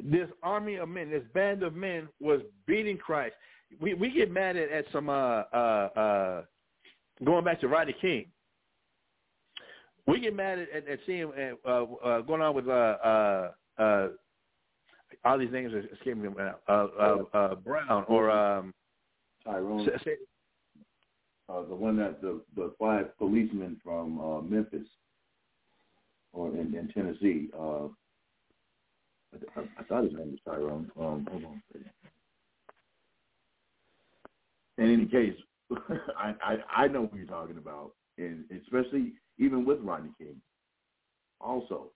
This 0.02 0.30
army 0.42 0.76
of 0.76 0.88
men, 0.88 1.12
this 1.12 1.24
band 1.34 1.62
of 1.62 1.76
men 1.76 2.08
was 2.22 2.40
beating 2.66 2.98
Christ. 2.98 3.36
We 3.82 3.94
we 3.94 4.10
get 4.12 4.32
mad 4.32 4.56
at, 4.56 4.72
at 4.72 4.86
some 4.92 5.10
uh 5.10 5.44
uh 5.54 5.90
uh 5.96 6.42
going 7.24 7.44
back 7.44 7.60
to 7.62 7.68
Rodney 7.68 7.96
King. 8.00 8.26
We 10.08 10.20
get 10.20 10.36
mad 10.36 10.58
at, 10.58 10.72
at, 10.72 10.88
at 10.88 11.00
seeing 11.06 11.32
uh, 11.68 11.70
uh, 11.70 12.22
going 12.22 12.42
on 12.42 12.56
with 12.56 12.68
uh, 12.68 12.72
uh, 12.72 13.52
uh, 13.78 14.08
all 15.26 15.38
these 15.38 15.52
names 15.52 15.74
are 15.74 15.80
escaping 15.94 16.22
me 16.22 16.30
now. 16.38 16.56
Uh, 16.68 16.88
uh, 17.00 17.38
uh, 17.38 17.56
Brown 17.56 18.06
or 18.08 18.32
um, 18.32 18.74
Tyrone, 19.44 19.90
say, 20.04 20.16
uh, 21.50 21.64
the 21.64 21.76
one 21.76 21.98
that 21.98 22.22
the 22.22 22.42
the 22.56 22.74
five 22.80 23.18
policemen 23.18 23.80
from 23.84 24.20
uh, 24.20 24.42
Memphis 24.42 24.88
or 26.34 26.50
in, 26.50 26.76
in 26.76 26.90
Tennessee. 26.94 27.50
Uh, 27.58 27.88
I, 29.56 29.62
I 29.80 29.84
thought 29.84 30.04
his 30.06 30.14
name 30.14 30.32
was 30.32 30.40
Tyrone. 30.46 30.92
Um, 31.00 31.28
hold 31.30 31.44
on. 31.46 31.62
In 34.78 34.94
any 34.94 35.06
case, 35.06 35.36
I, 36.18 36.34
I 36.44 36.84
I 36.84 36.88
know 36.88 37.08
who 37.08 37.18
you're 37.18 37.28
talking 37.28 37.58
about, 37.58 37.92
and 38.18 38.46
especially 38.64 39.14
even 39.38 39.66
with 39.66 39.80
Rodney 39.82 40.12
King. 40.18 40.36
Also, 41.42 41.92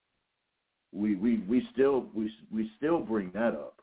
we 0.93 1.15
we 1.15 1.39
we 1.47 1.67
still 1.73 2.05
we 2.13 2.31
we 2.53 2.69
still 2.77 2.99
bring 2.99 3.31
that 3.33 3.53
up. 3.53 3.75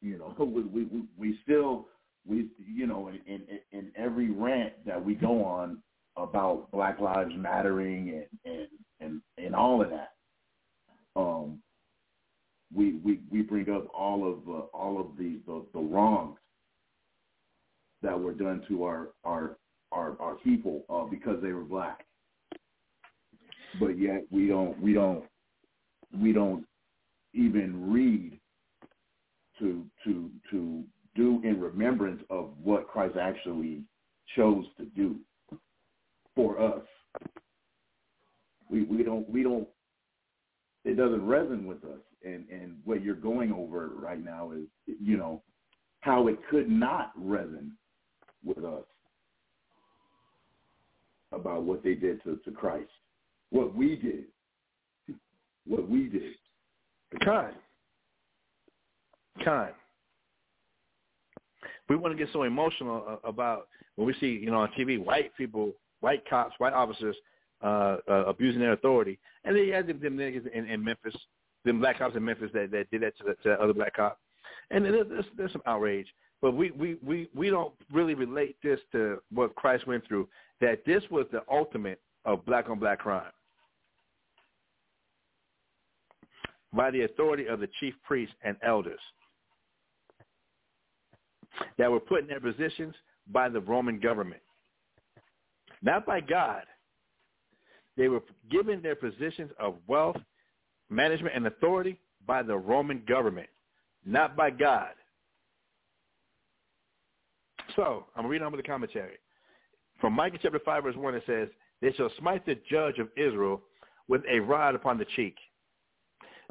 You 0.00 0.18
know, 0.18 0.34
we 0.44 0.62
we 0.62 1.02
we 1.18 1.38
still 1.42 1.88
we 2.26 2.48
you 2.58 2.86
know 2.86 3.08
in, 3.08 3.20
in 3.26 3.58
in 3.72 3.92
every 3.96 4.30
rant 4.30 4.72
that 4.86 5.04
we 5.04 5.14
go 5.14 5.44
on 5.44 5.78
about 6.16 6.70
Black 6.70 7.00
Lives 7.00 7.32
Mattering 7.36 8.24
and 8.44 8.52
and 8.52 8.68
and, 9.00 9.20
and 9.36 9.54
all 9.54 9.82
of 9.82 9.90
that, 9.90 10.12
um, 11.16 11.58
we 12.74 12.94
we 13.04 13.20
we 13.30 13.42
bring 13.42 13.68
up 13.70 13.88
all 13.92 14.30
of 14.30 14.48
uh, 14.48 14.60
all 14.76 15.00
of 15.00 15.16
the, 15.18 15.40
the 15.46 15.64
the 15.72 15.80
wrongs 15.80 16.38
that 18.02 18.18
were 18.18 18.32
done 18.32 18.62
to 18.68 18.84
our 18.84 19.08
our 19.24 19.56
our, 19.90 20.16
our 20.20 20.34
people 20.36 20.84
uh, 20.88 21.04
because 21.04 21.42
they 21.42 21.52
were 21.52 21.64
black. 21.64 22.04
But 23.80 23.98
yet 23.98 24.24
we 24.30 24.46
don't 24.46 24.80
we 24.80 24.92
don't 24.92 25.24
we 26.16 26.32
don't 26.32 26.64
even 27.32 27.90
read 27.90 28.38
to 29.58 29.84
to 30.04 30.30
to 30.50 30.84
do 31.14 31.40
in 31.44 31.60
remembrance 31.60 32.22
of 32.30 32.50
what 32.62 32.88
Christ 32.88 33.16
actually 33.20 33.82
chose 34.36 34.64
to 34.78 34.84
do 34.84 35.16
for 36.34 36.60
us. 36.60 36.82
We 38.70 38.82
we 38.84 39.02
don't 39.02 39.28
we 39.28 39.42
don't 39.42 39.68
it 40.84 40.96
doesn't 40.96 41.22
resonate 41.22 41.66
with 41.66 41.84
us 41.84 42.00
and 42.24 42.48
and 42.50 42.78
what 42.84 43.02
you're 43.02 43.14
going 43.14 43.52
over 43.52 43.88
right 43.88 44.22
now 44.22 44.52
is 44.52 44.66
you 44.86 45.16
know 45.16 45.42
how 46.00 46.28
it 46.28 46.38
could 46.50 46.68
not 46.68 47.12
resonate 47.18 47.70
with 48.44 48.64
us 48.64 48.84
about 51.32 51.64
what 51.64 51.82
they 51.82 51.94
did 51.94 52.22
to, 52.22 52.36
to 52.44 52.50
Christ. 52.50 52.90
What 53.54 53.72
we 53.72 53.94
did. 53.94 54.24
What 55.64 55.88
we 55.88 56.08
did. 56.08 56.34
kind, 57.24 57.54
kind. 59.44 59.72
We 61.88 61.94
want 61.94 62.18
to 62.18 62.24
get 62.24 62.32
so 62.32 62.42
emotional 62.42 63.04
uh, 63.08 63.28
about 63.28 63.68
when 63.94 64.08
we 64.08 64.14
see, 64.14 64.26
you 64.26 64.50
know, 64.50 64.56
on 64.56 64.70
TV, 64.76 64.98
white 64.98 65.36
people, 65.36 65.72
white 66.00 66.28
cops, 66.28 66.54
white 66.58 66.72
officers 66.72 67.14
uh, 67.62 67.98
uh, 68.10 68.24
abusing 68.26 68.60
their 68.60 68.72
authority, 68.72 69.20
and 69.44 69.54
then 69.54 69.62
you 69.62 69.72
had 69.72 69.86
them, 69.86 70.00
them 70.00 70.16
niggas 70.16 70.50
in, 70.52 70.66
in 70.66 70.82
Memphis, 70.82 71.14
them 71.64 71.78
black 71.78 71.98
cops 71.98 72.16
in 72.16 72.24
Memphis 72.24 72.50
that, 72.54 72.72
that 72.72 72.90
did 72.90 73.02
that 73.02 73.16
to, 73.18 73.24
the, 73.24 73.34
to 73.34 73.50
that 73.50 73.60
other 73.60 73.72
black 73.72 73.94
cop, 73.94 74.18
and 74.72 74.84
there's, 74.84 75.06
there's, 75.08 75.26
there's 75.36 75.52
some 75.52 75.62
outrage. 75.64 76.08
But 76.42 76.56
we, 76.56 76.72
we, 76.72 76.96
we, 77.06 77.28
we 77.36 77.50
don't 77.50 77.72
really 77.92 78.14
relate 78.14 78.56
this 78.64 78.80
to 78.90 79.22
what 79.32 79.54
Christ 79.54 79.86
went 79.86 80.04
through, 80.08 80.28
that 80.60 80.84
this 80.84 81.04
was 81.08 81.26
the 81.30 81.42
ultimate 81.48 82.00
of 82.24 82.44
black 82.46 82.68
on 82.68 82.80
black 82.80 82.98
crime. 82.98 83.30
By 86.74 86.90
the 86.90 87.02
authority 87.02 87.46
of 87.46 87.60
the 87.60 87.68
chief 87.80 87.94
priests 88.04 88.34
and 88.42 88.56
elders 88.62 89.00
that 91.78 91.90
were 91.90 92.00
put 92.00 92.20
in 92.20 92.26
their 92.26 92.40
positions 92.40 92.94
by 93.30 93.48
the 93.48 93.60
Roman 93.60 94.00
government. 94.00 94.40
Not 95.82 96.06
by 96.06 96.20
God. 96.20 96.62
They 97.96 98.08
were 98.08 98.22
given 98.50 98.82
their 98.82 98.96
positions 98.96 99.50
of 99.58 99.76
wealth, 99.86 100.16
management, 100.90 101.34
and 101.36 101.46
authority 101.46 102.00
by 102.26 102.42
the 102.42 102.56
Roman 102.56 103.02
government, 103.06 103.48
not 104.04 104.36
by 104.36 104.50
God. 104.50 104.90
So 107.76 108.06
I'm 108.16 108.26
reading 108.26 108.46
over 108.46 108.56
the 108.56 108.62
commentary. 108.62 109.18
From 110.00 110.12
Micah 110.12 110.38
chapter 110.42 110.58
5, 110.58 110.82
verse 110.82 110.96
1, 110.96 111.14
it 111.14 111.22
says, 111.26 111.48
They 111.80 111.92
shall 111.92 112.10
smite 112.18 112.44
the 112.46 112.58
judge 112.68 112.98
of 112.98 113.08
Israel 113.16 113.62
with 114.08 114.22
a 114.28 114.40
rod 114.40 114.74
upon 114.74 114.98
the 114.98 115.06
cheek. 115.16 115.36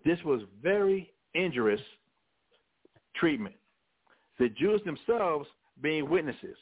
This 0.05 0.19
was 0.23 0.41
very 0.61 1.13
injurious 1.33 1.81
treatment. 3.15 3.55
The 4.39 4.49
Jews 4.49 4.81
themselves 4.85 5.47
being 5.81 6.09
witnesses, 6.09 6.57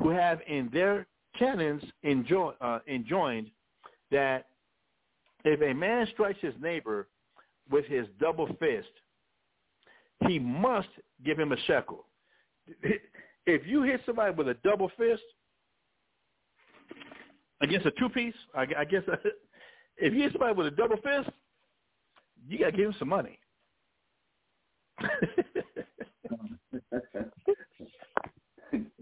who 0.00 0.10
have 0.10 0.40
in 0.46 0.70
their 0.72 1.06
canons 1.38 1.82
enjoy, 2.02 2.52
uh, 2.60 2.80
enjoined 2.88 3.50
that 4.10 4.46
if 5.44 5.60
a 5.62 5.72
man 5.72 6.06
strikes 6.12 6.40
his 6.40 6.54
neighbor 6.60 7.08
with 7.70 7.84
his 7.86 8.06
double 8.20 8.46
fist, 8.58 8.88
he 10.26 10.38
must 10.38 10.88
give 11.24 11.38
him 11.38 11.52
a 11.52 11.56
shekel. 11.66 12.04
If 13.46 13.66
you 13.66 13.82
hit 13.82 14.00
somebody 14.04 14.34
with 14.34 14.48
a 14.48 14.54
double 14.64 14.90
fist 14.98 15.22
against 17.60 17.86
a 17.86 17.90
two-piece, 17.92 18.34
I 18.54 18.84
guess 18.84 19.02
if 19.96 20.12
you 20.12 20.22
hit 20.22 20.32
somebody 20.32 20.54
with 20.54 20.66
a 20.66 20.70
double 20.72 20.96
fist, 20.96 21.30
you 22.48 22.58
got 22.58 22.70
to 22.70 22.76
give 22.76 22.86
him 22.86 22.94
some 22.98 23.08
money. 23.08 23.38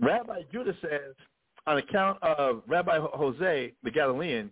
Rabbi 0.00 0.42
Judah 0.52 0.74
says, 0.82 1.14
on 1.66 1.78
account 1.78 2.22
of 2.22 2.62
Rabbi 2.66 2.98
Jose, 2.98 3.72
the 3.82 3.90
Galilean, 3.90 4.50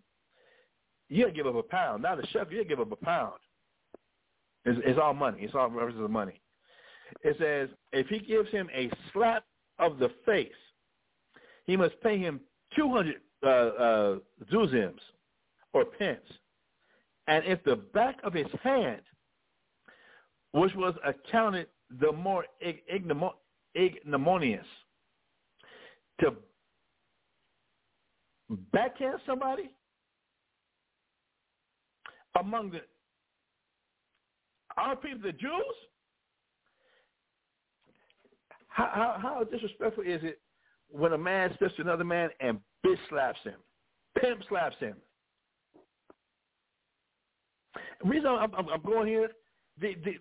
you 1.08 1.24
got 1.24 1.28
to 1.30 1.36
give 1.36 1.46
up 1.46 1.54
a 1.54 1.62
pound. 1.62 2.02
Now 2.02 2.16
the 2.16 2.26
shekel, 2.28 2.52
you 2.52 2.58
got 2.58 2.62
to 2.62 2.68
give 2.68 2.80
up 2.80 2.92
a 2.92 2.96
pound. 3.04 3.34
It's, 4.64 4.80
it's 4.84 4.98
all 4.98 5.14
money. 5.14 5.38
It's 5.42 5.54
all 5.54 5.68
references 5.70 6.02
of 6.02 6.10
money. 6.10 6.40
It 7.22 7.36
says, 7.38 7.68
if 7.92 8.08
he 8.08 8.18
gives 8.18 8.50
him 8.50 8.68
a 8.74 8.90
slap 9.12 9.44
of 9.78 9.98
the 9.98 10.10
face, 10.24 10.50
he 11.66 11.76
must 11.76 12.00
pay 12.02 12.18
him 12.18 12.40
200 12.76 13.16
uh, 13.42 13.46
uh, 13.46 14.18
zuzims 14.52 15.00
or 15.72 15.84
pence. 15.84 16.20
And 17.26 17.44
if 17.46 17.62
the 17.64 17.76
back 17.76 18.18
of 18.22 18.32
his 18.34 18.46
hand, 18.62 19.00
which 20.52 20.74
was 20.74 20.94
accounted 21.04 21.68
the 22.00 22.12
more 22.12 22.44
ignominious, 23.76 24.66
to 26.20 26.34
backhand 28.72 29.20
somebody? 29.26 29.70
Among 32.38 32.70
the 32.70 32.80
our 34.76 34.96
people, 34.96 35.20
the 35.22 35.32
Jews, 35.32 35.76
how, 38.68 38.90
how, 38.92 39.18
how 39.22 39.44
disrespectful 39.44 40.02
is 40.02 40.20
it 40.24 40.40
when 40.88 41.12
a 41.12 41.18
man 41.18 41.54
steps 41.54 41.74
to 41.76 41.82
another 41.82 42.02
man 42.02 42.30
and 42.40 42.58
bitch 42.84 42.98
slaps 43.08 43.38
him, 43.44 43.54
pimp 44.20 44.42
slaps 44.48 44.76
him? 44.80 44.96
The 48.02 48.08
reason 48.08 48.26
I'm, 48.26 48.54
I'm, 48.54 48.68
I'm 48.68 48.82
going 48.82 49.08
here, 49.08 49.30
the, 49.80 49.94
the, 50.04 50.14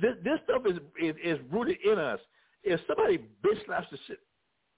this, 0.00 0.16
this 0.24 0.38
stuff 0.44 0.62
is, 0.66 0.78
is 1.00 1.16
is 1.22 1.38
rooted 1.50 1.78
in 1.84 1.98
us. 1.98 2.20
If 2.62 2.80
somebody 2.86 3.18
bitch 3.18 3.64
slaps 3.66 3.86
the 3.90 3.98
shit, 4.06 4.20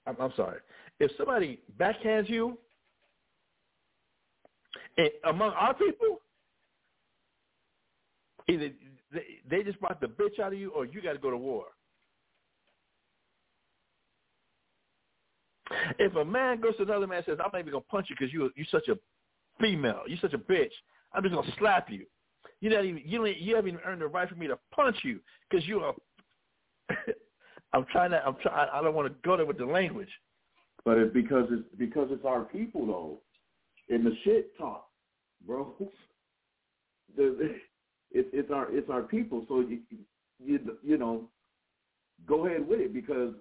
I'm, 0.05 0.15
I'm 0.19 0.33
sorry. 0.35 0.59
If 0.99 1.11
somebody 1.17 1.61
backhands 1.79 2.29
you, 2.29 2.57
and 4.97 5.09
among 5.25 5.51
our 5.53 5.73
people, 5.73 6.21
either 8.49 8.71
they, 9.11 9.25
they 9.49 9.63
just 9.63 9.79
brought 9.79 10.01
the 10.01 10.07
bitch 10.07 10.39
out 10.39 10.53
of 10.53 10.59
you, 10.59 10.71
or 10.71 10.85
you 10.85 11.01
got 11.01 11.13
to 11.13 11.19
go 11.19 11.31
to 11.31 11.37
war. 11.37 11.65
If 15.99 16.15
a 16.15 16.25
man 16.25 16.61
goes 16.61 16.75
to 16.77 16.83
another 16.83 17.07
man 17.07 17.17
and 17.17 17.25
says, 17.25 17.37
"I'm 17.39 17.49
not 17.51 17.59
even 17.59 17.71
gonna 17.73 17.85
punch 17.89 18.07
you 18.09 18.15
because 18.19 18.33
you 18.33 18.51
you're 18.55 18.67
such 18.71 18.87
a 18.89 18.97
female, 19.59 20.03
you're 20.07 20.19
such 20.21 20.33
a 20.33 20.37
bitch," 20.37 20.71
I'm 21.13 21.23
just 21.23 21.35
gonna 21.35 21.51
slap 21.59 21.89
you. 21.89 22.05
You 22.61 22.69
not 22.69 22.85
even 22.85 23.01
you 23.05 23.19
don't, 23.19 23.37
you 23.37 23.55
haven't 23.55 23.69
even 23.69 23.81
earned 23.85 24.01
the 24.01 24.07
right 24.07 24.27
for 24.27 24.35
me 24.35 24.47
to 24.47 24.57
punch 24.73 24.97
you 25.03 25.19
because 25.49 25.65
you're 25.67 25.93
I'm 27.73 27.85
trying 27.91 28.11
to. 28.11 28.25
I'm 28.25 28.35
trying. 28.41 28.69
I 28.71 28.81
don't 28.81 28.93
want 28.93 29.07
to 29.07 29.15
go 29.27 29.35
there 29.35 29.45
with 29.45 29.57
the 29.57 29.65
language. 29.65 30.09
But 30.85 30.97
it's 30.97 31.13
because 31.13 31.47
it's 31.51 31.63
because 31.77 32.09
it's 32.11 32.25
our 32.25 32.43
people 32.43 32.85
though, 32.85 33.19
in 33.93 34.03
the 34.03 34.11
shit 34.23 34.57
talk, 34.57 34.87
bro. 35.45 35.73
It's 38.15 38.29
it's 38.31 38.51
our 38.51 38.71
it's 38.71 38.91
our 38.91 39.01
people. 39.01 39.43
So 39.47 39.61
you 39.61 39.79
you 40.39 40.59
you 40.83 40.97
know, 40.99 41.29
go 42.27 42.45
ahead 42.45 42.67
with 42.67 42.79
it 42.79 42.93
because 42.93 43.33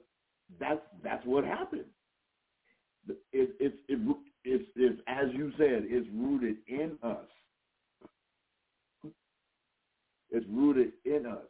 that's 0.59 0.81
that's 1.05 1.25
what 1.27 1.45
happened. 1.45 1.85
It, 3.07 3.19
it's 3.61 3.77
it, 3.89 3.99
it's 4.45 4.65
it's 4.75 5.01
as 5.07 5.27
you 5.35 5.53
said, 5.59 5.83
it's 5.85 6.09
rooted 6.15 6.57
in 6.69 6.93
us. 7.03 7.27
It's 10.33 10.47
rooted 10.49 10.93
in 11.05 11.27
us. 11.27 11.45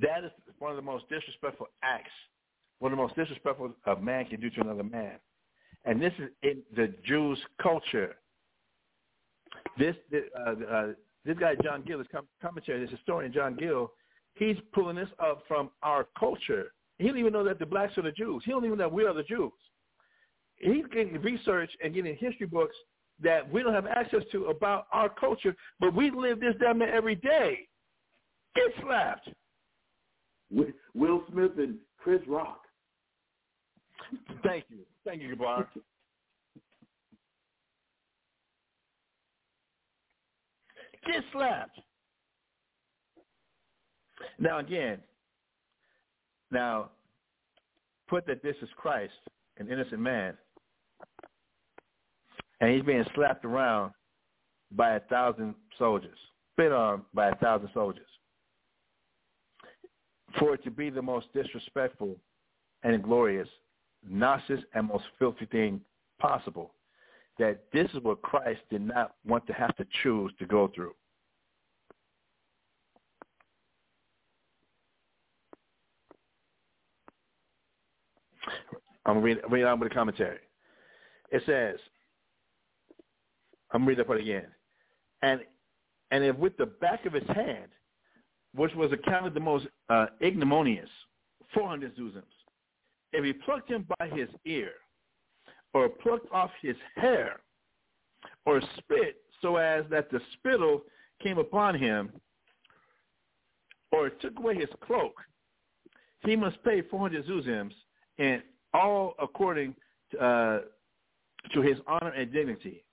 That 0.00 0.24
is 0.24 0.30
one 0.58 0.70
of 0.70 0.76
the 0.76 0.82
most 0.82 1.08
disrespectful 1.08 1.68
acts, 1.82 2.10
one 2.80 2.92
of 2.92 2.96
the 2.96 3.02
most 3.02 3.14
disrespectful 3.14 3.72
a 3.84 3.96
man 3.96 4.24
can 4.26 4.40
do 4.40 4.50
to 4.50 4.60
another 4.62 4.82
man. 4.82 5.12
And 5.84 6.02
this 6.02 6.12
is 6.18 6.30
in 6.42 6.62
the 6.74 6.92
Jews' 7.04 7.38
culture. 7.62 8.16
This 9.78 9.94
uh, 10.12 10.50
uh, 10.50 10.86
this 11.24 11.36
guy 11.38 11.54
John 11.62 11.82
Gill, 11.86 11.98
this 11.98 12.08
commentary, 12.42 12.80
this 12.80 12.90
historian 12.90 13.32
John 13.32 13.56
Gill, 13.56 13.92
he's 14.34 14.56
pulling 14.72 14.96
this 14.96 15.08
up 15.20 15.42
from 15.46 15.70
our 15.82 16.08
culture. 16.18 16.72
He 16.98 17.06
don't 17.06 17.18
even 17.18 17.32
know 17.32 17.44
that 17.44 17.58
the 17.58 17.66
blacks 17.66 17.96
are 17.98 18.02
the 18.02 18.12
Jews. 18.12 18.42
He 18.44 18.50
don't 18.50 18.64
even 18.64 18.78
know 18.78 18.84
that 18.84 18.92
we 18.92 19.04
are 19.04 19.12
the 19.12 19.22
Jews. 19.22 19.52
He's 20.56 20.86
getting 20.92 21.20
research 21.20 21.70
and 21.84 21.94
getting 21.94 22.16
history 22.16 22.46
books 22.46 22.74
that 23.22 23.50
we 23.50 23.62
don't 23.62 23.74
have 23.74 23.86
access 23.86 24.22
to 24.32 24.46
about 24.46 24.86
our 24.92 25.08
culture, 25.08 25.54
but 25.80 25.94
we 25.94 26.10
live 26.10 26.40
this 26.40 26.54
damn 26.60 26.78
near 26.78 26.94
every 26.94 27.14
day. 27.14 27.66
Get 28.54 28.70
slapped. 28.82 29.28
Will 30.94 31.22
Smith 31.30 31.52
and 31.58 31.76
Chris 31.98 32.20
Rock. 32.28 32.62
Thank 34.44 34.64
you. 34.68 34.78
Thank 35.04 35.22
you, 35.22 35.34
Gabar. 35.34 35.66
Get 41.06 41.22
slapped. 41.32 41.78
Now 44.38 44.58
again, 44.58 45.00
now 46.50 46.90
put 48.08 48.26
that 48.26 48.42
this 48.42 48.56
is 48.62 48.68
Christ, 48.76 49.12
an 49.58 49.70
innocent 49.70 50.00
man, 50.00 50.36
and 52.60 52.70
he's 52.70 52.82
being 52.82 53.04
slapped 53.14 53.44
around 53.44 53.92
by 54.72 54.96
a 54.96 55.00
thousand 55.00 55.54
soldiers, 55.78 56.18
spit 56.54 56.72
on 56.72 57.02
by 57.14 57.28
a 57.28 57.34
thousand 57.36 57.68
soldiers. 57.74 58.06
For 60.38 60.54
it 60.54 60.64
to 60.64 60.70
be 60.70 60.90
the 60.90 61.02
most 61.02 61.32
disrespectful 61.32 62.16
and 62.82 62.94
inglorious, 62.94 63.48
nauseous, 64.08 64.60
and 64.74 64.88
most 64.88 65.04
filthy 65.18 65.46
thing 65.46 65.80
possible, 66.18 66.72
that 67.38 67.64
this 67.72 67.88
is 67.92 68.02
what 68.02 68.22
Christ 68.22 68.60
did 68.70 68.82
not 68.82 69.14
want 69.26 69.46
to 69.46 69.52
have 69.52 69.76
to 69.76 69.86
choose 70.02 70.32
to 70.38 70.46
go 70.46 70.70
through. 70.74 70.94
I'm 79.04 79.20
going 79.20 79.36
to 79.36 79.48
read, 79.48 79.64
on 79.64 79.78
with 79.78 79.88
the 79.88 79.94
commentary. 79.94 80.38
It 81.30 81.42
says, 81.46 81.78
I'm 83.76 83.84
reading 83.84 83.98
that 83.98 84.06
part 84.06 84.20
again. 84.20 84.46
And 85.20 85.42
and 86.10 86.24
if 86.24 86.34
with 86.38 86.56
the 86.56 86.64
back 86.64 87.04
of 87.04 87.12
his 87.12 87.26
hand, 87.28 87.68
which 88.54 88.74
was 88.74 88.90
accounted 88.90 89.34
the 89.34 89.40
most 89.40 89.66
uh, 89.90 90.06
ignominious, 90.22 90.88
400 91.52 91.94
zuzims, 91.94 92.22
if 93.12 93.22
he 93.22 93.34
plucked 93.34 93.70
him 93.70 93.86
by 93.98 94.08
his 94.08 94.30
ear, 94.46 94.70
or 95.74 95.90
plucked 95.90 96.26
off 96.32 96.50
his 96.62 96.76
hair, 96.94 97.40
or 98.46 98.62
spit 98.78 99.16
so 99.42 99.56
as 99.56 99.84
that 99.90 100.10
the 100.10 100.20
spittle 100.32 100.80
came 101.22 101.36
upon 101.36 101.78
him, 101.78 102.10
or 103.92 104.08
took 104.08 104.38
away 104.38 104.54
his 104.54 104.70
cloak, 104.86 105.20
he 106.20 106.34
must 106.34 106.62
pay 106.64 106.80
400 106.80 107.26
zuzims, 107.26 107.72
and 108.16 108.42
all 108.72 109.14
according 109.18 109.74
to, 110.12 110.18
uh, 110.18 110.60
to 111.52 111.60
his 111.60 111.76
honor 111.86 112.12
and 112.12 112.32
dignity. 112.32 112.85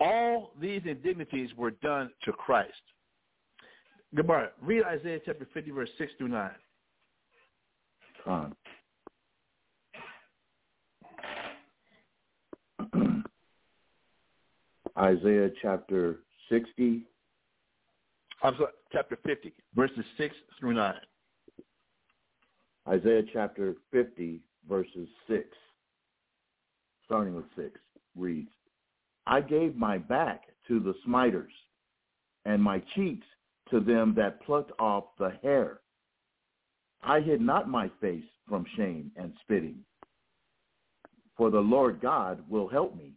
All 0.00 0.52
these 0.60 0.82
indignities 0.86 1.50
were 1.56 1.72
done 1.72 2.10
to 2.24 2.32
Christ. 2.32 2.72
Gemara, 4.14 4.50
read 4.62 4.82
Isaiah 4.84 5.20
chapter 5.24 5.46
50, 5.52 5.70
verse 5.70 5.90
6 5.98 6.12
through 6.18 6.28
9. 6.28 6.50
Con. 8.24 8.54
Isaiah 14.98 15.50
chapter 15.62 16.20
60. 16.48 17.02
I'm 18.42 18.56
sorry, 18.56 18.72
chapter 18.92 19.18
50, 19.24 19.52
verses 19.76 20.04
6 20.16 20.34
through 20.58 20.74
9. 20.74 20.94
Isaiah 22.88 23.22
chapter 23.32 23.74
50, 23.92 24.40
verses 24.68 25.08
6, 25.28 25.44
starting 27.04 27.34
with 27.34 27.44
6, 27.54 27.78
reads, 28.16 28.48
I 29.30 29.40
gave 29.40 29.76
my 29.76 29.96
back 29.96 30.42
to 30.66 30.80
the 30.80 30.92
smiters, 31.04 31.52
and 32.44 32.60
my 32.60 32.82
cheeks 32.96 33.26
to 33.70 33.78
them 33.78 34.12
that 34.16 34.42
plucked 34.42 34.72
off 34.80 35.04
the 35.20 35.30
hair. 35.40 35.80
I 37.04 37.20
hid 37.20 37.40
not 37.40 37.68
my 37.68 37.88
face 38.00 38.24
from 38.48 38.66
shame 38.76 39.12
and 39.14 39.32
spitting. 39.42 39.84
For 41.36 41.48
the 41.48 41.60
Lord 41.60 42.00
God 42.00 42.42
will 42.50 42.66
help 42.66 42.96
me. 42.96 43.12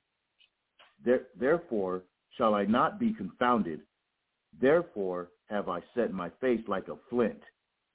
There, 1.03 1.23
therefore 1.37 2.03
shall 2.37 2.53
I 2.53 2.65
not 2.65 2.99
be 2.99 3.15
confounded. 3.15 3.81
Therefore 4.61 5.29
have 5.49 5.67
I 5.67 5.81
set 5.95 6.13
my 6.13 6.29
face 6.39 6.61
like 6.67 6.89
a 6.89 6.97
flint, 7.09 7.41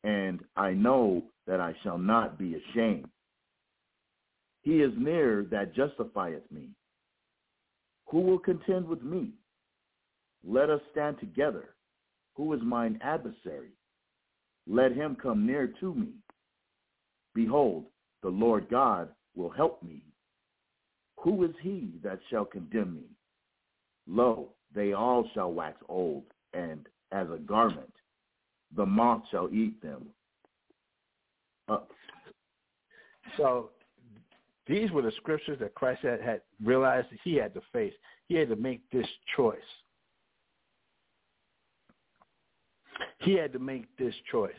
and 0.03 0.41
I 0.57 0.73
know 0.73 1.23
that 1.47 1.61
I 1.61 1.73
shall 1.85 1.99
not 1.99 2.37
be 2.37 2.57
ashamed. 2.57 3.09
He 4.63 4.83
is 4.83 4.93
near 4.99 5.47
that 5.53 5.73
justifieth 5.73 6.51
me. 6.51 6.71
Who 8.11 8.21
will 8.21 8.39
contend 8.39 8.87
with 8.87 9.03
me? 9.03 9.33
Let 10.45 10.71
us 10.71 10.81
stand 10.93 11.19
together. 11.21 11.75
Who 12.37 12.53
is 12.55 12.61
mine 12.63 12.99
adversary? 13.03 13.73
Let 14.67 14.93
him 14.93 15.17
come 15.21 15.47
near 15.47 15.73
to 15.81 15.95
me. 15.95 16.13
Behold, 17.35 17.87
the 18.23 18.29
Lord 18.29 18.69
God 18.71 19.09
will 19.35 19.51
help 19.51 19.83
me. 19.83 20.03
Who 21.19 21.45
is 21.45 21.55
he 21.61 21.95
that 22.03 22.21
shall 22.31 22.45
condemn 22.45 22.95
me? 22.95 23.11
Lo, 24.07 24.51
they 24.75 24.93
all 24.93 25.29
shall 25.35 25.53
wax 25.53 25.77
old, 25.89 26.25
and 26.55 26.87
as 27.13 27.27
a 27.31 27.39
garment, 27.39 27.93
the 28.77 28.87
moth 28.87 29.23
shall 29.31 29.49
eat 29.53 29.81
them. 29.83 30.07
So 33.37 33.71
these 34.69 34.91
were 34.91 35.03
the 35.03 35.13
scriptures 35.13 35.59
that 35.61 35.75
Christ 35.75 36.03
had, 36.03 36.21
had 36.21 36.43
realized 36.63 37.09
that 37.11 37.19
he 37.25 37.35
had 37.35 37.55
to 37.55 37.63
face. 37.73 37.95
He 38.29 38.35
had 38.35 38.49
to 38.51 38.57
make 38.57 38.81
this 38.91 39.07
choice. 39.35 39.59
He 43.21 43.35
had 43.35 43.53
to 43.53 43.59
make 43.59 43.85
this 43.97 44.15
choice 44.31 44.53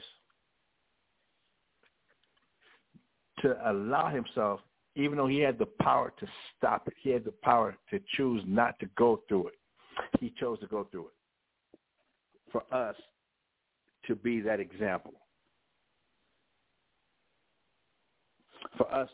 to 3.42 3.58
allow 3.72 4.10
himself, 4.10 4.60
even 4.96 5.18
though 5.18 5.28
he 5.28 5.40
had 5.40 5.58
the 5.58 5.68
power 5.82 6.14
to 6.20 6.28
stop 6.58 6.88
it, 6.88 6.94
he 7.02 7.10
had 7.10 7.24
the 7.24 7.34
power 7.44 7.78
to 7.90 8.00
choose 8.18 8.44
not 8.46 8.78
to 8.80 8.88
go 8.98 9.22
through 9.28 9.48
it. 9.48 9.54
He 10.20 10.34
chose 10.40 10.60
to 10.60 10.68
go 10.68 10.88
through 10.92 11.08
it. 11.08 11.14
For 12.52 12.64
us 12.74 12.96
to 14.08 14.16
be 14.16 14.42
that 14.42 14.60
example. 14.60 15.14
For 18.78 18.92
us 18.94 19.10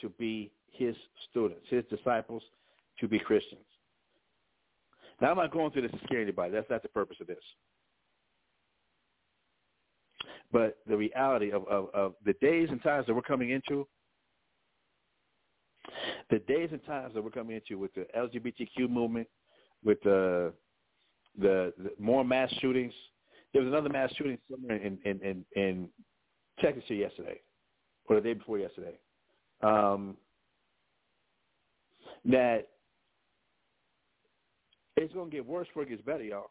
to 0.00 0.08
be 0.10 0.52
his 0.72 0.94
students, 1.30 1.64
his 1.68 1.84
disciples, 1.90 2.42
to 3.00 3.08
be 3.08 3.18
Christians. 3.18 3.64
Now, 5.20 5.30
I'm 5.30 5.36
not 5.36 5.52
going 5.52 5.70
through 5.70 5.82
this 5.82 5.90
to 5.92 6.00
scare 6.04 6.20
anybody. 6.20 6.52
That's 6.52 6.70
not 6.70 6.82
the 6.82 6.88
purpose 6.88 7.18
of 7.20 7.26
this. 7.26 7.38
But 10.52 10.78
the 10.88 10.96
reality 10.96 11.52
of, 11.52 11.66
of, 11.68 11.88
of 11.94 12.14
the 12.24 12.32
days 12.40 12.68
and 12.70 12.82
times 12.82 13.06
that 13.06 13.14
we're 13.14 13.22
coming 13.22 13.50
into, 13.50 13.86
the 16.30 16.38
days 16.40 16.70
and 16.72 16.84
times 16.84 17.14
that 17.14 17.22
we're 17.22 17.30
coming 17.30 17.56
into 17.56 17.78
with 17.78 17.92
the 17.94 18.06
LGBTQ 18.16 18.88
movement, 18.88 19.28
with 19.84 20.00
the 20.02 20.52
the, 21.38 21.72
the 21.78 21.92
more 21.98 22.24
mass 22.24 22.50
shootings. 22.60 22.92
There 23.52 23.62
was 23.62 23.68
another 23.68 23.88
mass 23.88 24.12
shooting 24.16 24.38
somewhere 24.50 24.76
in 24.76 24.98
in 25.04 25.20
in, 25.20 25.44
in 25.54 25.88
Texas 26.60 26.84
yesterday, 26.88 27.40
or 28.06 28.16
the 28.16 28.22
day 28.22 28.34
before 28.34 28.58
yesterday. 28.58 28.98
Um, 29.62 30.16
that 32.24 32.68
it's 34.96 35.14
going 35.14 35.30
to 35.30 35.36
get 35.36 35.46
worse 35.46 35.66
before 35.68 35.84
it 35.84 35.88
gets 35.90 36.02
better, 36.02 36.24
y'all. 36.24 36.50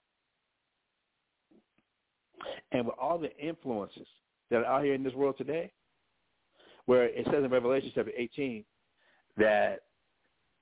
And 2.71 2.85
with 2.85 2.95
all 2.99 3.17
the 3.17 3.35
influences 3.37 4.07
that 4.49 4.57
are 4.57 4.65
out 4.65 4.83
here 4.83 4.93
in 4.93 5.03
this 5.03 5.13
world 5.13 5.35
today, 5.37 5.71
where 6.85 7.05
it 7.05 7.25
says 7.25 7.43
in 7.43 7.51
Revelation 7.51 7.91
chapter 7.93 8.11
18 8.17 8.63
that 9.37 9.81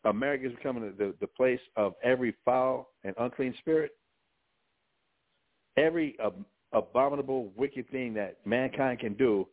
America 0.04 0.48
is 0.48 0.54
becoming 0.54 0.94
the, 0.98 1.14
the 1.20 1.28
place 1.28 1.60
of 1.76 1.94
every 2.04 2.36
foul 2.44 2.90
and 3.04 3.14
unclean 3.20 3.54
spirit, 3.60 3.92
every 5.78 6.18
ab- 6.24 6.46
abominable, 6.74 7.52
wicked 7.56 7.90
thing 7.90 8.14
that 8.16 8.38
mankind 8.46 9.00
can 9.00 9.14
do 9.14 9.48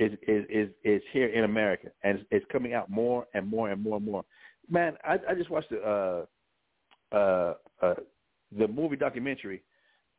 is 0.00 0.12
is 0.26 0.44
is, 0.48 0.68
is 0.82 1.02
here 1.12 1.28
in 1.28 1.44
America, 1.44 1.88
and 2.02 2.18
it's, 2.18 2.28
it's 2.30 2.46
coming 2.50 2.74
out 2.74 2.90
more 2.90 3.26
and 3.34 3.46
more 3.46 3.70
and 3.70 3.82
more 3.82 3.96
and 3.96 4.06
more. 4.06 4.24
Man, 4.68 4.94
I, 5.04 5.18
I 5.28 5.34
just 5.34 5.50
watched 5.50 5.70
the 5.70 6.26
uh, 7.12 7.14
uh, 7.14 7.54
uh, 7.82 7.94
the 8.56 8.66
movie 8.68 8.96
documentary 8.96 9.62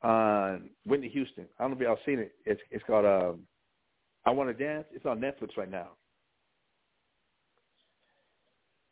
on 0.03 0.69
Whitney 0.85 1.09
Houston. 1.09 1.45
I 1.57 1.63
don't 1.63 1.71
know 1.71 1.77
if 1.77 1.81
y'all 1.81 1.97
seen 2.05 2.19
it. 2.19 2.33
It's 2.45 2.61
it's 2.69 2.83
called 2.85 3.05
um, 3.05 3.41
I 4.25 4.31
Want 4.31 4.55
to 4.55 4.63
Dance. 4.63 4.85
It's 4.93 5.05
on 5.05 5.19
Netflix 5.19 5.57
right 5.57 5.71
now. 5.71 5.89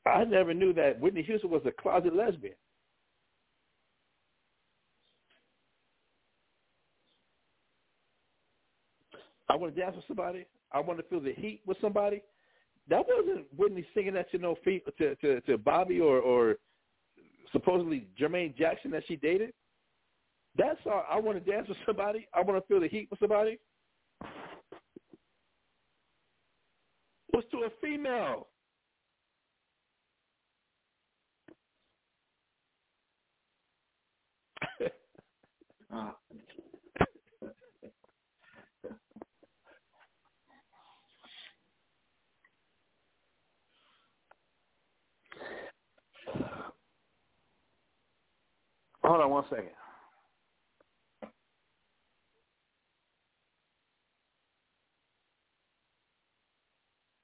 I 0.05 0.23
never 0.23 0.53
knew 0.53 0.73
that 0.73 0.99
Whitney 0.99 1.21
Houston 1.23 1.51
was 1.51 1.61
a 1.65 1.71
closet 1.71 2.15
lesbian. 2.15 2.55
I 9.49 9.55
want 9.55 9.75
to 9.75 9.81
dance 9.81 9.95
with 9.95 10.05
somebody. 10.07 10.45
I 10.71 10.79
want 10.79 10.99
to 10.99 11.05
feel 11.05 11.19
the 11.19 11.33
heat 11.33 11.61
with 11.65 11.77
somebody. 11.81 12.21
That 12.89 13.03
wasn't 13.07 13.45
Whitney 13.55 13.85
singing 13.93 14.13
that 14.13 14.31
to 14.31 14.37
no 14.37 14.55
feet 14.63 14.83
to 14.97 15.15
to, 15.15 15.41
to 15.41 15.57
Bobby 15.57 15.99
or 15.99 16.19
or 16.19 16.55
supposedly 17.51 18.07
Jermaine 18.19 18.55
Jackson 18.55 18.91
that 18.91 19.03
she 19.07 19.15
dated. 19.15 19.53
That's 20.57 20.79
all. 20.85 21.05
I 21.09 21.19
want 21.19 21.43
to 21.43 21.51
dance 21.51 21.67
with 21.67 21.77
somebody. 21.85 22.27
I 22.33 22.41
want 22.41 22.61
to 22.61 22.67
feel 22.67 22.79
the 22.79 22.87
heat 22.87 23.07
with 23.09 23.19
somebody. 23.19 23.59
Was 27.33 27.43
to 27.51 27.57
a 27.59 27.69
female. 27.81 28.47
uh, 35.93 36.11
Hold 49.09 49.21
on 49.21 49.31
one 49.31 49.43
second. 49.49 49.69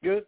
Good. 0.01 0.25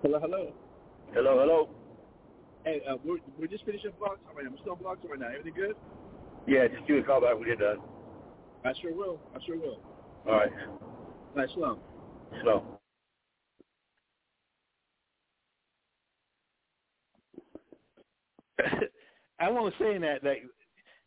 Hello, 0.00 0.18
hello. 0.18 0.52
Hello, 1.12 1.38
hello. 1.40 1.68
Hey, 2.64 2.80
uh, 2.88 2.96
we're, 3.04 3.18
we're 3.38 3.48
just 3.48 3.66
finishing 3.66 3.90
blocks 3.98 4.20
right 4.34 4.44
now. 4.44 4.50
We're 4.52 4.56
still 4.60 4.72
on 4.72 4.78
blocks 4.78 5.00
right 5.06 5.20
now. 5.20 5.26
Everything 5.26 5.52
good? 5.54 5.76
Yeah, 6.46 6.68
just 6.68 6.86
give 6.86 6.96
me 6.96 7.02
a 7.02 7.04
call 7.04 7.20
back 7.20 7.38
when 7.38 7.46
you're 7.46 7.56
done. 7.56 7.80
I 8.64 8.72
sure 8.80 8.94
will. 8.94 9.20
I 9.36 9.44
sure 9.44 9.58
will. 9.58 9.78
All 10.26 10.32
right. 10.32 10.50
Nice 11.36 11.50
slow. 11.54 11.78
Slow. 12.42 12.73
I 19.40 19.50
want 19.50 19.74
to 19.74 19.82
say 19.82 19.98
that 19.98 20.22
that 20.22 20.36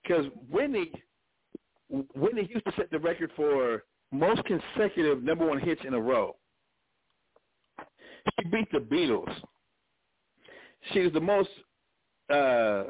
because 0.04 0.26
Whitney 0.50 0.92
Whitney 1.90 2.48
to 2.48 2.72
set 2.76 2.92
the 2.92 3.00
record 3.00 3.32
for 3.36 3.84
most 4.12 4.42
consecutive 4.46 5.24
number 5.24 5.48
one 5.48 5.60
hits 5.60 5.82
in 5.86 5.94
a 5.94 6.00
row. 6.00 6.36
She 8.40 8.50
beat 8.50 8.70
the 8.72 8.80
Beatles. 8.80 9.34
She 10.92 11.00
was 11.00 11.14
the 11.14 11.22
most 11.22 11.50
uh, 12.30 12.84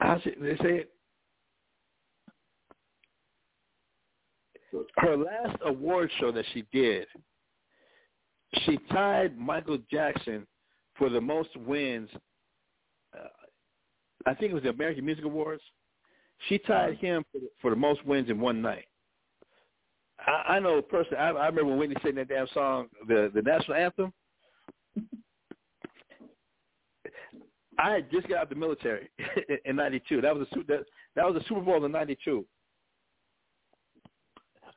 how 0.00 0.18
should 0.20 0.36
they 0.40 0.56
say 0.56 0.76
it? 0.78 0.92
Her 4.98 5.16
last 5.16 5.56
award 5.64 6.10
show 6.18 6.30
that 6.32 6.44
she 6.52 6.64
did, 6.72 7.06
she 8.64 8.78
tied 8.90 9.38
Michael 9.38 9.78
Jackson 9.90 10.46
for 10.96 11.08
the 11.08 11.20
most 11.20 11.56
wins. 11.56 12.08
Uh, 13.16 13.28
I 14.26 14.34
think 14.34 14.50
it 14.50 14.54
was 14.54 14.62
the 14.62 14.70
American 14.70 15.04
Music 15.04 15.24
Awards. 15.24 15.62
She 16.48 16.58
tied 16.58 16.96
him 16.98 17.24
for 17.30 17.38
the, 17.38 17.48
for 17.60 17.70
the 17.70 17.76
most 17.76 18.04
wins 18.06 18.30
in 18.30 18.40
one 18.40 18.62
night. 18.62 18.86
I, 20.26 20.54
I 20.54 20.60
know 20.60 20.82
personally. 20.82 21.18
I, 21.18 21.30
I 21.30 21.46
remember 21.46 21.70
when 21.70 21.78
Whitney 21.78 21.96
sang 22.02 22.16
that 22.16 22.28
damn 22.28 22.46
song, 22.52 22.88
the 23.08 23.30
the 23.34 23.42
national 23.42 23.76
anthem. 23.76 24.12
I 27.78 27.92
had 27.92 28.10
just 28.10 28.28
got 28.28 28.38
out 28.38 28.42
of 28.44 28.48
the 28.50 28.56
military 28.56 29.10
in 29.64 29.76
'92. 29.76 30.20
That 30.20 30.36
was 30.36 30.46
a 30.52 30.56
that, 30.68 30.84
that 31.16 31.24
was 31.24 31.42
a 31.42 31.48
Super 31.48 31.60
Bowl 31.60 31.84
in 31.84 31.92
'92 31.92 32.44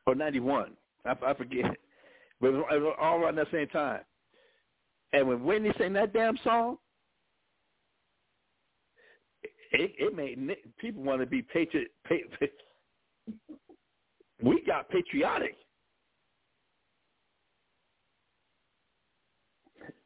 or 0.05 0.15
'91. 0.15 0.71
I, 1.05 1.15
I 1.25 1.33
forget, 1.33 1.65
but 2.43 2.49
it 2.49 2.81
was, 2.81 2.95
all 2.99 3.19
around 3.19 3.35
that 3.35 3.47
same 3.53 3.67
time. 3.69 4.01
And 5.13 5.27
when 5.29 5.45
Whitney 5.45 5.71
sang 5.77 5.93
that 5.93 6.11
damn 6.11 6.37
song, 6.43 6.77
it, 9.71 9.93
it 9.97 10.13
made 10.13 10.57
people 10.77 11.03
want 11.03 11.21
to 11.21 11.25
be 11.25 11.41
patriot. 11.41 11.91
Pa- 12.05 12.47
we 14.43 14.61
got 14.67 14.89
patriotic. 14.89 15.55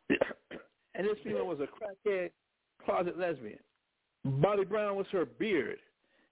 and 0.10 1.08
this 1.08 1.18
female 1.24 1.48
was 1.48 1.60
a 1.60 1.66
crackhead 1.66 2.30
closet 2.86 3.18
lesbian. 3.18 3.58
Bobby 4.24 4.64
Brown 4.64 4.96
was 4.96 5.08
her 5.12 5.26
beard. 5.26 5.80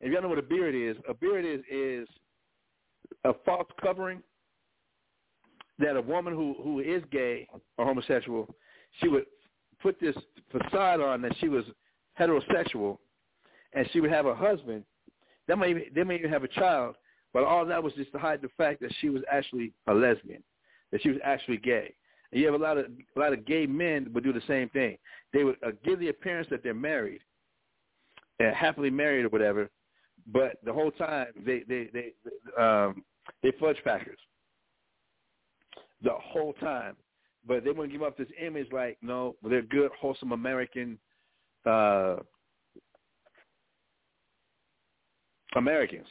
If 0.01 0.11
y'all 0.13 0.21
know 0.21 0.29
what 0.29 0.37
a 0.37 0.43
beard 0.43 0.75
is, 0.75 1.01
a 1.09 1.15
beard 1.15 1.45
is 1.45 1.61
is 1.71 2.07
a 3.23 3.33
false 3.43 3.67
covering 3.81 4.21
that 5.79 5.95
a 5.95 6.01
woman 6.01 6.33
who 6.33 6.55
who 6.61 6.79
is 6.79 7.03
gay 7.11 7.47
or 7.77 7.85
homosexual, 7.85 8.53
she 9.01 9.07
would 9.07 9.25
put 9.81 9.99
this 9.99 10.15
facade 10.51 11.01
on 11.01 11.21
that 11.21 11.35
she 11.39 11.49
was 11.49 11.65
heterosexual, 12.19 12.97
and 13.73 13.87
she 13.91 13.99
would 13.99 14.11
have 14.11 14.25
a 14.25 14.35
husband. 14.35 14.83
They 15.47 15.55
may 15.55 15.69
even, 15.69 15.83
they 15.93 16.03
may 16.03 16.15
even 16.15 16.31
have 16.31 16.43
a 16.43 16.47
child, 16.49 16.95
but 17.33 17.43
all 17.43 17.65
that 17.65 17.83
was 17.83 17.93
just 17.93 18.11
to 18.13 18.17
hide 18.17 18.41
the 18.41 18.49
fact 18.57 18.81
that 18.81 18.93
she 18.99 19.09
was 19.09 19.21
actually 19.31 19.73
a 19.87 19.93
lesbian, 19.93 20.43
that 20.91 21.01
she 21.01 21.09
was 21.09 21.19
actually 21.23 21.57
gay. 21.57 21.93
And 22.31 22.41
you 22.41 22.47
have 22.47 22.59
a 22.59 22.63
lot 22.63 22.77
of 22.77 22.85
a 23.15 23.19
lot 23.19 23.33
of 23.33 23.45
gay 23.45 23.65
men 23.65 24.09
would 24.13 24.23
do 24.23 24.33
the 24.33 24.41
same 24.47 24.69
thing. 24.69 24.97
They 25.33 25.43
would 25.43 25.57
uh, 25.65 25.71
give 25.83 25.99
the 25.99 26.09
appearance 26.09 26.47
that 26.49 26.63
they're 26.63 26.73
married, 26.73 27.21
and 28.39 28.55
happily 28.55 28.89
married 28.89 29.25
or 29.25 29.29
whatever, 29.29 29.69
but 30.27 30.57
the 30.63 30.73
whole 30.73 30.91
time 30.91 31.27
they 31.45 31.63
they 31.67 31.89
they 31.93 32.61
um, 32.61 33.03
they 33.43 33.51
fudge 33.59 33.77
packers. 33.83 34.19
The 36.03 36.11
whole 36.13 36.53
time, 36.53 36.95
but 37.47 37.63
they 37.63 37.71
wouldn't 37.71 37.91
give 37.91 38.03
up 38.03 38.17
this 38.17 38.27
image 38.41 38.67
like 38.71 38.97
no, 39.01 39.35
they're 39.43 39.61
good, 39.61 39.91
wholesome 39.99 40.31
American 40.31 40.99
uh, 41.65 42.17
Americans. 45.55 46.07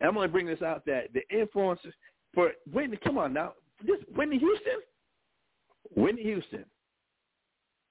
And 0.00 0.08
I'm 0.08 0.14
going 0.14 0.28
to 0.28 0.32
bring 0.32 0.46
this 0.46 0.62
out 0.62 0.84
that 0.86 1.08
the 1.12 1.22
influences 1.36 1.92
for 2.34 2.52
Whitney. 2.72 2.98
Come 3.04 3.18
on 3.18 3.32
now, 3.32 3.52
this 3.84 3.98
Whitney 4.14 4.38
Houston, 4.38 4.80
Whitney 5.94 6.22
Houston, 6.22 6.64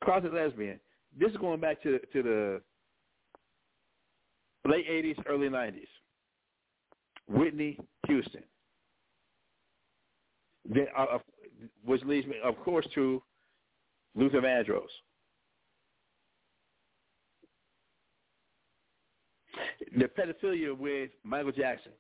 closet 0.04 0.34
lesbian. 0.34 0.80
This 1.18 1.32
is 1.32 1.38
going 1.38 1.60
back 1.60 1.82
to 1.84 2.00
to 2.14 2.24
the 2.24 2.62
late 4.70 4.88
'80s, 4.90 5.22
early 5.28 5.50
'90s. 5.50 5.88
Whitney 7.28 7.78
Houston. 8.08 8.44
Then, 10.68 10.88
uh, 10.98 11.06
uh, 11.16 11.20
which 11.86 12.04
leads 12.04 12.28
me, 12.28 12.36
of 12.44 12.58
course, 12.64 12.86
to 12.96 13.22
Luther 14.16 14.42
Vandross. 14.42 14.84
The 19.98 20.06
pedophilia 20.06 20.78
with 20.78 21.12
Michael 21.24 21.52
Jackson. 21.52 21.94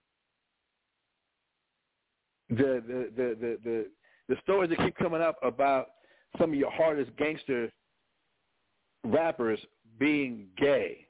The 2.49 2.81
the 2.87 3.11
the 3.15 3.37
the 3.39 3.57
the, 3.63 3.85
the 4.29 4.35
stories 4.43 4.69
that 4.69 4.79
keep 4.79 4.95
coming 4.97 5.21
up 5.21 5.37
about 5.41 5.87
some 6.37 6.51
of 6.51 6.55
your 6.59 6.71
hardest 6.71 7.15
gangster 7.17 7.71
rappers 9.03 9.59
being 9.99 10.47
gay. 10.57 11.06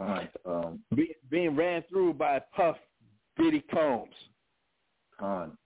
Right. 0.00 0.30
Um, 0.46 0.80
Be, 0.94 1.14
being 1.30 1.54
ran 1.54 1.84
through 1.90 2.14
by 2.14 2.40
Puff 2.56 2.76
Diddy 3.36 3.62
Combs. 3.70 4.14
Con. 5.18 5.56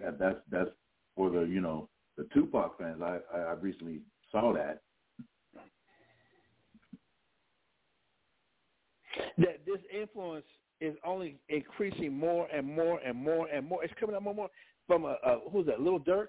That, 0.00 0.18
that's 0.18 0.38
that's 0.50 0.70
for 1.16 1.30
the 1.30 1.42
you 1.42 1.60
know 1.60 1.88
the 2.16 2.26
Tupac 2.34 2.76
fans. 2.78 3.00
I 3.02 3.18
I, 3.32 3.38
I 3.38 3.52
recently 3.52 4.00
saw 4.32 4.52
that. 4.52 4.80
That 9.38 9.60
this 9.64 9.78
influence 9.92 10.46
is 10.80 10.96
only 11.04 11.38
increasing 11.48 12.16
more 12.16 12.48
and 12.52 12.66
more 12.66 12.98
and 12.98 13.16
more 13.16 13.46
and 13.46 13.66
more. 13.66 13.84
It's 13.84 13.94
coming 13.98 14.16
out 14.16 14.22
more 14.22 14.32
and 14.32 14.38
more 14.38 14.50
from 14.88 15.04
a, 15.04 15.16
a 15.24 15.38
who's 15.52 15.66
that? 15.66 15.80
Little 15.80 16.00
Durk, 16.00 16.26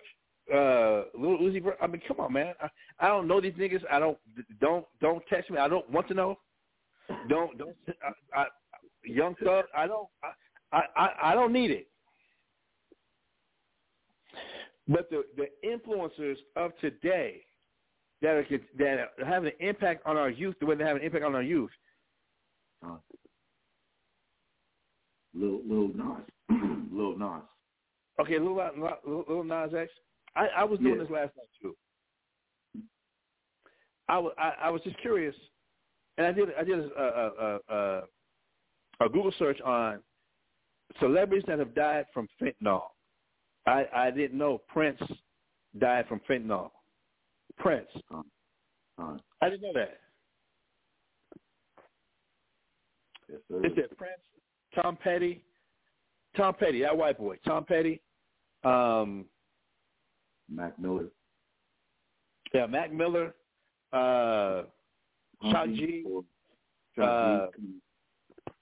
uh, 0.53 1.03
Little 1.17 1.39
Uzi. 1.39 1.61
I 1.81 1.87
mean, 1.87 2.01
come 2.07 2.19
on, 2.19 2.33
man. 2.33 2.53
I, 2.61 2.67
I 2.99 3.07
don't 3.07 3.27
know 3.27 3.39
these 3.41 3.53
niggas. 3.53 3.83
I 3.91 3.99
don't 3.99 4.17
don't 4.59 4.85
don't 5.01 5.23
text 5.29 5.49
me. 5.51 5.57
I 5.57 5.67
don't 5.67 5.89
want 5.89 6.07
to 6.09 6.13
know. 6.13 6.37
Don't 7.27 7.57
don't. 7.57 7.75
I, 8.33 8.41
I, 8.41 8.45
young 9.03 9.35
Thug. 9.43 9.65
I 9.75 9.87
don't. 9.87 10.07
I, 10.71 10.81
I 10.95 11.09
I 11.23 11.35
don't 11.35 11.53
need 11.53 11.71
it. 11.71 11.87
But 14.87 15.09
the 15.09 15.23
the 15.37 15.47
influencers 15.65 16.37
of 16.55 16.71
today 16.79 17.41
that 18.21 18.35
are 18.35 18.45
that 18.77 18.99
are 19.19 19.25
having 19.25 19.51
an 19.51 19.67
impact 19.67 20.05
on 20.05 20.17
our 20.17 20.29
youth, 20.29 20.55
the 20.59 20.65
way 20.65 20.75
they 20.75 20.83
have 20.83 20.97
an 20.97 21.03
impact 21.03 21.23
on 21.23 21.35
our 21.35 21.43
youth. 21.43 21.71
Uh, 22.85 22.95
Lil 25.33 25.61
Lil 25.65 25.91
Nas, 25.95 26.23
Lil 26.91 27.17
Nas. 27.17 27.43
Okay, 28.19 28.39
little 28.39 28.55
little, 28.55 29.25
little 29.27 29.43
Nas 29.43 29.73
X. 29.77 29.91
I, 30.35 30.47
I 30.57 30.63
was 30.63 30.79
doing 30.79 30.95
Yeah. 30.95 31.03
this 31.03 31.11
last 31.11 31.35
night 31.35 31.47
too. 31.61 31.75
I 34.07 34.17
was 34.17 34.33
I, 34.37 34.53
I 34.63 34.69
was 34.69 34.81
just 34.83 34.97
curious, 35.01 35.35
and 36.17 36.25
I 36.27 36.31
did 36.31 36.49
I 36.57 36.63
did 36.63 36.79
a, 36.79 36.83
a, 37.01 37.27
a, 37.27 37.59
a, 37.75 38.01
a 39.05 39.09
Google 39.09 39.33
search 39.37 39.59
on 39.61 39.99
celebrities 40.99 41.43
that 41.47 41.59
have 41.59 41.75
died 41.75 42.05
from 42.13 42.27
fentanyl. 42.41 42.83
I 43.67 43.85
I 43.95 44.11
didn't 44.11 44.37
know 44.37 44.61
Prince 44.67 44.99
died 45.77 46.07
from 46.07 46.21
fentanyl. 46.29 46.71
Prince. 47.57 47.87
Uh, 48.11 49.17
I 49.41 49.49
didn't 49.49 49.61
know 49.61 49.73
that. 49.73 49.99
yes, 53.29 53.39
sir. 53.49 53.65
Is 53.65 53.73
it 53.77 53.97
Prince, 53.97 54.21
Tom 54.75 54.97
Petty, 55.01 55.43
Tom 56.35 56.53
Petty, 56.53 56.81
that 56.81 56.95
white 56.97 57.17
boy, 57.17 57.37
Tom 57.45 57.63
Petty, 57.65 58.01
um, 58.63 59.25
Mac 60.51 60.77
Miller. 60.79 61.05
yeah, 62.53 62.65
Mac 62.65 62.91
Miller, 62.91 63.33
uh, 63.93 64.63
G, 65.67 66.03
uh, 67.01 67.47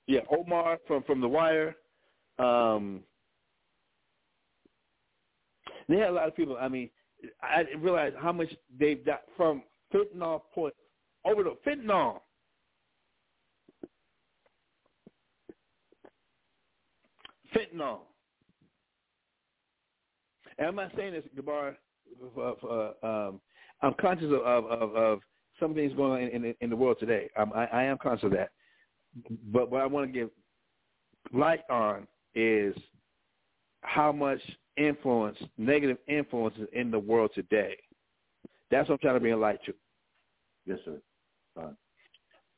yeah, 0.07 0.21
Omar 0.29 0.77
from 0.87 1.03
from 1.03 1.21
The 1.21 1.27
Wire. 1.27 1.75
Um, 2.39 3.01
they 5.89 5.97
had 5.97 6.09
a 6.09 6.13
lot 6.13 6.27
of 6.27 6.35
people. 6.35 6.57
I 6.59 6.67
mean, 6.67 6.89
I 7.41 7.63
didn't 7.63 7.81
realize 7.81 8.13
how 8.19 8.31
much 8.31 8.49
they've 8.79 9.03
got 9.05 9.21
from 9.35 9.63
fentanyl 9.93 10.41
point 10.53 10.73
over 11.25 11.43
the 11.43 11.57
fentanyl. 11.65 12.21
Fentanyl. 17.55 17.99
And 20.57 20.67
I'm 20.67 20.75
not 20.75 20.91
saying 20.95 21.13
this, 21.13 21.23
Gabar. 21.37 21.75
Uh, 22.37 23.05
um, 23.05 23.41
I'm 23.81 23.93
conscious 23.99 24.25
of, 24.25 24.41
of, 24.41 24.65
of, 24.65 24.95
of 24.95 25.19
some 25.59 25.73
things 25.73 25.93
going 25.93 26.23
on 26.23 26.29
in, 26.29 26.45
in, 26.45 26.55
in 26.61 26.69
the 26.69 26.75
world 26.75 26.97
today. 26.99 27.29
I'm, 27.37 27.51
I, 27.53 27.65
I 27.65 27.83
am 27.83 27.97
conscious 27.97 28.25
of 28.25 28.31
that. 28.31 28.49
But 29.51 29.69
what 29.69 29.81
I 29.81 29.85
want 29.85 30.07
to 30.07 30.19
give 30.19 30.29
light 31.33 31.61
on 31.69 32.07
is 32.33 32.75
how 33.81 34.11
much 34.11 34.39
influence, 34.77 35.37
negative 35.57 35.97
influence 36.07 36.55
is 36.57 36.67
in 36.73 36.91
the 36.91 36.99
world 36.99 37.31
today. 37.35 37.75
That's 38.71 38.89
what 38.89 38.95
I'm 38.95 38.99
trying 38.99 39.15
to 39.15 39.19
bring 39.19 39.33
a 39.33 39.37
light 39.37 39.59
to. 39.65 39.73
Yes, 40.65 40.79
sir. 40.85 40.97
Uh, 41.59 41.71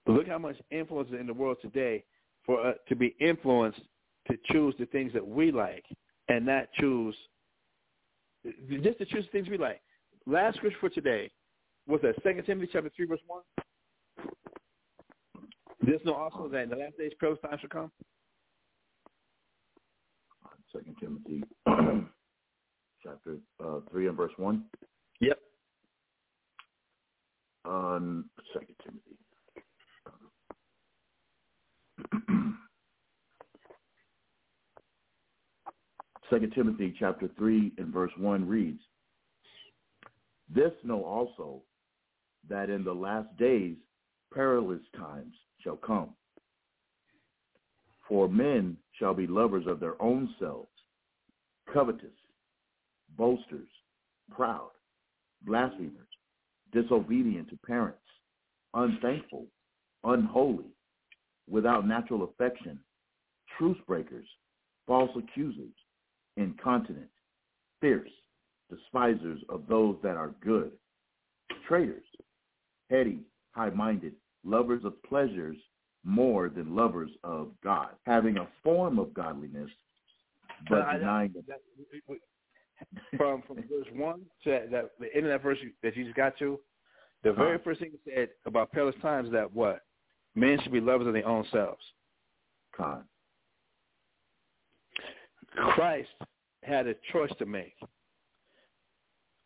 Look 0.07 0.27
how 0.27 0.39
much 0.39 0.55
influence 0.71 1.09
is 1.09 1.19
in 1.19 1.27
the 1.27 1.33
world 1.33 1.57
today 1.61 2.03
for 2.43 2.65
uh, 2.65 2.73
to 2.87 2.95
be 2.95 3.15
influenced 3.19 3.81
to 4.29 4.37
choose 4.51 4.73
the 4.79 4.87
things 4.87 5.13
that 5.13 5.25
we 5.25 5.51
like 5.51 5.85
and 6.29 6.45
not 6.45 6.65
choose 6.79 7.15
just 8.43 8.97
to 8.99 9.05
choose 9.05 9.25
the 9.25 9.31
things 9.31 9.49
we 9.49 9.57
like. 9.57 9.81
Last 10.25 10.57
scripture 10.57 10.77
for 10.79 10.89
today 10.89 11.31
was 11.87 12.01
that 12.03 12.15
Second 12.23 12.45
Timothy 12.45 12.69
chapter 12.71 12.91
three 12.95 13.05
verse 13.05 13.19
one. 13.27 13.41
There's 15.81 16.01
no 16.05 16.13
also 16.13 16.49
that 16.49 16.63
in 16.63 16.69
the 16.69 16.75
last 16.75 16.97
days 16.97 17.11
perilous 17.19 17.39
times 17.41 17.61
shall 17.61 17.69
come. 17.69 17.91
Second 20.73 20.95
Timothy, 20.99 21.43
chapter 23.03 23.37
uh, 23.63 23.79
three 23.91 24.07
and 24.07 24.15
verse 24.15 24.33
one. 24.37 24.65
Yep. 25.19 25.39
on 27.65 28.25
Second 28.53 28.75
Timothy. 28.83 29.17
Second 36.29 36.53
Timothy 36.53 36.93
chapter 36.99 37.27
three 37.37 37.71
and 37.77 37.87
verse 37.87 38.11
one 38.17 38.47
reads, 38.47 38.81
This 40.53 40.71
know 40.83 41.03
also 41.03 41.63
that 42.47 42.69
in 42.69 42.83
the 42.83 42.93
last 42.93 43.35
days 43.37 43.75
perilous 44.33 44.81
times 44.95 45.33
shall 45.63 45.77
come. 45.77 46.11
For 48.07 48.27
men 48.27 48.77
shall 48.93 49.13
be 49.13 49.27
lovers 49.27 49.65
of 49.67 49.79
their 49.79 49.99
own 50.01 50.29
selves, 50.39 50.69
covetous, 51.71 52.09
boasters, 53.17 53.69
proud, 54.31 54.69
blasphemers, 55.43 56.07
disobedient 56.71 57.49
to 57.49 57.57
parents, 57.65 57.99
unthankful, 58.73 59.47
unholy, 60.03 60.69
without 61.49 61.87
natural 61.87 62.23
affection, 62.23 62.79
truce 63.57 63.77
breakers, 63.87 64.27
false 64.85 65.11
accusers, 65.17 65.73
incontinent, 66.39 67.09
fierce, 67.81 68.09
despisers 68.69 69.41
of 69.49 69.67
those 69.67 69.97
that 70.03 70.15
are 70.17 70.29
good, 70.41 70.71
traitors, 71.67 72.05
heady, 72.89 73.19
high-minded, 73.51 74.13
lovers 74.43 74.83
of 74.85 75.01
pleasures 75.03 75.57
more 76.03 76.49
than 76.49 76.75
lovers 76.75 77.11
of 77.23 77.51
God, 77.63 77.89
having 78.05 78.37
a 78.37 78.47
form 78.63 78.99
of 78.99 79.13
godliness, 79.13 79.69
but 80.69 80.81
I- 80.83 80.97
denying 80.97 81.33
that- 81.47 81.61
we- 82.07 82.21
from 83.17 83.41
from 83.41 83.61
verse 83.63 83.91
one 83.91 84.25
to 84.43 84.49
that, 84.51 84.71
that 84.71 84.97
the 84.99 85.13
end 85.13 85.25
of 85.25 85.31
that 85.31 85.41
verse 85.41 85.59
that 85.81 85.95
you 85.97 86.05
just 86.05 86.15
got 86.15 86.37
to, 86.37 86.59
the 87.23 87.33
very 87.33 87.57
Huh. 87.57 87.63
first 87.65 87.81
thing 87.81 87.91
it 87.93 87.99
said 88.05 88.29
about 88.45 88.71
perilous 88.71 88.95
times 89.01 89.27
is 89.27 89.33
that 89.33 89.51
what 89.51 89.85
men 90.35 90.57
should 90.61 90.71
be 90.71 90.79
lovers 90.79 91.07
of 91.07 91.13
their 91.13 91.27
own 91.27 91.43
selves. 91.45 91.83
con. 92.71 93.05
Christ 95.47 96.13
had 96.63 96.87
a 96.87 96.95
choice 97.11 97.31
to 97.39 97.45
make: 97.45 97.75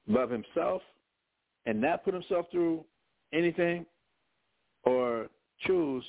love 0.07 0.29
himself 0.29 0.81
and 1.65 1.79
not 1.79 2.03
put 2.03 2.13
himself 2.13 2.45
through 2.51 2.83
anything, 3.31 3.85
or 4.83 5.27
choose 5.65 6.03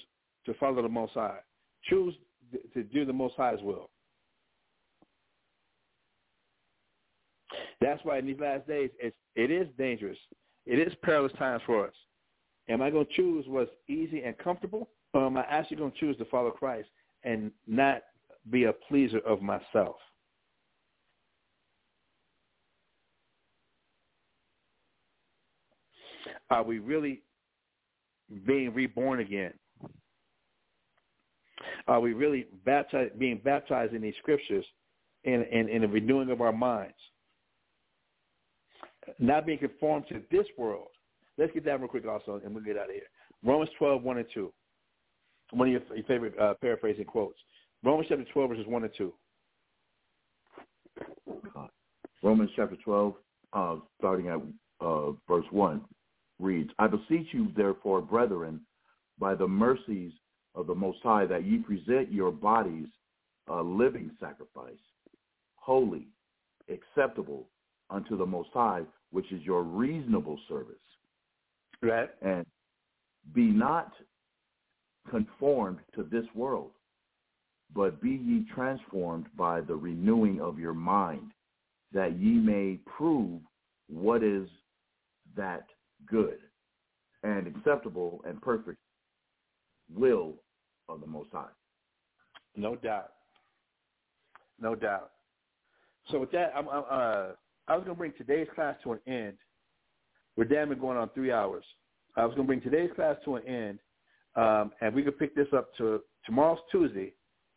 to 0.47 0.55
follow 0.55 0.83
the 0.83 0.89
Most 0.89 1.15
High, 1.15 1.39
choose 1.85 2.15
to 2.75 2.83
do 2.83 3.05
the 3.05 3.13
Most 3.13 3.35
High's 3.37 3.63
will. 3.63 3.91
That's 7.81 8.03
why 8.05 8.19
in 8.19 8.27
these 8.27 8.41
last 8.41 8.67
days, 8.67 8.91
it's, 8.99 9.17
it 9.37 9.51
is 9.51 9.69
dangerous. 9.77 10.19
It 10.67 10.79
is 10.79 10.95
perilous 11.03 11.33
times 11.39 11.63
for 11.67 11.87
us. 11.87 11.95
Am 12.69 12.81
I 12.81 12.91
going 12.91 13.07
to 13.07 13.13
choose 13.13 13.45
what's 13.47 13.71
easy 13.89 14.23
and 14.23 14.37
comfortable, 14.39 14.89
or 15.13 15.27
am 15.27 15.37
I 15.37 15.43
actually 15.43 15.77
going 15.77 15.93
to 15.93 15.99
choose 15.99 16.17
to 16.17 16.25
follow 16.27 16.51
Christ 16.51 16.89
and 17.23 17.51
not 17.67 18.03
be 18.51 18.65
a 18.65 18.73
pleaser 18.73 19.19
of 19.19 19.43
myself? 19.43 19.97
Are 26.51 26.63
we 26.63 26.79
really 26.79 27.23
being 28.47 28.73
reborn 28.75 29.21
again? 29.21 29.53
Are 31.87 32.01
we 32.01 32.13
really 32.13 32.47
baptized, 32.65 33.19
being 33.19 33.41
baptized 33.45 33.95
in 33.95 34.03
these 34.03 34.15
scriptures 34.19 34.65
in, 35.25 35.43
in, 35.45 35.69
in 35.69 35.83
the 35.83 35.89
renewing 35.89 36.31
of 36.31 36.41
our 36.41 36.53
minds? 36.53 36.95
Not 39.19 39.47
being 39.47 39.59
conformed 39.59 40.07
to 40.09 40.23
this 40.31 40.47
world. 40.57 40.89
Let's 41.37 41.53
get 41.53 41.65
that 41.67 41.81
real 41.81 41.89
quick 41.89 42.07
also, 42.07 42.41
and 42.45 42.55
we'll 42.55 42.65
get 42.65 42.79
out 42.79 42.89
of 42.89 42.95
here. 42.95 43.03
Romans 43.45 43.71
12, 43.79 44.03
1 44.03 44.19
and 44.19 44.27
2. 44.33 44.53
One 45.53 45.69
of 45.69 45.73
your, 45.73 45.83
your 45.95 46.07
favorite 46.07 46.39
uh, 46.39 46.55
paraphrasing 46.61 47.05
quotes. 47.05 47.39
Romans 47.83 48.07
chapter 48.09 48.25
12, 48.33 48.51
verses 48.51 48.67
1 48.67 48.85
and 48.85 48.93
2. 48.97 49.13
Romans 52.23 52.51
chapter 52.57 52.77
12, 52.83 53.15
uh, 53.53 53.77
starting 53.99 54.29
at 54.29 54.41
uh, 54.81 55.11
verse 55.29 55.45
1, 55.51 55.83
reads, 56.45 56.71
I 56.79 56.87
beseech 56.87 57.29
you, 57.33 57.49
therefore, 57.57 58.01
brethren, 58.01 58.61
by 59.19 59.35
the 59.35 59.49
mercies 59.49 60.13
of 60.55 60.67
the 60.67 60.75
Most 60.75 60.99
High, 61.03 61.27
that 61.27 61.45
ye 61.45 61.59
present 61.59 62.13
your 62.13 62.31
bodies 62.31 62.87
a 63.49 63.61
living 63.61 64.11
sacrifice, 64.21 64.79
holy, 65.57 66.07
acceptable 66.69 67.49
unto 67.91 68.17
the 68.17 68.27
Most 68.27 68.51
High, 68.53 68.83
which 69.11 69.31
is 69.33 69.43
your 69.43 69.63
reasonable 69.63 70.39
service. 70.49 70.77
Right. 71.83 72.11
And 72.23 72.47
be 73.35 73.47
not 73.47 73.93
conformed 75.11 75.79
to 75.95 76.03
this 76.05 76.25
world, 76.35 76.71
but 77.75 78.01
be 78.01 78.11
ye 78.11 78.47
transformed 78.55 79.27
by 79.37 79.61
the 79.61 79.75
renewing 79.75 80.41
of 80.41 80.59
your 80.59 80.75
mind, 80.75 81.33
that 81.93 82.19
ye 82.19 82.33
may 82.33 82.79
prove 82.87 83.41
what 83.89 84.23
is 84.23 84.49
that 85.37 85.67
good 86.07 86.39
and 87.23 87.47
acceptable 87.47 88.21
and 88.27 88.41
perfect 88.41 88.79
will 89.93 90.35
of 90.89 91.01
the 91.01 91.07
Most 91.07 91.31
High. 91.33 91.47
No 92.57 92.77
doubt. 92.77 93.13
No 94.61 94.75
doubt. 94.75 95.11
So 96.11 96.21
with 96.21 96.31
that, 96.33 96.53
I'm, 96.55 96.69
I'm, 96.69 96.85
uh, 96.91 97.27
I 97.67 97.77
was 97.77 97.85
going 97.85 97.89
to 97.89 97.95
bring 97.95 98.13
today's 98.17 98.47
class 98.55 98.77
to 98.85 98.93
an 98.93 99.01
end. 99.07 99.37
We're 100.37 100.45
damn 100.45 100.69
near 100.69 100.77
going 100.77 100.99
on 100.99 101.11
three 101.15 101.33
hours. 101.33 101.65
I 102.17 102.25
was 102.25 102.35
going 102.35 102.47
to 102.47 102.49
bring 102.49 102.61
today's 102.61 102.91
class 102.95 103.17
to 103.25 103.37
an 103.37 103.47
end, 103.47 103.79
um, 104.37 104.73
and 104.81 104.95
we 104.95 105.03
could 105.03 105.19
pick 105.19 105.35
this 105.35 105.49
up 105.57 105.75
to 105.79 106.01
tomorrow's 106.27 106.59
Tuesday. 106.71 107.15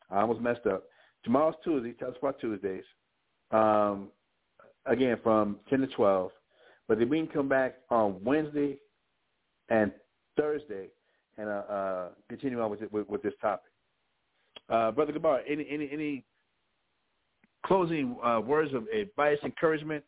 I 0.09 0.21
almost 0.21 0.41
messed 0.41 0.65
up. 0.65 0.83
Tomorrow's 1.23 1.55
Tuesday, 1.63 1.93
Tell 1.93 2.09
Us 2.09 2.15
About 2.19 2.39
Tuesdays, 2.39 2.83
um, 3.51 4.09
again 4.85 5.17
from 5.21 5.57
10 5.69 5.81
to 5.81 5.87
12. 5.87 6.31
But 6.87 6.99
then 6.99 7.09
we 7.09 7.17
can 7.19 7.27
come 7.27 7.49
back 7.49 7.79
on 7.89 8.23
Wednesday 8.23 8.77
and 9.69 9.91
Thursday 10.37 10.87
and 11.37 11.49
uh, 11.49 11.51
uh, 11.51 12.09
continue 12.29 12.61
on 12.61 12.71
with, 12.71 12.81
it, 12.81 12.91
with, 12.91 13.07
with 13.09 13.21
this 13.21 13.33
topic. 13.41 13.71
Uh, 14.69 14.91
Brother 14.91 15.13
Gabar, 15.13 15.41
any 15.47 15.65
any 15.69 15.89
any 15.91 16.25
closing 17.65 18.17
uh, 18.23 18.39
words 18.39 18.73
of 18.73 18.87
advice, 18.87 19.37
encouragement, 19.43 20.03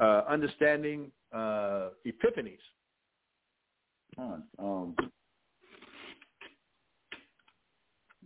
uh, 0.00 0.22
understanding, 0.28 1.10
uh, 1.32 1.90
epiphanies? 2.06 2.58
Um, 4.58 4.94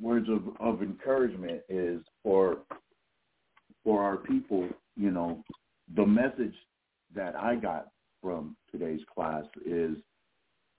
words 0.00 0.28
of, 0.28 0.42
of 0.60 0.82
encouragement 0.82 1.62
is 1.68 2.00
for 2.22 2.58
for 3.84 4.02
our 4.02 4.18
people, 4.18 4.68
you 4.96 5.10
know, 5.10 5.42
the 5.96 6.04
message 6.06 6.54
that 7.14 7.34
I 7.36 7.56
got 7.56 7.88
from 8.22 8.56
today's 8.70 9.00
class 9.12 9.44
is 9.64 9.96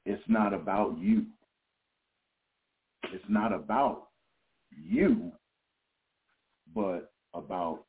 it's 0.05 0.23
not 0.27 0.53
about 0.53 0.97
you. 0.99 1.25
It's 3.13 3.23
not 3.27 3.53
about 3.53 4.07
you, 4.71 5.31
but 6.73 7.11
about 7.33 7.83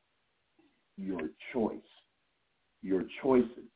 your 0.97 1.21
choice, 1.53 1.77
your 2.83 3.05
choices. 3.23 3.69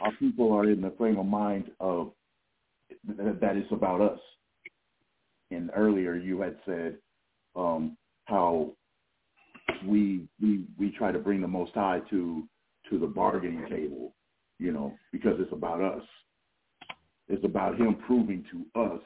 Our 0.00 0.12
people 0.18 0.52
are 0.52 0.68
in 0.70 0.80
the 0.80 0.92
frame 0.98 1.18
of 1.18 1.26
mind 1.26 1.70
of 1.80 2.12
that 3.06 3.56
it's 3.56 3.72
about 3.72 4.00
us. 4.00 4.18
And 5.50 5.70
earlier 5.74 6.16
you 6.16 6.40
had 6.40 6.56
said 6.66 6.96
um, 7.54 7.96
how 8.24 8.72
we 9.86 10.26
we 10.40 10.64
we 10.78 10.90
try 10.90 11.12
to 11.12 11.18
bring 11.18 11.40
the 11.40 11.48
Most 11.48 11.74
High 11.74 12.00
to 12.10 12.44
to 12.90 12.98
the 12.98 13.06
bargaining 13.06 13.66
table, 13.68 14.14
you 14.58 14.72
know, 14.72 14.94
because 15.12 15.34
it's 15.38 15.52
about 15.52 15.80
us. 15.80 16.02
It's 17.28 17.44
about 17.44 17.76
Him 17.76 17.96
proving 18.06 18.44
to 18.52 18.80
us 18.80 19.00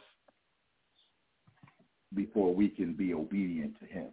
before 2.14 2.54
we 2.54 2.68
can 2.68 2.94
be 2.94 3.14
obedient 3.14 3.78
to 3.80 3.86
Him. 3.86 4.08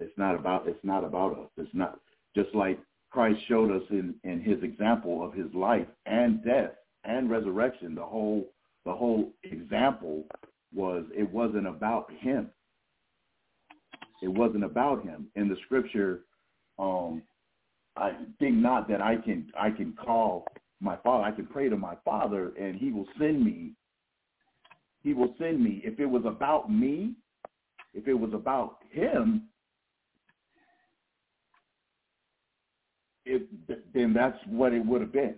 It's 0.00 0.16
not 0.18 0.34
about 0.34 0.68
it's 0.68 0.84
not 0.84 1.04
about 1.04 1.32
us. 1.32 1.50
It's 1.56 1.74
not 1.74 2.00
just 2.36 2.54
like 2.54 2.78
Christ 3.10 3.38
showed 3.48 3.70
us 3.70 3.82
in 3.90 4.14
in 4.24 4.40
His 4.40 4.62
example 4.62 5.24
of 5.24 5.32
His 5.32 5.52
life 5.54 5.86
and 6.06 6.44
death 6.44 6.72
and 7.04 7.30
resurrection. 7.30 7.94
The 7.94 8.02
whole 8.02 8.50
the 8.84 8.92
whole 8.92 9.32
example 9.44 10.24
was 10.74 11.04
it 11.16 11.30
wasn't 11.30 11.66
about 11.66 12.10
Him. 12.20 12.50
It 14.24 14.28
wasn't 14.28 14.64
about 14.64 15.04
him. 15.04 15.26
In 15.36 15.50
the 15.50 15.56
scripture, 15.66 16.20
um, 16.78 17.22
I 17.96 18.12
think 18.38 18.56
not 18.56 18.88
that 18.88 19.00
I 19.00 19.16
can 19.16 19.50
I 19.58 19.70
can 19.70 19.92
call 19.92 20.46
my 20.80 20.96
father. 20.96 21.24
I 21.24 21.30
can 21.30 21.46
pray 21.46 21.68
to 21.68 21.76
my 21.76 21.94
father, 22.04 22.52
and 22.60 22.76
he 22.76 22.90
will 22.90 23.06
send 23.18 23.44
me. 23.44 23.72
He 25.02 25.14
will 25.14 25.34
send 25.38 25.62
me. 25.62 25.80
If 25.84 26.00
it 26.00 26.06
was 26.06 26.24
about 26.26 26.70
me, 26.70 27.14
if 27.92 28.08
it 28.08 28.14
was 28.14 28.32
about 28.34 28.78
him, 28.90 29.44
if 33.24 33.42
then 33.94 34.12
that's 34.12 34.38
what 34.48 34.72
it 34.72 34.84
would 34.84 35.00
have 35.00 35.12
been. 35.12 35.36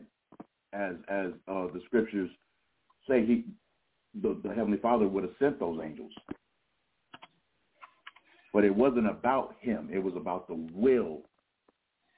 as 0.73 0.95
as 1.09 1.33
uh, 1.49 1.67
the 1.73 1.81
scriptures 1.87 2.31
say, 3.09 3.25
he 3.27 3.45
the, 4.23 4.41
the 4.43 4.55
heavenly 4.55 4.79
Father 4.79 5.07
would 5.07 5.25
have 5.25 5.35
sent 5.39 5.61
those 5.61 5.79
angels. 5.85 6.13
But 8.53 8.65
it 8.65 8.75
wasn't 8.75 9.09
about 9.09 9.57
him. 9.61 9.91
It 9.93 9.99
was 9.99 10.15
about 10.17 10.49
the 10.49 10.67
will 10.73 11.23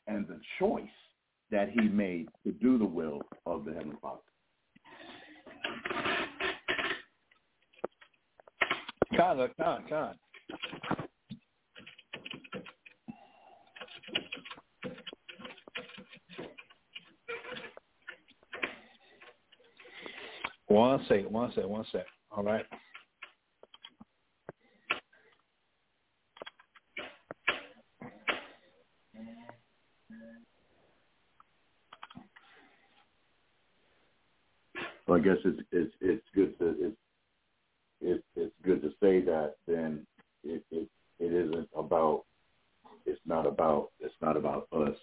and 0.08 0.26
the 0.26 0.40
choice 0.58 0.82
that 1.50 1.70
he 1.70 1.82
made 1.82 2.28
to 2.44 2.52
do 2.52 2.78
the 2.78 2.84
will 2.84 3.20
of 3.46 3.64
the 3.64 3.72
heavenly 3.72 3.96
Father. 4.02 4.20
Con, 9.16 9.48
con, 9.58 9.84
con. 9.88 10.14
One 20.68 21.04
sec, 21.08 21.30
one 21.30 21.50
sec, 21.54 21.66
one 21.66 21.84
sec. 21.90 22.04
All 22.30 22.44
right. 22.44 22.64
So 35.08 35.14
I 35.14 35.20
guess 35.20 35.38
it's 35.42 35.60
it's 35.72 35.92
it's 36.02 36.26
good 36.34 36.58
to 36.58 36.76
it's 36.78 36.96
it's 38.02 38.24
it's 38.36 38.54
good 38.62 38.82
to 38.82 38.90
say 39.00 39.22
that 39.22 39.54
then 39.66 40.06
it 40.44 40.62
it, 40.70 40.86
it 41.18 41.32
isn't 41.32 41.68
about 41.74 42.24
it's 43.06 43.20
not 43.24 43.46
about 43.46 43.88
it's 44.00 44.14
not 44.20 44.36
about 44.36 44.68
us. 44.70 44.94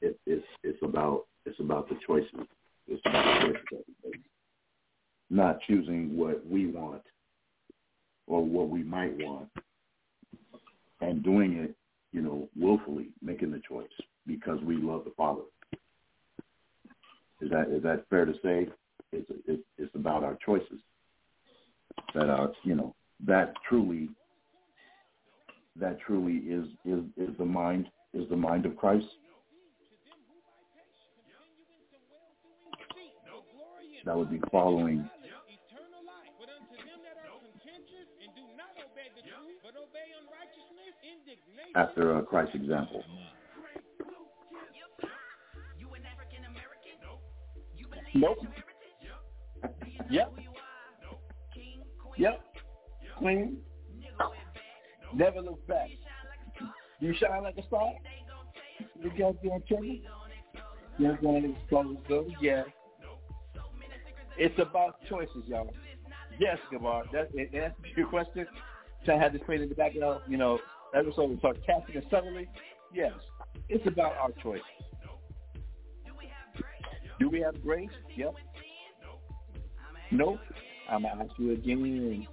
It, 0.00 0.18
it's 0.24 0.46
it's 0.62 0.82
about 0.82 1.26
it's 1.44 1.60
about 1.60 1.90
the 1.90 1.96
choices. 2.06 2.48
It's 2.88 3.02
about 3.04 3.42
the 3.42 3.52
choices. 3.70 4.20
Not 5.28 5.58
choosing 5.66 6.16
what 6.16 6.46
we 6.46 6.68
want 6.68 7.02
or 8.26 8.42
what 8.42 8.70
we 8.70 8.82
might 8.82 9.14
want 9.18 9.48
and 11.02 11.22
doing 11.22 11.52
it, 11.58 11.74
you 12.12 12.22
know, 12.22 12.48
willfully, 12.56 13.08
making 13.20 13.50
the 13.50 13.60
choice 13.68 13.90
because 14.26 14.58
we 14.62 14.76
love 14.76 15.04
the 15.04 15.12
Father. 15.18 15.42
Is 17.40 17.50
that 17.50 17.68
is 17.70 17.82
that 17.82 18.04
fair 18.08 18.24
to 18.24 18.32
say? 18.42 18.68
It's 19.12 19.30
it's, 19.46 19.62
it's 19.78 19.94
about 19.94 20.24
our 20.24 20.38
choices. 20.44 20.80
That 22.14 22.30
our 22.30 22.52
you 22.64 22.74
know 22.74 22.94
that 23.26 23.52
truly 23.68 24.08
that 25.76 25.98
truly 26.00 26.36
is 26.36 26.66
is 26.84 27.00
is 27.16 27.36
the 27.38 27.44
mind 27.44 27.88
is 28.14 28.28
the 28.30 28.36
mind 28.36 28.64
of 28.66 28.76
Christ. 28.76 29.06
That 34.04 34.16
would 34.16 34.30
be 34.30 34.40
following 34.52 35.08
after 41.74 42.16
uh, 42.16 42.22
Christ's 42.22 42.54
example. 42.54 43.02
Nope. 48.16 48.38
Yep. 50.10 50.32
Yep. 52.16 52.40
Clean. 53.18 53.56
Never 55.14 55.40
look 55.40 55.66
back. 55.66 55.90
You 57.00 57.14
shine 57.20 57.42
like 57.42 57.58
a 57.58 57.66
star. 57.66 57.92
You 59.02 59.10
got 59.18 59.42
the 59.42 59.52
antenna. 59.52 59.98
You're 60.98 61.16
going 61.18 61.42
to 61.42 61.60
expose 61.60 61.96
those. 62.08 62.30
Yeah. 62.40 62.62
It's 64.38 64.58
about 64.58 64.96
choices, 65.08 65.44
y'all. 65.46 65.72
Yes, 66.38 66.58
Gabar. 66.72 67.04
That, 67.12 67.28
answers 67.36 67.72
your 67.96 68.06
question. 68.06 68.46
So 69.04 69.12
I 69.14 69.18
had 69.18 69.32
this 69.32 69.42
played 69.44 69.60
in 69.60 69.68
the 69.68 69.74
background. 69.74 70.20
You 70.26 70.36
know, 70.38 70.58
episode 70.94 71.40
talked 71.40 71.58
casting 71.66 71.96
and 71.96 72.04
subtly. 72.10 72.48
Yes, 72.94 73.12
it's 73.68 73.86
about 73.86 74.16
our 74.16 74.30
choice. 74.42 74.60
Do 77.18 77.28
we 77.30 77.40
have 77.40 77.62
grace? 77.62 77.90
Yep. 78.16 78.34
Nope. 80.12 80.38
I'm 80.90 81.02
gonna 81.02 81.24
ask 81.24 81.32
you 81.38 81.52
again. 81.52 82.26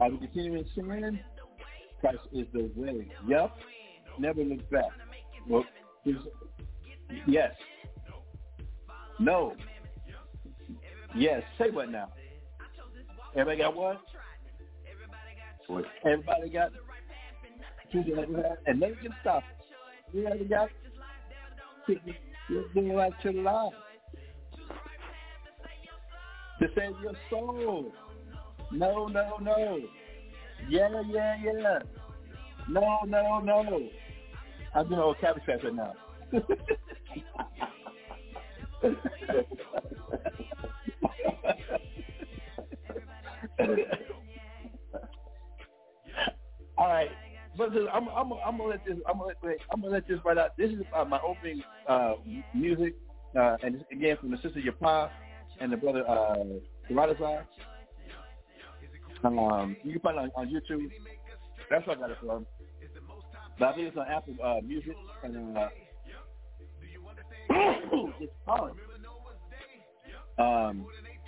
Are 0.00 0.10
we 0.10 0.18
continuing 0.18 0.64
to 0.64 0.70
sin? 0.74 1.20
Christ 2.00 2.18
is 2.32 2.46
the 2.52 2.70
way. 2.76 3.10
Yep. 3.26 3.50
Never 4.18 4.44
look 4.44 4.70
back. 4.70 4.90
Well, 5.48 5.64
yes. 7.26 7.52
No. 9.18 9.54
Yes. 11.14 11.42
Say 11.58 11.70
what 11.70 11.90
now? 11.90 12.08
Everybody 13.34 13.58
got 13.58 13.76
what? 13.76 14.00
What? 15.66 15.84
Everybody 16.04 16.50
got 16.50 16.72
and 17.92 18.82
they 18.82 18.92
can 19.02 19.14
stop. 19.20 19.42
You 20.12 20.24
got 20.48 20.70
you're 22.48 22.68
doing 22.74 22.94
right 22.94 23.12
to 23.22 23.32
line. 23.32 23.70
To 26.60 26.68
save 26.76 27.00
your 27.02 27.12
soul. 27.30 27.92
No, 28.70 29.06
no, 29.08 29.38
no. 29.40 29.80
Yeah, 30.68 31.02
yeah, 31.08 31.36
yeah. 31.42 31.78
No, 32.68 32.98
no, 33.06 33.40
no. 33.40 33.88
I'm 34.74 34.88
doing 34.88 35.00
old 35.00 35.18
cabbage 35.20 35.42
patch 35.46 35.60
right 35.64 35.74
now. 35.74 35.92
All 46.78 46.88
right, 46.88 47.10
but 47.56 47.70
I'm 47.92 48.08
I'm 48.08 48.32
I'm 48.44 48.58
gonna 48.58 48.70
let 48.70 48.84
this 48.84 48.96
I'm 49.08 49.18
gonna 49.18 49.32
let 49.42 49.56
I'm 49.72 49.80
gonna 49.80 49.92
let 49.94 50.06
this 50.08 50.18
right 50.24 50.38
out. 50.38 50.56
This 50.56 50.70
is 50.70 50.80
uh, 50.96 51.04
my 51.04 51.18
opening 51.26 51.62
uh, 51.88 52.14
music, 52.54 52.94
uh, 53.38 53.56
and 53.62 53.84
again 53.92 54.16
from 54.18 54.30
the 54.30 54.36
sister 54.38 54.60
Yapa 54.60 55.10
and 55.60 55.72
the 55.72 55.76
brother 55.76 56.08
uh, 56.08 56.36
Radazar. 56.90 57.44
Um, 59.22 59.76
you 59.82 59.92
can 59.92 60.00
find 60.00 60.16
it 60.16 60.20
on, 60.20 60.30
on 60.34 60.48
YouTube. 60.48 60.90
That's 61.68 61.86
where 61.86 61.96
I 61.96 62.00
got 62.00 62.10
it 62.10 62.16
from. 62.24 62.46
But 63.58 63.68
I 63.68 63.74
think 63.74 63.88
it's 63.88 63.96
on 63.96 64.06
Apple 64.08 64.34
uh, 64.42 64.60
Music 64.66 64.96
and 65.22 65.56
uh, 65.56 65.68
it's 68.20 68.32
fun. 68.46 68.72
Um, 70.38 70.86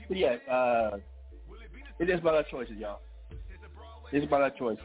but 0.09 0.17
yeah, 0.17 0.36
uh, 0.51 0.97
it 1.99 2.09
is 2.09 2.20
about 2.20 2.35
our 2.35 2.44
choices, 2.51 2.77
y'all. 2.78 3.01
It's 4.12 4.27
about 4.27 4.43
our 4.43 4.51
choices. 4.51 4.85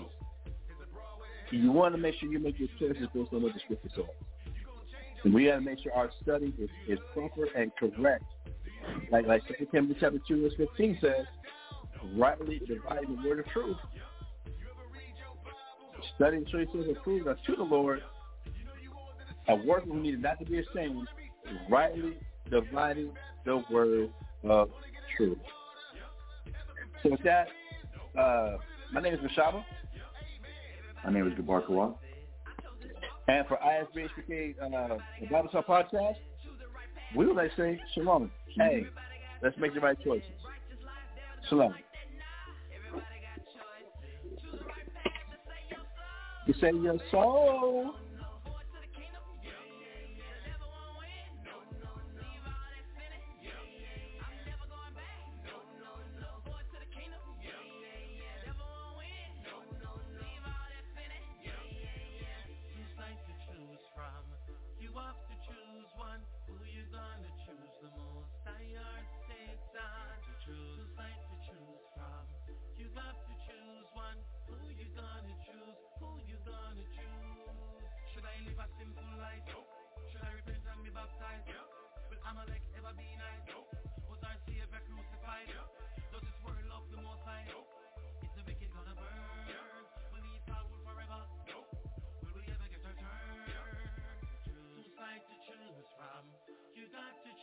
You 1.52 1.72
want 1.72 1.96
to 1.96 1.98
make 1.98 2.16
sure 2.20 2.30
you 2.30 2.40
make 2.40 2.60
your 2.60 2.68
choices 2.78 3.08
based 3.14 3.32
on 3.32 3.42
what 3.42 3.54
the 3.54 3.60
scripture 3.62 3.90
says. 3.96 5.34
We 5.34 5.46
got 5.46 5.56
to 5.56 5.62
make 5.62 5.80
sure 5.82 5.94
our 5.94 6.12
study 6.22 6.54
is, 6.60 6.70
is 6.88 7.00
proper 7.14 7.46
and 7.56 7.72
correct. 7.78 8.24
Like 9.12 9.28
like 9.28 9.42
2 9.48 9.68
Timothy 9.72 9.98
chapter 10.00 10.20
2 10.28 10.42
verse 10.42 10.54
15 10.58 10.98
says, 11.02 11.26
rightly 12.16 12.62
dividing 12.68 13.16
the 13.16 13.30
word 13.30 13.40
of 13.40 13.46
truth. 13.48 13.78
Studying 16.16 16.44
the 16.44 16.50
choices 16.50 16.88
and 16.88 16.98
prove 17.04 17.28
us 17.28 17.38
to 17.46 17.56
the 17.56 17.64
Lord, 17.64 18.02
a 19.48 19.56
work 19.56 19.86
who 19.86 20.00
needed 20.00 20.22
not 20.22 20.40
to 20.40 20.46
be 20.46 20.60
ashamed, 20.60 21.08
rightly 21.70 22.18
dividing 22.50 23.12
the 23.46 23.64
word 23.72 24.10
of 24.44 24.70
truth. 25.16 25.38
So 27.04 27.12
with 27.12 27.24
that, 27.24 27.48
uh, 28.18 28.58
my 28.92 29.02
name 29.02 29.14
is 29.14 29.20
Mashahba. 29.20 29.64
My 31.04 31.12
name 31.12 31.28
is 31.28 31.34
Gabar 31.34 31.66
Kawal. 31.68 31.96
And 33.28 33.46
for 33.48 33.58
ISBHPK 33.58 34.56
uh, 34.62 34.98
the 35.20 35.28
Bible 35.28 35.50
Talk 35.50 35.68
Podcast, 35.68 36.16
we 37.16 37.26
would 37.26 37.36
like 37.36 37.56
to 37.56 37.62
say 37.62 37.80
shalom. 37.94 38.32
Hey, 38.56 38.86
let's 39.42 39.58
make 39.58 39.74
the 39.74 39.80
right 39.80 39.98
choices. 40.04 40.30
Shalom. 41.50 41.74
You 46.46 46.54
say 46.62 46.72
your 46.72 46.98
soul. 47.12 47.94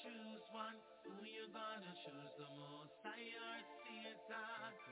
choose 0.05 0.45
one 0.53 0.77
Who 1.09 1.25
you 1.25 1.49
gonna 1.49 1.93
choose. 1.97 2.29
The 2.37 2.49
most 2.53 2.93
tired 3.01 3.65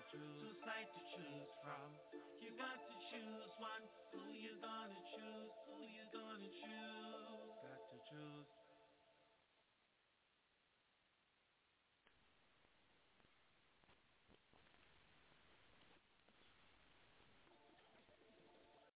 choose 0.08 0.41
Two 0.41 0.52
sides 0.65 0.89
to 0.97 1.02
choose 1.05 1.52
from. 1.60 2.00
You 2.41 2.57
got 2.57 2.81
to 2.89 2.94
choose 3.12 3.52
one 3.60 3.84
Who 4.16 4.32
you 4.32 4.57
gonna 4.65 5.00
choose 5.12 5.52
Who 5.68 5.84
you 5.84 6.08
gonna 6.08 6.49
choose. 6.49 7.52
Got 7.60 7.81
to 7.92 7.97
choose. 8.08 8.61